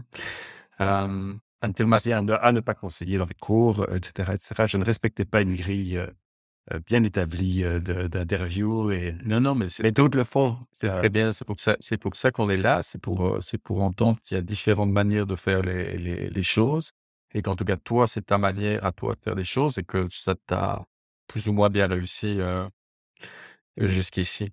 Euh, 0.81 1.35
en 1.63 1.73
termes 1.73 1.97
ne, 2.07 2.33
à 2.33 2.53
ne 2.53 2.61
pas 2.61 2.75
conseiller 2.75 3.19
dans 3.19 3.27
les 3.27 3.35
cours, 3.41 3.87
etc., 3.95 4.33
etc. 4.35 4.67
Je 4.67 4.77
ne 4.79 4.85
respectais 4.85 5.25
pas 5.25 5.43
une 5.43 5.55
grille 5.55 5.99
euh, 5.99 6.81
bien 6.87 7.03
établie 7.05 7.63
de- 7.63 8.07
d'interview 8.09 8.91
et 8.91 9.15
Non, 9.25 9.41
non, 9.41 9.55
mais 9.55 9.69
c'est 9.69 9.83
mais 9.83 9.93
d'autres 9.93 10.19
le 10.19 10.25
font. 10.25 10.59
c'est 10.73 10.89
très 10.89 11.09
bien. 11.11 11.33
C'est 11.33 11.45
pour 11.47 11.61
ça, 11.61 11.77
c'est 11.81 11.99
pour 11.99 12.17
ça 12.17 12.31
qu'on 12.33 12.51
est 12.51 12.57
là. 12.57 12.83
C'est 12.83 13.01
pour, 13.01 13.39
c'est 13.41 13.59
pour 13.59 13.83
entendre 13.83 14.19
qu'il 14.21 14.37
y 14.37 14.39
a 14.39 14.43
différentes 14.43 14.91
manières 14.91 15.27
de 15.27 15.37
faire 15.37 15.63
les, 15.63 15.97
les, 15.99 16.31
les 16.31 16.43
choses 16.43 16.93
et 17.35 17.43
qu'en 17.43 17.57
tout 17.57 17.65
cas, 17.65 17.77
toi, 17.77 18.07
c'est 18.07 18.23
ta 18.27 18.39
manière 18.39 18.85
à 18.85 18.93
toi 18.93 19.15
de 19.15 19.21
faire 19.21 19.35
les 19.35 19.45
choses 19.45 19.79
et 19.79 19.85
que 19.85 20.07
ça 20.11 20.35
t'a 20.47 20.85
plus 21.29 21.49
ou 21.49 21.53
moins 21.53 21.71
bien 21.71 21.87
réussi 21.89 22.41
euh, 22.41 22.69
jusqu'ici. 23.77 24.53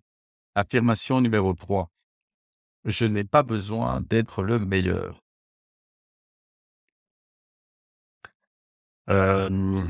Affirmation 0.55 1.22
numéro 1.22 1.53
3. 1.53 1.91
Je 2.86 3.05
n'ai 3.05 3.24
pas 3.26 3.43
besoin 3.43 4.01
d'être 4.01 4.43
le 4.43 4.59
meilleur. 4.59 5.24
euh, 9.09 9.84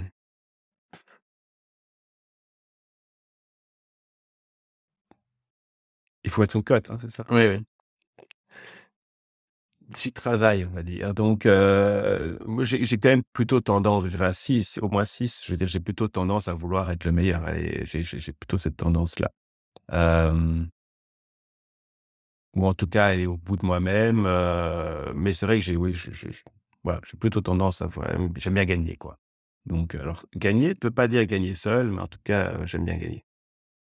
il 6.23 6.31
faut 6.31 6.43
être 6.43 6.59
cote, 6.61 6.89
hein, 6.89 6.97
c'est 7.01 7.11
ça. 7.11 7.23
Oui, 7.29 7.47
oui. 7.47 7.70
Tu 9.97 10.11
travailles, 10.13 10.65
on 10.65 10.73
va 10.73 10.83
dire. 10.83 11.13
Donc, 11.13 11.45
euh, 11.45 12.37
j'ai 12.61 12.97
quand 12.97 13.09
même 13.09 13.23
plutôt 13.33 13.59
tendance, 13.61 14.05
je 14.05 14.09
dirais 14.09 14.27
à 14.27 14.33
6, 14.33 14.79
au 14.81 14.87
moins 14.89 15.03
6, 15.05 15.43
je 15.45 15.51
veux 15.51 15.57
dire, 15.57 15.67
j'ai 15.67 15.79
plutôt 15.81 16.07
tendance 16.07 16.47
à 16.47 16.53
vouloir 16.53 16.89
être 16.91 17.03
le 17.03 17.11
meilleur. 17.11 17.43
J'ai 17.85 18.33
plutôt 18.33 18.57
cette 18.57 18.77
tendance-là. 18.77 19.31
Euh, 19.93 20.65
ou 22.55 22.65
en 22.65 22.73
tout 22.73 22.87
cas, 22.87 23.05
aller 23.07 23.25
au 23.25 23.37
bout 23.37 23.57
de 23.57 23.65
moi-même. 23.65 24.25
euh, 24.25 25.11
mais 25.15 25.33
c'est 25.33 25.45
vrai 25.45 25.59
que 25.59 25.63
j'ai, 25.65 25.75
oui, 25.75 25.95
voilà, 26.83 26.99
plutôt 27.19 27.41
tendance 27.41 27.81
à, 27.81 27.89
j'aime 28.37 28.53
bien 28.55 28.65
gagner, 28.65 28.95
quoi. 28.97 29.17
Donc, 29.65 29.95
alors, 29.95 30.25
gagner 30.35 30.69
ne 30.69 30.73
peut 30.73 30.91
pas 30.91 31.07
dire 31.07 31.25
gagner 31.25 31.53
seul, 31.55 31.91
mais 31.91 32.01
en 32.01 32.07
tout 32.07 32.19
cas, 32.23 32.51
euh, 32.53 32.65
j'aime 32.65 32.85
bien 32.85 32.97
gagner. 32.97 33.25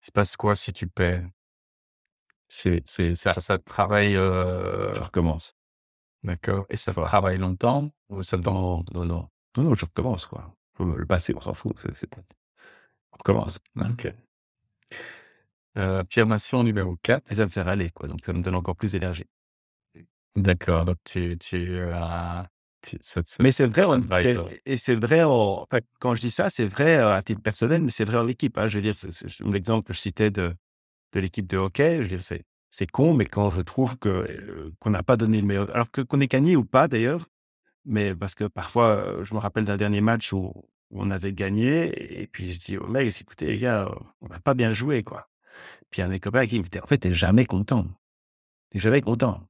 Il 0.02 0.06
se 0.06 0.12
passe 0.12 0.36
quoi 0.36 0.56
si 0.56 0.72
tu 0.72 0.86
perds? 0.88 1.28
C'est, 2.48 2.82
c'est, 2.84 3.14
ça, 3.16 3.34
ça 3.40 3.58
travaille, 3.58 4.16
euh, 4.16 4.92
Je 4.94 5.00
recommence. 5.00 5.52
D'accord, 6.26 6.66
et 6.68 6.76
ça 6.76 6.92
Voilà. 6.92 7.08
travaille 7.08 7.38
longtemps 7.38 7.90
ou 8.10 8.22
ça 8.22 8.36
te 8.36 8.42
Non, 8.44 8.84
non, 8.92 9.04
non. 9.04 9.28
Non, 9.56 9.62
non, 9.62 9.74
je 9.74 9.84
recommence, 9.86 10.26
quoi. 10.26 10.54
Le 10.78 11.06
passé, 11.06 11.32
on 11.34 11.40
s'en 11.40 11.54
fout. 11.54 11.74
On 13.12 13.16
recommence. 13.18 13.58
Ok. 13.76 14.12
Euh, 15.78 16.00
affirmation 16.02 16.62
numéro 16.62 16.96
4. 17.02 17.30
Et 17.32 17.36
ça 17.36 17.44
me 17.44 17.48
fait 17.48 17.62
râler, 17.62 17.90
quoi. 17.90 18.08
Donc, 18.08 18.20
ça 18.24 18.32
me 18.32 18.42
donne 18.42 18.54
encore 18.54 18.76
plus 18.76 18.92
d'énergie. 18.92 19.24
D'accord, 20.36 20.84
donc 20.84 20.98
tu, 21.04 21.38
tu, 21.38 21.66
euh, 21.70 22.42
tu- 22.82 22.98
ça, 23.00 23.22
ça- 23.24 23.42
Mais 23.42 23.52
c'est 23.52 23.66
vrai, 23.66 23.82
travaille, 24.00 24.60
et, 24.66 24.76
c'est 24.76 24.94
vrai, 24.94 25.22
enfin, 25.24 25.78
quand 25.98 26.14
je 26.14 26.20
dis 26.20 26.30
ça, 26.30 26.50
c'est 26.50 26.66
vrai 26.66 26.98
euh, 26.98 27.14
à 27.14 27.22
titre 27.22 27.40
personnel, 27.40 27.80
mais 27.80 27.90
c'est 27.90 28.04
vrai 28.04 28.18
en 28.18 28.28
équipe. 28.28 28.58
Hein, 28.58 28.68
je 28.68 28.78
veux 28.78 28.82
dire, 28.82 28.94
l'exemple 29.50 29.86
que 29.86 29.94
je 29.94 29.98
citais 30.00 30.30
de, 30.30 30.54
de 31.14 31.20
l'équipe 31.20 31.46
de 31.46 31.56
hockey, 31.56 31.96
je 31.96 32.02
veux 32.02 32.08
dire, 32.08 32.22
c'est, 32.24 32.44
c'est 32.76 32.86
con, 32.86 33.14
mais 33.14 33.24
quand 33.24 33.48
je 33.48 33.62
trouve 33.62 33.96
que, 33.98 34.70
qu'on 34.80 34.90
n'a 34.90 35.02
pas 35.02 35.16
donné 35.16 35.40
le 35.40 35.46
meilleur, 35.46 35.74
alors 35.74 35.90
que, 35.90 36.02
qu'on 36.02 36.20
ait 36.20 36.26
gagné 36.26 36.56
ou 36.56 36.64
pas 36.64 36.88
d'ailleurs, 36.88 37.26
mais 37.86 38.14
parce 38.14 38.34
que 38.34 38.44
parfois, 38.44 39.16
je 39.22 39.32
me 39.32 39.38
rappelle 39.38 39.64
d'un 39.64 39.78
dernier 39.78 40.02
match 40.02 40.34
où, 40.34 40.52
on 40.90 41.10
avait 41.10 41.32
gagné, 41.32 42.20
et 42.20 42.26
puis 42.26 42.52
je 42.52 42.58
dis 42.58 42.76
aux 42.76 42.86
mecs, 42.86 43.18
écoutez 43.18 43.46
les 43.46 43.56
gars, 43.56 43.90
on 44.20 44.28
n'a 44.28 44.40
pas 44.40 44.52
bien 44.52 44.72
joué, 44.72 45.02
quoi. 45.02 45.26
Puis 45.90 46.02
un 46.02 46.06
de 46.06 46.12
mes 46.12 46.20
copains 46.20 46.46
qui 46.46 46.60
me 46.60 46.66
en 46.82 46.86
fait, 46.86 46.98
t'es 46.98 47.12
jamais 47.12 47.46
content. 47.46 47.86
T'es 48.70 48.78
jamais 48.78 49.00
content. 49.00 49.40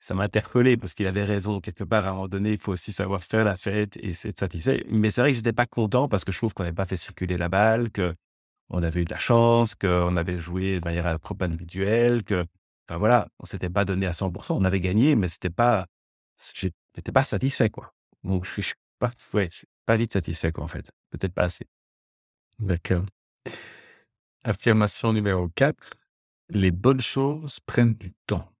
Ça 0.00 0.14
m'a 0.14 0.24
interpellé 0.24 0.78
parce 0.78 0.94
qu'il 0.94 1.06
avait 1.06 1.24
raison. 1.24 1.60
Quelque 1.60 1.84
part, 1.84 2.06
à 2.06 2.10
un 2.10 2.12
moment 2.14 2.28
donné, 2.28 2.54
il 2.54 2.58
faut 2.58 2.72
aussi 2.72 2.92
savoir 2.92 3.22
faire 3.22 3.44
la 3.44 3.56
fête 3.56 3.98
et 3.98 4.14
c'est 4.14 4.36
satisfait. 4.36 4.84
Mais 4.90 5.10
c'est 5.10 5.20
vrai 5.20 5.30
que 5.30 5.36
j'étais 5.36 5.52
pas 5.52 5.66
content 5.66 6.08
parce 6.08 6.24
que 6.24 6.32
je 6.32 6.38
trouve 6.38 6.54
qu'on 6.54 6.64
n'avait 6.64 6.74
pas 6.74 6.86
fait 6.86 6.96
circuler 6.96 7.36
la 7.36 7.50
balle, 7.50 7.90
que 7.90 8.14
on 8.70 8.82
avait 8.82 9.02
eu 9.02 9.04
de 9.04 9.10
la 9.10 9.18
chance, 9.18 9.74
qu'on 9.74 10.16
avait 10.16 10.38
joué 10.38 10.80
de 10.80 10.84
manière 10.84 11.20
trop 11.20 11.36
individuelle, 11.40 12.24
que, 12.24 12.44
enfin 12.90 12.98
voilà, 12.98 13.28
on 13.38 13.46
s'était 13.46 13.70
pas 13.70 13.84
donné 13.84 14.06
à 14.06 14.12
100%. 14.12 14.56
On 14.58 14.64
avait 14.64 14.80
gagné, 14.80 15.14
mais 15.16 15.28
c'était 15.28 15.48
pas, 15.50 15.86
j'étais 16.54 17.12
pas 17.12 17.24
satisfait, 17.24 17.70
quoi. 17.70 17.94
Donc, 18.24 18.44
je 18.44 18.60
suis 18.60 18.74
pas, 18.98 19.12
ouais, 19.32 19.48
je 19.50 19.58
suis 19.58 19.68
pas 19.86 19.96
vite 19.96 20.12
satisfait, 20.12 20.50
quoi, 20.52 20.64
en 20.64 20.68
fait. 20.68 20.90
Peut-être 21.10 21.32
pas 21.34 21.44
assez. 21.44 21.66
D'accord. 22.60 23.04
Affirmation 24.44 25.14
numéro 25.14 25.48
4. 25.48 25.94
Les 26.50 26.72
bonnes 26.72 27.00
choses 27.00 27.58
prennent 27.60 27.94
du 27.94 28.12
temps. 28.26 28.52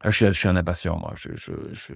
Ah, 0.00 0.10
je, 0.10 0.16
suis, 0.16 0.26
je 0.26 0.32
suis 0.32 0.48
un 0.48 0.56
impatient, 0.56 0.98
moi. 0.98 1.14
Je, 1.16 1.34
je, 1.36 1.52
je, 1.72 1.94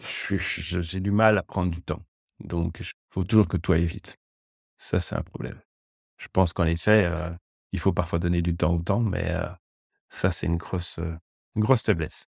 je- 0.00 0.36
je- 0.38 0.80
j'ai 0.80 1.00
du 1.00 1.10
mal 1.10 1.38
à 1.38 1.42
prendre 1.42 1.70
du 1.72 1.82
temps. 1.82 2.02
Donc, 2.40 2.80
il 2.80 2.86
faut 3.10 3.24
toujours 3.24 3.48
que 3.48 3.56
tout 3.56 3.72
aille 3.72 3.86
vite. 3.86 4.18
Ça, 4.78 5.00
c'est 5.00 5.16
un 5.16 5.22
problème. 5.22 5.60
Je 6.22 6.28
pense 6.32 6.52
qu'en 6.52 6.66
effet, 6.66 7.04
euh, 7.04 7.30
il 7.72 7.80
faut 7.80 7.92
parfois 7.92 8.20
donner 8.20 8.42
du 8.42 8.56
temps 8.56 8.74
au 8.74 8.80
temps, 8.80 9.00
mais 9.00 9.28
euh, 9.32 9.48
ça, 10.08 10.30
c'est 10.30 10.46
une 10.46 10.56
grosse, 10.56 11.00
euh, 11.00 11.16
une 11.56 11.62
grosse 11.62 11.82
faiblesse. 11.82 12.26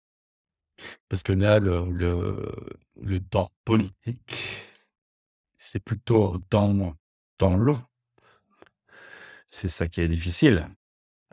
Parce 1.08 1.22
que 1.22 1.32
là, 1.32 1.60
le, 1.60 1.88
le, 1.90 2.52
le 3.00 3.20
temps 3.20 3.52
politique, 3.64 4.64
c'est 5.56 5.78
plutôt 5.78 6.38
temps, 6.50 6.96
temps 7.38 7.56
long. 7.56 7.80
C'est 9.50 9.68
ça 9.68 9.86
qui 9.86 10.00
est 10.00 10.08
difficile. 10.08 10.66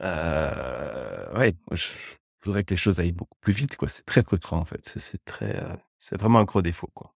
Euh, 0.01 1.35
ouais, 1.35 1.55
je, 1.71 1.87
je 1.87 2.45
voudrais 2.45 2.63
que 2.63 2.75
les 2.75 2.77
choses 2.77 2.99
aillent 2.99 3.13
beaucoup 3.13 3.37
plus 3.41 3.53
vite, 3.53 3.77
quoi. 3.77 3.89
C'est 3.89 4.05
très 4.05 4.21
frustrant, 4.21 4.59
en 4.59 4.65
fait. 4.65 4.85
C'est, 4.85 4.99
c'est 4.99 5.25
très, 5.25 5.57
euh, 5.57 5.75
c'est 5.97 6.19
vraiment 6.19 6.37
un 6.37 6.43
gros 6.45 6.61
défaut, 6.61 6.91
quoi. 6.93 7.15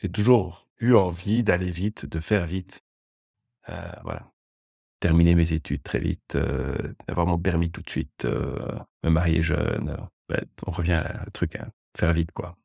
J'ai 0.00 0.08
toujours 0.08 0.68
eu 0.78 0.94
envie 0.94 1.42
d'aller 1.42 1.72
vite, 1.72 2.06
de 2.06 2.20
faire 2.20 2.46
vite. 2.46 2.82
Euh, 3.68 3.92
voilà. 4.02 4.30
Terminer 5.00 5.34
mes 5.34 5.52
études 5.52 5.82
très 5.82 6.00
vite, 6.00 6.34
euh, 6.34 6.76
avoir 7.06 7.26
mon 7.26 7.38
permis 7.38 7.70
tout 7.70 7.82
de 7.82 7.90
suite, 7.90 8.24
euh, 8.24 8.76
me 9.04 9.10
marier 9.10 9.42
jeune. 9.42 9.96
Ben, 10.28 10.44
on 10.66 10.72
revient 10.72 10.94
à 10.94 11.22
un 11.22 11.30
truc, 11.32 11.54
hein, 11.56 11.68
faire 11.96 12.12
vite, 12.12 12.32
quoi. 12.32 12.56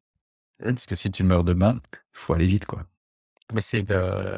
Parce 0.58 0.86
que 0.86 0.96
si 0.96 1.12
tu 1.12 1.24
meurs 1.24 1.44
demain, 1.44 1.80
il 1.94 2.00
faut 2.14 2.34
aller 2.34 2.48
vite, 2.48 2.66
quoi. 2.66 2.86
Mais 3.54 3.62
c'est, 3.62 3.86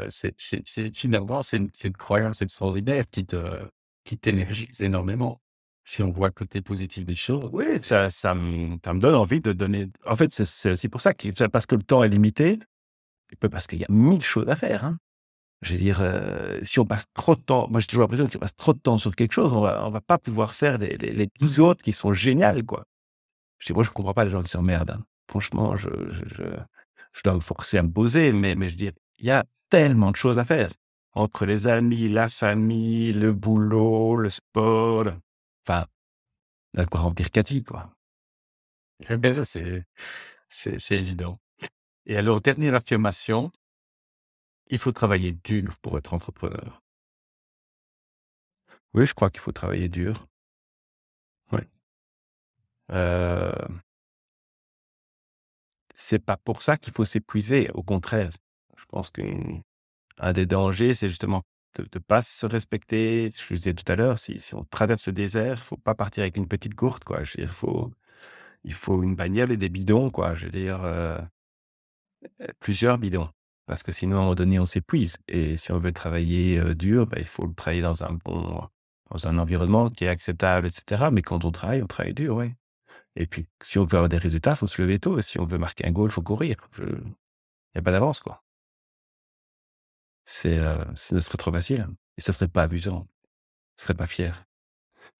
c'est, 0.09 0.93
finalement, 0.93 1.41
c'est 1.41 1.57
une, 1.57 1.69
une, 1.83 1.93
croyance 1.93 2.41
extraordinaire 2.41 3.05
qui 3.09 3.25
te, 3.25 3.37
qui 4.03 4.17
t'énergise 4.17 4.81
énormément. 4.81 5.41
Si 5.85 6.01
on 6.01 6.11
voit 6.11 6.29
le 6.29 6.33
côté 6.33 6.61
positif 6.61 7.05
des 7.05 7.15
choses. 7.15 7.49
Oui, 7.53 7.79
ça, 7.79 8.09
ça, 8.09 8.33
me, 8.33 8.77
ça 8.83 8.93
me 8.93 8.99
donne 8.99 9.15
envie 9.15 9.39
de 9.39 9.53
donner. 9.53 9.87
En 10.05 10.15
fait, 10.15 10.33
c'est 10.33 10.71
aussi 10.71 10.89
pour 10.89 10.99
ça 10.99 11.13
que, 11.13 11.47
parce 11.47 11.67
que 11.67 11.75
le 11.75 11.83
temps 11.83 12.03
est 12.03 12.09
limité, 12.09 12.59
parce 13.39 13.67
qu'il 13.67 13.79
y 13.79 13.83
a 13.83 13.91
mille 13.91 14.21
choses 14.21 14.49
à 14.49 14.55
faire. 14.55 14.83
Hein. 14.83 14.97
Je 15.65 15.71
veux 15.73 15.79
dire, 15.79 15.97
euh, 16.01 16.59
si 16.61 16.79
on 16.79 16.85
passe 16.85 17.05
trop 17.15 17.35
de 17.35 17.41
temps, 17.41 17.67
moi 17.71 17.79
j'ai 17.79 17.87
toujours 17.87 18.03
l'impression 18.03 18.27
qu'on 18.27 18.37
passe 18.37 18.55
trop 18.55 18.73
de 18.73 18.77
temps 18.77 18.99
sur 18.99 19.15
quelque 19.15 19.31
chose, 19.31 19.51
on 19.51 19.61
va, 19.61 19.83
on 19.87 19.89
va 19.89 19.99
pas 19.99 20.19
pouvoir 20.19 20.53
faire 20.53 20.77
les, 20.77 20.95
les, 20.95 21.59
autres 21.59 21.83
qui 21.83 21.91
sont 21.91 22.13
géniales, 22.13 22.63
quoi. 22.63 22.85
Je 23.57 23.65
dis, 23.65 23.73
moi 23.73 23.83
je 23.83 23.89
comprends 23.89 24.13
pas 24.13 24.25
les 24.25 24.29
gens 24.29 24.43
qui 24.43 24.49
s'emmerdent. 24.49 24.91
Hein. 24.91 25.03
Franchement, 25.27 25.75
je, 25.75 25.89
je, 26.07 26.43
je, 27.13 27.23
dois 27.23 27.33
me 27.33 27.39
forcer 27.39 27.79
à 27.79 27.83
me 27.83 27.91
poser, 27.91 28.31
mais, 28.31 28.53
mais 28.53 28.67
je 28.67 28.73
veux 28.73 28.77
dire, 28.77 28.91
il 29.17 29.25
y 29.25 29.31
a 29.31 29.43
tellement 29.71 30.11
de 30.11 30.15
choses 30.15 30.37
à 30.37 30.45
faire. 30.45 30.69
Entre 31.13 31.47
les 31.47 31.65
amis, 31.65 32.09
la 32.09 32.27
famille, 32.27 33.13
le 33.13 33.33
boulot, 33.33 34.17
le 34.17 34.29
sport. 34.29 35.07
Enfin, 35.65 35.87
on 36.75 36.81
a 36.81 36.85
quoi 36.85 36.99
remplir 36.99 37.31
quatre 37.31 37.57
quoi. 37.61 37.89
Bien, 39.17 39.33
ça, 39.43 39.45
c'est 39.45 40.95
évident. 40.95 41.39
Et 42.05 42.17
alors, 42.17 42.39
dernière 42.39 42.75
affirmation, 42.75 43.51
il 44.67 44.79
faut 44.79 44.91
travailler 44.91 45.31
dur 45.43 45.77
pour 45.81 45.97
être 45.97 46.13
entrepreneur. 46.13 46.81
Oui, 48.93 49.05
je 49.05 49.13
crois 49.13 49.29
qu'il 49.29 49.41
faut 49.41 49.51
travailler 49.51 49.89
dur. 49.89 50.27
Oui. 51.51 51.61
Euh, 52.91 53.51
c'est 55.93 56.19
pas 56.19 56.37
pour 56.37 56.61
ça 56.61 56.77
qu'il 56.77 56.93
faut 56.93 57.05
s'épuiser. 57.05 57.69
Au 57.73 57.83
contraire, 57.83 58.29
je 58.77 58.85
pense 58.85 59.09
qu'un 59.09 60.33
des 60.33 60.45
dangers, 60.45 60.93
c'est 60.93 61.09
justement 61.09 61.43
de 61.75 61.87
ne 61.93 61.99
pas 61.99 62.21
se 62.21 62.45
respecter. 62.45 63.31
Je 63.31 63.45
le 63.49 63.55
disais 63.57 63.73
tout 63.73 63.89
à 63.91 63.95
l'heure, 63.95 64.19
si, 64.19 64.39
on 64.53 64.63
traverse 64.65 65.07
le 65.07 65.13
désert, 65.13 65.57
il 65.59 65.63
faut 65.63 65.77
pas 65.77 65.95
partir 65.95 66.23
avec 66.23 66.37
une 66.37 66.47
petite 66.47 66.75
gourde, 66.75 67.03
quoi. 67.03 67.23
Je 67.23 67.37
veux 67.37 67.45
dire, 67.45 67.53
il 68.63 68.73
faut, 68.73 69.03
une 69.03 69.15
bagnole 69.15 69.51
et 69.51 69.57
des 69.57 69.69
bidons, 69.69 70.09
quoi. 70.09 70.33
Je 70.33 70.45
veux 70.45 70.51
dire, 70.51 70.83
euh, 70.83 71.17
plusieurs 72.59 72.97
bidons. 72.97 73.29
Parce 73.65 73.83
que 73.83 73.91
sinon, 73.91 74.17
à 74.17 74.19
un 74.19 74.23
moment 74.23 74.35
donné, 74.35 74.59
on 74.59 74.65
s'épuise. 74.65 75.17
Et 75.27 75.57
si 75.57 75.71
on 75.71 75.79
veut 75.79 75.91
travailler 75.91 76.75
dur, 76.75 77.07
bah, 77.07 77.17
il 77.19 77.25
faut 77.25 77.45
le 77.47 77.53
travailler 77.53 77.81
dans 77.81 78.03
un 78.03 78.13
bon, 78.13 78.67
dans 79.09 79.27
un 79.27 79.37
environnement 79.37 79.89
qui 79.89 80.05
est 80.05 80.07
acceptable, 80.07 80.67
etc. 80.67 81.09
Mais 81.11 81.21
quand 81.21 81.45
on 81.45 81.51
travaille, 81.51 81.81
on 81.81 81.87
travaille 81.87 82.13
dur, 82.13 82.35
oui. 82.37 82.53
Et 83.15 83.27
puis, 83.27 83.47
si 83.61 83.79
on 83.79 83.85
veut 83.85 83.97
avoir 83.97 84.09
des 84.09 84.17
résultats, 84.17 84.51
il 84.51 84.57
faut 84.57 84.67
se 84.67 84.81
lever 84.81 84.99
tôt. 84.99 85.17
Et 85.17 85.21
si 85.21 85.39
on 85.39 85.45
veut 85.45 85.57
marquer 85.57 85.85
un 85.85 85.91
goal, 85.91 86.09
il 86.09 86.13
faut 86.13 86.21
courir. 86.21 86.57
Il 86.79 86.85
n'y 86.85 87.79
a 87.79 87.81
pas 87.81 87.91
d'avance, 87.91 88.19
quoi. 88.19 88.43
C'est, 90.25 90.59
ce 90.95 91.19
serait 91.19 91.37
trop 91.37 91.51
facile. 91.51 91.87
Et 92.17 92.21
ce 92.21 92.31
serait 92.31 92.47
pas 92.47 92.63
amusant. 92.63 93.07
Ce 93.77 93.85
serait 93.85 93.93
pas 93.93 94.07
fier. 94.07 94.45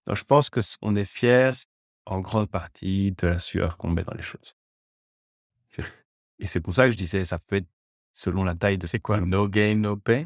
Donc, 0.06 0.16
je 0.16 0.24
pense 0.24 0.50
que 0.50 0.60
on 0.82 0.94
est 0.94 1.04
fier 1.04 1.54
en 2.06 2.20
grande 2.20 2.50
partie 2.50 3.12
de 3.12 3.26
la 3.26 3.38
sueur 3.38 3.76
qu'on 3.76 3.88
met 3.90 4.02
dans 4.02 4.14
les 4.14 4.22
choses. 4.22 4.54
Et 6.38 6.46
c'est 6.46 6.60
pour 6.60 6.74
ça 6.74 6.86
que 6.86 6.92
je 6.92 6.96
disais, 6.96 7.24
ça 7.24 7.38
peut 7.38 7.56
être 7.56 7.68
selon 8.16 8.44
la 8.44 8.54
taille 8.54 8.78
de. 8.78 8.86
C'est 8.86 8.98
quoi? 8.98 9.20
No 9.20 9.46
gain, 9.48 9.76
no 9.76 9.96
pain 9.96 10.24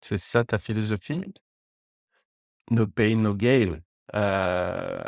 C'est 0.00 0.18
ça 0.18 0.44
ta 0.44 0.58
philosophie? 0.58 1.22
No 2.70 2.86
pain, 2.86 3.16
no 3.16 3.34
gain. 3.34 3.80
Euh, 4.14 5.02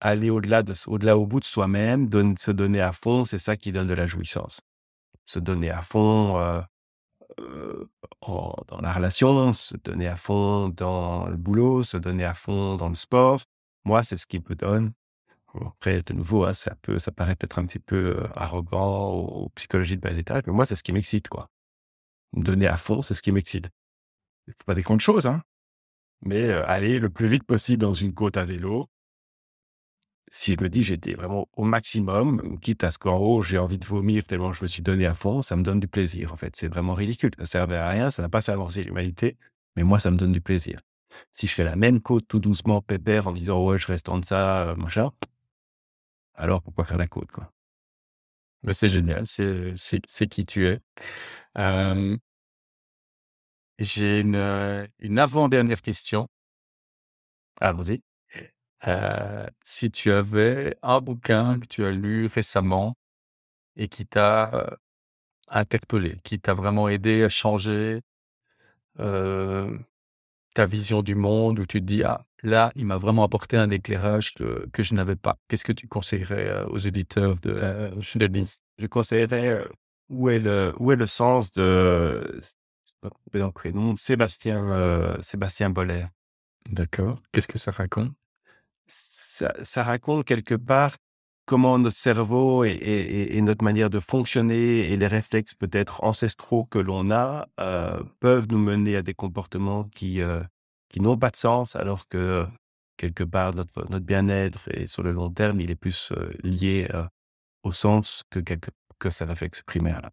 aller 0.00 0.30
au-delà, 0.30 0.62
de, 0.62 0.72
au-delà 0.86 1.18
au 1.18 1.26
bout 1.26 1.40
de 1.40 1.44
soi-même, 1.44 2.08
se 2.38 2.50
donner 2.50 2.80
à 2.80 2.92
fond, 2.92 3.24
c'est 3.24 3.38
ça 3.38 3.56
qui 3.56 3.72
donne 3.72 3.86
de 3.86 3.94
la 3.94 4.06
jouissance. 4.06 4.60
Se 5.26 5.38
donner 5.38 5.70
à 5.70 5.82
fond 5.82 6.38
euh, 6.38 6.60
euh, 7.40 7.86
dans 8.26 8.80
la 8.80 8.92
relation, 8.92 9.52
se 9.52 9.76
donner 9.76 10.08
à 10.08 10.16
fond 10.16 10.70
dans 10.70 11.28
le 11.28 11.36
boulot, 11.36 11.82
se 11.82 11.98
donner 11.98 12.24
à 12.24 12.34
fond 12.34 12.76
dans 12.76 12.88
le 12.88 12.94
sport. 12.94 13.40
Moi, 13.84 14.02
c'est 14.02 14.16
ce 14.16 14.26
qui 14.26 14.38
me 14.38 14.54
donne 14.54 14.92
après, 15.54 16.02
de 16.02 16.12
nouveau, 16.12 16.44
hein, 16.44 16.54
ça, 16.54 16.74
peut, 16.82 16.98
ça 16.98 17.12
paraît 17.12 17.34
peut-être 17.34 17.58
un 17.58 17.66
petit 17.66 17.78
peu 17.78 18.16
euh, 18.16 18.28
arrogant 18.36 19.16
ou, 19.16 19.48
psychologie 19.54 19.96
de 19.96 20.00
bas 20.00 20.16
étage, 20.16 20.42
mais 20.46 20.52
moi, 20.52 20.64
c'est 20.64 20.76
ce 20.76 20.82
qui 20.82 20.92
m'excite, 20.92 21.28
quoi. 21.28 21.50
Me 22.32 22.42
donner 22.42 22.66
à 22.66 22.76
fond, 22.76 23.02
c'est 23.02 23.14
ce 23.14 23.22
qui 23.22 23.32
m'excite. 23.32 23.68
Il 24.46 24.52
faut 24.52 24.64
pas 24.64 24.74
des 24.74 24.82
de 24.82 25.00
choses, 25.00 25.26
hein. 25.26 25.42
Mais 26.22 26.50
euh, 26.50 26.64
aller 26.66 26.98
le 26.98 27.10
plus 27.10 27.26
vite 27.26 27.44
possible 27.44 27.80
dans 27.80 27.94
une 27.94 28.14
côte 28.14 28.36
à 28.36 28.44
vélo. 28.44 28.88
Si 30.30 30.54
je 30.54 30.62
me 30.62 30.68
dis, 30.68 30.84
j'étais 30.84 31.14
vraiment 31.14 31.48
au 31.56 31.64
maximum, 31.64 32.60
quitte 32.60 32.84
à 32.84 32.92
ce 32.92 32.98
qu'en 32.98 33.18
haut, 33.18 33.42
j'ai 33.42 33.58
envie 33.58 33.78
de 33.78 33.86
vomir 33.86 34.24
tellement 34.26 34.52
je 34.52 34.62
me 34.62 34.68
suis 34.68 34.82
donné 34.82 35.06
à 35.06 35.14
fond, 35.14 35.42
ça 35.42 35.56
me 35.56 35.62
donne 35.62 35.80
du 35.80 35.88
plaisir, 35.88 36.32
en 36.32 36.36
fait. 36.36 36.54
C'est 36.54 36.68
vraiment 36.68 36.94
ridicule. 36.94 37.32
Ça 37.38 37.46
servait 37.46 37.76
à 37.76 37.88
rien, 37.88 38.10
ça 38.12 38.22
n'a 38.22 38.28
pas 38.28 38.42
fait 38.42 38.52
avancer 38.52 38.84
l'humanité, 38.84 39.36
mais 39.76 39.82
moi, 39.82 39.98
ça 39.98 40.12
me 40.12 40.16
donne 40.16 40.32
du 40.32 40.40
plaisir. 40.40 40.80
Si 41.32 41.48
je 41.48 41.54
fais 41.54 41.64
la 41.64 41.74
même 41.74 42.00
côte 42.00 42.28
tout 42.28 42.38
doucement, 42.38 42.80
pépère, 42.82 43.26
en 43.26 43.32
disant, 43.32 43.64
ouais, 43.64 43.78
je 43.78 43.88
reste 43.88 44.08
en 44.08 44.18
deçà, 44.18 44.68
euh, 44.68 44.76
machin, 44.76 45.10
alors 46.34 46.62
pourquoi 46.62 46.84
faire 46.84 46.98
la 46.98 47.06
côte, 47.06 47.30
quoi? 47.32 47.52
Mais 48.62 48.74
c'est 48.74 48.88
génial, 48.90 49.26
c'est, 49.26 49.72
c'est, 49.76 50.28
qui 50.28 50.44
tu 50.44 50.66
es. 50.68 50.80
j'ai 53.78 54.20
une, 54.20 54.88
une 54.98 55.18
avant-dernière 55.18 55.82
question. 55.82 56.28
Ah, 57.60 57.72
vas-y. 57.72 58.02
si 59.62 59.90
tu 59.90 60.12
avais 60.12 60.76
un 60.82 61.00
bouquin 61.00 61.58
que 61.60 61.66
tu 61.66 61.84
as 61.84 61.90
lu 61.92 62.26
récemment 62.26 62.96
et 63.76 63.88
qui 63.88 64.06
t'a 64.06 64.78
interpellé, 65.48 66.18
qui 66.24 66.40
t'a 66.40 66.54
vraiment 66.54 66.88
aidé 66.88 67.24
à 67.24 67.28
changer 67.28 68.02
ta 70.54 70.66
vision 70.66 71.02
du 71.02 71.14
monde, 71.14 71.58
où 71.58 71.66
tu 71.66 71.80
te 71.80 71.84
dis, 71.84 72.02
ah, 72.02 72.24
là, 72.42 72.72
il 72.76 72.86
m'a 72.86 72.96
vraiment 72.96 73.24
apporté 73.24 73.56
un 73.56 73.70
éclairage 73.70 74.34
que, 74.34 74.68
que 74.72 74.82
je 74.82 74.94
n'avais 74.94 75.16
pas. 75.16 75.36
Qu'est-ce 75.48 75.64
que 75.64 75.72
tu 75.72 75.88
conseillerais 75.88 76.48
euh, 76.48 76.66
aux 76.66 76.78
éditeurs 76.78 77.36
de, 77.36 77.54
euh, 77.56 77.90
de 77.90 78.42
Je 78.78 78.86
conseillerais 78.86 79.48
euh, 79.48 79.64
où, 80.08 80.28
est 80.28 80.40
le, 80.40 80.72
où 80.78 80.92
est 80.92 80.96
le 80.96 81.06
sens 81.06 81.52
de, 81.52 82.40
pas 83.00 83.50
prénom, 83.52 83.96
Sébastien, 83.96 85.16
Sébastien 85.22 85.70
Boller. 85.70 86.06
D'accord. 86.68 87.22
Qu'est-ce 87.32 87.48
que 87.48 87.58
ça 87.58 87.70
raconte? 87.70 88.12
Ça, 88.86 89.54
ça, 89.62 89.82
raconte 89.84 90.24
quelque 90.24 90.54
part 90.54 90.96
comment 91.50 91.80
notre 91.80 91.96
cerveau 91.96 92.62
et, 92.62 92.70
et, 92.70 93.42
notre 93.42 93.64
manière 93.64 93.90
de 93.90 93.98
fonctionner 93.98 94.92
et 94.92 94.96
les 94.96 95.08
réflexes 95.08 95.54
peut-être 95.54 96.04
ancestraux 96.04 96.64
que 96.66 96.78
l'on 96.78 97.10
a 97.10 97.48
peuvent 98.20 98.46
nous 98.48 98.58
mener 98.58 98.94
à 98.94 99.02
des 99.02 99.14
comportements 99.14 99.82
qui, 99.82 100.20
qui 100.90 101.00
n'ont 101.00 101.18
pas 101.18 101.30
de 101.30 101.36
sens, 101.36 101.74
alors 101.74 102.06
que 102.06 102.46
quelque 102.96 103.24
part 103.24 103.52
notre, 103.52 103.84
notre 103.90 104.06
bien-être 104.06 104.68
et 104.72 104.86
sur 104.86 105.02
le 105.02 105.10
long 105.10 105.28
terme, 105.28 105.60
il 105.60 105.72
est 105.72 105.74
plus 105.74 106.12
lié 106.44 106.86
au 107.64 107.72
sens 107.72 108.22
que, 108.30 108.38
quelque, 108.38 108.70
que 109.00 109.10
ça 109.10 109.26
réflexe 109.26 109.62
primaire. 109.62 110.08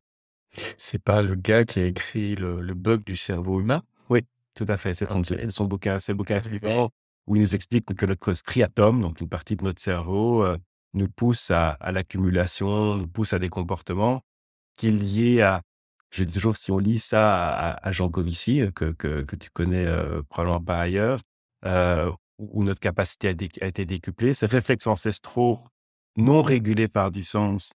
C'est 0.75 1.03
pas 1.03 1.21
le 1.21 1.35
gars 1.35 1.65
qui 1.65 1.81
a 1.81 1.85
écrit 1.85 2.33
le, 2.33 2.73
bug 2.73 3.03
du 3.03 3.15
cerveau 3.15 3.61
humain? 3.61 3.83
Oui, 4.09 4.21
tout 4.55 4.65
à 4.67 4.77
fait. 4.77 4.95
C'est 4.95 5.07
son 5.51 5.65
bouquin, 5.65 5.99
c'est 5.99 6.13
le 6.13 6.17
bouquin 6.17 6.39
où 7.27 7.35
il 7.35 7.43
nous 7.43 7.53
explique 7.53 7.93
que 7.93 8.07
notre 8.07 8.33
striatum, 8.33 9.01
donc 9.01 9.21
une 9.21 9.29
partie 9.29 9.55
de 9.55 9.63
notre 9.63 9.81
cerveau, 9.81 10.43
nous 10.93 11.09
pousse 11.09 11.51
à, 11.51 11.77
l'accumulation, 11.91 12.95
nous 12.95 13.07
pousse 13.07 13.33
à 13.33 13.39
des 13.39 13.49
comportements 13.49 14.21
qui 14.77 14.87
est 14.87 14.91
lié 14.91 15.41
à 15.41 15.61
je 16.09 16.23
dis 16.23 16.33
toujours, 16.33 16.57
si 16.57 16.71
on 16.71 16.77
lit 16.77 16.99
ça 16.99 17.73
à, 17.73 17.91
Jean 17.91 18.09
Covici, 18.09 18.61
euh, 18.61 18.71
que, 18.71 18.91
que, 18.91 19.35
tu 19.35 19.49
connais 19.51 19.85
euh, 19.85 20.21
probablement 20.29 20.63
pas 20.63 20.79
ailleurs, 20.79 21.19
euh, 21.65 22.11
où 22.37 22.63
notre 22.63 22.79
capacité 22.79 23.27
a, 23.27 23.65
été 23.67 23.85
décuplée, 23.85 24.33
ces 24.33 24.45
réflexes 24.45 24.87
ancestraux 24.87 25.59
non 26.15 26.41
régulés 26.41 26.87
par 26.87 27.11
du 27.11 27.23
sens, 27.23 27.71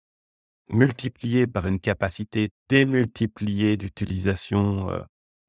multipliés 0.71 1.47
par 1.47 1.67
une 1.67 1.81
capacité 1.81 2.51
démultipliée 2.69 3.77
d'utilisation 3.77 4.89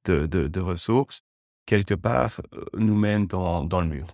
de, 0.05 0.25
de, 0.25 0.47
de, 0.47 0.59
ressources, 0.59 1.21
quelque 1.65 1.93
part, 1.93 2.41
nous 2.75 2.95
mènent 2.95 3.27
dans, 3.27 3.63
dans 3.63 3.81
le 3.81 3.87
mur. 3.87 4.07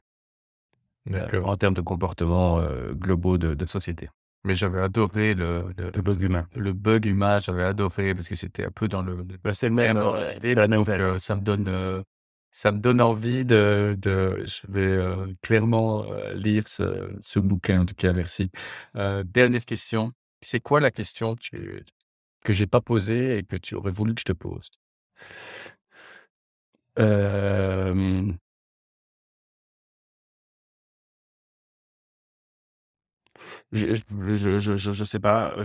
En 1.43 1.55
termes 1.55 1.73
de 1.73 1.81
comportement 1.81 2.65
globaux 2.93 3.37
de, 3.37 3.53
de 3.53 3.65
société. 3.65 4.09
Mais 4.45 4.53
j'avais 4.53 4.79
adoré 4.79 5.33
le, 5.33 5.73
le, 5.75 6.01
bug 6.03 6.21
humain. 6.21 6.47
Le 6.55 6.71
bug 6.71 7.07
humain, 7.07 7.39
j'avais 7.39 7.63
adoré 7.63 8.13
parce 8.13 8.29
que 8.29 8.35
c'était 8.35 8.65
un 8.65 8.69
peu 8.69 8.87
dans 8.87 9.01
le. 9.01 9.23
Bah, 9.43 9.55
c'est 9.55 9.69
le 9.69 9.73
même. 9.73 9.97
Euh, 9.97 11.17
ça 11.17 11.35
me 11.35 11.41
donne, 11.41 11.67
euh, 11.67 12.03
ça 12.51 12.71
me 12.71 12.77
donne 12.77 13.01
envie 13.01 13.43
de. 13.43 13.95
de 13.97 14.43
je 14.45 14.71
vais 14.71 14.85
euh, 14.85 15.33
clairement 15.41 16.05
lire 16.35 16.67
ce, 16.67 17.11
ce, 17.21 17.39
bouquin. 17.39 17.81
En 17.81 17.85
tout 17.87 17.95
cas, 17.95 18.13
merci. 18.13 18.51
dernière 18.93 19.65
question. 19.65 20.11
C'est 20.41 20.59
quoi 20.59 20.79
la 20.79 20.91
question 20.91 21.33
que 21.33 21.39
tu, 21.41 21.83
que 22.43 22.53
j'ai 22.53 22.67
pas 22.67 22.81
posées 22.81 23.39
et 23.39 23.43
que 23.43 23.55
tu 23.55 23.73
aurais 23.73 23.91
voulu 23.91 24.13
que 24.13 24.21
je 24.21 24.25
te 24.25 24.33
pose? 24.33 24.69
Hem 26.97 28.37
je 33.77 33.95
je 34.35 34.59
je 34.77 34.93
je 34.93 35.03
sais 35.03 35.19
pas, 35.19 35.55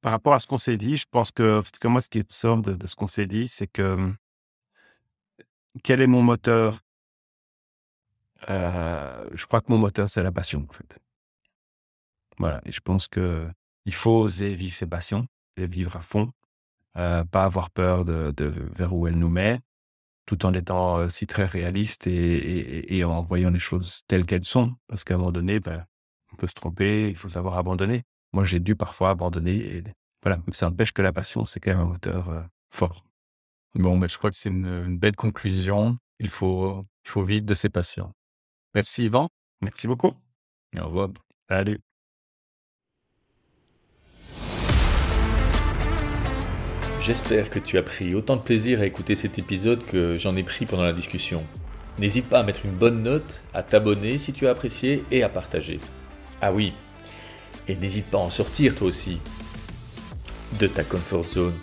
par 0.00 0.12
rapport 0.12 0.34
à 0.34 0.40
ce 0.40 0.46
qu'on 0.46 0.58
s'est 0.58 0.76
dit, 0.76 0.96
je 0.96 1.06
pense 1.10 1.30
que 1.30 1.60
en 1.60 1.62
tout 1.62 1.70
cas 1.80 1.88
moi 1.88 2.00
ce 2.02 2.08
qui 2.10 2.20
ressort 2.22 2.58
de 2.58 2.74
de 2.74 2.86
ce 2.86 2.96
qu'on 2.96 3.06
s'est 3.08 3.26
dit, 3.26 3.48
c'est 3.48 3.66
que, 3.68 3.96
mmh 3.96 4.16
quel 5.82 6.00
est 6.00 6.06
mon 6.06 6.22
moteur? 6.22 6.80
Heu, 8.48 9.30
je 9.34 9.46
crois 9.46 9.60
que 9.60 9.70
mon 9.72 9.78
moteur, 9.78 10.10
c'est 10.10 10.22
la 10.22 10.32
passion, 10.32 10.66
en 10.68 10.72
fait. 10.72 10.98
Voilà 12.38 12.60
et 12.66 12.72
je 12.72 12.80
pense 12.80 13.06
qu'il 13.08 13.94
faut 13.94 14.20
oser 14.22 14.54
vivre 14.54 14.74
ses 14.74 14.86
passions 14.86 15.26
et 15.56 15.66
vivre 15.66 15.96
à 15.96 16.00
fond, 16.00 16.32
heu, 16.98 17.24
pas 17.30 17.44
avoir 17.44 17.70
peur 17.70 18.04
de 18.04 18.32
de 18.36 18.46
vers 18.46 18.94
où 18.94 19.06
elle 19.08 19.18
nous 19.18 19.30
met, 19.30 19.60
tout 20.26 20.46
en 20.46 20.54
étant 20.54 20.96
aussi 20.96 21.26
très 21.28 21.46
réaliste 21.46 22.06
et 22.08 22.12
et 22.14 22.98
et 22.98 23.04
en 23.04 23.22
voyant 23.24 23.50
les 23.50 23.60
choses 23.60 24.02
telles 24.08 24.26
qu'elles 24.26 24.44
sont. 24.44 24.74
Parce 24.88 25.04
qu'à 25.04 25.14
un 25.16 25.18
moment 25.18 25.32
donné, 25.32 25.60
ben, 25.60 25.84
on 26.34 26.36
peut 26.36 26.48
se 26.48 26.54
tromper, 26.54 27.08
il 27.08 27.16
faut 27.16 27.28
savoir 27.28 27.56
abandonner. 27.56 28.02
Moi, 28.32 28.44
j'ai 28.44 28.58
dû 28.58 28.74
parfois 28.74 29.10
abandonner 29.10 29.54
et 29.54 29.84
voilà, 30.22 30.40
mais 30.46 30.52
ça 30.52 30.68
n'empêche 30.68 30.92
que 30.92 31.02
la 31.02 31.12
passion, 31.12 31.44
c'est 31.44 31.60
quand 31.60 31.70
même 31.70 31.80
un 31.80 31.84
moteur, 31.84 32.28
heu, 32.30 32.42
fort. 32.70 33.04
Bon, 33.74 33.96
mais 33.96 34.08
je 34.08 34.18
crois 34.18 34.30
que 34.30 34.36
c'est 34.36 34.48
une, 34.48 34.66
une 34.66 34.98
belle 34.98 35.16
conclusion. 35.16 35.96
Il 36.18 36.28
faut 36.28 36.84
il 37.04 37.10
faut 37.10 37.22
vivre 37.22 37.44
de 37.44 37.54
ses 37.54 37.68
passions. 37.68 38.12
Merci 38.74 39.04
Yvan. 39.04 39.28
Merci 39.60 39.86
beaucoup. 39.86 40.12
Au 40.76 40.84
revoir. 40.86 41.10
Salut. 41.48 41.80
J'espère 47.00 47.50
que 47.50 47.58
tu 47.58 47.76
as 47.78 47.82
pris 47.82 48.14
autant 48.14 48.36
de 48.36 48.42
plaisir 48.42 48.80
à 48.80 48.86
écouter 48.86 49.14
cet 49.14 49.38
épisode 49.38 49.84
que 49.84 50.16
j'en 50.16 50.34
ai 50.36 50.42
pris 50.42 50.64
pendant 50.64 50.84
la 50.84 50.94
discussion. 50.94 51.46
N'hésite 51.98 52.28
pas 52.28 52.40
à 52.40 52.42
mettre 52.42 52.64
une 52.64 52.74
bonne 52.74 53.02
note, 53.02 53.44
à 53.52 53.62
t'abonner 53.62 54.18
si 54.18 54.32
tu 54.32 54.46
as 54.48 54.50
apprécié 54.50 55.04
et 55.10 55.22
à 55.22 55.28
partager. 55.28 55.78
Ah 56.40 56.52
oui, 56.52 56.74
et 57.68 57.76
n'hésite 57.76 58.06
pas 58.06 58.18
à 58.18 58.22
en 58.22 58.30
sortir 58.30 58.74
toi 58.74 58.88
aussi 58.88 59.18
de 60.58 60.66
ta 60.66 60.84
comfort 60.84 61.28
zone. 61.28 61.54